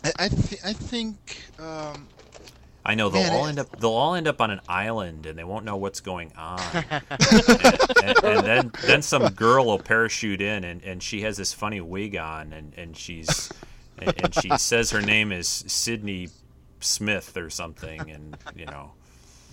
I 0.05 0.13
I, 0.19 0.29
th- 0.29 0.61
I 0.65 0.73
think. 0.73 1.51
Um, 1.59 2.11
I 2.89 2.95
know 2.95 3.09
they'll 3.09 3.23
Man, 3.25 3.33
all 3.33 3.47
it- 3.47 3.49
end 3.51 3.59
up 3.59 3.79
they'll 3.81 3.91
all 3.91 4.15
end 4.15 4.29
up 4.29 4.41
on 4.41 4.51
an 4.53 4.61
island 4.69 5.27
and 5.27 5.37
they 5.37 5.43
won't 5.45 5.65
know 5.65 5.77
what's 5.77 6.01
going 6.01 6.33
on. 6.39 6.61
and, 6.91 7.03
and, 8.05 8.25
and 8.25 8.47
then 8.47 8.73
then 8.87 9.03
some 9.03 9.29
girl 9.33 9.67
will 9.67 9.79
parachute 9.81 10.41
in 10.41 10.63
and, 10.65 10.83
and 10.85 11.03
she 11.03 11.23
has 11.23 11.37
this 11.37 11.53
funny 11.53 11.81
wig 11.81 12.15
on 12.17 12.53
and, 12.53 12.73
and 12.77 12.97
she's 12.97 13.51
and, 13.99 14.15
and 14.23 14.35
she 14.35 14.51
says 14.59 14.91
her 14.93 15.03
name 15.03 15.33
is 15.33 15.49
Sydney 15.49 16.29
Smith 16.81 17.37
or 17.37 17.51
something 17.51 18.09
and 18.11 18.37
you 18.55 18.67
know. 18.67 18.93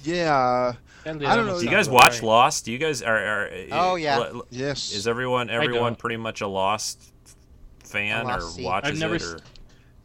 yeah. 0.04 0.74
I 1.06 1.12
don't 1.12 1.20
know. 1.48 1.60
Do 1.60 1.66
you 1.66 1.72
guys 1.72 1.90
watch 1.90 2.14
right. 2.16 2.24
Lost? 2.24 2.64
Do 2.66 2.72
you 2.72 2.78
guys 2.78 3.02
are, 3.02 3.18
are 3.18 3.50
Oh, 3.72 3.96
yeah. 3.96 4.16
l- 4.18 4.24
l- 4.36 4.48
Yes. 4.52 4.94
Is 4.94 5.06
everyone 5.08 5.50
everyone 5.50 5.96
pretty 5.96 6.18
much 6.18 6.40
a 6.42 6.48
Lost 6.48 7.02
fan 7.84 8.26
A 8.26 8.30
or 8.30 8.34
Lost 8.42 8.56
sea. 8.56 8.64
watches 8.64 8.92
I've 8.92 8.98
never 9.00 9.16
it 9.16 9.22
s- 9.22 9.34
or 9.34 9.40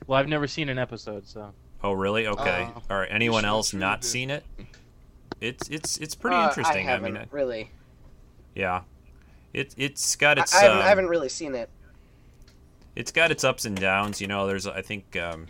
Well, 0.07 0.19
I've 0.19 0.29
never 0.29 0.47
seen 0.49 0.69
an 0.71 0.79
episode, 0.79 1.27
so 1.29 1.53
Oh 1.83 1.93
really? 1.93 2.27
Okay. 2.27 2.73
Oh. 2.77 2.83
All 2.91 2.99
right. 2.99 3.09
Anyone 3.11 3.45
else 3.45 3.73
not 3.73 4.03
do. 4.03 4.09
seen 4.09 4.31
it? 4.31 4.45
It's 5.41 5.69
it's 5.69 5.99
it's 5.99 6.15
pretty 6.15 6.37
Uh, 6.37 6.49
interesting. 6.49 6.89
I 6.89 6.93
I, 6.93 6.93
haven't 6.93 7.15
mean, 7.15 7.27
really. 7.31 7.71
Yeah, 8.55 8.83
it 9.53 9.75
it's 9.77 10.17
got 10.17 10.39
I, 10.39 10.43
its 10.43 10.55
I, 10.55 10.63
haven't, 10.63 10.79
um, 10.79 10.83
I 10.83 10.89
haven't 10.89 11.09
really 11.09 11.29
seen 11.29 11.55
it. 11.55 11.71
it's 12.97 13.13
got 13.13 13.31
its 13.31 13.45
ups 13.45 13.65
and 13.65 13.79
downs. 13.79 14.21
You 14.21 14.27
know, 14.27 14.47
there's 14.47 14.67
I 14.67 14.83
think 14.83 15.17
um, 15.17 15.47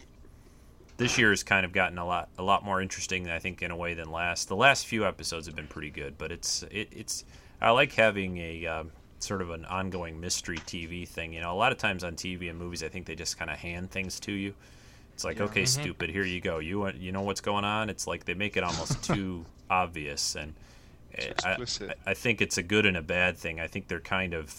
this 0.96 1.18
year 1.18 1.30
has 1.30 1.42
kind 1.42 1.64
of 1.64 1.72
gotten 1.72 1.98
a 1.98 2.06
lot 2.06 2.28
a 2.38 2.42
lot 2.42 2.64
more 2.64 2.80
interesting. 2.82 3.28
I 3.30 3.38
think 3.38 3.62
in 3.62 3.70
a 3.70 3.76
way 3.76 3.94
than 3.94 4.10
last. 4.10 4.48
The 4.48 4.56
last 4.56 4.86
few 4.86 5.06
episodes 5.06 5.46
have 5.46 5.56
been 5.56 5.68
pretty 5.68 5.90
good, 5.90 6.18
but 6.18 6.32
it's 6.32 6.64
it, 6.70 6.88
it's 6.92 7.24
I 7.60 7.70
like 7.70 7.92
having 7.94 8.38
a 8.38 8.66
um, 8.66 8.92
sort 9.18 9.42
of 9.42 9.50
an 9.50 9.64
ongoing 9.66 10.20
mystery 10.20 10.58
TV 10.58 11.08
thing. 11.08 11.32
You 11.32 11.40
know, 11.40 11.52
a 11.52 11.56
lot 11.56 11.72
of 11.72 11.78
times 11.78 12.04
on 12.04 12.14
TV 12.14 12.50
and 12.50 12.58
movies, 12.58 12.82
I 12.82 12.88
think 12.88 13.06
they 13.06 13.14
just 13.14 13.38
kind 13.38 13.50
of 13.50 13.58
hand 13.58 13.90
things 13.90 14.20
to 14.20 14.32
you. 14.32 14.54
It's 15.18 15.24
like, 15.24 15.40
okay, 15.40 15.64
stupid, 15.64 16.10
here 16.10 16.22
you 16.22 16.40
go. 16.40 16.60
You 16.60 16.78
want, 16.78 16.94
you 16.98 17.10
know 17.10 17.22
what's 17.22 17.40
going 17.40 17.64
on? 17.64 17.90
It's 17.90 18.06
like 18.06 18.24
they 18.24 18.34
make 18.34 18.56
it 18.56 18.62
almost 18.62 19.02
too 19.12 19.44
obvious, 19.68 20.36
and 20.36 20.54
uh, 21.18 21.22
I, 21.44 21.50
explicit. 21.54 21.98
I 22.06 22.14
think 22.14 22.40
it's 22.40 22.56
a 22.56 22.62
good 22.62 22.86
and 22.86 22.96
a 22.96 23.02
bad 23.02 23.36
thing. 23.36 23.58
I 23.58 23.66
think 23.66 23.88
they're 23.88 23.98
kind 23.98 24.32
of 24.32 24.54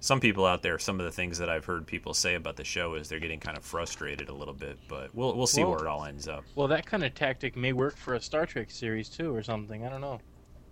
some 0.00 0.18
people 0.18 0.46
out 0.46 0.62
there. 0.62 0.78
Some 0.78 0.98
of 0.98 1.04
the 1.04 1.12
things 1.12 1.36
that 1.36 1.50
I've 1.50 1.66
heard 1.66 1.86
people 1.86 2.14
say 2.14 2.36
about 2.36 2.56
the 2.56 2.64
show 2.64 2.94
is 2.94 3.10
they're 3.10 3.20
getting 3.20 3.38
kind 3.38 3.54
of 3.54 3.64
frustrated 3.64 4.30
a 4.30 4.32
little 4.32 4.54
bit, 4.54 4.78
but 4.88 5.14
we'll 5.14 5.36
we'll 5.36 5.46
see 5.46 5.60
Well- 5.60 5.72
where 5.72 5.80
it 5.80 5.86
all 5.86 6.06
ends 6.06 6.26
up. 6.26 6.42
well, 6.54 6.68
that 6.68 6.86
kind 6.86 7.04
of 7.04 7.14
tactic 7.14 7.54
may 7.54 7.74
work 7.74 7.94
for 7.98 8.14
a 8.14 8.20
Star 8.22 8.46
Trek 8.46 8.70
series 8.70 9.10
too, 9.10 9.34
or 9.36 9.42
something. 9.42 9.84
I 9.84 9.90
don't 9.90 10.00
know. 10.00 10.20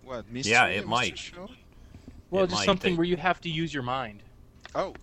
What? 0.03 0.27
Mystery, 0.31 0.53
Yeah, 0.53 0.65
it 0.65 0.85
a 0.85 0.87
might. 0.87 1.15
Show? 1.19 1.47
Well, 2.31 2.45
It 2.45 2.47
just 2.47 2.61
might. 2.61 2.65
something 2.65 2.93
They- 2.93 2.97
where 2.97 3.05
you 3.05 3.17
have 3.17 3.39
to 3.41 3.49
use 3.51 3.71
your 3.71 3.83
mind. 3.83 4.23
Oh, 4.73 4.95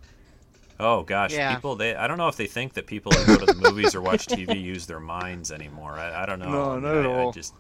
Oh 0.80 1.02
gosh, 1.02 1.32
Yeah. 1.32 1.54
people 1.54 1.74
they 1.76 1.94
I 1.96 2.06
don't 2.06 2.18
know 2.18 2.28
if 2.28 2.36
they 2.36 2.46
think 2.46 2.74
that 2.74 2.86
people 2.86 3.12
that 3.12 3.26
go 3.26 3.36
to 3.36 3.46
the 3.46 3.54
movies 3.70 3.94
or 3.94 4.00
watch 4.00 4.26
TV 4.26 4.60
use 4.74 4.86
their 4.86 5.00
minds 5.00 5.50
anymore. 5.50 5.92
I, 5.92 6.22
I 6.22 6.26
don't 6.26 6.38
know. 6.38 6.50
No, 6.50 6.70
I 6.70 6.74
mean, 6.74 6.82
not 6.82 6.94
at 6.96 7.06
I, 7.06 7.10
I 7.10 7.18
all. 7.24 7.32
just 7.32 7.54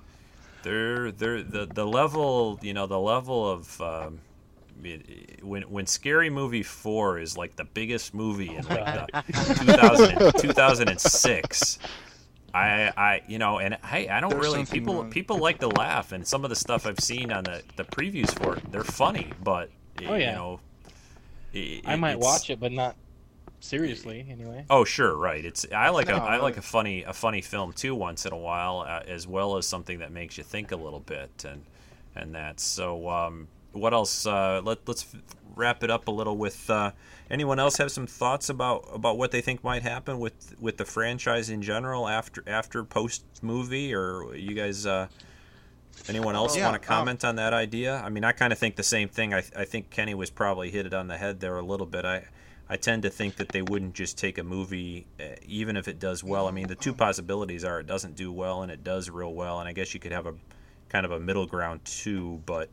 they're 0.62 1.10
they're 1.12 1.42
the 1.42 1.66
the 1.66 1.86
level 1.86 2.58
you 2.62 2.74
know 2.74 2.86
the 2.86 2.98
level 2.98 3.50
of 3.50 3.80
um, 3.80 4.20
it- 4.84 5.42
when 5.44 5.62
when 5.62 5.86
Scary 5.86 6.30
Movie 6.30 6.62
four 6.62 7.18
is 7.18 7.36
like 7.36 7.56
the 7.56 7.64
biggest 7.64 8.14
movie 8.14 8.54
in 8.54 8.64
like 8.68 8.84
the 9.12 9.22
2000, 9.64 10.32
2006. 10.40 11.78
I, 12.54 12.90
I, 12.96 13.22
you 13.28 13.38
know, 13.38 13.58
and 13.58 13.74
hey, 13.84 14.08
I 14.08 14.20
don't 14.20 14.30
There's 14.30 14.42
really. 14.42 14.64
People, 14.64 14.94
wrong. 14.94 15.10
people 15.10 15.38
like 15.38 15.58
to 15.58 15.68
laugh, 15.68 16.12
and 16.12 16.26
some 16.26 16.44
of 16.44 16.50
the 16.50 16.56
stuff 16.56 16.86
I've 16.86 16.98
seen 16.98 17.30
on 17.30 17.44
the 17.44 17.62
the 17.76 17.84
previews 17.84 18.30
for 18.42 18.56
it, 18.56 18.72
they're 18.72 18.84
funny, 18.84 19.32
but 19.44 19.70
Oh, 20.06 20.14
you 20.14 20.26
know, 20.26 20.60
i- 21.54 21.82
I 21.84 21.96
might 21.96 22.18
watch 22.18 22.48
it, 22.50 22.58
but 22.58 22.72
not 22.72 22.96
seriously. 23.60 24.26
Anyway. 24.30 24.64
Oh, 24.70 24.84
sure, 24.84 25.16
right. 25.16 25.44
It's 25.44 25.66
I 25.74 25.90
like 25.90 26.08
a 26.08 26.12
No, 26.12 26.18
I 26.18 26.38
like 26.38 26.56
a 26.56 26.62
funny 26.62 27.02
a 27.02 27.12
funny 27.12 27.40
film 27.40 27.72
too 27.72 27.94
once 27.94 28.26
in 28.26 28.32
a 28.32 28.38
while, 28.38 28.80
uh, 28.80 29.02
as 29.06 29.26
well 29.26 29.56
as 29.56 29.66
something 29.66 29.98
that 29.98 30.12
makes 30.12 30.38
you 30.38 30.44
think 30.44 30.72
a 30.72 30.76
little 30.76 31.00
bit 31.00 31.44
and 31.48 31.64
and 32.14 32.34
that. 32.34 32.60
So, 32.60 33.08
um, 33.08 33.48
what 33.72 33.92
else? 33.92 34.26
Uh, 34.26 34.60
let 34.64 34.86
let's 34.86 35.06
wrap 35.54 35.82
it 35.82 35.90
up 35.90 36.08
a 36.08 36.10
little 36.10 36.36
with. 36.36 36.68
Uh, 36.70 36.92
anyone 37.30 37.58
else 37.58 37.76
have 37.76 37.90
some 37.92 38.06
thoughts 38.06 38.48
about 38.48 38.88
about 38.92 39.18
what 39.18 39.30
they 39.30 39.40
think 39.40 39.62
might 39.62 39.82
happen 39.82 40.18
with 40.18 40.54
with 40.60 40.76
the 40.76 40.84
franchise 40.84 41.50
in 41.50 41.62
general 41.62 42.08
after 42.08 42.42
after 42.46 42.84
post 42.84 43.24
movie, 43.42 43.94
or 43.94 44.34
you 44.34 44.54
guys? 44.54 44.86
Uh, 44.86 45.08
Anyone 46.08 46.36
else 46.36 46.56
Yeah, 46.56 46.70
want 46.70 46.80
to 46.80 46.88
um, 46.88 46.96
comment 46.96 47.24
on 47.24 47.36
that 47.36 47.52
idea? 47.52 47.96
I 47.96 48.08
mean, 48.08 48.24
I 48.24 48.32
kind 48.32 48.52
of 48.52 48.58
think 48.58 48.76
the 48.76 48.82
same 48.82 49.08
thing. 49.08 49.34
I, 49.34 49.42
I 49.56 49.64
think 49.64 49.90
Kenny 49.90 50.14
was 50.14 50.30
probably 50.30 50.70
hit 50.70 50.86
it 50.86 50.94
on 50.94 51.08
the 51.08 51.16
head 51.18 51.40
there 51.40 51.56
a 51.56 51.62
little 51.62 51.86
bit. 51.86 52.04
I, 52.04 52.24
I 52.70 52.76
tend 52.76 53.02
to 53.04 53.10
think 53.10 53.36
that 53.36 53.48
they 53.48 53.62
wouldn't 53.62 53.94
just 53.94 54.18
take 54.18 54.36
a 54.36 54.44
movie, 54.44 55.06
uh, 55.18 55.36
even 55.46 55.76
if 55.76 55.88
it 55.88 55.98
does 55.98 56.22
well. 56.22 56.46
I 56.46 56.50
mean, 56.50 56.66
the 56.66 56.74
two 56.74 56.92
possibilities 56.92 57.64
are 57.64 57.80
it 57.80 57.86
doesn't 57.86 58.14
do 58.14 58.30
well 58.30 58.62
and 58.62 58.70
it 58.70 58.84
does 58.84 59.08
real 59.08 59.32
well, 59.32 59.60
and 59.60 59.68
I 59.68 59.72
guess 59.72 59.94
you 59.94 60.00
could 60.00 60.12
have 60.12 60.26
a 60.26 60.34
kind 60.88 61.06
of 61.06 61.12
a 61.12 61.20
middle 61.20 61.46
ground 61.46 61.84
too. 61.84 62.42
But 62.44 62.68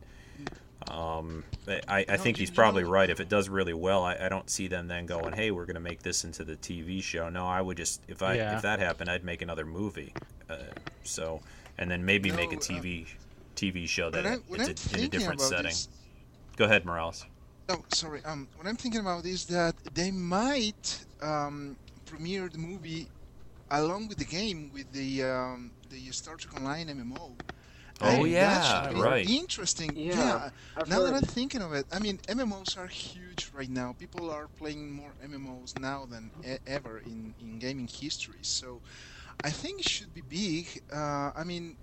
um, 0.89 1.43
I, 1.87 2.05
I 2.09 2.17
think 2.17 2.37
he's 2.37 2.51
probably 2.51 2.83
right. 2.83 3.09
If 3.09 3.19
it 3.19 3.29
does 3.29 3.47
really 3.47 3.73
well, 3.73 4.03
I, 4.03 4.17
I 4.19 4.29
don't 4.29 4.49
see 4.49 4.67
them 4.67 4.87
then 4.87 5.05
going, 5.05 5.33
"Hey, 5.33 5.51
we're 5.51 5.65
going 5.65 5.75
to 5.75 5.79
make 5.79 6.03
this 6.03 6.25
into 6.25 6.43
the 6.43 6.57
TV 6.57 7.01
show." 7.01 7.29
No, 7.29 7.47
I 7.47 7.61
would 7.61 7.77
just 7.77 8.01
if 8.07 8.21
I 8.21 8.35
Yeah. 8.35 8.57
if 8.57 8.63
that 8.63 8.79
happened, 8.79 9.09
I'd 9.09 9.23
make 9.23 9.41
another 9.41 9.65
movie. 9.65 10.13
Uh, 10.49 10.57
so, 11.03 11.41
and 11.77 11.89
then 11.89 12.05
maybe 12.05 12.31
make 12.31 12.51
a 12.51 12.55
No, 12.55 12.59
uh, 12.59 12.81
TV 12.81 13.07
TV 13.55 13.87
show 13.87 14.09
that 14.09 14.25
I, 14.25 14.37
it's 14.49 14.93
a, 14.93 14.97
in 14.97 15.05
a 15.05 15.07
different 15.07 15.39
setting. 15.41 15.65
this, 15.65 15.87
Go 16.57 16.65
ahead, 16.65 16.85
Morales. 16.85 17.25
Oh, 17.69 17.83
sorry. 17.89 18.23
Um, 18.23 18.49
what 18.55 18.67
I'm 18.67 18.75
thinking 18.75 19.01
about 19.01 19.25
is 19.25 19.45
that 19.47 19.75
they 19.93 20.11
might 20.11 21.05
um, 21.21 21.77
premiere 22.05 22.49
the 22.49 22.57
movie 22.57 23.09
along 23.69 24.07
with 24.07 24.17
the 24.17 24.25
game 24.25 24.71
with 24.73 24.91
the 24.91 25.23
um, 25.23 25.73
the 25.89 26.11
Star 26.11 26.35
Trek 26.35 26.55
Online 26.55 26.89
MMO. 26.89 27.37
Oh, 28.01 28.23
And 28.23 28.25
yeah, 28.25 28.87
that 28.87 28.87
be 28.87 29.01
right. 29.01 29.29
Interesting. 29.37 29.97
Yeah, 30.09 30.09
Yeah. 30.09 30.49
I've 30.75 30.87
Now 30.87 31.01
that. 31.01 31.15
I'm 31.15 31.23
thinking 31.23 31.61
of 31.61 31.73
it, 31.73 31.85
I 31.91 31.99
mean, 31.99 32.19
MMOs 32.27 32.77
are 32.77 32.87
huge 32.87 33.49
right 33.53 33.69
now. 33.69 33.93
People 33.97 34.29
are 34.31 34.47
playing 34.47 34.91
more 34.91 35.15
MMOs 35.21 35.75
now 35.75 36.05
than 36.05 36.31
e- 36.45 36.57
ever 36.65 36.99
in, 36.99 37.33
in 37.39 37.59
gaming 37.59 37.87
history. 37.91 38.39
So 38.43 38.81
I 39.43 39.49
think 39.51 39.79
it 39.81 39.85
should 39.85 40.13
be 40.13 40.21
big. 40.21 40.67
Uh, 40.91 41.31
I 41.35 41.43
mean, 41.45 41.77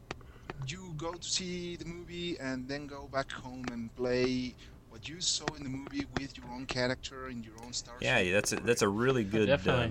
you 0.67 0.95
go 0.97 1.17
to 1.17 1.29
see 1.29 1.77
the 1.77 1.85
movie 1.85 2.39
and 2.39 2.69
then 2.69 2.87
go 2.87 3.09
back 3.09 3.31
home 3.33 3.71
and 3.71 3.95
play 3.95 4.55
what 5.03 5.09
you 5.09 5.21
saw 5.21 5.45
in 5.57 5.65
the 5.65 5.69
movie 5.69 6.07
with 6.21 6.37
your 6.39 6.47
own 6.55 6.65
character 6.65 7.29
in 7.29 7.43
your 7.43 7.55
own 7.65 7.73
Star 7.73 7.95
Yeah, 8.01 8.31
that's 8.31 8.53
a, 8.53 8.57
that's 8.57 8.83
a 8.83 8.89
really 8.89 9.25
good 9.25 9.51
uh, 9.51 9.89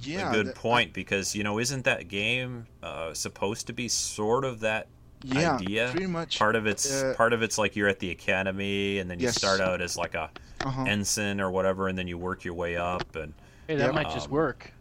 yeah, 0.00 0.30
a 0.30 0.32
good 0.32 0.46
that- 0.48 0.54
point 0.54 0.92
because 0.92 1.34
you 1.34 1.42
know 1.42 1.58
isn't 1.58 1.84
that 1.86 2.06
game 2.06 2.66
uh, 2.82 3.12
supposed 3.14 3.66
to 3.66 3.72
be 3.72 3.88
sort 3.88 4.44
of 4.44 4.60
that 4.60 4.86
yeah, 5.24 5.56
idea? 5.56 5.88
pretty 5.90 6.06
much. 6.06 6.38
part 6.38 6.54
of 6.54 6.68
it's 6.68 7.02
uh, 7.02 7.14
part 7.16 7.32
of 7.32 7.42
it's 7.42 7.58
like 7.58 7.74
you're 7.74 7.88
at 7.88 7.98
the 7.98 8.12
academy 8.12 8.98
and 9.00 9.10
then 9.10 9.18
you 9.18 9.24
Yes. 9.24 9.36
start 9.36 9.60
out 9.60 9.80
as 9.80 9.96
like 9.96 10.14
a 10.14 10.30
uh-huh. 10.60 10.84
ensign 10.86 11.40
or 11.40 11.50
whatever 11.50 11.88
and 11.88 11.98
then 11.98 12.06
you 12.06 12.16
work 12.16 12.44
your 12.44 12.54
way 12.54 12.76
up 12.76 13.16
and 13.16 13.34
Hey, 13.66 13.74
that 13.76 13.86
Yep. 13.86 13.94
might 13.94 14.10
just 14.10 14.26
Um, 14.26 14.32
work. 14.34 14.72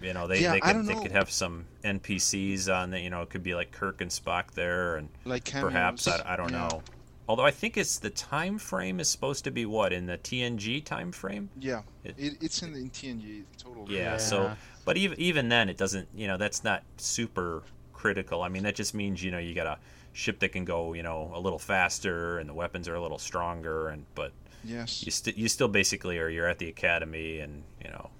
you 0.00 0.14
know 0.14 0.26
they, 0.26 0.40
Yeah, 0.40 0.52
they 0.52 0.60
could 0.60 0.86
they 0.86 0.94
know. 0.94 1.02
could 1.02 1.12
have 1.12 1.30
some 1.30 1.66
NPCs 1.84 2.74
on 2.74 2.90
the 2.90 3.00
you 3.00 3.10
know 3.10 3.20
it 3.20 3.28
could 3.28 3.42
be 3.42 3.54
like 3.54 3.70
Kirk 3.70 4.00
and 4.00 4.10
Spock 4.10 4.52
there 4.52 4.96
and 4.96 5.10
like 5.26 5.44
perhaps. 5.50 6.08
I, 6.08 6.22
I 6.24 6.36
don't 6.36 6.50
Yeah. 6.52 6.68
know. 6.68 6.82
Although 7.28 7.44
I 7.44 7.50
think 7.50 7.76
it's 7.76 7.98
the 7.98 8.10
time 8.10 8.58
frame 8.58 9.00
is 9.00 9.08
supposed 9.08 9.44
to 9.44 9.50
be 9.50 9.66
what 9.66 9.92
in 9.92 10.06
the 10.06 10.16
TNG 10.18 10.82
time 10.84 11.12
frame. 11.12 11.50
Yeah, 11.60 11.82
It- 12.02 12.14
it, 12.18 12.38
it's 12.40 12.62
in 12.62 12.72
the 12.72 12.78
in 12.80 12.90
TNG 12.90 13.44
totally. 13.58 13.96
Yeah, 13.96 14.12
Yeah. 14.12 14.16
So, 14.16 14.56
but 14.86 14.96
even 14.96 15.20
even 15.20 15.48
then, 15.50 15.68
it 15.68 15.76
doesn't. 15.76 16.08
You 16.14 16.26
know, 16.26 16.36
that's 16.38 16.64
not 16.64 16.82
super 16.96 17.62
critical. 17.92 18.42
I 18.42 18.48
mean, 18.48 18.62
that 18.62 18.74
just 18.74 18.94
means 18.94 19.22
you 19.22 19.30
know 19.30 19.38
you 19.38 19.54
got 19.54 19.66
a 19.66 19.78
ship 20.12 20.38
that 20.40 20.52
can 20.52 20.64
go 20.64 20.94
you 20.94 21.02
know 21.02 21.30
a 21.34 21.38
little 21.38 21.58
faster 21.58 22.38
and 22.38 22.48
the 22.48 22.54
weapons 22.54 22.88
are 22.88 22.94
a 22.94 23.00
little 23.02 23.18
stronger 23.18 23.88
and 23.88 24.04
but 24.14 24.32
Yes. 24.64 25.04
you 25.04 25.12
still 25.12 25.34
you 25.34 25.48
still 25.48 25.68
basically 25.68 26.18
are 26.18 26.28
you're 26.28 26.48
at 26.48 26.58
the 26.58 26.68
academy 26.68 27.38
and 27.40 27.62
you 27.84 27.90
know 27.90 28.10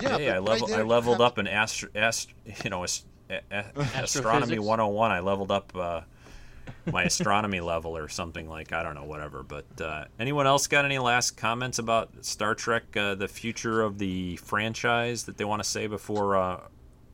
Yeah, 0.00 0.18
hey, 0.18 0.30
I 0.30 0.34
but 0.38 0.42
level 0.60 0.74
I 0.74 0.82
leveled 0.82 1.16
have- 1.16 1.32
up 1.32 1.38
in 1.38 1.48
astro, 1.48 1.88
ast, 1.94 2.28
you 2.64 2.70
know 2.70 2.84
ast, 2.84 3.04
a, 3.30 3.40
a, 3.50 3.64
astronomy 3.96 4.58
101. 4.60 5.10
I 5.10 5.18
leveled 5.20 5.50
up 5.50 5.72
uh, 5.74 6.02
my 6.92 7.04
astronomy 7.04 7.60
level 7.60 7.96
or 7.96 8.08
something 8.08 8.48
like 8.48 8.72
I 8.72 8.82
don't 8.82 8.94
know 8.94 9.04
whatever. 9.04 9.42
But 9.42 9.80
uh, 9.80 10.04
anyone 10.18 10.46
else 10.46 10.66
got 10.66 10.84
any 10.84 10.98
last 10.98 11.36
comments 11.36 11.78
about 11.78 12.24
Star 12.24 12.54
Trek, 12.54 12.96
uh, 12.96 13.14
the 13.14 13.28
future 13.28 13.82
of 13.82 13.98
the 13.98 14.36
franchise 14.36 15.24
that 15.24 15.36
they 15.36 15.44
want 15.44 15.62
to 15.62 15.68
say 15.68 15.86
before 15.86 16.36
uh, 16.36 16.60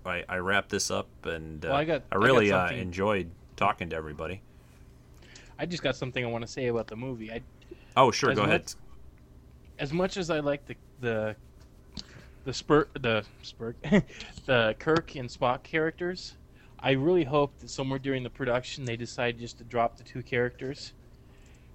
I, 0.04 0.24
I 0.28 0.36
wrap 0.38 0.68
this 0.68 0.90
up? 0.90 1.08
And 1.24 1.64
uh, 1.64 1.68
Well, 1.68 1.76
I 1.78 1.84
got- 1.84 2.02
I 2.12 2.16
I 2.16 2.18
really 2.18 2.52
uh, 2.52 2.70
enjoyed 2.70 3.30
talking 3.56 3.90
to 3.90 3.96
everybody. 3.96 4.42
I 5.58 5.66
just 5.66 5.82
got 5.82 5.94
something 5.96 6.24
I 6.24 6.28
want 6.28 6.42
to 6.44 6.50
say 6.50 6.66
about 6.66 6.86
the 6.88 6.96
movie. 6.96 7.30
I, 7.32 7.40
Oh 7.96 8.10
sure, 8.10 8.34
go 8.34 8.42
much- 8.42 8.48
ahead. 8.48 8.74
as 9.78 9.92
much 9.92 10.16
as 10.16 10.30
I 10.30 10.40
like 10.40 10.64
the 10.66 10.74
the 11.00 11.36
the 12.44 12.52
spur 12.52 12.88
the 13.00 13.24
spur 13.42 13.74
the 14.46 14.74
Kirk 14.78 15.14
and 15.14 15.28
Spock 15.28 15.62
characters, 15.62 16.34
I 16.82 16.92
really 16.92 17.24
hope 17.24 17.58
that 17.60 17.70
somewhere 17.70 17.98
during 17.98 18.22
the 18.22 18.30
production 18.30 18.84
they 18.84 18.96
decide 18.96 19.38
just 19.38 19.58
to 19.58 19.64
drop 19.64 19.96
the 19.96 20.02
two 20.04 20.22
characters 20.22 20.92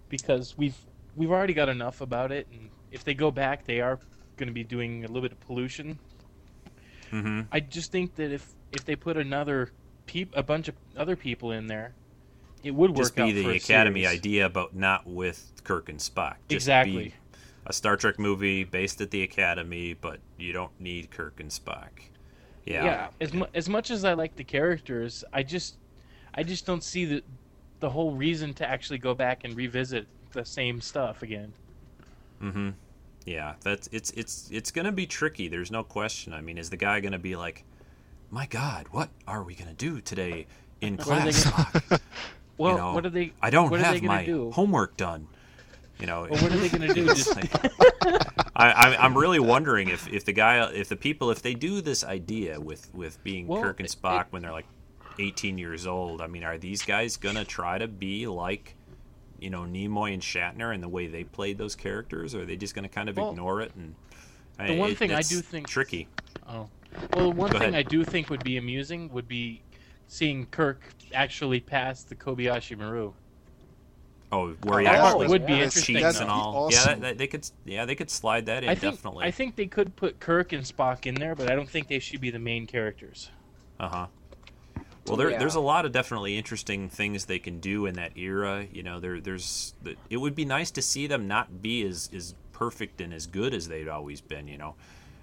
because 0.09 0.57
we've 0.57 0.77
we've 1.15 1.31
already 1.31 1.53
got 1.53 1.69
enough 1.69 2.01
about 2.01 2.31
it, 2.31 2.47
and 2.51 2.69
if 2.91 3.03
they 3.03 3.13
go 3.13 3.31
back, 3.31 3.65
they 3.65 3.81
are 3.81 3.99
going 4.35 4.47
to 4.47 4.53
be 4.53 4.63
doing 4.63 5.03
a 5.03 5.07
little 5.07 5.21
bit 5.21 5.31
of 5.31 5.39
pollution. 5.41 5.97
hmm 7.09 7.41
I 7.51 7.59
just 7.59 7.91
think 7.91 8.15
that 8.15 8.31
if 8.31 8.53
if 8.71 8.85
they 8.85 8.95
put 8.95 9.17
another 9.17 9.71
peop 10.05 10.33
a 10.35 10.43
bunch 10.43 10.67
of 10.67 10.75
other 10.95 11.15
people 11.15 11.51
in 11.51 11.67
there, 11.67 11.93
it 12.63 12.71
would 12.71 12.91
work 12.91 12.99
Just 12.99 13.15
be 13.15 13.21
out 13.23 13.33
the 13.33 13.49
Academy 13.55 14.03
series. 14.03 14.19
idea, 14.19 14.49
but 14.49 14.75
not 14.75 15.07
with 15.07 15.51
Kirk 15.63 15.89
and 15.89 15.99
Spock. 15.99 16.35
Just 16.49 16.67
Exactly. 16.67 17.05
Be 17.05 17.13
a 17.65 17.73
Star 17.73 17.97
Trek 17.97 18.17
movie 18.17 18.63
based 18.63 19.01
at 19.01 19.11
the 19.11 19.23
Academy, 19.23 19.93
but 19.93 20.19
you 20.37 20.53
don't 20.53 20.79
need 20.79 21.11
Kirk 21.11 21.39
and 21.39 21.49
Spock. 21.49 21.89
Yeah. 22.67 22.83
yeah, 22.83 23.07
as 23.21 23.33
mu- 23.33 23.45
as 23.53 23.69
much 23.69 23.91
as 23.91 24.03
I 24.03 24.13
like 24.13 24.35
the 24.35 24.43
characters, 24.43 25.23
I 25.31 25.41
just 25.43 25.77
I 26.33 26.43
just 26.43 26.65
don't 26.65 26.83
see 26.83 27.05
the 27.05 27.23
the 27.79 27.89
whole 27.89 28.11
reason 28.13 28.53
to 28.55 28.67
actually 28.69 28.97
go 28.99 29.13
back 29.13 29.43
and 29.45 29.55
revisit 29.55 30.05
the 30.33 30.43
same 30.43 30.81
stuff 30.81 31.23
again. 31.23 31.53
Mm-hmm. 32.43 32.69
Yeah, 33.25 33.53
that's 33.63 33.87
it's 33.91 34.11
it's 34.11 34.49
it's 34.51 34.71
gonna 34.71 34.91
be 34.91 35.05
tricky. 35.05 35.47
There's 35.47 35.71
no 35.71 35.83
question. 35.83 36.33
I 36.33 36.41
mean, 36.41 36.57
is 36.57 36.69
the 36.69 36.77
guy 36.77 36.99
gonna 36.99 37.17
be 37.19 37.35
like, 37.37 37.63
"My 38.31 38.45
God, 38.47 38.87
what 38.91 39.09
are 39.27 39.43
we 39.43 39.55
gonna 39.55 39.73
do 39.73 40.01
today 40.01 40.47
in 40.81 40.97
What 40.97 41.07
are 41.07 41.25
they 41.25 41.31
class?" 41.31 41.71
gonna- 41.89 42.01
Well, 42.57 42.71
you 42.71 42.77
know, 42.79 42.93
what 42.93 43.05
are 43.05 43.09
they? 43.11 43.33
I 43.41 43.49
don't 43.49 43.69
what 43.69 43.79
are 43.79 43.83
they 43.83 43.93
have 43.99 44.03
my 44.03 44.25
do? 44.25 44.51
homework 44.51 44.97
done. 44.97 45.27
You 45.99 46.05
know, 46.05 46.27
Well, 46.29 46.41
what 46.43 46.51
are 46.51 46.57
they 46.57 46.69
gonna 46.69 46.93
do? 46.93 47.05
Just 47.15 47.35
like- 47.35 47.51
I, 48.55 48.95
I'm 48.99 49.15
really 49.17 49.39
wondering 49.39 49.89
if, 49.89 50.07
if 50.11 50.25
the 50.25 50.33
guy, 50.33 50.67
if 50.71 50.89
the 50.89 50.95
people, 50.95 51.29
if 51.31 51.41
they 51.41 51.53
do 51.53 51.81
this 51.81 52.03
idea 52.03 52.59
with, 52.59 52.93
with 52.93 53.23
being 53.23 53.47
Well, 53.47 53.61
Kirk 53.61 53.79
and 53.79 53.89
Spock 53.89 54.21
it- 54.21 54.27
when 54.31 54.41
they're 54.41 54.51
like 54.51 54.65
18 55.19 55.57
years 55.57 55.87
old, 55.87 56.21
I 56.21 56.27
mean, 56.27 56.43
are 56.43 56.57
these 56.57 56.83
guys 56.83 57.17
gonna 57.17 57.45
try 57.45 57.77
to 57.77 57.87
be 57.87 58.27
like, 58.27 58.75
you 59.39 59.49
know, 59.49 59.61
Nimoy 59.61 60.13
and 60.13 60.21
Shatner 60.21 60.73
and 60.73 60.81
the 60.83 60.87
way 60.89 61.07
they 61.07 61.23
played 61.23 61.57
those 61.57 61.75
characters, 61.75 62.33
or 62.35 62.41
are 62.41 62.45
they 62.45 62.57
just 62.57 62.73
gonna 62.75 62.89
kind 62.89 63.09
of 63.09 63.17
Well, 63.17 63.31
ignore 63.31 63.61
it? 63.61 63.71
And 63.75 63.95
the 64.59 64.75
one 64.77 64.95
thing 64.95 65.11
I 65.11 65.21
do 65.21 65.41
think- 65.41 65.67
tricky. 65.67 66.07
oh, 66.47 66.67
well, 67.13 67.31
one 67.33 67.51
Go 67.51 67.59
thing 67.59 67.73
ahead. 67.73 67.85
I 67.85 67.89
do 67.89 68.03
think 68.03 68.29
would 68.29 68.43
be 68.43 68.57
amusing 68.57 69.09
would 69.13 69.27
be 69.27 69.61
seeing 70.07 70.45
Kirk 70.47 70.81
actually 71.13 71.59
pass 71.59 72.03
the 72.03 72.15
Kobayashi 72.15 72.77
Maru. 72.77 73.13
Oh, 74.31 74.49
where 74.63 74.81
he 74.81 74.87
Oh, 74.87 74.89
actually 74.89 75.27
would 75.29 75.45
be 75.45 75.53
yeah. 75.53 75.59
interesting. 75.63 75.95
cheats 75.95 76.03
That'd 76.17 76.21
and 76.21 76.27
be 76.29 76.33
all. 76.33 76.69
Yeah, 76.71 76.85
that, 76.85 77.01
that- 77.01 77.17
they 77.17 77.27
could. 77.27 77.49
Yeah, 77.65 77.85
they 77.85 77.95
could 77.95 78.09
slide 78.09 78.45
that 78.47 78.63
in 78.63 78.69
I 78.69 78.75
think 78.75 78.95
definitely. 78.95 79.25
I 79.25 79.31
think 79.31 79.55
they 79.55 79.67
could 79.67 79.95
put 79.95 80.19
Kirk 80.19 80.51
and 80.51 80.63
Spock 80.63 81.05
in 81.05 81.15
there, 81.15 81.33
but 81.33 81.49
I 81.49 81.55
don't 81.55 81.69
think 81.69 81.87
they 81.87 81.99
should 81.99 82.19
be 82.19 82.29
the 82.29 82.39
main 82.39 82.67
characters. 82.67 83.29
Uh 83.79 83.87
huh. 83.87 84.07
Well, 85.05 85.15
there, 85.15 85.29
Yeah. 85.31 85.39
there's 85.39 85.55
a 85.55 85.61
lot 85.61 85.85
of 85.85 85.93
definitely 85.93 86.37
interesting 86.37 86.89
things 86.89 87.23
they 87.25 87.39
can 87.39 87.61
do 87.61 87.85
in 87.85 87.95
that 87.95 88.17
era. 88.17 88.67
You 88.69 88.83
know, 88.83 88.99
there, 88.99 89.21
there's. 89.21 89.73
It 90.09 90.17
would 90.17 90.35
be 90.35 90.43
nice 90.43 90.71
to 90.71 90.81
see 90.81 91.07
them 91.07 91.29
not 91.29 91.61
be 91.61 91.87
as, 91.87 92.09
as 92.13 92.35
perfect 92.51 92.99
and 92.99 93.13
as 93.13 93.27
good 93.27 93.53
as 93.53 93.69
they'd 93.69 93.87
always 93.87 94.19
been. 94.19 94.49
You 94.49 94.57
know, 94.57 94.75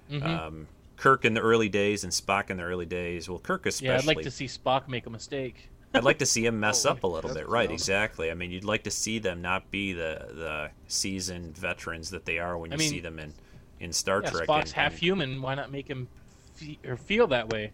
Mhm. 0.09 0.23
um, 0.25 0.67
Kirk 0.97 1.25
in 1.25 1.35
the 1.35 1.41
early 1.41 1.69
days 1.69 2.03
and 2.03 2.11
Spock 2.11 2.49
in 2.49 2.57
the 2.57 2.63
early 2.63 2.87
days. 2.87 3.29
Well, 3.29 3.37
Kirk 3.37 3.67
especially. 3.67 3.87
yeah, 3.89 3.97
I'd 3.99 4.05
like 4.05 4.21
to 4.23 4.31
see 4.31 4.45
Spock 4.45 4.87
make 4.87 5.05
a 5.05 5.11
mistake. 5.11 5.69
I'd 5.95 6.03
like 6.03 6.19
to 6.19 6.25
see 6.25 6.45
him 6.45 6.59
mess 6.59 6.85
Oh, 6.85 6.91
up 6.91 7.03
a 7.03 7.07
little 7.07 7.33
bit. 7.33 7.47
Right, 7.49 7.65
awesome. 7.65 7.73
exactly. 7.73 8.29
I 8.31 8.33
mean, 8.33 8.51
you'd 8.51 8.63
like 8.63 8.83
to 8.83 8.91
see 8.91 9.19
them 9.19 9.41
not 9.41 9.69
be 9.71 9.93
the 9.93 10.27
the 10.33 10.69
seasoned 10.87 11.57
veterans 11.57 12.09
that 12.11 12.25
they 12.25 12.39
are 12.39 12.57
when 12.57 12.71
you 12.71 12.75
I 12.75 12.77
mean- 12.77 12.89
see 12.89 12.99
them 12.99 13.19
in 13.19 13.33
in 13.79 13.91
Star 13.91 14.21
Yeah, 14.23 14.29
Trek. 14.29 14.47
Spock's 14.47 14.71
and- 14.71 14.73
half 14.73 14.91
and- 14.93 15.01
human. 15.01 15.41
Why 15.41 15.55
not 15.55 15.71
make 15.71 15.87
him 15.89 16.07
fe- 16.55 16.79
or 16.87 16.95
feel 16.97 17.27
that 17.27 17.49
way? 17.49 17.71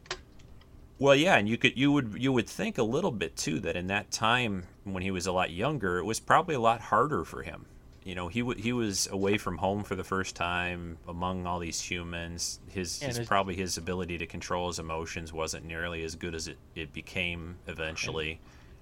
Well, 1.00 1.16
yeah, 1.16 1.36
and 1.38 1.50
you 1.50 1.58
could 1.58 1.78
you 1.78 1.92
would 1.92 2.16
you 2.18 2.32
would 2.32 2.48
think 2.48 2.78
a 2.78 2.84
little 2.84 3.12
bit 3.12 3.36
too 3.36 3.60
that 3.62 3.76
in 3.76 3.88
that 3.88 4.12
time 4.12 4.68
when 4.84 5.02
he 5.04 5.12
was 5.12 5.26
a 5.28 5.32
lot 5.32 5.50
younger, 5.52 5.98
it 5.98 6.04
was 6.06 6.20
probably 6.20 6.56
a 6.56 6.60
lot 6.60 6.80
harder 6.82 7.24
for 7.24 7.42
him. 7.44 7.66
You 8.04 8.16
know, 8.16 8.30
he 8.30 8.40
w- 8.40 8.60
he 8.60 8.74
was 8.74 9.08
away 9.12 9.38
from 9.38 9.58
home 9.58 9.84
for 9.84 9.96
the 9.96 10.04
first 10.04 10.36
time 10.36 10.98
among 11.08 11.46
all 11.46 11.60
these 11.60 11.80
humans. 11.80 12.60
His, 12.68 13.00
his 13.00 13.20
probably 13.28 13.56
his 13.56 13.78
ability 13.78 14.18
to 14.18 14.26
control 14.26 14.70
his 14.70 14.80
emotions 14.80 15.32
wasn't 15.32 15.66
nearly 15.66 16.04
as 16.04 16.16
good 16.16 16.34
as 16.34 16.48
it, 16.48 16.58
it 16.76 16.94
became 16.94 17.58
eventually. 17.68 18.40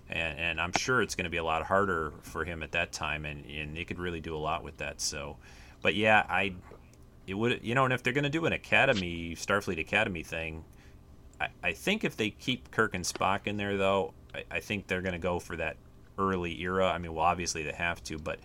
And, 0.09 0.39
and 0.39 0.61
I'm 0.61 0.72
sure 0.72 1.01
it's 1.01 1.15
going 1.15 1.26
to 1.26 1.30
be 1.30 1.38
a 1.38 1.43
lot 1.43 1.63
harder 1.63 2.13
for 2.22 2.45
him 2.45 2.63
at 2.63 2.72
that 2.72 2.93
time, 2.93 3.26
and, 3.26 3.45
and 3.45 3.78
he 3.78 3.84
could 3.84 3.99
really 3.99 4.22
do 4.22 4.36
a 4.36 4.39
lot 4.39 4.63
with 4.63 4.78
that. 4.78 5.01
So, 5.01 5.36
but 5.82 5.95
yeah, 5.95 6.26
I, 6.30 6.53
it 7.28 7.34
would, 7.34 7.59
you 7.61 7.76
know, 7.76 7.84
and 7.84 7.93
if 7.93 8.01
they're 8.01 8.13
going 8.13 8.24
to 8.24 8.30
do 8.30 8.45
an 8.45 8.53
Academy, 8.53 9.36
Starfleet 9.36 9.80
Academy 9.80 10.24
thing, 10.24 10.63
I, 11.41 11.49
I 11.61 11.74
think 11.74 12.05
if 12.05 12.15
they 12.15 12.30
keep 12.30 12.72
Kirk 12.72 12.95
and 12.95 13.03
Spock 13.03 13.47
in 13.47 13.57
there, 13.57 13.76
though, 13.76 14.13
I, 14.34 14.43
I 14.49 14.59
think 14.61 14.88
they're 14.88 15.01
going 15.01 15.13
to 15.13 15.20
go 15.20 15.39
for 15.39 15.57
that 15.57 15.76
early 16.17 16.59
era. 16.61 16.89
I 16.89 16.97
mean, 16.97 17.13
well, 17.13 17.26
obviously 17.26 17.63
they 17.63 17.74
have 17.74 18.01
to, 18.05 18.17
but 18.17 18.39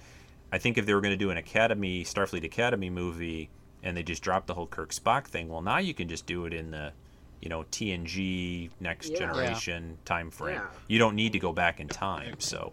I 0.54 0.58
think 0.58 0.78
if 0.78 0.86
they 0.86 0.94
were 0.94 1.00
going 1.00 1.12
to 1.12 1.16
do 1.16 1.30
an 1.30 1.36
Academy 1.36 2.04
Starfleet 2.04 2.44
Academy 2.44 2.88
movie 2.88 3.50
and 3.82 3.96
they 3.96 4.04
just 4.04 4.22
dropped 4.22 4.46
the 4.46 4.54
whole 4.54 4.68
Kirk 4.68 4.92
Spock 4.92 5.26
thing, 5.26 5.48
well, 5.48 5.62
now 5.62 5.78
you 5.78 5.92
can 5.94 6.08
just 6.08 6.26
do 6.26 6.46
it 6.46 6.52
in 6.52 6.70
the 6.70 6.92
you 7.40 7.48
know 7.48 7.64
TNG 7.72 8.70
Next 8.78 9.10
Yeah. 9.10 9.18
Generation 9.18 9.98
time 10.04 10.30
frame. 10.30 10.60
Yeah. 10.60 10.66
You 10.86 11.00
don't 11.00 11.16
need 11.16 11.32
to 11.32 11.40
go 11.40 11.52
back 11.52 11.80
in 11.80 11.88
time. 11.88 12.36
So, 12.38 12.72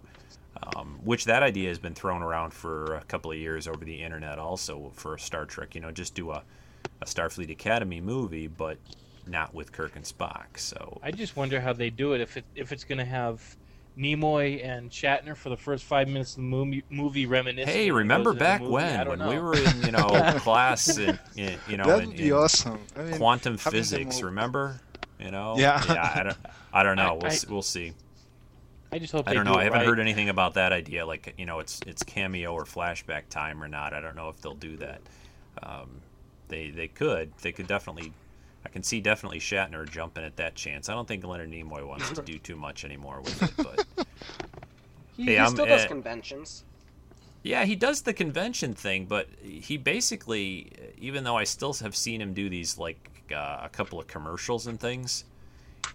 um, 0.76 1.00
which 1.04 1.26
that 1.26 1.42
idea 1.42 1.70
has 1.70 1.80
been 1.80 1.96
thrown 1.96 2.22
around 2.22 2.54
for 2.54 2.94
a 2.94 3.04
couple 3.06 3.32
of 3.32 3.38
years 3.40 3.68
over 3.68 3.84
the 3.84 4.04
internet, 4.04 4.38
also 4.38 4.92
for 4.94 5.18
Star 5.18 5.46
Trek. 5.46 5.74
You 5.74 5.82
know, 5.82 5.92
just 5.92 6.14
do 6.14 6.30
a, 6.30 6.44
a 7.02 7.06
Starfleet 7.06 7.50
Academy 7.50 8.00
movie, 8.00 8.46
but 8.46 8.78
not 9.26 9.56
with 9.56 9.72
Kirk 9.72 9.96
and 9.96 10.06
Spock. 10.06 10.58
So 10.58 11.00
I 11.02 11.10
just 11.10 11.36
wonder 11.36 11.60
how 11.60 11.74
they 11.74 11.90
do 11.90 12.14
it 12.14 12.22
if 12.22 12.38
it 12.38 12.46
if 12.54 12.72
it's 12.72 12.84
gonna 12.84 13.06
have 13.06 13.58
Nimoy 13.98 14.66
and 14.66 14.90
Shatner 14.90 15.36
for 15.36 15.50
the 15.50 15.58
first 15.58 15.84
five 15.84 16.08
minutes 16.08 16.32
of 16.32 16.38
the 16.38 16.42
movie, 16.44 16.84
movie 16.90 17.26
reminiscing. 17.26 17.74
Hey, 17.74 17.92
remember 17.92 18.34
goes 18.34 18.42
into 18.42 18.44
the 18.44 18.46
back 18.46 18.62
when 18.62 19.08
when 19.10 19.20
know. 19.20 19.30
we 19.30 19.40
were 19.40 19.56
in 19.58 19.82
you 19.84 19.92
know 19.92 20.08
class 20.40 20.98
in, 20.98 21.20
in 21.36 21.58
you 21.68 21.78
know 21.78 21.84
that 21.86 22.04
in, 22.04 22.08
would 22.10 22.18
be 22.18 22.32
awesome. 22.32 22.80
I 22.96 23.04
mean, 23.04 23.18
quantum 23.18 23.58
physics? 23.58 24.18
all- 24.18 24.24
Remember? 24.26 24.80
You 25.20 25.32
know? 25.32 25.56
Yeah. 25.58 25.84
I 25.88 26.24
don't. 26.24 26.38
I 26.74 26.84
don't 26.84 26.96
know. 26.96 27.04
I- 27.10 27.14
We'll, 27.14 27.26
I- 27.26 27.30
s 27.30 27.48
we'll 27.48 27.62
see. 27.62 27.94
I 28.94 29.00
just 29.00 29.14
hope 29.14 29.28
I 29.30 29.34
don't 29.34 29.46
know. 29.46 29.54
it 29.54 29.60
I 29.60 29.64
haven't 29.64 29.80
right. 29.80 29.88
heard 29.88 30.00
anything 30.00 30.28
about 30.28 30.56
that 30.56 30.74
idea. 30.74 31.06
Like 31.06 31.34
you 31.38 31.46
know, 31.46 31.60
it's 31.60 31.80
it's 31.88 32.04
cameo 32.04 32.54
or 32.54 32.66
flashback 32.66 33.30
time 33.30 33.64
or 33.64 33.68
not. 33.70 33.94
I 33.94 34.02
don't 34.02 34.16
know 34.18 34.28
if 34.30 34.42
they'll 34.42 34.54
do 34.54 34.76
that. 34.78 35.02
Um, 35.64 36.02
they 36.50 36.72
they 36.72 36.88
could. 36.90 37.32
They 37.42 37.52
could 37.54 37.68
definitely. 37.68 38.12
I 38.66 38.70
can 38.70 38.84
see 38.84 39.02
definitely 39.02 39.40
Shatner 39.40 39.90
jumping 39.90 40.24
at 40.24 40.38
that 40.38 40.56
chance. 40.56 40.88
I 40.90 40.94
don't 40.94 41.08
think 41.08 41.26
Leonard 41.26 41.50
Nimoy 41.50 41.86
wants 41.88 42.10
to 42.12 42.22
do 42.22 42.38
too 42.38 42.56
much 42.56 42.86
anymore 42.86 43.22
with 43.22 43.42
it, 43.44 43.54
but 43.58 44.08
He, 45.18 45.26
Hey, 45.26 45.40
he 45.40 45.46
still 45.48 45.66
does 45.66 45.86
uh, 45.86 45.88
conventions. 45.88 46.64
Yeah, 47.44 47.66
he 47.66 47.76
does 47.76 48.02
the 48.04 48.14
convention 48.14 48.74
thing, 48.74 49.06
but 49.06 49.28
he 49.42 49.78
basically, 49.78 50.72
even 50.98 51.24
though 51.24 51.38
I 51.38 51.44
still 51.44 51.74
have 51.74 51.96
seen 51.96 52.22
him 52.22 52.34
do 52.34 52.50
these 52.50 52.78
like 52.78 53.10
uh, 53.34 53.60
a 53.64 53.70
couple 53.70 54.00
of 54.00 54.08
commercials 54.08 54.68
and 54.68 54.80
things, 54.80 55.24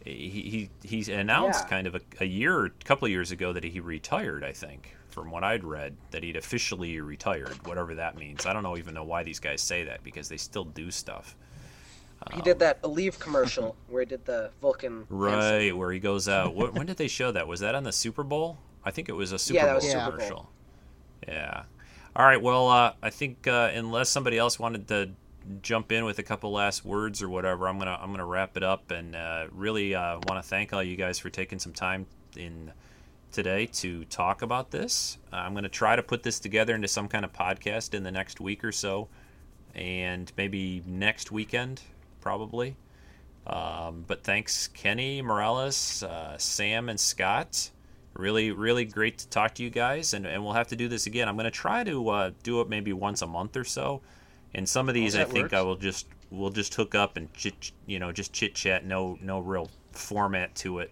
he 0.04 0.68
he 0.82 0.88
he 1.02 1.12
announced 1.12 1.64
Yeah. 1.64 1.70
kind 1.70 1.86
of 1.86 1.94
a, 1.94 2.00
a 2.20 2.24
year, 2.24 2.66
a 2.66 2.70
couple 2.84 3.06
of 3.06 3.12
years 3.12 3.30
ago 3.30 3.52
that 3.52 3.64
he 3.64 3.80
retired. 3.80 4.42
I 4.44 4.52
think, 4.52 4.96
from 5.08 5.30
what 5.30 5.44
I'd 5.44 5.64
read, 5.64 5.96
that 6.10 6.22
he'd 6.24 6.36
officially 6.36 7.00
retired, 7.00 7.64
whatever 7.66 7.94
that 7.94 8.16
means. 8.16 8.44
I 8.44 8.52
don't 8.52 8.62
know 8.64 8.76
even 8.76 8.94
know 8.94 9.04
why 9.04 9.22
these 9.22 9.38
guys 9.40 9.60
say 9.62 9.84
that 9.84 10.02
because 10.02 10.28
they 10.28 10.36
still 10.36 10.64
do 10.64 10.90
stuff. 10.90 11.36
He 12.34 12.40
did 12.42 12.58
that 12.58 12.82
Aleve 12.82 13.18
commercial 13.18 13.76
where 13.88 14.02
he 14.02 14.06
did 14.06 14.24
the 14.24 14.50
Vulcan. 14.60 15.06
Right, 15.08 15.76
where 15.76 15.92
he 15.92 15.98
goes 15.98 16.28
out. 16.28 16.52
Wh- 16.54 16.74
when 16.74 16.86
did 16.86 16.96
they 16.96 17.08
show 17.08 17.32
that? 17.32 17.46
Was 17.46 17.60
that 17.60 17.74
on 17.74 17.84
the 17.84 17.92
Super 17.92 18.24
Bowl? 18.24 18.58
I 18.84 18.90
think 18.90 19.08
it 19.08 19.12
was 19.12 19.32
a 19.32 19.38
Super 19.38 19.58
Yeah, 19.58 19.72
Bowl 19.72 19.80
Super 19.80 20.10
commercial. 20.10 20.50
Yeah. 21.26 21.64
All 22.14 22.24
right. 22.24 22.40
Well, 22.40 22.68
uh, 22.68 22.92
I 23.02 23.10
think 23.10 23.46
uh, 23.46 23.70
unless 23.74 24.08
somebody 24.08 24.38
else 24.38 24.58
wanted 24.58 24.88
to 24.88 25.10
jump 25.62 25.92
in 25.92 26.04
with 26.04 26.18
a 26.18 26.22
couple 26.22 26.50
last 26.50 26.84
words 26.84 27.22
or 27.22 27.28
whatever, 27.28 27.68
I'm 27.68 27.78
gonna 27.78 27.98
I'm 28.00 28.10
gonna 28.10 28.26
wrap 28.26 28.56
it 28.56 28.62
up 28.62 28.90
and 28.90 29.14
uh, 29.14 29.46
really 29.52 29.94
uh, 29.94 30.18
want 30.28 30.42
to 30.42 30.48
thank 30.48 30.72
all 30.72 30.82
you 30.82 30.96
guys 30.96 31.18
for 31.18 31.30
taking 31.30 31.58
some 31.58 31.72
time 31.72 32.06
in 32.36 32.72
today 33.32 33.66
to 33.66 34.04
talk 34.06 34.42
about 34.42 34.70
this. 34.70 35.18
Uh, 35.32 35.36
I'm 35.36 35.54
gonna 35.54 35.68
try 35.68 35.94
to 35.96 36.02
put 36.02 36.22
this 36.22 36.40
together 36.40 36.74
into 36.74 36.88
some 36.88 37.08
kind 37.08 37.24
of 37.24 37.32
podcast 37.32 37.92
in 37.94 38.02
the 38.02 38.10
next 38.10 38.40
week 38.40 38.64
or 38.64 38.72
so, 38.72 39.08
and 39.74 40.32
maybe 40.36 40.82
next 40.86 41.30
weekend 41.30 41.82
probably. 42.26 42.74
Um, 43.46 44.04
but 44.04 44.24
thanks, 44.24 44.66
Kenny, 44.66 45.22
Morales, 45.22 46.02
uh, 46.02 46.36
Sam, 46.38 46.88
and 46.88 46.98
Scott. 46.98 47.70
Really, 48.14 48.50
really 48.50 48.84
great 48.84 49.18
to 49.18 49.28
talk 49.28 49.54
to 49.54 49.62
you 49.62 49.70
guys, 49.70 50.12
and, 50.12 50.26
and 50.26 50.42
we'll 50.42 50.54
have 50.54 50.66
to 50.68 50.76
do 50.76 50.88
this 50.88 51.06
again. 51.06 51.28
I'm 51.28 51.36
going 51.36 51.44
to 51.44 51.52
try 51.52 51.84
to 51.84 52.08
uh, 52.08 52.30
do 52.42 52.60
it 52.60 52.68
maybe 52.68 52.92
once 52.92 53.22
a 53.22 53.28
month 53.28 53.56
or 53.56 53.62
so. 53.62 54.00
And 54.54 54.68
some 54.68 54.88
of 54.88 54.94
these, 54.96 55.14
I 55.14 55.22
think, 55.22 55.44
works. 55.44 55.54
I 55.54 55.60
will 55.60 55.76
just 55.76 56.06
we'll 56.32 56.50
just 56.50 56.74
hook 56.74 56.96
up 56.96 57.16
and 57.16 57.32
chit, 57.32 57.70
you 57.86 58.00
know, 58.00 58.10
just 58.10 58.32
chit 58.32 58.56
chat. 58.56 58.84
No, 58.84 59.16
no 59.22 59.38
real 59.38 59.70
format 59.92 60.52
to 60.56 60.80
it. 60.80 60.90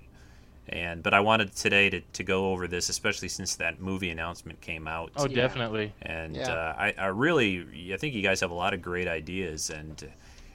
And 0.68 1.02
but 1.02 1.14
I 1.14 1.20
wanted 1.20 1.56
today 1.56 1.90
to, 1.90 2.00
to 2.00 2.22
go 2.22 2.52
over 2.52 2.68
this, 2.68 2.88
especially 2.88 3.28
since 3.28 3.56
that 3.56 3.80
movie 3.80 4.10
announcement 4.10 4.60
came 4.60 4.86
out 4.86 5.10
Oh, 5.16 5.26
Yeah. 5.26 5.34
definitely. 5.34 5.92
and 6.02 6.36
Yeah. 6.36 6.52
uh, 6.52 6.74
I, 6.78 6.94
I 6.96 7.06
really 7.06 7.92
I 7.92 7.96
think 7.96 8.14
you 8.14 8.22
guys 8.22 8.40
have 8.40 8.50
a 8.52 8.54
lot 8.54 8.72
of 8.74 8.80
great 8.80 9.08
ideas 9.08 9.70
and 9.70 10.04
uh, 10.04 10.06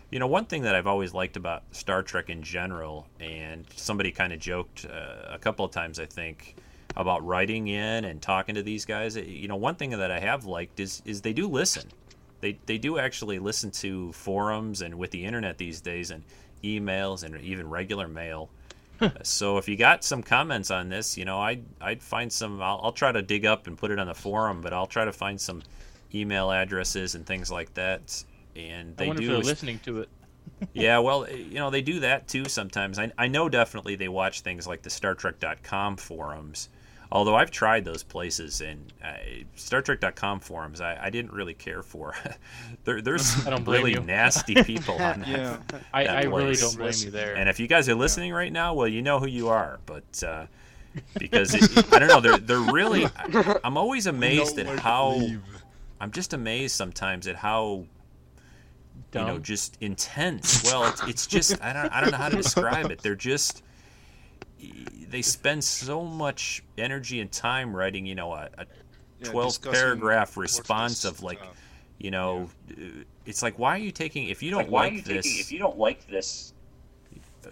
you 0.09 0.19
know 0.19 0.27
one 0.27 0.45
thing 0.45 0.63
that 0.63 0.75
I've 0.75 0.87
always 0.87 1.13
liked 1.13 1.37
about 1.37 1.63
Star 1.71 2.03
Trek 2.03 2.29
in 2.29 2.41
general 2.41 3.07
and 3.19 3.65
somebody 3.75 4.11
kind 4.11 4.33
of 4.33 4.39
joked 4.39 4.85
uh, 4.85 5.33
a 5.33 5.37
couple 5.37 5.65
of 5.65 5.71
times 5.71 5.99
I 5.99 6.05
think 6.05 6.55
about 6.95 7.25
writing 7.25 7.67
in 7.67 8.05
and 8.05 8.21
talking 8.21 8.55
to 8.55 8.63
these 8.63 8.85
guys 8.85 9.15
you 9.15 9.47
know 9.47 9.55
one 9.55 9.75
thing 9.75 9.91
that 9.91 10.11
I 10.11 10.19
have 10.19 10.45
liked 10.45 10.79
is 10.79 11.01
is 11.05 11.21
they 11.21 11.33
do 11.33 11.47
listen 11.47 11.89
they 12.41 12.57
they 12.65 12.77
do 12.77 12.97
actually 12.97 13.39
listen 13.39 13.71
to 13.71 14.11
forums 14.13 14.81
and 14.81 14.95
with 14.95 15.11
the 15.11 15.25
internet 15.25 15.57
these 15.57 15.81
days 15.81 16.11
and 16.11 16.23
emails 16.63 17.23
and 17.23 17.39
even 17.41 17.69
regular 17.69 18.07
mail 18.07 18.49
so 19.23 19.57
if 19.57 19.67
you 19.67 19.77
got 19.77 20.03
some 20.03 20.23
comments 20.23 20.71
on 20.71 20.89
this, 20.89 21.17
you 21.17 21.25
know, 21.25 21.39
I'd 21.39 21.63
I'd 21.79 22.01
find 22.01 22.31
some. 22.31 22.61
I'll, 22.61 22.79
I'll 22.83 22.91
try 22.91 23.11
to 23.11 23.21
dig 23.21 23.45
up 23.45 23.67
and 23.67 23.77
put 23.77 23.91
it 23.91 23.99
on 23.99 24.07
the 24.07 24.13
forum, 24.13 24.61
but 24.61 24.73
I'll 24.73 24.87
try 24.87 25.05
to 25.05 25.13
find 25.13 25.39
some 25.39 25.63
email 26.13 26.51
addresses 26.51 27.15
and 27.15 27.25
things 27.25 27.51
like 27.51 27.73
that. 27.75 28.23
And 28.67 28.93
I 28.97 29.03
they 29.03 29.07
wonder 29.07 29.21
if 29.21 29.27
do, 29.27 29.33
they're 29.33 29.43
listening 29.43 29.79
to 29.85 30.01
it. 30.01 30.09
yeah. 30.73 30.99
Well, 30.99 31.29
you 31.29 31.55
know, 31.55 31.69
they 31.69 31.81
do 31.81 32.01
that 32.01 32.27
too 32.27 32.45
sometimes. 32.45 32.99
I 32.99 33.11
I 33.17 33.27
know 33.27 33.49
definitely 33.49 33.95
they 33.95 34.09
watch 34.09 34.41
things 34.41 34.67
like 34.67 34.81
the 34.81 34.89
StarTrek.com 34.89 35.97
forums. 35.97 36.69
Although 37.11 37.35
I've 37.35 37.49
tried 37.49 37.85
those 37.85 38.03
places 38.03 38.61
and 38.61 38.93
uh, 39.03 39.13
StarTrek.com 39.57 40.41
forums, 40.41 40.79
I, 40.79 41.05
I 41.05 41.09
didn't 41.09 41.33
really 41.33 41.55
care 41.55 41.81
for. 41.81 42.13
there, 42.83 43.01
there's 43.01 43.47
I 43.47 43.57
really 43.57 43.93
you. 43.93 44.01
nasty 44.01 44.53
people 44.63 44.93
on 44.95 45.21
that. 45.21 45.27
Yeah. 45.27 45.57
I, 45.91 46.03
that 46.03 46.17
I 46.17 46.21
really 46.25 46.43
place. 46.43 46.61
don't 46.61 46.77
blame 46.77 46.93
you 46.99 47.09
there. 47.09 47.35
And 47.35 47.49
if 47.49 47.59
you 47.59 47.67
guys 47.67 47.89
are 47.89 47.95
listening 47.95 48.31
right 48.31 48.53
now, 48.53 48.75
well, 48.75 48.87
you 48.87 49.01
know 49.01 49.19
who 49.19 49.27
you 49.27 49.49
are. 49.49 49.79
But 49.87 50.23
uh, 50.23 50.45
because 51.17 51.55
it, 51.55 51.91
I 51.91 51.97
don't 51.97 52.09
know, 52.09 52.21
they're 52.21 52.37
they're 52.37 52.71
really. 52.71 53.07
I'm 53.63 53.77
always 53.77 54.05
amazed 54.05 54.59
at 54.59 54.79
how. 54.79 55.13
believe. 55.13 55.41
I'm 56.01 56.11
just 56.11 56.33
amazed 56.33 56.75
sometimes 56.75 57.27
at 57.27 57.35
how 57.35 57.85
Dumb. 59.11 59.27
you 59.27 59.33
know 59.33 59.39
just 59.39 59.77
intense. 59.81 60.63
Well, 60.65 60.87
it's, 60.89 61.03
it's 61.03 61.27
just 61.27 61.61
I 61.63 61.73
don't 61.73 61.91
I 61.91 62.01
don't 62.01 62.11
know 62.11 62.17
how 62.17 62.29
to 62.29 62.37
describe 62.37 62.91
it. 62.91 62.99
They're 63.01 63.15
just 63.15 63.63
they 65.09 65.21
spend 65.21 65.63
so 65.63 66.03
much 66.03 66.63
energy 66.77 67.19
and 67.21 67.31
time 67.31 67.75
writing 67.75 68.05
you 68.05 68.13
know 68.15 68.33
a, 68.33 68.49
a 68.57 68.65
Yeah, 69.19 69.29
12 69.31 69.61
paragraph 69.63 70.37
response 70.37 71.05
of 71.05 71.23
like 71.23 71.39
stuff. 71.39 71.55
you 71.97 72.11
know 72.11 72.49
uh, 72.71 72.83
it's 73.25 73.41
like 73.41 73.57
why 73.57 73.75
are 73.75 73.79
you 73.79 73.91
taking 73.91 74.27
if 74.27 74.43
you 74.43 74.51
don't 74.51 74.69
Like, 74.69 74.71
like, 74.71 74.93
you 74.93 75.01
this 75.01 75.25
taking, 75.25 75.39
if 75.39 75.51
you 75.51 75.59
don't 75.59 75.77
like 75.77 76.05
this, 76.07 76.53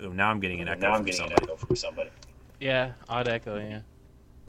oh, 0.01 0.09
now 0.09 0.29
i'm 0.29 0.39
getting 0.41 0.59
an 0.61 0.67
echo 0.67 0.81
now 0.81 0.93
I'm 0.93 1.03
getting 1.03 1.19
somebody 1.19 1.43
an 1.43 1.49
echo 1.49 1.55
from 1.55 1.75
somebody. 1.75 2.09
yeah, 2.59 2.91
odd 3.09 3.27
echo. 3.29 3.57
Yeah. 3.57 3.79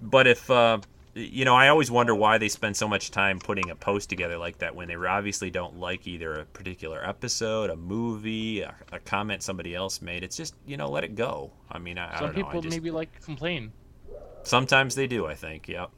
but 0.03 0.27
if 0.27 0.51
uh, 0.51 0.79
you 1.19 1.45
know 1.45 1.55
i 1.55 1.69
always 1.69 1.91
wonder 1.91 2.15
why 2.15 2.39
they 2.39 2.49
spend 2.49 2.77
so 2.77 2.87
much 2.89 3.11
time 3.11 3.39
putting 3.39 3.71
a 3.71 3.75
post 3.75 4.09
together 4.09 4.39
like 4.39 4.59
that 4.59 4.75
when 4.75 4.89
they 4.89 4.95
obviously 4.97 5.51
don't 5.51 5.79
like 5.79 6.07
either 6.07 6.35
a 6.35 6.45
particular 6.47 7.07
episode 7.07 7.71
a 7.71 7.77
movie 7.77 8.61
a, 8.61 8.75
a 8.93 8.99
comment 9.01 9.43
somebody 9.43 9.75
else 9.75 10.01
made 10.01 10.23
it's 10.23 10.37
just 10.37 10.55
you 10.67 10.77
know 10.77 10.89
let 10.89 11.05
it 11.05 11.15
go 11.15 11.51
i 11.71 11.79
mean 11.79 11.99
i, 11.99 12.09
I 12.15 12.19
Some 12.19 12.27
don't 12.27 12.37
know 12.37 12.45
people 12.45 12.59
I 12.61 12.63
just, 12.63 12.77
maybe 12.77 12.91
like 12.91 13.23
complain. 13.23 13.73
sometimes 14.43 14.95
they 14.95 15.07
do 15.07 15.27
i 15.27 15.35
think 15.35 15.69
yep 15.69 15.91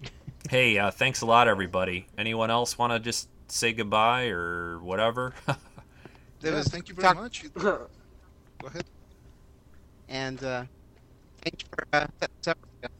hey 0.50 0.78
uh, 0.78 0.90
thanks 0.90 1.20
a 1.20 1.26
lot 1.26 1.46
everybody 1.48 2.06
anyone 2.18 2.50
else 2.50 2.76
want 2.76 2.92
to 2.92 2.98
just 2.98 3.28
say 3.48 3.72
goodbye 3.72 4.26
or 4.28 4.78
whatever 4.80 5.32
There 6.40 6.52
Yeah, 6.52 6.62
thank 6.62 6.88
you 6.90 6.94
very 6.94 7.04
talk- 7.08 7.16
much. 7.16 7.44
Go 7.54 7.88
ahead. 8.66 8.84
And 10.10 10.44
uh, 10.44 10.64
thank 11.42 11.62
you 11.62 11.68
for 11.70 11.86
uh, 11.94 12.06
setting 12.20 12.62
up. 12.84 12.90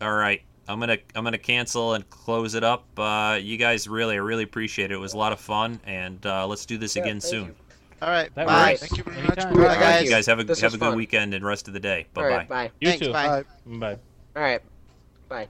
All 0.00 0.14
right. 0.14 0.42
I'm 0.68 0.78
gonna 0.80 0.98
I'm 1.14 1.24
gonna 1.24 1.38
cancel 1.38 1.94
and 1.94 2.08
close 2.10 2.54
it 2.54 2.62
up. 2.64 2.84
Uh, 2.96 3.38
you 3.40 3.56
guys 3.56 3.88
really 3.88 4.14
I 4.14 4.18
really 4.18 4.44
appreciate 4.44 4.90
it. 4.90 4.94
It 4.94 4.98
was 4.98 5.14
a 5.14 5.18
lot 5.18 5.32
of 5.32 5.40
fun, 5.40 5.80
and 5.84 6.24
uh, 6.24 6.46
let's 6.46 6.64
do 6.66 6.78
this 6.78 6.94
Yeah, 6.96 7.02
again 7.02 7.20
soon. 7.20 7.46
you. 7.46 7.54
All 8.00 8.08
right. 8.08 8.34
That 8.34 8.46
bye. 8.46 8.70
works. 8.70 8.80
Thank 8.80 8.96
you 8.98 9.04
very 9.04 9.16
Anytime. 9.18 9.56
much. 9.56 9.56
Bye, 9.56 9.68
Thank 9.74 9.80
guys. 9.80 10.04
You 10.04 10.10
guys 10.10 10.26
have 10.26 10.38
a 10.40 10.44
This 10.44 10.60
have 10.60 10.74
a 10.74 10.78
good 10.78 10.86
fun. 10.86 10.96
weekend 10.96 11.34
and 11.34 11.44
rest 11.44 11.68
of 11.68 11.74
the 11.74 11.80
day. 11.80 12.06
Bye 12.14 12.22
All 12.22 12.28
bye. 12.28 12.36
right, 12.36 12.48
bye. 12.48 12.70
You 12.80 12.88
Thanks. 12.88 13.06
too. 13.06 13.12
Bye. 13.12 13.44
Bye. 13.66 13.98
All 14.36 14.42
right, 14.42 14.60
bye. 15.28 15.48